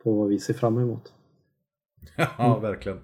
på 0.03 0.11
vad 0.14 0.28
vi 0.30 0.40
ser 0.40 0.53
fram 0.53 0.78
emot. 0.78 1.14
ja, 2.38 2.60
verkligen. 2.60 2.99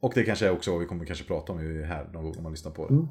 Och 0.00 0.12
det 0.14 0.22
kanske 0.22 0.46
är 0.46 0.50
också 0.52 0.70
vad 0.70 0.80
vi 0.80 0.86
kommer 0.86 1.04
kanske 1.04 1.24
prata 1.24 1.52
om 1.52 1.58
här 1.84 2.08
någon 2.12 2.24
gång 2.24 2.34
om 2.36 2.42
man 2.42 2.52
lyssnar 2.52 2.72
på 2.72 2.86
det. 2.86 2.94
Mm. 2.94 3.08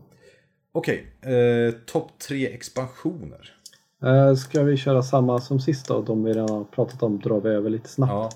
Okej, 0.72 1.14
eh, 1.22 1.74
topp 1.86 2.12
tre 2.28 2.48
expansioner. 2.53 3.56
Eh, 4.03 4.34
ska 4.36 4.64
vi 4.64 4.78
köra 4.78 5.03
samma 5.03 5.40
som 5.41 5.60
sist 5.60 5.88
då? 5.88 6.02
De 6.02 6.24
vi 6.24 6.34
redan 6.34 6.49
har 6.49 6.64
pratat 6.64 7.03
om 7.03 7.20
drar 7.20 7.41
vi 7.41 7.49
över 7.49 7.70
lite 7.70 7.90
snabbt. 7.90 8.12
Ja, 8.12 8.30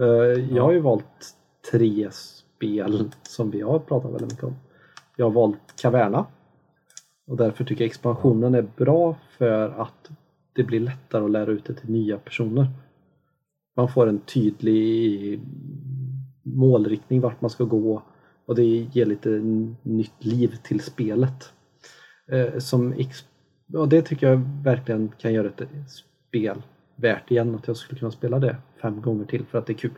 Eh, 0.00 0.06
jag 0.56 0.62
har 0.62 0.72
ju 0.72 0.80
valt 0.80 1.04
tre 1.70 2.08
spel 2.10 3.10
som 3.22 3.50
vi 3.50 3.60
har 3.60 3.78
pratat 3.78 4.12
väldigt 4.12 4.30
mycket 4.30 4.44
om. 4.44 4.56
Jag 5.16 5.26
har 5.26 5.30
valt 5.30 5.76
Caverna. 5.76 6.26
Och 7.26 7.36
därför 7.36 7.64
tycker 7.64 7.84
jag 7.84 7.88
expansionen 7.88 8.54
är 8.54 8.68
bra 8.76 9.16
för 9.38 9.68
att 9.68 10.10
det 10.52 10.62
blir 10.62 10.80
lättare 10.80 11.24
att 11.24 11.30
lära 11.30 11.50
ut 11.50 11.64
det 11.64 11.74
till 11.74 11.90
nya 11.90 12.18
personer. 12.18 12.66
Man 13.76 13.88
får 13.88 14.06
en 14.06 14.18
tydlig 14.18 15.40
målriktning 16.42 17.20
vart 17.20 17.40
man 17.40 17.50
ska 17.50 17.64
gå 17.64 18.02
och 18.46 18.54
det 18.54 18.64
ger 18.64 19.06
lite 19.06 19.28
nytt 19.82 20.24
liv 20.24 20.56
till 20.62 20.80
spelet. 20.80 21.52
Eh, 22.30 22.58
som 22.58 22.94
och 23.74 23.88
det 23.88 24.02
tycker 24.02 24.28
jag 24.28 24.42
verkligen 24.62 25.12
kan 25.18 25.32
göra 25.32 25.48
ett 25.48 25.90
spel 25.90 26.62
värt 26.96 27.30
igen 27.30 27.54
att 27.54 27.66
jag 27.66 27.76
skulle 27.76 27.98
kunna 27.98 28.10
spela 28.10 28.38
det 28.38 28.56
fem 28.82 29.00
gånger 29.00 29.24
till 29.24 29.44
för 29.44 29.58
att 29.58 29.66
det 29.66 29.72
är 29.72 29.78
kul. 29.78 29.90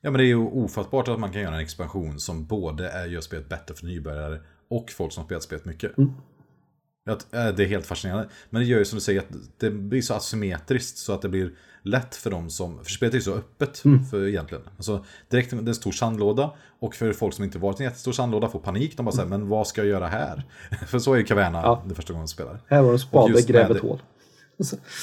Ja 0.00 0.10
men 0.10 0.18
det 0.18 0.24
är 0.24 0.28
ju 0.28 0.36
ofattbart 0.36 1.08
att 1.08 1.20
man 1.20 1.32
kan 1.32 1.42
göra 1.42 1.54
en 1.54 1.60
expansion 1.60 2.20
som 2.20 2.46
både 2.46 2.90
är, 2.90 3.06
gör 3.06 3.20
spelet 3.20 3.48
bättre 3.48 3.74
för 3.74 3.86
nybörjare 3.86 4.40
och 4.68 4.90
folk 4.90 5.12
som 5.12 5.24
spelat 5.24 5.42
spelet 5.42 5.64
mycket. 5.64 5.98
Mm. 5.98 6.12
Att, 7.10 7.34
äh, 7.34 7.48
det 7.48 7.64
är 7.64 7.66
helt 7.68 7.86
fascinerande. 7.86 8.28
Men 8.50 8.62
det 8.62 8.68
gör 8.68 8.78
ju 8.78 8.84
som 8.84 8.96
du 8.96 9.00
säger 9.00 9.20
att 9.20 9.28
det 9.58 9.70
blir 9.70 10.02
så 10.02 10.14
asymmetriskt 10.14 10.98
så 10.98 11.12
att 11.12 11.22
det 11.22 11.28
blir 11.28 11.52
lätt 11.82 12.14
för 12.14 12.30
dem 12.30 12.50
som... 12.50 12.84
För 12.84 12.90
spelet 12.90 13.14
är 13.14 13.18
ju 13.18 13.22
så 13.22 13.34
öppet 13.34 13.84
Mm. 13.84 14.04
för 14.04 14.28
egentligen. 14.28 14.64
Alltså, 14.76 15.04
direkt 15.28 15.50
det 15.50 15.56
är 15.56 15.68
en 15.68 15.74
stor 15.74 15.92
sandlåda 15.92 16.52
och 16.80 16.94
för 16.94 17.12
folk 17.12 17.34
som 17.34 17.44
inte 17.44 17.58
varit 17.58 17.80
i 17.80 17.82
en 17.82 17.88
jättestor 17.88 18.12
sandlåda 18.12 18.48
får 18.48 18.60
panik. 18.60 18.96
De 18.96 19.06
bara 19.06 19.14
säger 19.16 19.28
men 19.28 19.48
vad 19.48 19.66
ska 19.66 19.80
jag 19.80 19.88
göra 19.88 20.06
här? 20.06 20.44
för 20.86 20.98
så 20.98 21.12
är 21.14 21.18
ju 21.18 21.24
Caverna 21.24 21.58
Mm. 21.58 21.70
Ja. 21.70 21.82
det 21.88 21.94
första 21.94 22.12
gången 22.12 22.26
de 22.26 22.28
spelar. 22.28 22.60
Här 22.68 22.82
var 22.82 22.92
Och 22.92 23.00
spade, 23.00 23.42
gräv 23.42 23.70
ett 23.70 23.82
hål. 23.82 24.02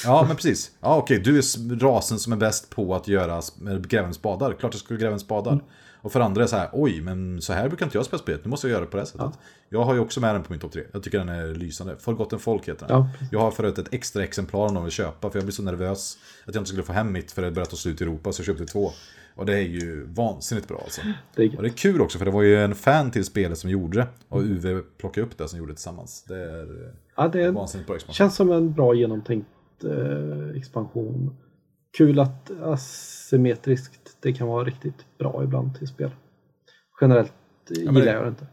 Ja, 0.04 0.24
men 0.26 0.36
precis. 0.36 0.70
Ja, 0.80 0.96
okej, 0.96 1.18
du 1.18 1.38
är 1.38 1.78
rasen 1.78 2.18
som 2.18 2.32
är 2.32 2.36
bäst 2.36 2.70
på 2.70 2.94
att 2.94 3.08
göra 3.08 3.42
grävens 3.88 4.08
med 4.08 4.14
spadar. 4.14 4.52
Klart 4.52 4.74
jag 4.74 4.80
skulle 4.80 5.00
gräva 5.00 5.12
en 5.12 5.20
spadar. 5.20 5.60
Och 6.02 6.12
för 6.12 6.20
andra 6.20 6.40
är 6.40 6.44
det 6.44 6.48
så 6.48 6.56
här, 6.56 6.68
oj, 6.72 7.00
men 7.00 7.42
så 7.42 7.52
här 7.52 7.68
brukar 7.68 7.86
inte 7.86 7.98
jag 7.98 8.04
spela 8.06 8.22
spelet. 8.22 8.44
Nu 8.44 8.50
måste 8.50 8.66
jag 8.66 8.72
göra 8.72 8.84
det 8.84 8.90
på 8.90 8.96
det 8.96 9.00
här 9.00 9.06
sättet. 9.06 9.38
Jag 9.68 9.84
har 9.84 9.94
ju 9.94 10.00
också 10.00 10.20
med 10.20 10.34
den 10.34 10.42
på 10.42 10.52
min 10.52 10.60
topp 10.60 10.72
tre. 10.72 10.82
Jag 10.92 11.02
tycker 11.02 11.18
den 11.18 11.28
är 11.28 11.54
lysande. 11.54 11.96
Forgotten 11.98 12.38
Folk 12.38 12.68
heter 12.68 12.86
den. 12.86 12.96
Ja. 12.96 13.08
Jag 13.32 13.40
har 13.40 13.50
förut 13.50 13.78
ett 13.78 13.94
extra 13.94 14.24
exemplar 14.24 14.66
om 14.66 14.74
någon 14.74 14.82
vill 14.84 14.92
köpa, 14.92 15.30
för 15.30 15.38
jag 15.38 15.44
blir 15.44 15.52
så 15.54 15.62
nervös 15.62 16.18
att 16.46 16.54
jag 16.54 16.60
inte 16.60 16.68
skulle 16.68 16.82
få 16.82 16.92
hem 16.92 17.12
mitt 17.12 17.32
för 17.32 17.42
det 17.42 17.50
började 17.50 17.70
ta 17.70 17.76
slut 17.76 18.00
i 18.00 18.04
Europa, 18.04 18.32
så 18.32 18.40
jag 18.40 18.46
köpte 18.46 18.66
två. 18.66 18.90
Och 19.34 19.46
det 19.46 19.54
är 19.54 19.62
ju 19.62 20.06
vansinnigt 20.06 20.68
bra 20.68 20.80
alltså. 20.84 21.00
Det 21.34 21.42
är 21.42 21.46
gött. 21.46 21.56
Och 21.56 21.62
det 21.62 21.68
är 21.68 21.72
kul 21.76 22.00
också, 22.00 22.18
för 22.18 22.24
det 22.24 22.30
var 22.30 22.42
ju 22.42 22.56
en 22.64 22.74
fan 22.74 23.10
till 23.10 23.24
spelet 23.24 23.58
som 23.58 23.70
gjorde 23.70 23.98
det. 23.98 24.06
Och 24.28 24.40
UV 24.40 24.82
plockade 24.98 25.26
upp 25.26 25.38
det 25.38 25.48
som 25.48 25.58
gjorde 25.58 25.72
det 25.72 25.76
tillsammans. 25.76 26.24
Det 26.28 26.36
är 26.36 26.92
Ja, 27.16 27.28
det 27.28 27.42
är, 27.42 27.50
vansinnigt 27.52 27.86
bra 27.86 27.96
expansion. 27.96 28.14
känns 28.14 28.34
som 28.34 28.52
en 28.52 28.72
bra 28.72 28.94
genomtänkt 28.94 29.48
eh, 29.84 30.56
expansion. 30.58 31.36
Kul 31.98 32.20
att 32.20 32.50
asymmetriskt 32.62 33.97
det 34.22 34.32
kan 34.32 34.48
vara 34.48 34.64
riktigt 34.64 35.06
bra 35.18 35.40
ibland 35.44 35.78
till 35.78 35.88
spel. 35.88 36.10
Generellt 37.00 37.32
men 37.68 37.78
gillar 37.94 38.00
det- 38.06 38.12
jag 38.12 38.24
det 38.24 38.28
inte. 38.28 38.46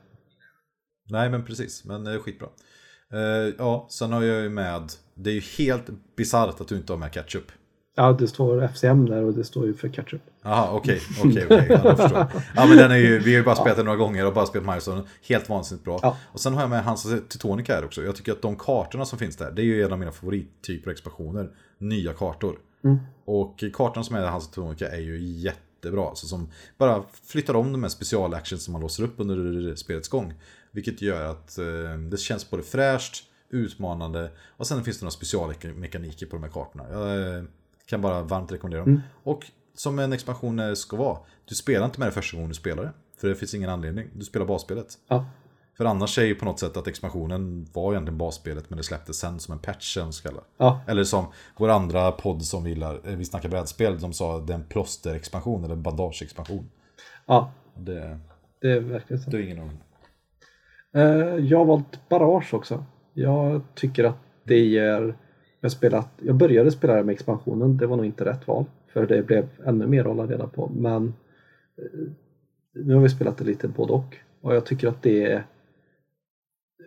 Nej 1.10 1.30
men 1.30 1.44
precis, 1.46 1.86
men 1.86 2.04
det 2.04 2.12
är 2.12 2.20
skitbra. 2.20 2.48
Eh, 3.14 3.54
ja, 3.58 3.88
sen 3.90 4.12
har 4.12 4.24
jag 4.24 4.44
ju 4.44 4.50
med, 4.50 4.92
det 5.14 5.30
är 5.30 5.34
ju 5.34 5.42
helt 5.58 5.86
bisarrt 6.16 6.62
att 6.62 6.68
du 6.68 6.76
inte 6.76 6.94
har 6.94 6.98
med 6.98 7.12
ketchup. 7.14 7.52
Ja, 7.98 8.12
det 8.20 8.28
står 8.28 8.64
FCM 8.64 9.06
där 9.06 9.24
och 9.24 9.34
det 9.34 9.44
står 9.44 9.66
ju 9.66 9.74
för 9.74 9.90
ketchup. 9.90 10.22
Jaha, 10.44 10.70
okej, 10.72 11.02
okej, 11.24 11.46
okej. 11.46 11.66
Ja, 11.70 11.80
jag 11.84 11.98
förstår. 11.98 12.28
Ja, 12.56 12.66
men 12.66 12.78
den 12.78 12.92
är 12.92 12.96
ju, 12.96 13.20
vi 13.20 13.32
har 13.34 13.40
ju 13.40 13.44
bara 13.44 13.56
spelat 13.56 13.76
den 13.78 13.86
några 13.86 13.98
gånger 13.98 14.26
och 14.26 14.34
bara 14.34 14.46
spelat 14.46 14.68
Milestone. 14.68 15.04
Helt 15.28 15.50
vansinnigt 15.50 15.86
bra. 15.86 16.00
Ja. 16.02 16.18
Och 16.32 16.40
sen 16.40 16.54
har 16.54 16.62
jag 16.62 16.70
med 16.70 16.84
Hans 16.84 17.04
Teutonica 17.04 17.76
här 17.76 17.86
också. 17.86 18.04
Jag 18.04 18.16
tycker 18.16 18.32
att 18.32 18.42
de 18.42 18.56
kartorna 18.56 19.06
som 19.06 19.20
finns 19.20 19.36
där, 19.38 19.52
det 19.52 19.62
är 19.62 19.64
ju 19.64 19.84
en 19.84 19.92
av 19.94 20.00
mina 20.00 20.12
favorittyper 20.12 20.88
av 20.90 20.92
expansioner. 20.92 21.50
Nya 21.78 22.14
kartor. 22.14 22.60
Och 23.26 23.64
kartorna 23.74 24.04
som 24.04 24.16
är 24.16 24.24
i 24.24 24.28
Hans 24.28 24.52
Teutonica 24.52 24.90
är 24.92 25.00
ju 25.00 25.20
jättebra. 25.20 26.16
Så 26.16 26.28
som 26.28 26.50
bara 26.78 27.04
flyttar 27.24 27.56
om 27.56 27.72
de 27.72 27.84
här 27.84 27.90
specialactions 27.90 28.64
som 28.64 28.72
man 28.72 28.82
låser 28.82 29.04
upp 29.04 29.14
under 29.18 29.76
spelets 29.76 30.10
gång. 30.10 30.34
Vilket 30.72 31.02
gör 31.02 31.26
att 31.30 31.58
eh, 31.58 31.98
det 32.10 32.18
känns 32.18 32.50
både 32.50 32.64
fräscht, 32.64 33.24
utmanande 33.50 34.32
och 34.58 34.68
sen 34.68 34.84
finns 34.84 35.00
det 35.00 35.04
några 35.04 35.12
specialmekaniker 35.12 36.26
på 36.26 36.36
de 36.36 36.44
här 36.44 36.52
kartorna. 36.52 36.86
Jag 36.92 37.38
eh, 37.38 37.44
kan 37.86 38.02
bara 38.02 38.22
varmt 38.22 38.52
rekommendera 38.52 38.86
dem. 38.86 39.02
Och 39.24 39.46
som 39.76 40.00
en 40.00 40.14
expansion 40.14 40.60
eh, 40.60 40.74
ska 40.74 40.98
vara, 40.98 41.18
du 41.46 41.56
spelar 41.56 41.86
inte 41.86 42.00
med 42.00 42.08
det 42.08 42.12
första 42.12 42.38
gången 42.38 42.50
du 42.50 42.56
spelar 42.56 42.84
det. 42.84 42.92
För 43.18 43.28
det 43.28 43.36
finns 43.36 43.54
ingen 43.54 43.70
anledning, 43.70 44.08
du 44.14 44.26
spelar 44.26 44.46
basspelet. 44.46 44.98
Ja, 45.08 45.26
För 45.78 45.86
annars 45.86 46.18
är 46.18 46.26
ju 46.26 46.36
på 46.36 46.46
något 46.46 46.60
sätt 46.60 46.78
att 46.78 46.88
expansionen 46.88 47.68
var 47.74 47.92
egentligen 47.94 48.18
basspelet 48.18 48.70
men 48.70 48.78
det 48.78 48.84
släpptes 48.84 49.18
sen 49.18 49.40
som 49.40 49.52
en 49.54 49.60
patch 49.60 49.98
alla. 49.98 50.42
ja, 50.58 50.82
Eller 50.88 51.04
som 51.04 51.26
vår 51.58 51.70
andra 51.70 52.12
podd 52.12 52.42
som 52.44 52.64
vi 52.64 52.70
gillar, 52.70 53.00
eh, 53.04 53.16
vi 53.16 53.26
snackar 53.26 53.50
brädspel, 53.50 54.00
de 54.00 54.14
sa 54.14 54.40
det 54.40 54.54
är 54.54 54.58
en 54.58 54.64
plåsterexpansion 54.64 55.64
eller 55.64 55.76
bandageexpansion. 55.76 56.70
ja, 57.26 57.52
Det, 57.78 58.20
det 58.62 58.72
är 58.72 58.80
verkligen 58.80 59.22
så. 59.24 59.30
det 59.30 59.38
är 59.38 59.42
ingen 59.42 59.60
aning. 59.60 59.78
Eh, 60.94 61.36
Jag 61.46 61.58
har 61.58 61.66
valt 61.66 62.10
Barrage 62.10 62.54
också. 62.54 62.86
Jag 63.14 63.62
tycker 63.76 64.04
att 64.04 64.18
det 64.44 64.60
ger... 64.60 65.16
Jag, 65.62 65.72
spelat, 65.72 66.10
jag 66.22 66.36
började 66.36 66.72
spela 66.72 67.04
med 67.04 67.14
expansionen, 67.14 67.78
det 67.78 67.88
var 67.88 67.98
nog 67.98 68.06
inte 68.06 68.26
rätt 68.26 68.48
val. 68.48 68.66
För 68.94 69.08
det 69.08 69.24
blev 69.24 69.48
ännu 69.66 69.88
mer 69.88 70.02
att 70.02 70.08
hålla 70.08 70.26
reda 70.28 70.48
på. 70.48 70.72
Men 70.76 71.14
eh, 71.78 72.12
nu 72.74 72.94
har 72.94 73.02
vi 73.02 73.10
spelat 73.10 73.38
det 73.38 73.44
lite 73.44 73.68
både 73.68 73.94
och. 73.94 74.16
Och 74.42 74.56
jag 74.56 74.66
tycker 74.66 74.88
att 74.88 75.02
det 75.02 75.32
är... 75.32 75.46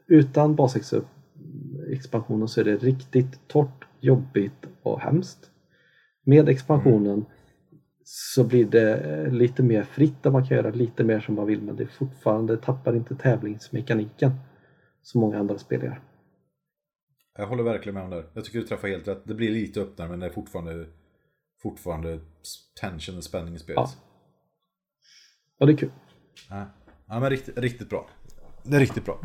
Utan 0.09 0.57
basexpansionen 0.57 2.49
så 2.49 2.61
är 2.61 2.65
det 2.65 2.77
riktigt 2.77 3.49
torrt, 3.49 3.85
jobbigt 4.01 4.67
och 4.83 5.01
hemskt. 5.01 5.51
Med 6.25 6.49
expansionen 6.49 7.25
så 8.05 8.45
blir 8.45 8.67
det 8.67 9.31
lite 9.31 9.63
mer 9.63 9.83
fritt 9.83 10.23
där 10.23 10.31
man 10.31 10.47
kan 10.47 10.57
göra 10.57 10.71
lite 10.71 11.05
mer 11.05 11.21
som 11.21 11.35
man 11.35 11.47
vill 11.47 11.63
men 11.63 11.77
det 11.77 11.83
är 11.83 11.87
fortfarande 11.87 12.57
tappar 12.57 12.97
inte 12.97 13.15
tävlingsmekaniken 13.15 14.31
som 15.03 15.21
många 15.21 15.39
andra 15.39 15.59
spel 15.59 15.83
gör. 15.83 16.01
Jag 17.37 17.47
håller 17.47 17.63
verkligen 17.63 17.95
med 17.95 18.05
om 18.05 18.11
det. 18.11 18.25
Jag 18.35 18.45
tycker 18.45 18.59
du 18.59 18.67
träffar 18.67 18.89
helt 18.89 19.09
rätt. 19.09 19.23
Det 19.25 19.35
blir 19.35 19.51
lite 19.51 19.81
öppnare 19.81 20.09
men 20.09 20.21
det 20.21 20.27
är 20.27 20.31
fortfarande, 20.31 20.87
fortfarande 21.63 22.21
tension 22.81 23.17
och 23.17 23.25
spänning 23.25 23.55
i 23.55 23.59
spelet. 23.59 23.77
Ja. 23.77 23.91
Ja, 25.59 25.67
det 25.67 25.73
är 25.73 25.77
kul. 25.77 25.91
Ja, 26.51 26.67
ja 27.07 27.21
men 27.21 27.31
riktigt, 27.31 27.59
riktigt 27.59 27.91
bra. 27.91 28.09
Det 28.65 28.77
är 28.77 28.81
riktigt 28.81 29.05
bra. 29.05 29.21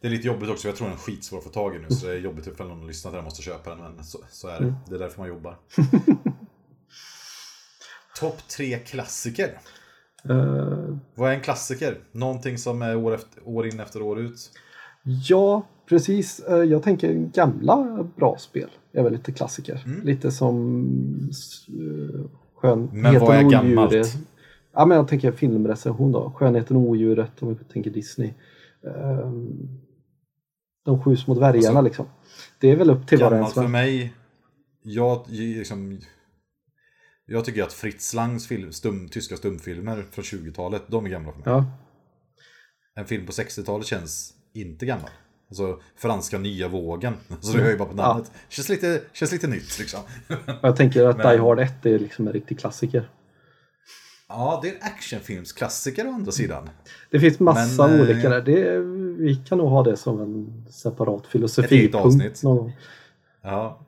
Det 0.00 0.06
är 0.06 0.10
lite 0.10 0.26
jobbigt 0.26 0.50
också, 0.50 0.68
jag 0.68 0.76
tror 0.76 0.88
den 0.88 0.96
är 0.96 1.00
skitsvår 1.00 1.38
att 1.38 1.44
få 1.44 1.50
tag 1.50 1.76
i 1.76 1.78
nu. 1.78 1.86
Så 1.88 2.06
det 2.06 2.12
är 2.12 2.18
jobbigt 2.18 2.46
ifall 2.46 2.68
någon 2.68 2.86
lyssnar 2.86 3.10
till 3.10 3.16
den 3.16 3.24
måste 3.24 3.42
köpa 3.42 3.70
den. 3.70 3.78
Men 3.78 4.04
så, 4.04 4.18
så 4.30 4.48
är 4.48 4.60
det. 4.60 4.74
Det 4.88 4.94
är 4.94 4.98
därför 4.98 5.18
man 5.20 5.28
jobbar. 5.28 5.56
Topp 8.20 8.48
tre 8.56 8.78
klassiker. 8.78 9.58
Eh, 10.28 10.96
Vad 11.14 11.30
är 11.30 11.34
en 11.34 11.40
klassiker? 11.40 11.98
Någonting 12.12 12.58
som 12.58 12.82
är 12.82 12.96
år, 12.96 13.14
efter, 13.14 13.48
år 13.48 13.66
in 13.66 13.80
efter 13.80 14.02
år 14.02 14.20
ut. 14.20 14.50
ja, 15.02 15.66
precis. 15.88 16.40
Eh, 16.40 16.56
jag 16.56 16.82
tänker 16.82 17.14
gamla 17.14 18.06
bra 18.16 18.36
spel 18.38 18.70
är 18.92 19.02
väl 19.02 19.12
lite 19.12 19.32
klassiker. 19.32 19.84
Lite 20.04 20.30
som 20.30 20.84
uh, 21.70 22.24
Skönheten 22.54 23.02
Men 23.02 23.20
vad 23.20 23.36
är 23.36 23.42
gammalt? 23.42 24.18
Ja, 24.72 24.86
men 24.86 24.96
jag 24.96 25.08
tänker 25.08 25.32
filmrecension 25.32 26.12
då. 26.12 26.32
Skönheten 26.36 26.76
och 26.76 26.82
odjuret 26.82 27.42
om 27.42 27.48
vi 27.48 27.64
tänker 27.72 27.90
Disney. 27.90 28.32
Eh, 28.82 29.32
de 30.88 31.02
sju 31.02 31.16
små 31.16 31.34
dvärgarna 31.34 31.68
Alltså, 31.68 31.82
liksom. 31.82 32.06
Det 32.58 32.70
är 32.70 32.76
väl 32.76 32.90
upp 32.90 33.06
till 33.06 33.18
var 33.20 33.32
och 33.32 33.38
en 33.38 33.46
för 33.46 33.68
mig. 33.68 34.12
Jag, 34.82 35.24
liksom, 35.28 36.00
jag 37.26 37.44
tycker 37.44 37.62
att 37.62 37.72
Fritz 37.72 38.14
Langs 38.14 38.46
film, 38.46 38.72
stum, 38.72 39.08
tyska 39.08 39.36
stumfilmer 39.36 40.04
från 40.10 40.22
20-talet, 40.24 40.82
de 40.86 41.06
är 41.06 41.10
gamla 41.10 41.32
för 41.32 41.38
mig. 41.38 41.48
Ja, 41.48 41.64
En 42.94 43.06
film 43.06 43.26
på 43.26 43.32
60-talet 43.32 43.86
känns 43.86 44.34
inte 44.54 44.86
gammal. 44.86 45.10
Alltså 45.48 45.80
franska 45.96 46.38
nya 46.38 46.68
vågen. 46.68 47.14
Så 47.40 47.56
det 47.56 47.62
hör 47.62 47.70
ju 47.70 47.78
bara 47.78 47.88
på 47.88 47.94
namnet. 47.96 48.32
Känns, 48.48 48.68
lite, 48.68 49.02
känns 49.12 49.32
lite 49.32 49.46
nytt 49.46 49.78
liksom. 49.78 50.00
jag 50.62 50.76
tänker 50.76 51.04
att 51.04 51.16
Men- 51.18 51.32
Die 51.36 51.42
Hard 51.42 51.58
1 51.60 51.86
är 51.86 51.98
liksom 51.98 52.26
en 52.26 52.32
riktig 52.32 52.58
klassiker. 52.60 53.10
Ja, 54.28 54.60
det 54.62 54.68
är 54.68 54.72
en 54.72 54.82
actionfilmsklassiker 54.82 56.06
å 56.06 56.10
andra 56.12 56.32
sidan. 56.32 56.70
Det 57.10 57.20
finns 57.20 57.40
massa 57.40 57.86
Men, 57.86 57.96
eh, 57.96 58.02
olika 58.02 58.28
där. 58.28 58.42
Det, 58.42 58.78
vi 59.24 59.36
kan 59.36 59.58
nog 59.58 59.68
ha 59.68 59.82
det 59.82 59.96
som 59.96 60.20
en 60.20 60.64
separat 60.70 61.20
Ett 61.24 61.30
filosofipunkt 61.30 61.72
eget 61.72 61.94
avsnitt. 61.94 62.42
någon. 62.42 62.72
Ja. 63.42 63.78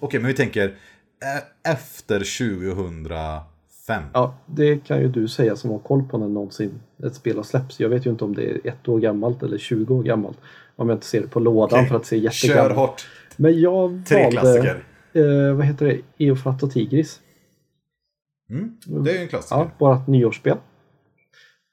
Okej, 0.00 0.20
men 0.20 0.28
vi 0.28 0.34
tänker 0.34 0.64
eh, 0.64 1.72
efter 1.72 2.18
2005. 2.18 4.02
Ja, 4.12 4.34
det 4.46 4.78
kan 4.86 5.00
ju 5.00 5.08
du 5.08 5.28
säga 5.28 5.56
som 5.56 5.70
har 5.70 5.78
koll 5.78 6.02
på 6.02 6.18
när 6.18 6.28
någonsin 6.28 6.70
ett 7.04 7.14
spel 7.14 7.36
har 7.36 7.42
släppts. 7.42 7.80
Jag 7.80 7.88
vet 7.88 8.06
ju 8.06 8.10
inte 8.10 8.24
om 8.24 8.34
det 8.34 8.50
är 8.50 8.60
ett 8.68 8.88
år 8.88 8.98
gammalt 9.00 9.42
eller 9.42 9.58
20 9.58 9.94
år 9.94 10.02
gammalt. 10.02 10.38
Om 10.76 10.88
jag 10.88 10.96
inte 10.96 11.06
ser 11.06 11.20
det 11.20 11.28
på 11.28 11.40
lådan 11.40 11.78
Okej, 11.78 11.88
för 11.88 11.96
att 11.96 12.06
se 12.06 12.16
Kör 12.16 12.48
jättegammalt. 12.48 12.76
hårt. 12.78 13.06
Men 13.36 13.60
jag 13.60 14.02
Tre 14.08 14.22
valde, 14.22 14.40
klassiker. 14.40 14.84
eh, 15.12 15.54
vad 15.54 15.66
heter 15.66 15.86
det, 15.86 16.24
Eufrat 16.24 16.62
och 16.62 16.70
Tigris. 16.72 17.20
Mm, 18.50 18.76
det 19.04 19.10
är 19.10 19.14
ju 19.14 19.22
en 19.22 19.28
klassiker. 19.28 19.56
Ja, 19.56 19.70
vårat 19.78 20.08
nyårsspel. 20.08 20.56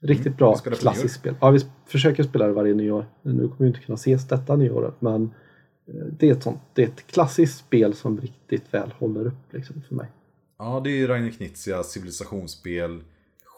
Riktigt 0.01 0.25
Mm, 0.25 0.37
bra 0.37 0.55
klassiskt 0.55 1.15
spel. 1.15 1.35
Ja, 1.41 1.49
vi 1.49 1.59
försöker 1.85 2.23
spela 2.23 2.47
det 2.47 2.53
varje 2.53 2.73
nyår. 2.73 3.05
Nu 3.21 3.47
kommer 3.47 3.57
vi 3.57 3.67
inte 3.67 3.79
kunna 3.79 3.95
ses 3.95 4.27
detta 4.27 4.55
nyåret 4.55 5.01
men 5.01 5.23
eh, 5.23 6.05
det 6.19 6.29
är 6.29 6.31
ett 6.31 6.43
sånt. 6.43 6.59
Det 6.73 6.83
är 6.83 6.87
ett 6.87 7.07
klassiskt 7.07 7.57
spel 7.57 7.93
som 7.93 8.21
riktigt 8.21 8.73
väl 8.73 8.91
håller 8.91 9.27
upp 9.27 9.53
liksom, 9.53 9.81
för 9.87 9.95
mig. 9.95 10.11
Ja, 10.57 10.81
det 10.83 10.89
är 10.89 10.95
ju 10.95 11.07
Rainer 11.07 11.29
Knizia, 11.29 11.83
civilisationsspel, 11.83 13.03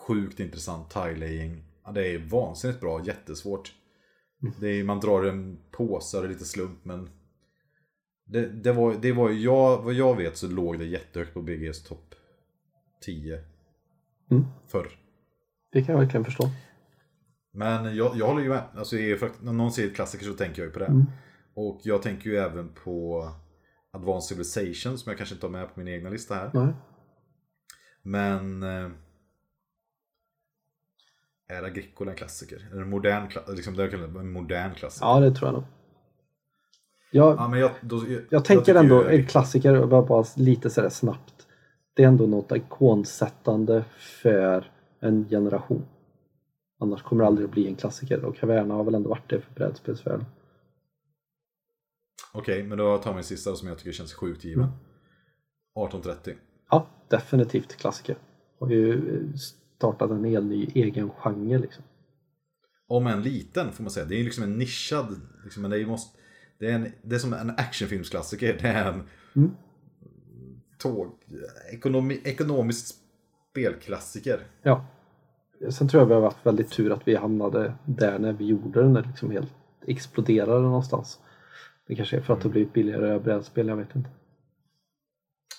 sjukt 0.08 0.40
intressant 0.40 0.90
tilelaying. 0.90 1.64
Ja, 1.86 1.92
det 1.92 2.08
är 2.08 2.20
vansinnigt 2.20 2.82
bra, 2.82 3.02
jättesvårt. 3.06 3.74
Det 4.60 4.68
är, 4.68 4.84
man 4.84 5.00
drar 5.00 5.24
en 5.24 5.58
påse 5.72 6.18
och 6.18 6.24
det 6.24 6.30
är 6.30 6.34
lite 6.34 6.46
slump, 6.46 6.86
men 6.86 7.10
det, 8.26 8.46
det 8.48 8.72
var, 8.72 8.96
det 9.02 9.12
var 9.12 9.30
jag, 9.30 9.82
vad 9.82 9.94
jag 9.94 10.18
vet 10.18 10.38
så 10.38 10.48
låg 10.48 10.80
det 10.80 10.86
jättehögt 10.86 11.34
på 11.34 11.42
BGs 11.42 11.84
topp 11.84 12.16
10 13.00 13.40
Mm. 14.32 14.46
förr. 14.68 14.88
Det 15.72 15.82
kan 15.82 15.96
jag 15.96 16.02
verkligen 16.02 16.26
förstå. 16.26 16.44
Men 17.52 17.96
jag, 17.96 18.18
jag 18.18 18.28
håller 18.28 18.42
ju 18.44 18.50
med. 18.50 18.64
Alltså, 18.76 18.96
när 18.96 19.54
någon 19.54 19.72
säger 19.72 19.94
klassiker 19.94 20.26
så 20.26 20.34
tänker 20.34 20.62
jag 20.62 20.68
ju 20.68 20.74
på 20.74 20.80
det. 20.80 20.86
Mm. 20.86 21.06
Och 21.54 21.80
jag 21.84 22.02
tänker 22.02 22.30
ju 22.30 22.38
även 22.38 22.70
på 22.84 23.28
Advanced 23.92 24.28
Civilization 24.28 24.98
som 24.98 25.10
jag 25.10 25.18
kanske 25.18 25.36
inte 25.36 25.46
har 25.46 25.52
med 25.52 25.74
på 25.74 25.80
min 25.80 25.88
egna 25.88 26.10
lista 26.10 26.36
här. 26.36 26.52
Nej. 26.54 26.74
Men... 28.02 28.64
Eh, 28.64 28.92
är 31.48 31.64
Agricola 31.64 32.12
en 32.12 32.18
klassiker? 32.18 32.68
Är 32.72 32.76
det 32.76 32.82
en 32.82 32.90
modern, 32.90 33.30
liksom, 33.48 33.76
det 33.76 33.84
är 33.84 34.20
en 34.20 34.32
modern 34.32 34.76
klassiker? 34.76 35.06
Ja, 35.08 35.20
det 35.20 35.32
tror 35.32 35.48
jag 35.48 35.54
nog. 35.54 35.64
Jag, 37.12 37.38
Ja, 37.38 37.48
men 37.48 37.60
jag, 37.60 37.72
då, 37.82 38.04
jag, 38.08 38.22
jag 38.30 38.46
tänker 38.46 38.66
tycker 38.66 38.80
ändå 38.80 39.04
en 39.04 39.26
klassiker, 39.26 39.86
bara, 39.86 40.02
bara 40.02 40.26
lite 40.36 40.70
sådär 40.70 40.90
snabbt. 40.90 41.48
Det 42.00 42.04
är 42.04 42.08
ändå 42.08 42.28
något 42.28 42.52
ikonsättande 42.52 43.86
för 44.22 44.72
en 45.00 45.30
generation. 45.30 45.86
Annars 46.80 47.04
kommer 47.04 47.24
det 47.24 47.28
aldrig 47.28 47.46
att 47.46 47.52
bli 47.52 47.68
en 47.68 47.76
klassiker 47.76 48.26
och 48.26 48.38
Caverna 48.38 48.74
har 48.74 48.84
väl 48.84 48.96
ändå 48.96 49.10
varit 49.10 49.30
det 49.30 49.42
för 49.42 49.54
brädspelsvärlden. 49.54 50.26
Okej, 52.34 52.64
men 52.64 52.78
då 52.78 52.98
tar 52.98 53.12
vi 53.12 53.18
en 53.18 53.24
sista 53.24 53.56
som 53.56 53.68
jag 53.68 53.78
tycker 53.78 53.92
känns 53.92 54.14
sjukt 54.14 54.44
given. 54.44 54.64
Mm. 54.64 54.76
1830. 55.86 56.34
Ja, 56.72 56.88
definitivt 57.08 57.76
klassiker. 57.76 58.18
Har 58.60 58.70
ju 58.70 58.94
eh, 58.94 59.36
startat 59.78 60.12
en 60.12 60.24
helt 60.24 60.46
ny 60.46 60.68
egen 60.76 61.10
genre 61.10 61.58
liksom. 61.58 61.84
Om 62.88 63.08
en 63.08 63.24
liten 63.24 63.72
får 63.72 63.84
man 63.84 63.92
säga. 63.92 64.06
Det 64.06 64.16
är 64.16 64.20
ju 64.20 64.24
liksom 64.24 64.44
en 64.44 64.58
nischad, 64.58 65.22
liksom, 65.44 65.62
men 65.62 65.72
det 65.72 65.82
är, 65.82 65.86
måste, 65.86 66.20
det 66.60 66.72
är, 66.72 66.76
en, 66.76 66.92
det 67.02 67.16
är 67.16 67.20
som 67.20 67.34
en 67.34 67.50
actionfilmsklassiker. 67.50 68.58
Det 68.62 68.68
är 68.68 68.92
en 68.92 69.04
Mm. 69.36 69.52
Tåg, 70.80 71.12
ekonomi, 71.72 72.22
ekonomiskt 72.24 72.96
spelklassiker. 73.52 74.40
Ja. 74.64 74.86
Sen 75.72 75.88
tror 75.90 76.02
jag 76.02 76.08
vi 76.08 76.14
har 76.14 76.22
haft 76.22 76.46
väldigt 76.46 76.72
tur 76.72 76.92
att 76.92 77.08
vi 77.08 77.16
hamnade 77.16 77.74
där 77.86 78.20
när 78.20 78.34
vi 78.34 78.46
gjorde 78.46 78.82
den, 78.82 78.94
när 78.94 79.02
det 79.02 79.08
liksom 79.08 79.32
helt 79.32 79.54
exploderade 79.88 80.62
någonstans. 80.62 81.20
Det 81.88 81.96
kanske 81.96 82.18
är 82.18 82.22
för 82.22 82.34
att 82.34 82.42
det 82.42 82.50
blivit 82.50 82.74
billigare 82.74 83.20
brädspel, 83.20 83.68
jag 83.68 83.76
vet 83.76 83.96
inte. 83.96 84.10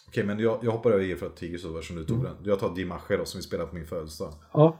Okej, 0.08 0.24
men 0.24 0.38
jag, 0.38 0.58
jag 0.62 0.70
hoppar 0.70 0.90
över 0.90 1.04
er 1.04 1.16
för 1.16 1.26
att 1.26 1.36
Tigers 1.36 1.64
över 1.64 1.82
som 1.82 1.96
du 1.96 2.04
tog 2.04 2.18
Mm. 2.18 2.32
den. 2.32 2.44
Jag 2.44 2.58
tar 2.58 2.74
Dimache 2.74 3.16
då, 3.16 3.24
som 3.24 3.38
vi 3.38 3.42
spelade 3.42 3.68
på 3.68 3.74
min 3.74 3.86
födelsedag. 3.86 4.32
Ja, 4.52 4.76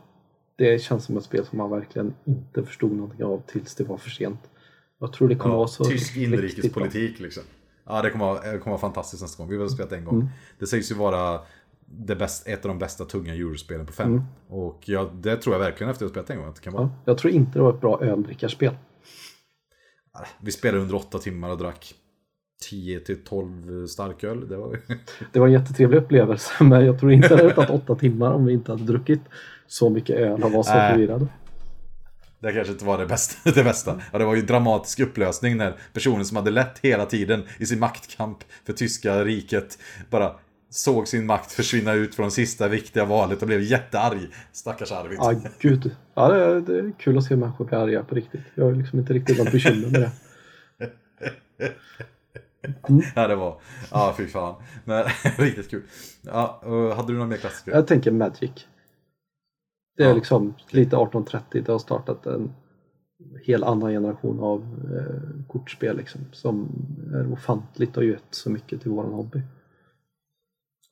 det 0.57 0.83
känns 0.83 1.05
som 1.05 1.17
ett 1.17 1.25
spel 1.25 1.45
som 1.47 1.59
man 1.59 1.71
verkligen 1.71 2.15
inte 2.25 2.63
förstod 2.63 2.93
någonting 2.93 3.25
av 3.25 3.43
tills 3.47 3.75
det 3.75 3.85
var 3.85 3.97
för 3.97 4.11
sent. 4.11 4.51
Jag 4.99 5.13
tror 5.13 5.29
det 5.29 5.35
kommer 5.37 5.55
Ja, 5.55 5.59
vara 5.59 5.69
så 5.69 5.85
tysk 5.85 6.17
inrikespolitik 6.17 7.21
liksom. 7.21 7.43
Ja, 7.85 8.03
det 8.03 8.11
kommer 8.11 8.25
vara, 8.25 8.53
det 8.53 8.59
kommer 8.59 8.71
vara 8.71 8.81
fantastiskt 8.81 9.23
nästa 9.23 9.43
gång. 9.43 9.51
Vi 9.51 9.57
har 9.57 9.63
väl 9.63 9.71
spelat 9.71 9.93
en 9.93 10.05
gång. 10.05 10.29
Det 10.59 10.67
sägs 10.67 10.91
ju 10.91 10.95
vara 10.95 11.41
det 11.87 12.17
bäst, 12.17 12.49
ett 12.49 12.65
av 12.65 12.69
de 12.69 12.79
bästa 12.79 13.05
tunga 13.05 13.35
eurospelen 13.35 13.87
på 13.87 13.93
fem. 13.93 14.23
Och 14.49 14.83
ja, 14.85 15.11
det 15.15 15.37
tror 15.37 15.55
jag 15.55 15.61
verkligen 15.61 15.91
efter 15.91 16.07
att 16.07 16.11
ha 16.17 16.23
spelat 16.23 16.31
en 16.31 16.37
gång 16.39 16.49
att 16.49 16.55
det 16.55 16.63
kan 16.63 16.73
vara. 16.73 16.83
Ja, 16.83 16.91
jag 17.05 17.19
tror 17.19 17.33
inte 17.33 17.59
det 17.59 17.63
var 17.63 17.71
ett 17.71 17.81
bra 17.81 18.01
öldrickarspel. 18.03 18.75
Vi 20.41 20.53
spelade 20.53 20.83
under 20.83 20.95
åtta 20.95 21.19
timmar 21.19 21.51
och 21.51 21.59
drack 21.59 21.95
10 22.71 23.01
till 23.01 23.25
12 23.25 23.87
starköl. 23.87 24.49
Det 24.49 24.57
var... 24.57 24.79
Det 25.33 25.39
var 25.39 25.47
en 25.47 25.53
jättetrevlig 25.53 25.99
upplevelse 25.99 26.65
men 26.65 26.87
jag 26.87 27.01
tror 27.01 27.13
inte 27.13 27.29
det 27.29 27.37
hade 27.37 27.55
tagit 27.55 27.71
åtta 27.71 27.95
timmar 27.95 28.33
om 28.33 28.45
vi 28.45 28.53
inte 28.53 28.73
hade 28.73 28.85
druckit 28.85 29.21
så 29.67 29.91
mycket 29.91 30.17
öl 30.17 30.45
och 30.45 30.53
var 30.53 30.63
så 30.63 30.73
förvirrade. 30.73 31.27
Det 32.41 32.53
kanske 32.53 32.73
inte 32.73 32.85
var 32.85 32.99
det 32.99 33.07
bästa. 33.07 33.51
Det 33.55 33.65
bästa. 33.65 34.01
Ja, 34.13 34.19
det 34.19 34.25
var 34.25 34.35
ju 34.35 34.41
en 34.41 34.47
dramatisk 34.47 35.01
upplösning 35.01 35.57
när 35.57 35.77
personen 35.93 36.25
som 36.25 36.37
hade 36.37 36.51
lett 36.51 36.79
hela 36.79 37.07
tiden 37.07 37.43
i 37.59 37.67
sin 37.67 37.79
maktkamp 37.79 38.39
för 38.65 38.73
tyska 38.73 39.25
riket 39.25 39.79
bara 40.11 40.35
såg 40.71 41.09
sin 41.09 41.27
makt 41.27 41.53
försvinna 41.53 41.93
ut 41.93 42.15
från 42.15 42.31
sista 42.31 42.69
viktiga 42.69 43.05
valet 43.05 43.43
och 43.43 43.49
blev 43.49 43.61
jättearg. 43.61 44.19
Stackars 44.53 44.93
Arvid. 44.93 45.19
Ja, 45.21 45.35
gud. 45.59 45.97
Ja, 46.15 46.29
det, 46.29 46.45
är, 46.45 46.61
det 46.61 46.79
är 46.79 46.93
kul 46.99 47.19
att 47.19 47.25
se 47.25 47.37
människor 47.37 47.65
bli 47.65 47.77
arga 47.77 48.05
på 48.05 48.15
riktigt. 48.15 48.41
Jag 48.55 48.65
har 48.65 48.73
liksom 48.73 48.99
inte 48.99 49.13
riktigt 49.13 49.39
något 49.39 49.53
bekymmer 49.53 49.89
med 49.89 50.01
det. 50.01 50.11
Ja, 53.15 53.29
det 53.29 53.35
var... 53.37 53.61
Ja, 53.91 54.15
fy 54.17 54.27
fan. 54.27 54.55
Men 54.85 55.05
riktigt 55.39 55.71
kul. 55.71 55.83
Ja, 56.23 56.61
hade 56.97 57.09
du 57.09 57.13
några 57.13 57.27
mer 57.27 57.37
klassiker? 57.37 57.73
Jag 57.73 57.87
tänker 57.87 58.11
Magic. 58.11 58.67
Det 59.97 60.03
är 60.05 60.09
Ja. 60.09 60.15
liksom 60.15 60.55
lite 60.71 60.97
1830. 60.97 61.63
Det 61.67 61.73
har 61.73 61.79
startat 61.79 62.27
en 62.27 62.53
hel 63.43 63.65
annan 63.65 63.91
generation 63.91 64.41
av 64.41 64.61
eh, 64.97 65.47
kortspel 65.49 65.97
liksom, 65.97 66.21
som 66.33 66.69
är 67.15 67.33
ofantligt 67.33 67.97
och 67.97 68.05
gett 68.05 68.25
så 68.31 68.51
mycket 68.51 68.81
till 68.83 68.91
våran 68.91 69.13
hobby. 69.13 69.43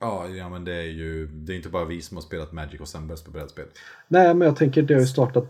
Ja, 0.00 0.28
ja, 0.28 0.48
men 0.48 0.64
det 0.64 0.74
är 0.74 0.82
ju... 0.90 1.26
Det 1.26 1.52
är 1.52 1.56
inte 1.56 1.68
bara 1.68 1.84
vi 1.84 2.00
som 2.00 2.16
har 2.16 2.22
spelat 2.22 2.52
Magic 2.52 2.80
och 2.80 2.88
sen 2.88 3.06
börjat 3.06 3.18
spela 3.20 3.32
brädspel. 3.32 3.64
Nej, 4.08 4.34
men 4.34 4.46
jag 4.46 4.56
tänker 4.56 4.82
det 4.82 4.94
har 4.94 5.00
ju 5.00 5.06
startat. 5.06 5.48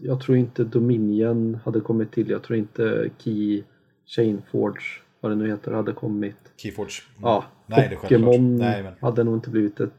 Jag 0.00 0.20
tror 0.20 0.36
inte 0.36 0.64
Dominion 0.64 1.58
hade 1.64 1.80
kommit 1.80 2.12
till. 2.12 2.30
Jag 2.30 2.42
tror 2.42 2.58
inte 2.58 3.10
Key, 3.18 3.62
Chainforge, 4.06 4.82
vad 5.20 5.32
det 5.32 5.36
nu 5.36 5.48
heter, 5.48 5.72
hade 5.72 5.92
kommit. 5.92 6.36
Keyforge. 6.56 7.02
Ja, 7.22 7.44
Nej, 7.66 7.78
är 7.78 7.82
självklart. 7.88 8.02
Pokémon 8.10 8.56
Nej, 8.56 8.82
men... 8.82 8.94
hade 9.00 9.24
nog 9.24 9.34
inte 9.36 9.50
blivit 9.50 9.80
ett 9.80 9.92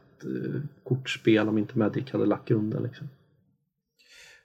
kortspel 0.84 1.48
om 1.48 1.58
inte 1.58 1.78
Magic 1.78 2.10
hade 2.12 2.26
lagt 2.26 2.48
grunden. 2.48 2.82
Liksom. 2.82 3.08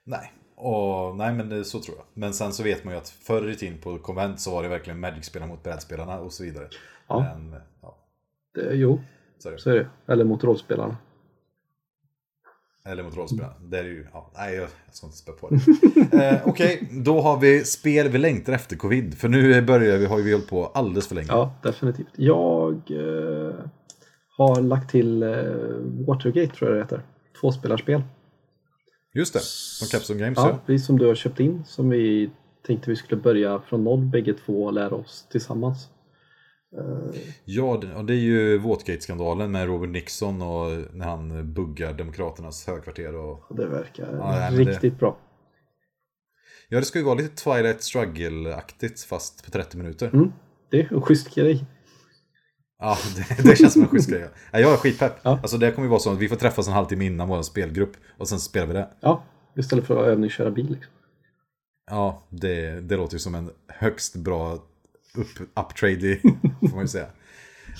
Nej. 0.04 0.32
Och, 0.54 1.16
nej, 1.16 1.34
men 1.34 1.48
det, 1.48 1.64
så 1.64 1.80
tror 1.80 1.96
jag. 1.96 2.06
Men 2.14 2.34
sen 2.34 2.52
så 2.52 2.62
vet 2.62 2.84
man 2.84 2.94
ju 2.94 3.00
att 3.00 3.08
förr 3.08 3.50
i 3.50 3.54
tiden 3.54 3.78
på 3.78 3.98
konvent 3.98 4.40
så 4.40 4.50
var 4.50 4.62
det 4.62 4.68
verkligen 4.68 5.00
Magic-spelarna 5.00 5.52
mot 5.52 5.62
brädspelarna 5.62 6.18
och 6.20 6.32
så 6.32 6.42
vidare. 6.44 6.68
Ja. 7.08 7.20
Men, 7.20 7.60
ja, 7.82 7.98
Det, 8.54 8.74
jo, 8.74 9.00
så 9.38 9.48
är 9.48 9.52
det. 9.52 9.58
så 9.58 9.70
är 9.70 9.74
det. 9.74 10.12
Eller 10.12 10.24
mot 10.24 10.44
rollspelarna. 10.44 10.96
Eller 12.84 13.02
mot 13.02 13.16
rollspelarna. 13.16 13.54
Det 13.62 13.78
är 13.78 13.84
ju, 13.84 14.06
ja, 14.12 14.30
nej, 14.34 14.54
jag, 14.54 14.68
ska 14.92 15.06
inte 15.06 15.18
spä 15.18 15.32
på 15.32 15.48
det. 15.48 15.56
eh, 16.30 16.48
Okej, 16.48 16.88
då 16.92 17.20
har 17.20 17.40
vi 17.40 17.64
spel 17.64 18.08
vi 18.08 18.18
längtar 18.18 18.52
efter 18.52 18.76
covid. 18.76 19.18
För 19.18 19.28
nu 19.28 19.62
börjar 19.62 19.98
vi, 19.98 20.06
har 20.06 20.16
vi 20.16 20.32
hållit 20.32 20.48
på 20.48 20.66
alldeles 20.66 21.08
för 21.08 21.14
länge. 21.14 21.28
Ja, 21.28 21.54
definitivt. 21.62 22.06
Jag 22.16 22.74
eh, 22.90 23.54
har 24.48 24.60
lagt 24.62 24.90
till 24.90 25.22
eh, 25.22 25.28
Watergate 26.06 26.54
tror 26.56 26.70
jag 26.70 26.78
det 26.78 26.82
heter. 26.84 27.02
Tvåspelarspel. 27.40 28.02
Just 29.14 29.32
det, 29.34 29.40
som 29.42 29.88
Capstone 29.88 30.20
Games 30.20 30.38
Ja, 30.38 30.48
ja. 30.48 30.58
precis 30.66 30.86
som 30.86 30.98
du 30.98 31.06
har 31.06 31.14
köpt 31.14 31.40
in. 31.40 31.64
Som 31.66 31.90
vi 31.90 32.30
tänkte 32.66 32.90
vi 32.90 32.96
skulle 32.96 33.20
börja 33.20 33.60
från 33.60 33.84
noll 33.84 34.00
bägge 34.06 34.34
två 34.34 34.64
och 34.64 34.72
lära 34.72 34.94
oss 34.94 35.26
tillsammans. 35.30 35.88
Eh, 36.78 37.20
Ja, 37.44 37.78
det, 37.82 38.02
det 38.02 38.12
är 38.14 38.18
ju 38.18 38.58
Watergate-skandalen 38.58 39.50
med 39.52 39.66
Robert 39.66 39.90
Nixon 39.90 40.42
och 40.42 40.68
när 40.94 41.04
han 41.06 41.52
buggar 41.54 41.92
Demokraternas 41.92 42.66
högkvarter. 42.66 43.14
Och, 43.16 43.56
det 43.56 43.66
verkar 43.66 44.12
Ja, 44.12 44.50
men 44.50 44.64
det- 44.64 44.70
riktigt 44.72 44.98
bra. 44.98 45.18
ja, 46.68 46.78
det 46.78 46.84
ska 46.84 46.98
ju 46.98 47.04
vara 47.04 47.14
lite 47.14 47.34
Twilight 47.44 47.80
Struggle-aktigt 47.82 49.04
fast 49.08 49.44
på 49.44 49.50
30 49.50 49.76
minuter. 49.76 50.10
Mm. 50.14 50.32
Det 50.70 50.80
är 50.80 50.92
en 50.94 51.02
schysst 51.02 51.34
grej. 51.34 51.64
Ja, 52.80 52.98
det, 53.16 53.42
det 53.48 53.56
känns 53.56 53.72
som 53.72 53.82
en 53.82 53.88
schysst 53.88 54.10
grej. 54.10 54.28
Ja, 54.52 54.58
jag 54.60 54.72
är 54.72 54.76
skitpepp. 54.76 55.12
Ja. 55.22 55.38
Alltså 55.42 55.58
det 55.58 55.72
kommer 55.72 55.86
ju 55.86 55.90
vara 55.90 56.00
så 56.00 56.12
att 56.12 56.18
vi 56.18 56.28
får 56.28 56.36
träffas 56.36 56.66
en 56.66 56.72
halvtimme 56.72 57.04
innan 57.06 57.28
vår 57.28 57.42
spelgrupp 57.42 57.92
och 58.18 58.28
sen 58.28 58.40
spelar 58.40 58.66
vi 58.66 58.72
det. 58.72 58.88
Ja, 59.00 59.24
istället 59.56 59.86
för 59.86 60.00
att 60.02 60.06
övningsköra 60.06 60.50
bil. 60.50 60.66
Liksom. 60.70 60.92
Ja, 61.90 62.22
det, 62.28 62.80
det 62.80 62.96
låter 62.96 63.14
ju 63.14 63.18
som 63.18 63.34
en 63.34 63.50
högst 63.68 64.16
bra 64.16 64.58
uptrade 65.54 66.16
får 66.60 66.74
man 66.74 66.80
ju 66.80 66.88
säga. 66.88 67.06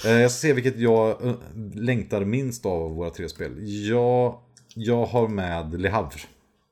Eh, 0.05 0.11
Jag 0.13 0.31
ska 0.31 0.39
se 0.41 0.53
vilket 0.53 0.79
jag 0.79 1.25
eh, 1.27 1.35
längtar 1.75 2.25
minst 2.25 2.67
av 2.67 2.91
våra 2.95 3.11
tre 3.11 3.29
spel. 3.29 3.53
Jag, 3.89 4.39
jag 4.75 5.07
har 5.07 5.29
med 5.29 5.81
Le 5.81 5.89
Havre. 5.89 6.21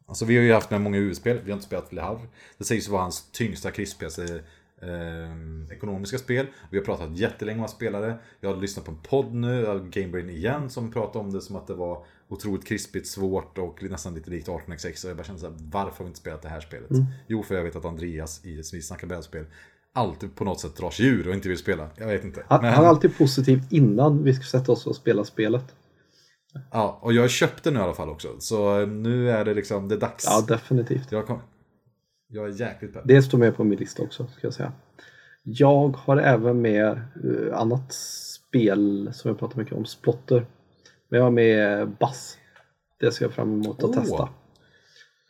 Alltså 0.06 0.24
vi 0.24 0.36
har 0.36 0.42
ju 0.42 0.52
haft 0.52 0.70
med 0.70 0.80
många 0.80 0.98
U-spel, 0.98 1.40
vi 1.44 1.50
har 1.50 1.56
inte 1.56 1.66
spelat 1.66 1.92
Le 1.92 2.00
Havre. 2.00 2.26
Det 2.58 2.64
sägs 2.64 2.88
vara 2.88 3.02
hans 3.02 3.30
tyngsta, 3.32 3.70
krispigaste 3.70 4.40
eh, 4.82 5.74
ekonomiska 5.76 6.18
spel. 6.18 6.46
Vi 6.70 6.78
har 6.78 6.84
pratat 6.84 7.18
jättelänge 7.18 7.58
om 7.58 7.64
att 7.64 7.70
spela 7.70 8.00
det. 8.00 8.18
Jag 8.40 8.54
har 8.54 8.60
lyssnat 8.60 8.84
på 8.84 8.90
en 8.90 8.98
podd 9.02 9.34
nu, 9.34 9.66
av 9.66 9.88
Gamebrain 9.90 10.30
igen, 10.30 10.70
som 10.70 10.92
pratade 10.92 11.18
om 11.24 11.32
det 11.32 11.40
som 11.40 11.56
att 11.56 11.66
det 11.66 11.74
var 11.74 12.04
otroligt 12.28 12.66
krispigt, 12.66 13.06
svårt 13.06 13.58
och 13.58 13.82
nästan 13.82 14.14
lite 14.14 14.30
likt 14.30 14.48
18xx. 14.48 15.04
Och 15.04 15.10
jag 15.10 15.16
bara 15.16 15.24
kände 15.24 15.40
såhär, 15.40 15.56
varför 15.72 15.98
har 15.98 16.04
vi 16.04 16.08
inte 16.08 16.20
spelat 16.20 16.42
det 16.42 16.48
här 16.48 16.60
spelet? 16.60 16.88
Jo, 17.26 17.42
för 17.42 17.54
jag 17.54 17.64
vet 17.64 17.76
att 17.76 17.84
Andreas 17.84 18.44
i 18.44 18.56
Vi 18.72 18.82
snackar 18.82 19.06
brädspel 19.06 19.44
alltid 19.92 20.34
på 20.34 20.44
något 20.44 20.60
sätt 20.60 20.76
drar 20.76 20.90
sig 20.90 21.06
ur 21.06 21.28
och 21.28 21.34
inte 21.34 21.48
vill 21.48 21.58
spela. 21.58 21.88
Jag 21.96 22.06
vet 22.06 22.24
inte. 22.24 22.44
Han, 22.48 22.62
Men- 22.62 22.72
han 22.74 22.84
är 22.84 22.88
alltid 22.88 23.18
positiv 23.18 23.62
innan 23.70 24.24
vi 24.24 24.34
ska 24.34 24.44
sätta 24.58 24.72
oss 24.72 24.86
och 24.86 24.96
spela 24.96 25.24
spelet. 25.24 25.74
Ja, 26.70 26.98
och 27.02 27.12
jag 27.12 27.30
köpte 27.30 27.70
nu 27.70 27.78
i 27.78 27.82
alla 27.82 27.94
fall 27.94 28.08
också. 28.08 28.28
Så 28.40 28.80
eh, 28.80 28.88
nu 28.88 29.30
är 29.30 29.44
det 29.44 29.54
liksom, 29.54 29.88
det 29.88 29.94
är 29.94 29.98
dags. 30.00 30.24
Ja, 30.26 30.44
definitivt. 30.48 31.12
jag, 31.12 31.26
kom, 31.26 31.38
jag 32.28 32.44
är 32.48 32.60
jäkligt 32.60 32.92
pepp. 32.92 33.02
Det 33.06 33.22
står 33.22 33.38
med 33.38 33.56
på 33.56 33.64
min 33.64 33.78
lista 33.78 34.02
också, 34.02 34.26
ska 34.26 34.46
jag 34.46 34.54
säga. 34.54 34.72
Jag 35.42 35.88
har 35.96 36.16
även 36.16 36.60
med 36.60 36.86
eh, 37.24 37.58
annat 37.60 37.92
spel 37.92 39.10
som 39.14 39.28
jag 39.28 39.38
pratar 39.38 39.58
mycket 39.58 39.74
om, 39.74 39.84
Splotter. 39.84 40.46
Men 41.08 41.18
jag 41.18 41.24
har 41.24 41.30
med 41.30 41.88
Bass. 41.90 42.38
Det 43.00 43.12
ser 43.12 43.24
jag 43.24 43.32
fram 43.32 43.52
emot 43.52 43.78
att 43.78 43.84
Åh. 43.84 43.94
testa. 43.94 44.28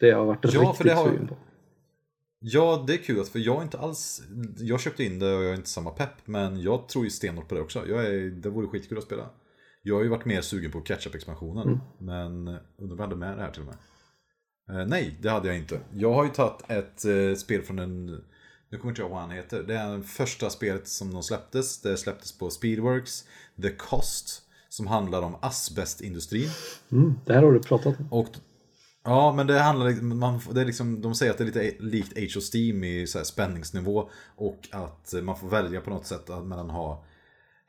Det 0.00 0.10
har 0.10 0.24
varit 0.24 0.38
Ja, 0.54 0.60
riktigt 0.60 0.86
det 0.86 0.92
har- 0.94 1.08
sugen 1.08 1.26
på. 1.28 1.36
Ja, 2.40 2.84
det 2.86 2.92
är 2.94 2.96
kul, 2.98 3.24
för 3.24 3.38
jag 3.38 3.58
är 3.58 3.62
inte 3.62 3.78
alls... 3.78 4.22
Jag 4.58 4.80
köpte 4.80 5.04
in 5.04 5.18
det 5.18 5.36
och 5.36 5.42
jag 5.44 5.50
är 5.50 5.54
inte 5.54 5.68
samma 5.68 5.90
pepp, 5.90 6.10
men 6.24 6.60
jag 6.62 6.88
tror 6.88 7.04
ju 7.04 7.10
stenhårt 7.10 7.48
på 7.48 7.54
det 7.54 7.60
också. 7.60 7.86
Jag 7.88 8.06
är, 8.06 8.30
det 8.30 8.50
vore 8.50 8.66
skitkul 8.66 8.98
att 8.98 9.04
spela. 9.04 9.26
Jag 9.82 9.94
har 9.94 10.02
ju 10.02 10.08
varit 10.08 10.24
mer 10.24 10.40
sugen 10.40 10.70
på 10.70 10.80
catch-up-expansionen, 10.80 11.66
Mm. 11.68 11.78
men 11.98 12.56
undrar 12.76 12.92
om 12.92 12.98
jag 12.98 13.04
hade 13.04 13.16
med 13.16 13.36
det 13.38 13.42
här 13.42 13.50
till 13.50 13.60
och 13.62 13.66
med. 13.68 13.76
Eh, 14.68 14.86
nej, 14.86 15.18
det 15.20 15.30
hade 15.30 15.48
jag 15.48 15.56
inte. 15.56 15.80
Jag 15.94 16.12
har 16.12 16.24
ju 16.24 16.30
tagit 16.30 16.70
ett 16.70 17.04
eh, 17.04 17.34
spel 17.36 17.62
från 17.62 17.78
en... 17.78 18.06
Nu 18.70 18.78
kommer 18.78 18.90
inte 18.90 19.02
jag 19.02 19.06
ihåg 19.06 19.12
vad 19.12 19.20
han 19.20 19.30
heter. 19.30 19.62
Det 19.62 19.74
är 19.74 19.96
det 19.96 20.02
första 20.02 20.50
spelet 20.50 20.88
som 20.88 21.14
de 21.14 21.22
släpptes. 21.22 21.82
Det 21.82 21.96
släpptes 21.96 22.38
på 22.38 22.50
Speedworks, 22.50 23.24
The 23.62 23.70
Cost, 23.70 24.42
som 24.68 24.86
handlar 24.86 25.22
om 25.22 25.36
asbestindustrin. 25.40 26.48
Mm, 26.92 27.14
det 27.26 27.34
här 27.34 27.42
har 27.42 27.52
du 27.52 27.62
pratat 27.62 28.00
om. 28.00 28.12
Och, 28.12 28.28
ja, 29.04 29.32
men 29.32 29.46
det 29.46 29.58
handlar 29.58 30.02
man, 30.02 30.40
det 30.52 30.60
är 30.60 30.64
liksom, 30.64 31.00
de 31.00 31.14
säger 31.14 31.32
att 31.32 31.38
det 31.38 31.44
är 31.44 31.46
lite 31.46 31.82
likt 31.82 32.18
Age 32.18 32.36
of 32.36 32.54
Steam 32.54 32.84
i 32.84 33.06
så 33.06 33.18
här 33.18 33.24
spänningsnivå. 33.24 34.10
Och 34.36 34.68
att 34.70 35.14
man 35.22 35.36
får 35.36 35.48
välja 35.48 35.80
på 35.80 35.90
något 35.90 36.06
sätt 36.06 36.30
att 36.30 36.46
mellan 36.46 36.70
ha 36.70 37.04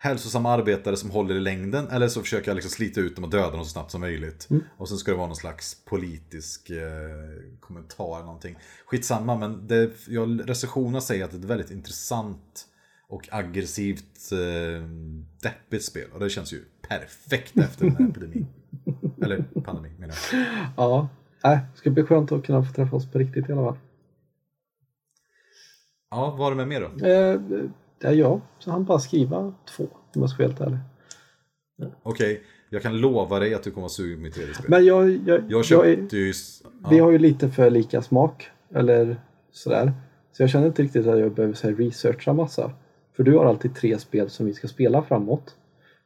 hälsosamma 0.01 0.51
arbetare 0.51 0.97
som 0.97 1.11
håller 1.11 1.35
i 1.35 1.39
längden 1.39 1.87
eller 1.87 2.07
så 2.07 2.21
försöka 2.21 2.53
liksom 2.53 2.71
slita 2.71 3.01
ut 3.01 3.15
dem 3.15 3.23
och 3.23 3.29
döda 3.29 3.51
dem 3.51 3.63
så 3.63 3.69
snabbt 3.69 3.91
som 3.91 4.01
möjligt. 4.01 4.47
Och 4.77 4.89
sen 4.89 4.97
ska 4.97 5.11
det 5.11 5.17
vara 5.17 5.27
någon 5.27 5.35
slags 5.35 5.85
politisk 5.85 6.69
eh, 6.69 6.79
kommentar 7.59 8.15
eller 8.15 8.25
någonting. 8.25 8.55
Skitsamma, 8.85 9.37
men 9.37 9.67
det, 9.67 9.91
jag, 10.07 10.49
recensionerna 10.49 11.01
säger 11.01 11.25
att 11.25 11.31
det 11.31 11.37
är 11.37 11.39
ett 11.39 11.45
väldigt 11.45 11.71
intressant 11.71 12.65
och 13.07 13.27
aggressivt 13.31 14.31
eh, 14.31 14.87
deppigt 15.41 15.83
spel. 15.83 16.07
Och 16.13 16.19
det 16.19 16.29
känns 16.29 16.53
ju 16.53 16.63
perfekt 16.89 17.57
efter 17.57 17.85
den 17.85 17.95
här 17.95 18.05
epidemin. 18.09 18.47
Eller 19.21 19.43
pandemin 19.63 19.95
menar 19.97 20.15
jag. 20.31 20.45
Ja, 20.77 21.09
äh, 21.43 21.51
det 21.51 21.77
ska 21.77 21.89
bli 21.89 22.03
skönt 22.03 22.31
att 22.31 22.45
kunna 22.45 22.63
få 22.63 22.73
träffa 22.73 22.95
oss 22.95 23.11
på 23.11 23.19
riktigt 23.19 23.49
i 23.49 23.51
alla 23.51 23.61
fall. 23.61 23.77
Ja, 26.11 26.29
vad 26.31 26.39
har 26.39 26.51
du 26.51 26.57
med 26.57 26.67
mer 26.67 26.81
då? 26.81 27.05
Eh, 27.07 27.69
är 28.07 28.13
jag, 28.13 28.41
så 28.59 28.71
han 28.71 28.85
bara 28.85 28.99
skriva 28.99 29.53
två 29.77 29.83
om 29.83 30.21
jag 30.21 30.29
ska 30.29 30.43
vara 30.43 30.47
helt 30.47 30.61
ärlig. 30.61 30.79
Okej, 32.03 32.41
jag 32.69 32.81
kan 32.81 32.97
lova 32.97 33.39
dig 33.39 33.53
att 33.53 33.63
du 33.63 33.71
kommer 33.71 33.85
att 33.85 33.91
suga 33.91 34.15
på 34.15 34.21
mitt 34.21 34.33
tredje 34.33 34.53
spel. 34.53 34.65
Men 34.69 34.85
jag, 34.85 35.19
jag, 35.27 35.41
jag 35.49 35.65
köpte 35.65 36.17
ju... 36.17 36.33
Ja. 36.83 36.89
vi 36.89 36.99
har 36.99 37.11
ju 37.11 37.17
lite 37.17 37.49
för 37.49 37.69
lika 37.69 38.01
smak. 38.01 38.49
Eller 38.75 39.21
sådär. 39.51 39.93
Så 40.31 40.43
jag 40.43 40.49
känner 40.49 40.67
inte 40.67 40.83
riktigt 40.83 41.07
att 41.07 41.19
jag 41.19 41.31
behöver 41.33 41.53
så 41.55 41.67
här, 41.67 41.75
researcha 41.75 42.33
massa. 42.33 42.71
För 43.15 43.23
du 43.23 43.37
har 43.37 43.45
alltid 43.45 43.75
tre 43.75 43.99
spel 43.99 44.29
som 44.29 44.45
vi 44.45 44.53
ska 44.53 44.67
spela 44.67 45.01
framåt. 45.03 45.55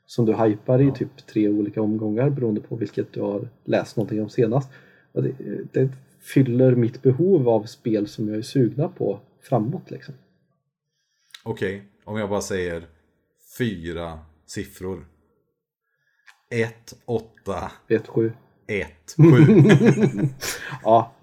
Som 0.06 0.26
du 0.26 0.34
hypar 0.34 0.82
i 0.82 0.86
Ja. 0.86 0.96
typ 0.96 1.28
tre 1.28 1.50
olika 1.50 1.82
omgångar 1.82 2.30
beroende 2.30 2.62
på 2.62 2.76
vilket 2.76 3.14
du 3.14 3.22
har 3.22 3.48
läst 3.66 3.98
någonting 3.98 4.22
om 4.22 4.30
senast. 4.30 4.70
Det, 5.14 5.32
det 5.72 5.90
fyller 6.22 6.76
mitt 6.76 7.02
behov 7.02 7.50
av 7.50 7.64
spel 7.64 8.08
som 8.08 8.28
jag 8.28 8.38
är 8.38 8.42
sugna 8.42 8.90
på 8.90 9.20
framåt 9.42 9.92
liksom. 9.92 10.14
Okej. 11.44 11.84
Om 12.06 12.18
jag 12.18 12.30
bara 12.30 12.42
säger 12.42 12.88
fyra 13.58 14.20
siffror. 14.46 15.06
1, 16.50 16.94
8, 17.06 17.72
Vet 17.88 18.08
sju. 18.08 18.34
1, 18.68 18.88
7. 19.18 19.24
Ja, 20.84 21.14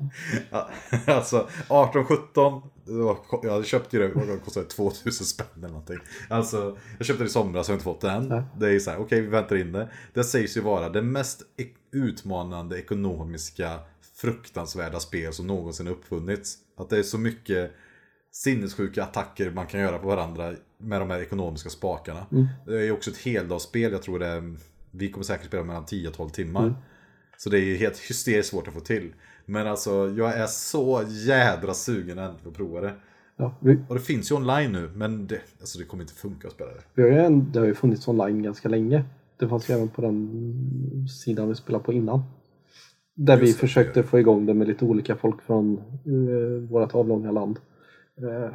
alltså 1.07 1.49
18, 1.69 2.05
17. 2.05 2.63
det 2.85 2.93
var- 2.93 3.19
Jag 3.43 3.67
köpte 3.67 3.97
ju 3.97 4.09
det, 4.09 4.27
det 4.27 4.39
kostade 4.39 4.67
2000 4.67 5.27
spänn 5.27 5.47
eller 5.57 5.69
någonting. 5.69 5.99
Alltså, 6.29 6.79
jag 6.99 7.07
köpte 7.07 7.23
det 7.25 7.27
i 7.27 7.31
somras 7.31 7.69
och 7.69 7.73
har 7.73 7.75
inte 7.75 7.85
fått 7.85 8.01
det 8.01 8.11
än. 8.11 8.29
Nej. 8.29 8.43
Det 8.59 8.75
är 8.75 8.79
så 8.79 8.91
här, 8.91 8.99
okej 9.01 9.21
vi 9.21 9.27
väntar 9.27 9.57
in 9.57 9.73
det. 9.73 9.89
Det 10.15 10.25
sägs 10.25 10.57
ju 10.57 10.61
vara 10.61 10.89
det 10.89 11.03
mest 11.03 11.43
ek- 11.57 11.77
utmanande 11.93 12.79
ekonomiska 12.79 13.81
fruktansvärda 14.15 15.01
spel 15.01 15.33
som 15.33 15.47
någonsin 15.47 15.89
uppfunnits. 15.89 16.59
Att 16.77 16.89
det 16.91 16.99
är 16.99 17.03
så 17.03 17.19
mycket 17.19 17.73
sinnessjuka 18.33 19.03
attacker 19.03 19.51
man 19.51 19.67
kan 19.67 19.81
göra 19.81 19.99
på 19.99 20.07
varandra 20.07 20.53
med 20.79 21.01
de 21.01 21.11
här 21.11 21.21
ekonomiska 21.21 21.71
spakarna. 21.71 22.27
Det 22.67 22.87
är 22.87 22.93
också 22.93 23.11
ett 23.11 23.19
heldagsspel, 23.19 23.93
jag 23.93 24.03
tror 24.03 24.19
det 24.19 24.27
är, 24.27 24.55
vi 24.91 25.11
kommer 25.11 25.25
säkert 25.25 25.47
spela 25.47 25.65
mellan 25.65 25.85
10 25.85 26.09
och 26.09 26.15
12 26.15 26.29
timmar. 26.29 26.75
Så 27.37 27.51
det 27.51 27.59
är 27.59 27.65
ju 27.65 27.77
helt 27.77 27.99
hysteriskt 27.99 28.51
svårt 28.51 28.69
att 28.69 28.75
få 28.75 28.81
till. 28.81 29.13
Men 29.47 29.67
alltså, 29.67 30.15
jag 30.17 30.37
är 30.37 30.47
så 30.47 31.03
jädra 31.09 31.75
sugen 31.75 32.19
än 32.19 32.35
på 32.43 32.49
att 32.49 32.57
prova 32.57 32.81
det. 32.81 32.93
ja. 33.37 33.55
Vi, 33.61 33.79
Och 33.89 33.95
det 33.95 34.01
finns 34.01 34.31
ju 34.31 34.35
online 34.35 34.73
nu, 34.73 34.91
men 34.95 35.27
det, 35.27 35.41
alltså 35.61 35.79
det 35.79 35.85
kommer 35.85 36.03
inte 36.03 36.15
funka 36.15 36.49
att 36.49 36.55
spela 36.55 36.71
det. 36.71 36.81
vi 36.95 37.03
har 37.03 37.11
ju 37.11 37.19
en, 37.19 37.53
det 37.53 37.59
har 37.59 37.67
ju 37.67 37.75
funnits 37.75 38.09
online 38.09 38.43
ganska 38.43 38.69
länge. 38.69 39.05
Det 39.37 39.49
fanns 39.49 39.71
ju 39.71 39.75
även 39.75 39.89
på 39.89 40.03
den 40.03 41.09
sidan 41.09 41.49
vi 41.49 41.55
spelade 41.55 41.85
på 41.85 41.93
innan. 41.93 42.23
Där 43.15 43.37
vi 43.37 43.47
Just 43.47 43.61
det, 43.61 43.67
försökte 43.67 44.03
få 44.03 44.19
igång 44.19 44.47
det 44.47 44.55
med 44.55 44.69
lite 44.69 44.85
olika 44.85 45.17
folk 45.17 45.43
från 45.43 45.83
uh, 46.07 46.71
vårt 46.71 46.95
avlånga 46.95 47.31
land. 47.31 47.59
Eh, 48.23 48.51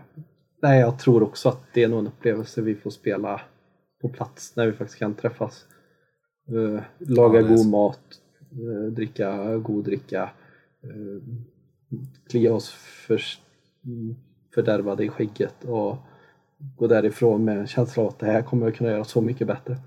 nej, 0.62 0.80
jag 0.80 1.00
tror 1.00 1.24
också 1.24 1.50
att 1.50 1.62
det 1.74 1.84
är 1.84 1.88
nog 1.88 2.00
en 2.00 2.08
upplevelse 2.08 2.62
vi 2.62 2.76
får 2.76 2.90
spela 2.90 3.42
på 4.02 4.10
plats 4.10 4.56
när 4.56 4.66
vi 4.66 4.74
faktiskt 4.74 5.00
kan 5.00 5.14
träffas. 5.14 5.66
Eh, 6.48 6.84
laga 6.98 7.42
Ja, 7.42 7.48
god 7.48 7.70
mat, 7.70 8.00
eh, 8.52 8.92
dricka 8.92 9.58
god 9.58 9.86
dricka, 9.86 10.30
klia 12.30 12.54
oss 12.54 12.70
för, 12.70 13.22
mm, 13.86 14.16
fördärvade 14.54 15.06
i 15.06 15.10
skägget 15.10 15.64
och 15.64 15.98
gå 16.58 16.88
därifrån 16.88 17.46
med 17.46 17.58
en 17.58 17.68
känsla 17.68 18.04
av 18.04 18.10
att 18.10 18.20
det 18.20 18.26
här 18.26 18.42
kommer 18.42 18.66
jag 18.66 18.76
kunna 18.76 18.90
göra 18.90 19.04
så 19.04 19.22
mycket 19.22 19.48
bättre. 19.48 19.78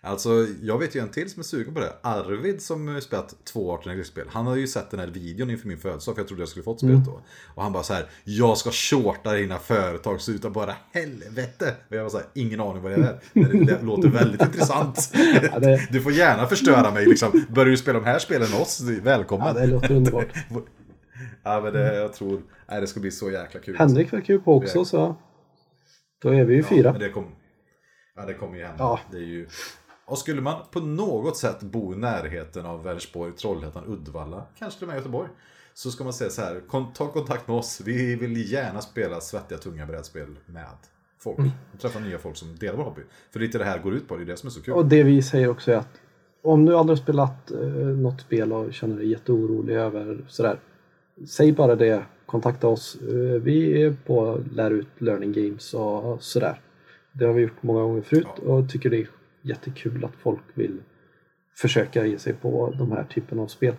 Alltså, 0.00 0.46
jag 0.62 0.78
vet 0.78 0.94
ju 0.96 1.00
en 1.00 1.08
till 1.08 1.30
som 1.30 1.40
är 1.40 1.44
sugen 1.44 1.74
på 1.74 1.80
det. 1.80 1.92
Arvid 2.02 2.62
som 2.62 3.00
spelat 3.00 3.34
två 3.44 3.72
18 3.72 4.04
spel 4.04 4.26
Han 4.30 4.46
har 4.46 4.56
ju 4.56 4.66
sett 4.66 4.90
den 4.90 5.00
här 5.00 5.06
videon 5.06 5.50
inför 5.50 5.68
min 5.68 5.78
födelsedag 5.78 6.14
för 6.16 6.20
jag 6.22 6.28
trodde 6.28 6.42
jag 6.42 6.48
skulle 6.48 6.62
fått 6.64 6.78
spelet 6.78 7.04
då. 7.04 7.20
Och 7.54 7.62
han 7.62 7.72
bara 7.72 7.82
så 7.82 7.94
här, 7.94 8.06
jag 8.24 8.58
ska 8.58 8.70
shorta 8.70 9.32
dina 9.32 9.58
företag 9.58 10.20
så 10.20 10.32
utan 10.32 10.52
bara 10.52 10.74
helvete. 10.92 11.74
Och 11.90 11.96
jag 11.96 12.02
var 12.02 12.10
så 12.10 12.16
här, 12.16 12.26
ingen 12.34 12.60
aning 12.60 12.82
vad 12.82 12.92
det 12.92 12.96
är. 12.96 13.20
Men 13.32 13.66
det 13.66 13.82
låter 13.82 14.08
väldigt 14.08 14.42
intressant. 14.42 15.10
Ja, 15.52 15.58
det- 15.58 15.88
Du 15.90 16.00
får 16.02 16.12
gärna 16.12 16.46
förstöra 16.46 16.90
mig 16.90 17.06
liksom. 17.06 17.44
Börjar 17.48 17.70
du 17.70 17.76
spela 17.76 17.98
de 17.98 18.04
här 18.04 18.18
spelen 18.18 18.50
med 18.50 18.60
oss, 18.60 18.80
välkommen. 19.02 19.46
Ja, 19.46 19.52
det 19.60 19.66
låter 19.66 19.94
underbart. 19.96 20.28
Ja 21.42 21.60
men 21.60 21.72
det, 21.72 21.94
jag 21.94 22.12
tror, 22.12 22.42
nej 22.70 22.80
det 22.80 22.86
ska 22.86 23.00
bli 23.00 23.10
så 23.10 23.30
jäkla 23.30 23.60
kul. 23.60 23.76
Henrik 23.78 24.12
verkar 24.12 24.34
ju 24.34 24.40
på 24.40 24.54
också 24.56 24.84
så 24.84 25.16
då 26.22 26.28
är 26.28 26.44
vi 26.44 26.54
ju 26.54 26.60
Ja, 26.60 26.66
fyra. 26.68 26.92
det 26.92 27.08
kommer 27.08 27.28
ja, 28.16 28.26
det 28.26 28.34
kommer 28.34 28.56
ju 28.56 28.64
hända. 28.64 28.84
Ja. 28.84 29.00
Det 29.10 29.16
är 29.16 29.20
ju... 29.22 29.48
Och 30.08 30.18
skulle 30.18 30.40
man 30.40 30.62
på 30.70 30.80
något 30.80 31.36
sätt 31.36 31.62
bo 31.62 31.94
i 31.94 31.96
närheten 31.96 32.66
av 32.66 32.82
Vänersborg, 32.82 33.32
Trollhättan, 33.32 33.84
Uddevalla, 33.86 34.42
kanske 34.58 34.78
till 34.78 34.84
och 34.84 34.88
med 34.88 34.96
Göteborg. 34.96 35.28
Så 35.74 35.90
ska 35.90 36.04
man 36.04 36.12
säga 36.12 36.30
så 36.30 36.42
här, 36.42 36.62
ta 36.94 37.12
kontakt 37.12 37.48
med 37.48 37.56
oss. 37.56 37.80
Vi 37.84 38.14
vill 38.16 38.52
gärna 38.52 38.80
spela 38.80 39.20
svettiga, 39.20 39.58
tunga 39.58 39.86
brädspel 39.86 40.36
med 40.46 40.66
folk. 41.18 41.38
Mm. 41.38 41.50
Och 41.72 41.80
träffa 41.80 41.98
nya 41.98 42.18
folk 42.18 42.36
som 42.36 42.56
delar 42.56 42.76
vår 42.76 42.84
hobby. 42.84 43.02
För 43.30 43.38
det 43.38 43.44
är 43.44 43.46
inte 43.46 43.58
det 43.58 43.64
här 43.64 43.78
går 43.78 43.94
ut 43.94 44.08
på, 44.08 44.16
det 44.16 44.22
är 44.22 44.26
det 44.26 44.36
som 44.36 44.46
är 44.46 44.50
så 44.50 44.62
kul. 44.62 44.74
Och 44.74 44.86
det 44.86 45.02
vi 45.02 45.22
säger 45.22 45.48
också 45.48 45.72
är 45.72 45.76
att 45.76 46.00
om 46.42 46.64
du 46.64 46.76
aldrig 46.76 46.98
har 46.98 47.02
spelat 47.02 47.50
eh, 47.50 47.58
något 47.76 48.20
spel 48.20 48.52
och 48.52 48.74
känner 48.74 48.96
dig 48.96 49.10
jätteorolig 49.10 49.74
över 49.74 50.24
sådär. 50.28 50.60
Säg 51.28 51.52
bara 51.52 51.76
det, 51.76 52.04
kontakta 52.26 52.68
oss. 52.68 52.98
Eh, 53.00 53.42
vi 53.42 53.82
är 53.82 53.96
på 54.06 54.40
Lär 54.52 54.70
ut 54.70 54.88
Learning 54.98 55.32
Games 55.32 55.74
och 55.74 56.22
sådär. 56.22 56.60
Det 57.12 57.24
har 57.24 57.32
vi 57.32 57.42
gjort 57.42 57.62
många 57.62 57.82
gånger 57.82 58.02
förut 58.02 58.38
och 58.46 58.70
tycker 58.70 58.90
det 58.90 58.96
är 58.96 59.17
jättekul 59.48 60.04
att 60.04 60.16
folk 60.16 60.42
vill 60.54 60.82
försöka 61.56 62.06
ge 62.06 62.18
sig 62.18 62.32
på 62.32 62.74
de 62.78 62.92
här 62.92 63.04
typen 63.04 63.38
av 63.38 63.46
spel. 63.46 63.74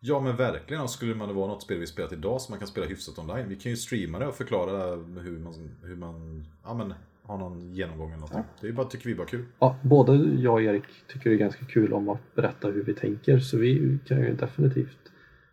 Ja 0.00 0.20
men 0.20 0.36
verkligen, 0.36 0.82
och 0.82 0.90
skulle 0.90 1.14
man 1.14 1.34
vara 1.34 1.46
något 1.46 1.62
spel 1.62 1.78
vi 1.78 1.86
spelat 1.86 2.12
idag 2.12 2.40
som 2.40 2.52
man 2.52 2.58
kan 2.58 2.68
spela 2.68 2.86
hyfsat 2.86 3.18
online. 3.18 3.48
Vi 3.48 3.56
kan 3.56 3.70
ju 3.70 3.76
streama 3.76 4.18
det 4.18 4.26
och 4.26 4.34
förklara 4.34 4.96
hur 4.96 5.38
man, 5.38 5.70
hur 5.82 5.96
man 5.96 6.44
ja, 6.64 6.74
men, 6.74 6.94
har 7.22 7.38
någon 7.38 7.74
genomgång 7.74 8.08
eller 8.08 8.20
någonting. 8.20 8.42
Det 8.60 8.68
är 8.68 8.72
bara, 8.72 8.86
tycker 8.86 9.08
vi 9.08 9.14
bara 9.14 9.26
kul. 9.26 9.44
Ja, 9.58 9.76
både 9.82 10.12
jag 10.16 10.54
och 10.54 10.62
Erik 10.62 10.84
tycker 11.08 11.30
det 11.30 11.36
är 11.36 11.38
ganska 11.38 11.64
kul 11.64 11.92
om 11.92 12.08
att 12.08 12.34
berätta 12.34 12.68
hur 12.68 12.84
vi 12.84 12.94
tänker 12.94 13.38
så 13.38 13.58
vi 13.58 13.98
kan 14.06 14.20
ju 14.20 14.34
definitivt 14.34 14.98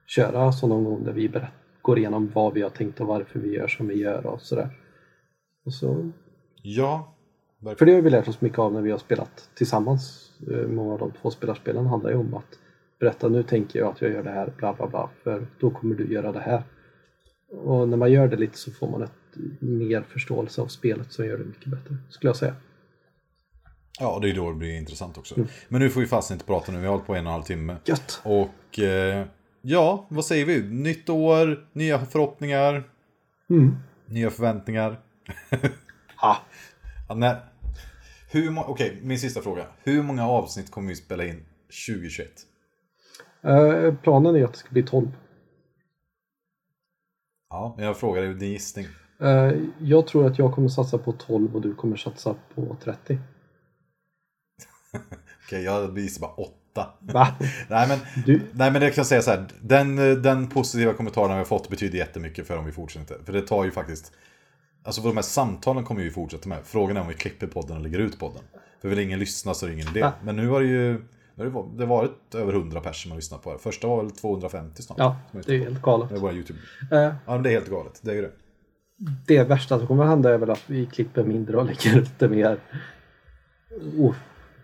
köra 0.06 0.52
så 0.52 0.68
någon 0.68 0.84
gång 0.84 1.04
där 1.04 1.14
vi 1.14 1.30
berätt, 1.30 1.54
går 1.82 1.98
igenom 1.98 2.32
vad 2.34 2.54
vi 2.54 2.62
har 2.62 2.70
tänkt 2.70 3.02
och 3.02 3.08
varför 3.08 3.40
vi 3.40 3.54
gör 3.54 3.68
som 3.68 3.88
vi 3.88 3.96
gör 3.96 4.26
och 4.26 4.42
sådär. 4.42 4.70
Och 5.66 5.74
så, 5.74 6.12
Ja, 6.62 7.17
verkligen. 7.60 7.78
för 7.78 7.86
det 7.86 7.94
har 7.94 8.02
vi 8.02 8.10
lärt 8.10 8.28
oss 8.28 8.42
mycket 8.42 8.60
av 8.60 8.74
när 8.74 8.82
vi 8.82 8.92
har 8.92 8.98
spelat 8.98 9.50
tillsammans. 9.56 10.32
Eh, 10.52 10.68
Många 10.68 10.94
av 10.94 11.00
de 11.00 11.12
två 11.22 11.32
spelarspelen 11.32 11.86
handlar 11.86 12.10
ju 12.10 12.18
om 12.18 12.34
att 12.34 12.60
berätta 13.00 13.28
nu 13.30 13.44
tänker 13.44 13.80
jag 13.80 13.92
att 13.92 14.02
jag 14.02 14.12
gör 14.12 14.24
det 14.24 14.32
här 14.32 14.54
bla 14.58 14.74
bla 14.74 14.88
bla 14.88 15.10
för 15.24 15.48
då 15.60 15.70
kommer 15.70 15.96
du 15.96 16.14
göra 16.14 16.32
det 16.32 16.40
här. 16.40 16.64
Och 17.52 17.90
när 17.90 17.98
man 17.98 18.12
gör 18.12 18.28
det 18.28 18.36
lite 18.38 18.58
så 18.58 18.72
får 18.72 18.90
man 18.92 19.04
ett 19.04 19.12
mer 19.60 20.02
förståelse 20.02 20.62
av 20.62 20.68
spelet 20.68 21.12
som 21.12 21.26
gör 21.26 21.38
det 21.38 21.44
mycket 21.46 21.66
bättre 21.66 21.98
skulle 22.10 22.30
jag 22.30 22.36
säga. 22.38 22.56
Ja, 24.00 24.20
det 24.22 24.30
är 24.30 24.36
då 24.36 24.50
det 24.52 24.56
blir 24.58 24.78
intressant 24.78 25.18
också. 25.18 25.36
Mm. 25.36 25.48
Men 25.68 25.82
nu 25.82 25.90
får 25.90 26.02
vi 26.02 26.08
fast 26.08 26.32
inte 26.32 26.46
prata 26.46 26.72
nu, 26.72 26.80
vi 26.80 26.86
har 26.86 26.92
hållit 26.92 27.08
på 27.08 27.14
en 27.16 27.26
och 27.26 27.30
en 27.30 27.34
halv 27.34 27.44
timme. 27.44 27.76
Gött! 27.86 28.22
Och 28.24 28.80
eh, 28.80 29.26
ja, 29.62 30.06
vad 30.10 30.26
säger 30.26 30.46
vi? 30.46 30.64
Nytt 30.70 31.10
år, 31.10 31.68
nya 31.74 32.00
förhoppningar, 32.06 32.84
Mm. 33.50 33.76
nya 34.06 34.30
förväntningar. 34.30 35.00
Ja, 36.22 36.38
när, 37.16 37.46
hur 38.32 38.52
må- 38.52 38.64
Okej, 38.64 39.00
min 39.04 39.20
sista 39.20 39.42
fråga. 39.42 39.68
Hur 39.84 40.04
många 40.04 40.28
avsnitt 40.28 40.72
kommer 40.72 40.90
vi 40.90 40.96
spela 40.96 41.26
in 41.26 41.46
2021? 41.88 42.30
Eh, 43.44 43.94
planen 44.04 44.36
är 44.36 44.44
att 44.44 44.52
det 44.54 44.60
ska 44.60 44.70
bli 44.70 44.84
12. 44.84 45.12
Ja, 47.50 47.74
men 47.78 47.86
jag 47.86 47.98
frågar 47.98 48.22
dig 48.22 48.34
din 48.34 48.52
gissning. 48.52 48.86
Eh, 49.22 49.52
jag 49.80 50.08
tror 50.08 50.26
att 50.28 50.40
jag 50.40 50.54
kommer 50.54 50.68
satsa 50.70 50.98
på 50.98 51.12
12 51.12 51.56
och 51.56 51.62
du 51.62 51.76
kommer 51.76 51.96
satsa 51.96 52.36
på 52.56 52.78
30. 52.84 53.20
Okej, 55.46 55.64
jag 55.64 55.98
gissar 55.98 56.22
bara 56.22 56.32
8. 56.32 56.54
Va? 57.00 57.28
Nej 57.70 57.88
men, 57.88 58.00
Du, 58.26 58.42
nej 58.54 58.72
men 58.72 58.82
det 58.82 58.90
kan 58.90 58.96
jag 59.02 59.06
säga 59.08 59.22
så 59.22 59.32
här. 59.32 59.48
Den, 59.62 59.96
den 60.22 60.48
positiva 60.50 60.94
kommentaren 60.94 61.30
vi 61.32 61.38
har 61.38 61.46
fått 61.46 61.70
betyder 61.70 61.98
jättemycket 61.98 62.48
för 62.48 62.58
om 62.58 62.66
vi 62.66 62.72
fortsätter. 62.72 63.18
För 63.26 63.34
det 63.34 63.42
tar 63.42 63.66
ju 63.66 63.72
faktiskt... 63.72 64.14
Alltså 64.88 65.02
för 65.02 65.10
de 65.10 65.16
här 65.18 65.22
samtalen 65.24 65.84
kommer 65.84 66.00
vi 66.02 66.06
ju 66.08 66.12
fortsätta 66.14 66.50
med. 66.50 66.58
Frågan 66.64 66.98
är 66.98 67.02
om 67.02 67.08
vi 67.08 67.14
klipper 67.14 67.48
podden 67.48 67.78
och 67.78 67.84
lägger 67.84 68.00
ut 68.00 68.20
podden. 68.20 68.42
För 68.82 68.90
vill 68.90 69.00
ingen 69.00 69.20
lyssna 69.20 69.54
så 69.54 69.66
är 69.66 69.70
det 69.70 69.76
ingen 69.76 69.88
idé. 69.88 70.12
Men 70.24 70.36
nu 70.36 70.48
har 70.48 70.62
det 70.62 70.68
ju... 70.68 70.92
Nu 70.94 71.00
har 71.38 71.46
det 71.46 71.50
var- 71.50 71.70
det 71.78 71.84
har 71.86 71.88
varit 71.88 72.36
över 72.36 72.54
100 72.54 72.80
personer 72.80 72.94
som 72.94 73.12
har 73.12 73.16
lyssnat 73.16 73.44
på 73.44 73.54
det. 73.54 73.60
Första 73.60 73.88
var 73.88 74.04
väl 74.04 74.12
250 74.12 74.82
snart. 74.82 74.98
ja, 75.00 75.18
har 75.34 75.42
det 75.46 75.56
är 75.56 75.60
helt 75.60 75.82
galet. 75.82 76.10
det. 76.10 76.16
Var 76.20 76.32
YouTube. 76.32 76.60
Eh, 76.92 76.98
Ja 77.00 77.14
men 77.26 77.44
det 77.44 77.50
är 77.50 77.54
helt 77.54 77.70
galet. 77.70 78.00
Det 78.02 78.18
är 78.18 78.22
det. 78.22 78.32
det 79.28 79.44
värsta 79.44 79.78
som 79.78 79.88
kommer 79.88 80.04
att 80.04 80.10
hända 80.10 80.34
är 80.34 80.38
väl 80.38 80.50
att 80.50 80.64
vi 80.68 80.86
klipper 80.86 81.24
mindre 81.24 81.58
och 81.58 81.66
lägger 81.84 81.98
ut 82.00 82.20
det 82.20 82.30
mer. 82.30 82.58
Oh, 83.98 84.16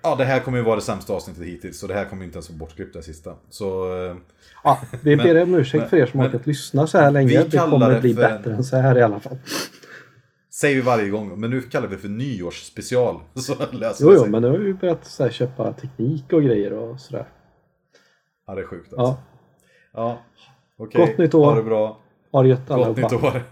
Ja 0.01 0.15
det 0.15 0.25
här 0.25 0.39
kommer 0.39 0.57
ju 0.57 0.63
vara 0.63 0.75
det 0.75 0.81
sämsta 0.81 1.13
avsnittet 1.13 1.43
hittills. 1.45 1.79
Så 1.79 1.87
det 1.87 1.93
här 1.93 2.05
kommer 2.05 2.23
inte 2.25 2.35
ens 2.35 2.49
vara 2.49 2.57
bortklippt 2.59 2.93
det 2.93 3.03
sista. 3.03 3.33
Så... 3.49 3.95
eh, 4.05 4.15
ja, 4.63 4.79
vi 5.03 5.15
ber 5.15 5.41
om 5.43 5.55
ursäkt 5.55 5.89
för 5.89 5.97
er 5.97 6.05
som 6.05 6.19
har 6.19 6.27
men- 6.27 6.35
orkat 6.35 6.47
lyssna 6.47 6.87
så 6.87 6.97
här 6.97 7.11
länge. 7.11 7.27
vi 7.27 7.43
Det 7.49 7.57
kommer 7.57 7.89
det 7.93 8.01
bli 8.01 8.13
för 8.13 8.21
bättre 8.21 8.51
en- 8.51 8.57
än 8.57 8.63
så 8.63 8.77
här 8.77 8.97
i 8.97 9.01
alla 9.01 9.19
fall. 9.19 9.37
Säger 10.63 10.75
vi 10.75 10.81
varje 10.81 11.09
gång. 11.09 11.39
Men 11.39 11.49
nu 11.49 11.61
kallar 11.61 11.87
vi 11.87 11.95
det 11.95 12.01
för 12.01 12.09
nyårsspecial. 12.09 13.19
Så 13.33 13.55
läser 13.71 14.05
Jo, 14.05 14.13
jo, 14.15 14.25
men 14.25 14.41
nu 14.41 14.49
har 14.49 14.57
vi 14.57 14.73
börjat 14.73 15.05
så 15.05 15.23
här, 15.23 15.31
köpa 15.31 15.73
teknik 15.73 16.33
och 16.33 16.43
grejer 16.43 16.73
och 16.73 16.99
sådär. 16.99 17.25
Ja 18.47 18.55
det 18.55 18.61
är 18.61 18.65
sjukt 18.65 18.93
alltså. 18.93 19.01
Ja, 19.03 19.17
Ja. 19.93 20.17
Okej. 20.77 21.07
Gott 21.07 21.17
nytt 21.17 21.33
år. 21.33 21.45
Ha 21.45 21.55
det 21.55 21.63
bra. 21.63 21.97
ha 22.31 22.43
det 22.43 22.49
gött 22.49 22.67
Gott 22.67 22.71
allihopa. 22.71 23.01
nytt 23.01 23.13
år. 23.23 23.43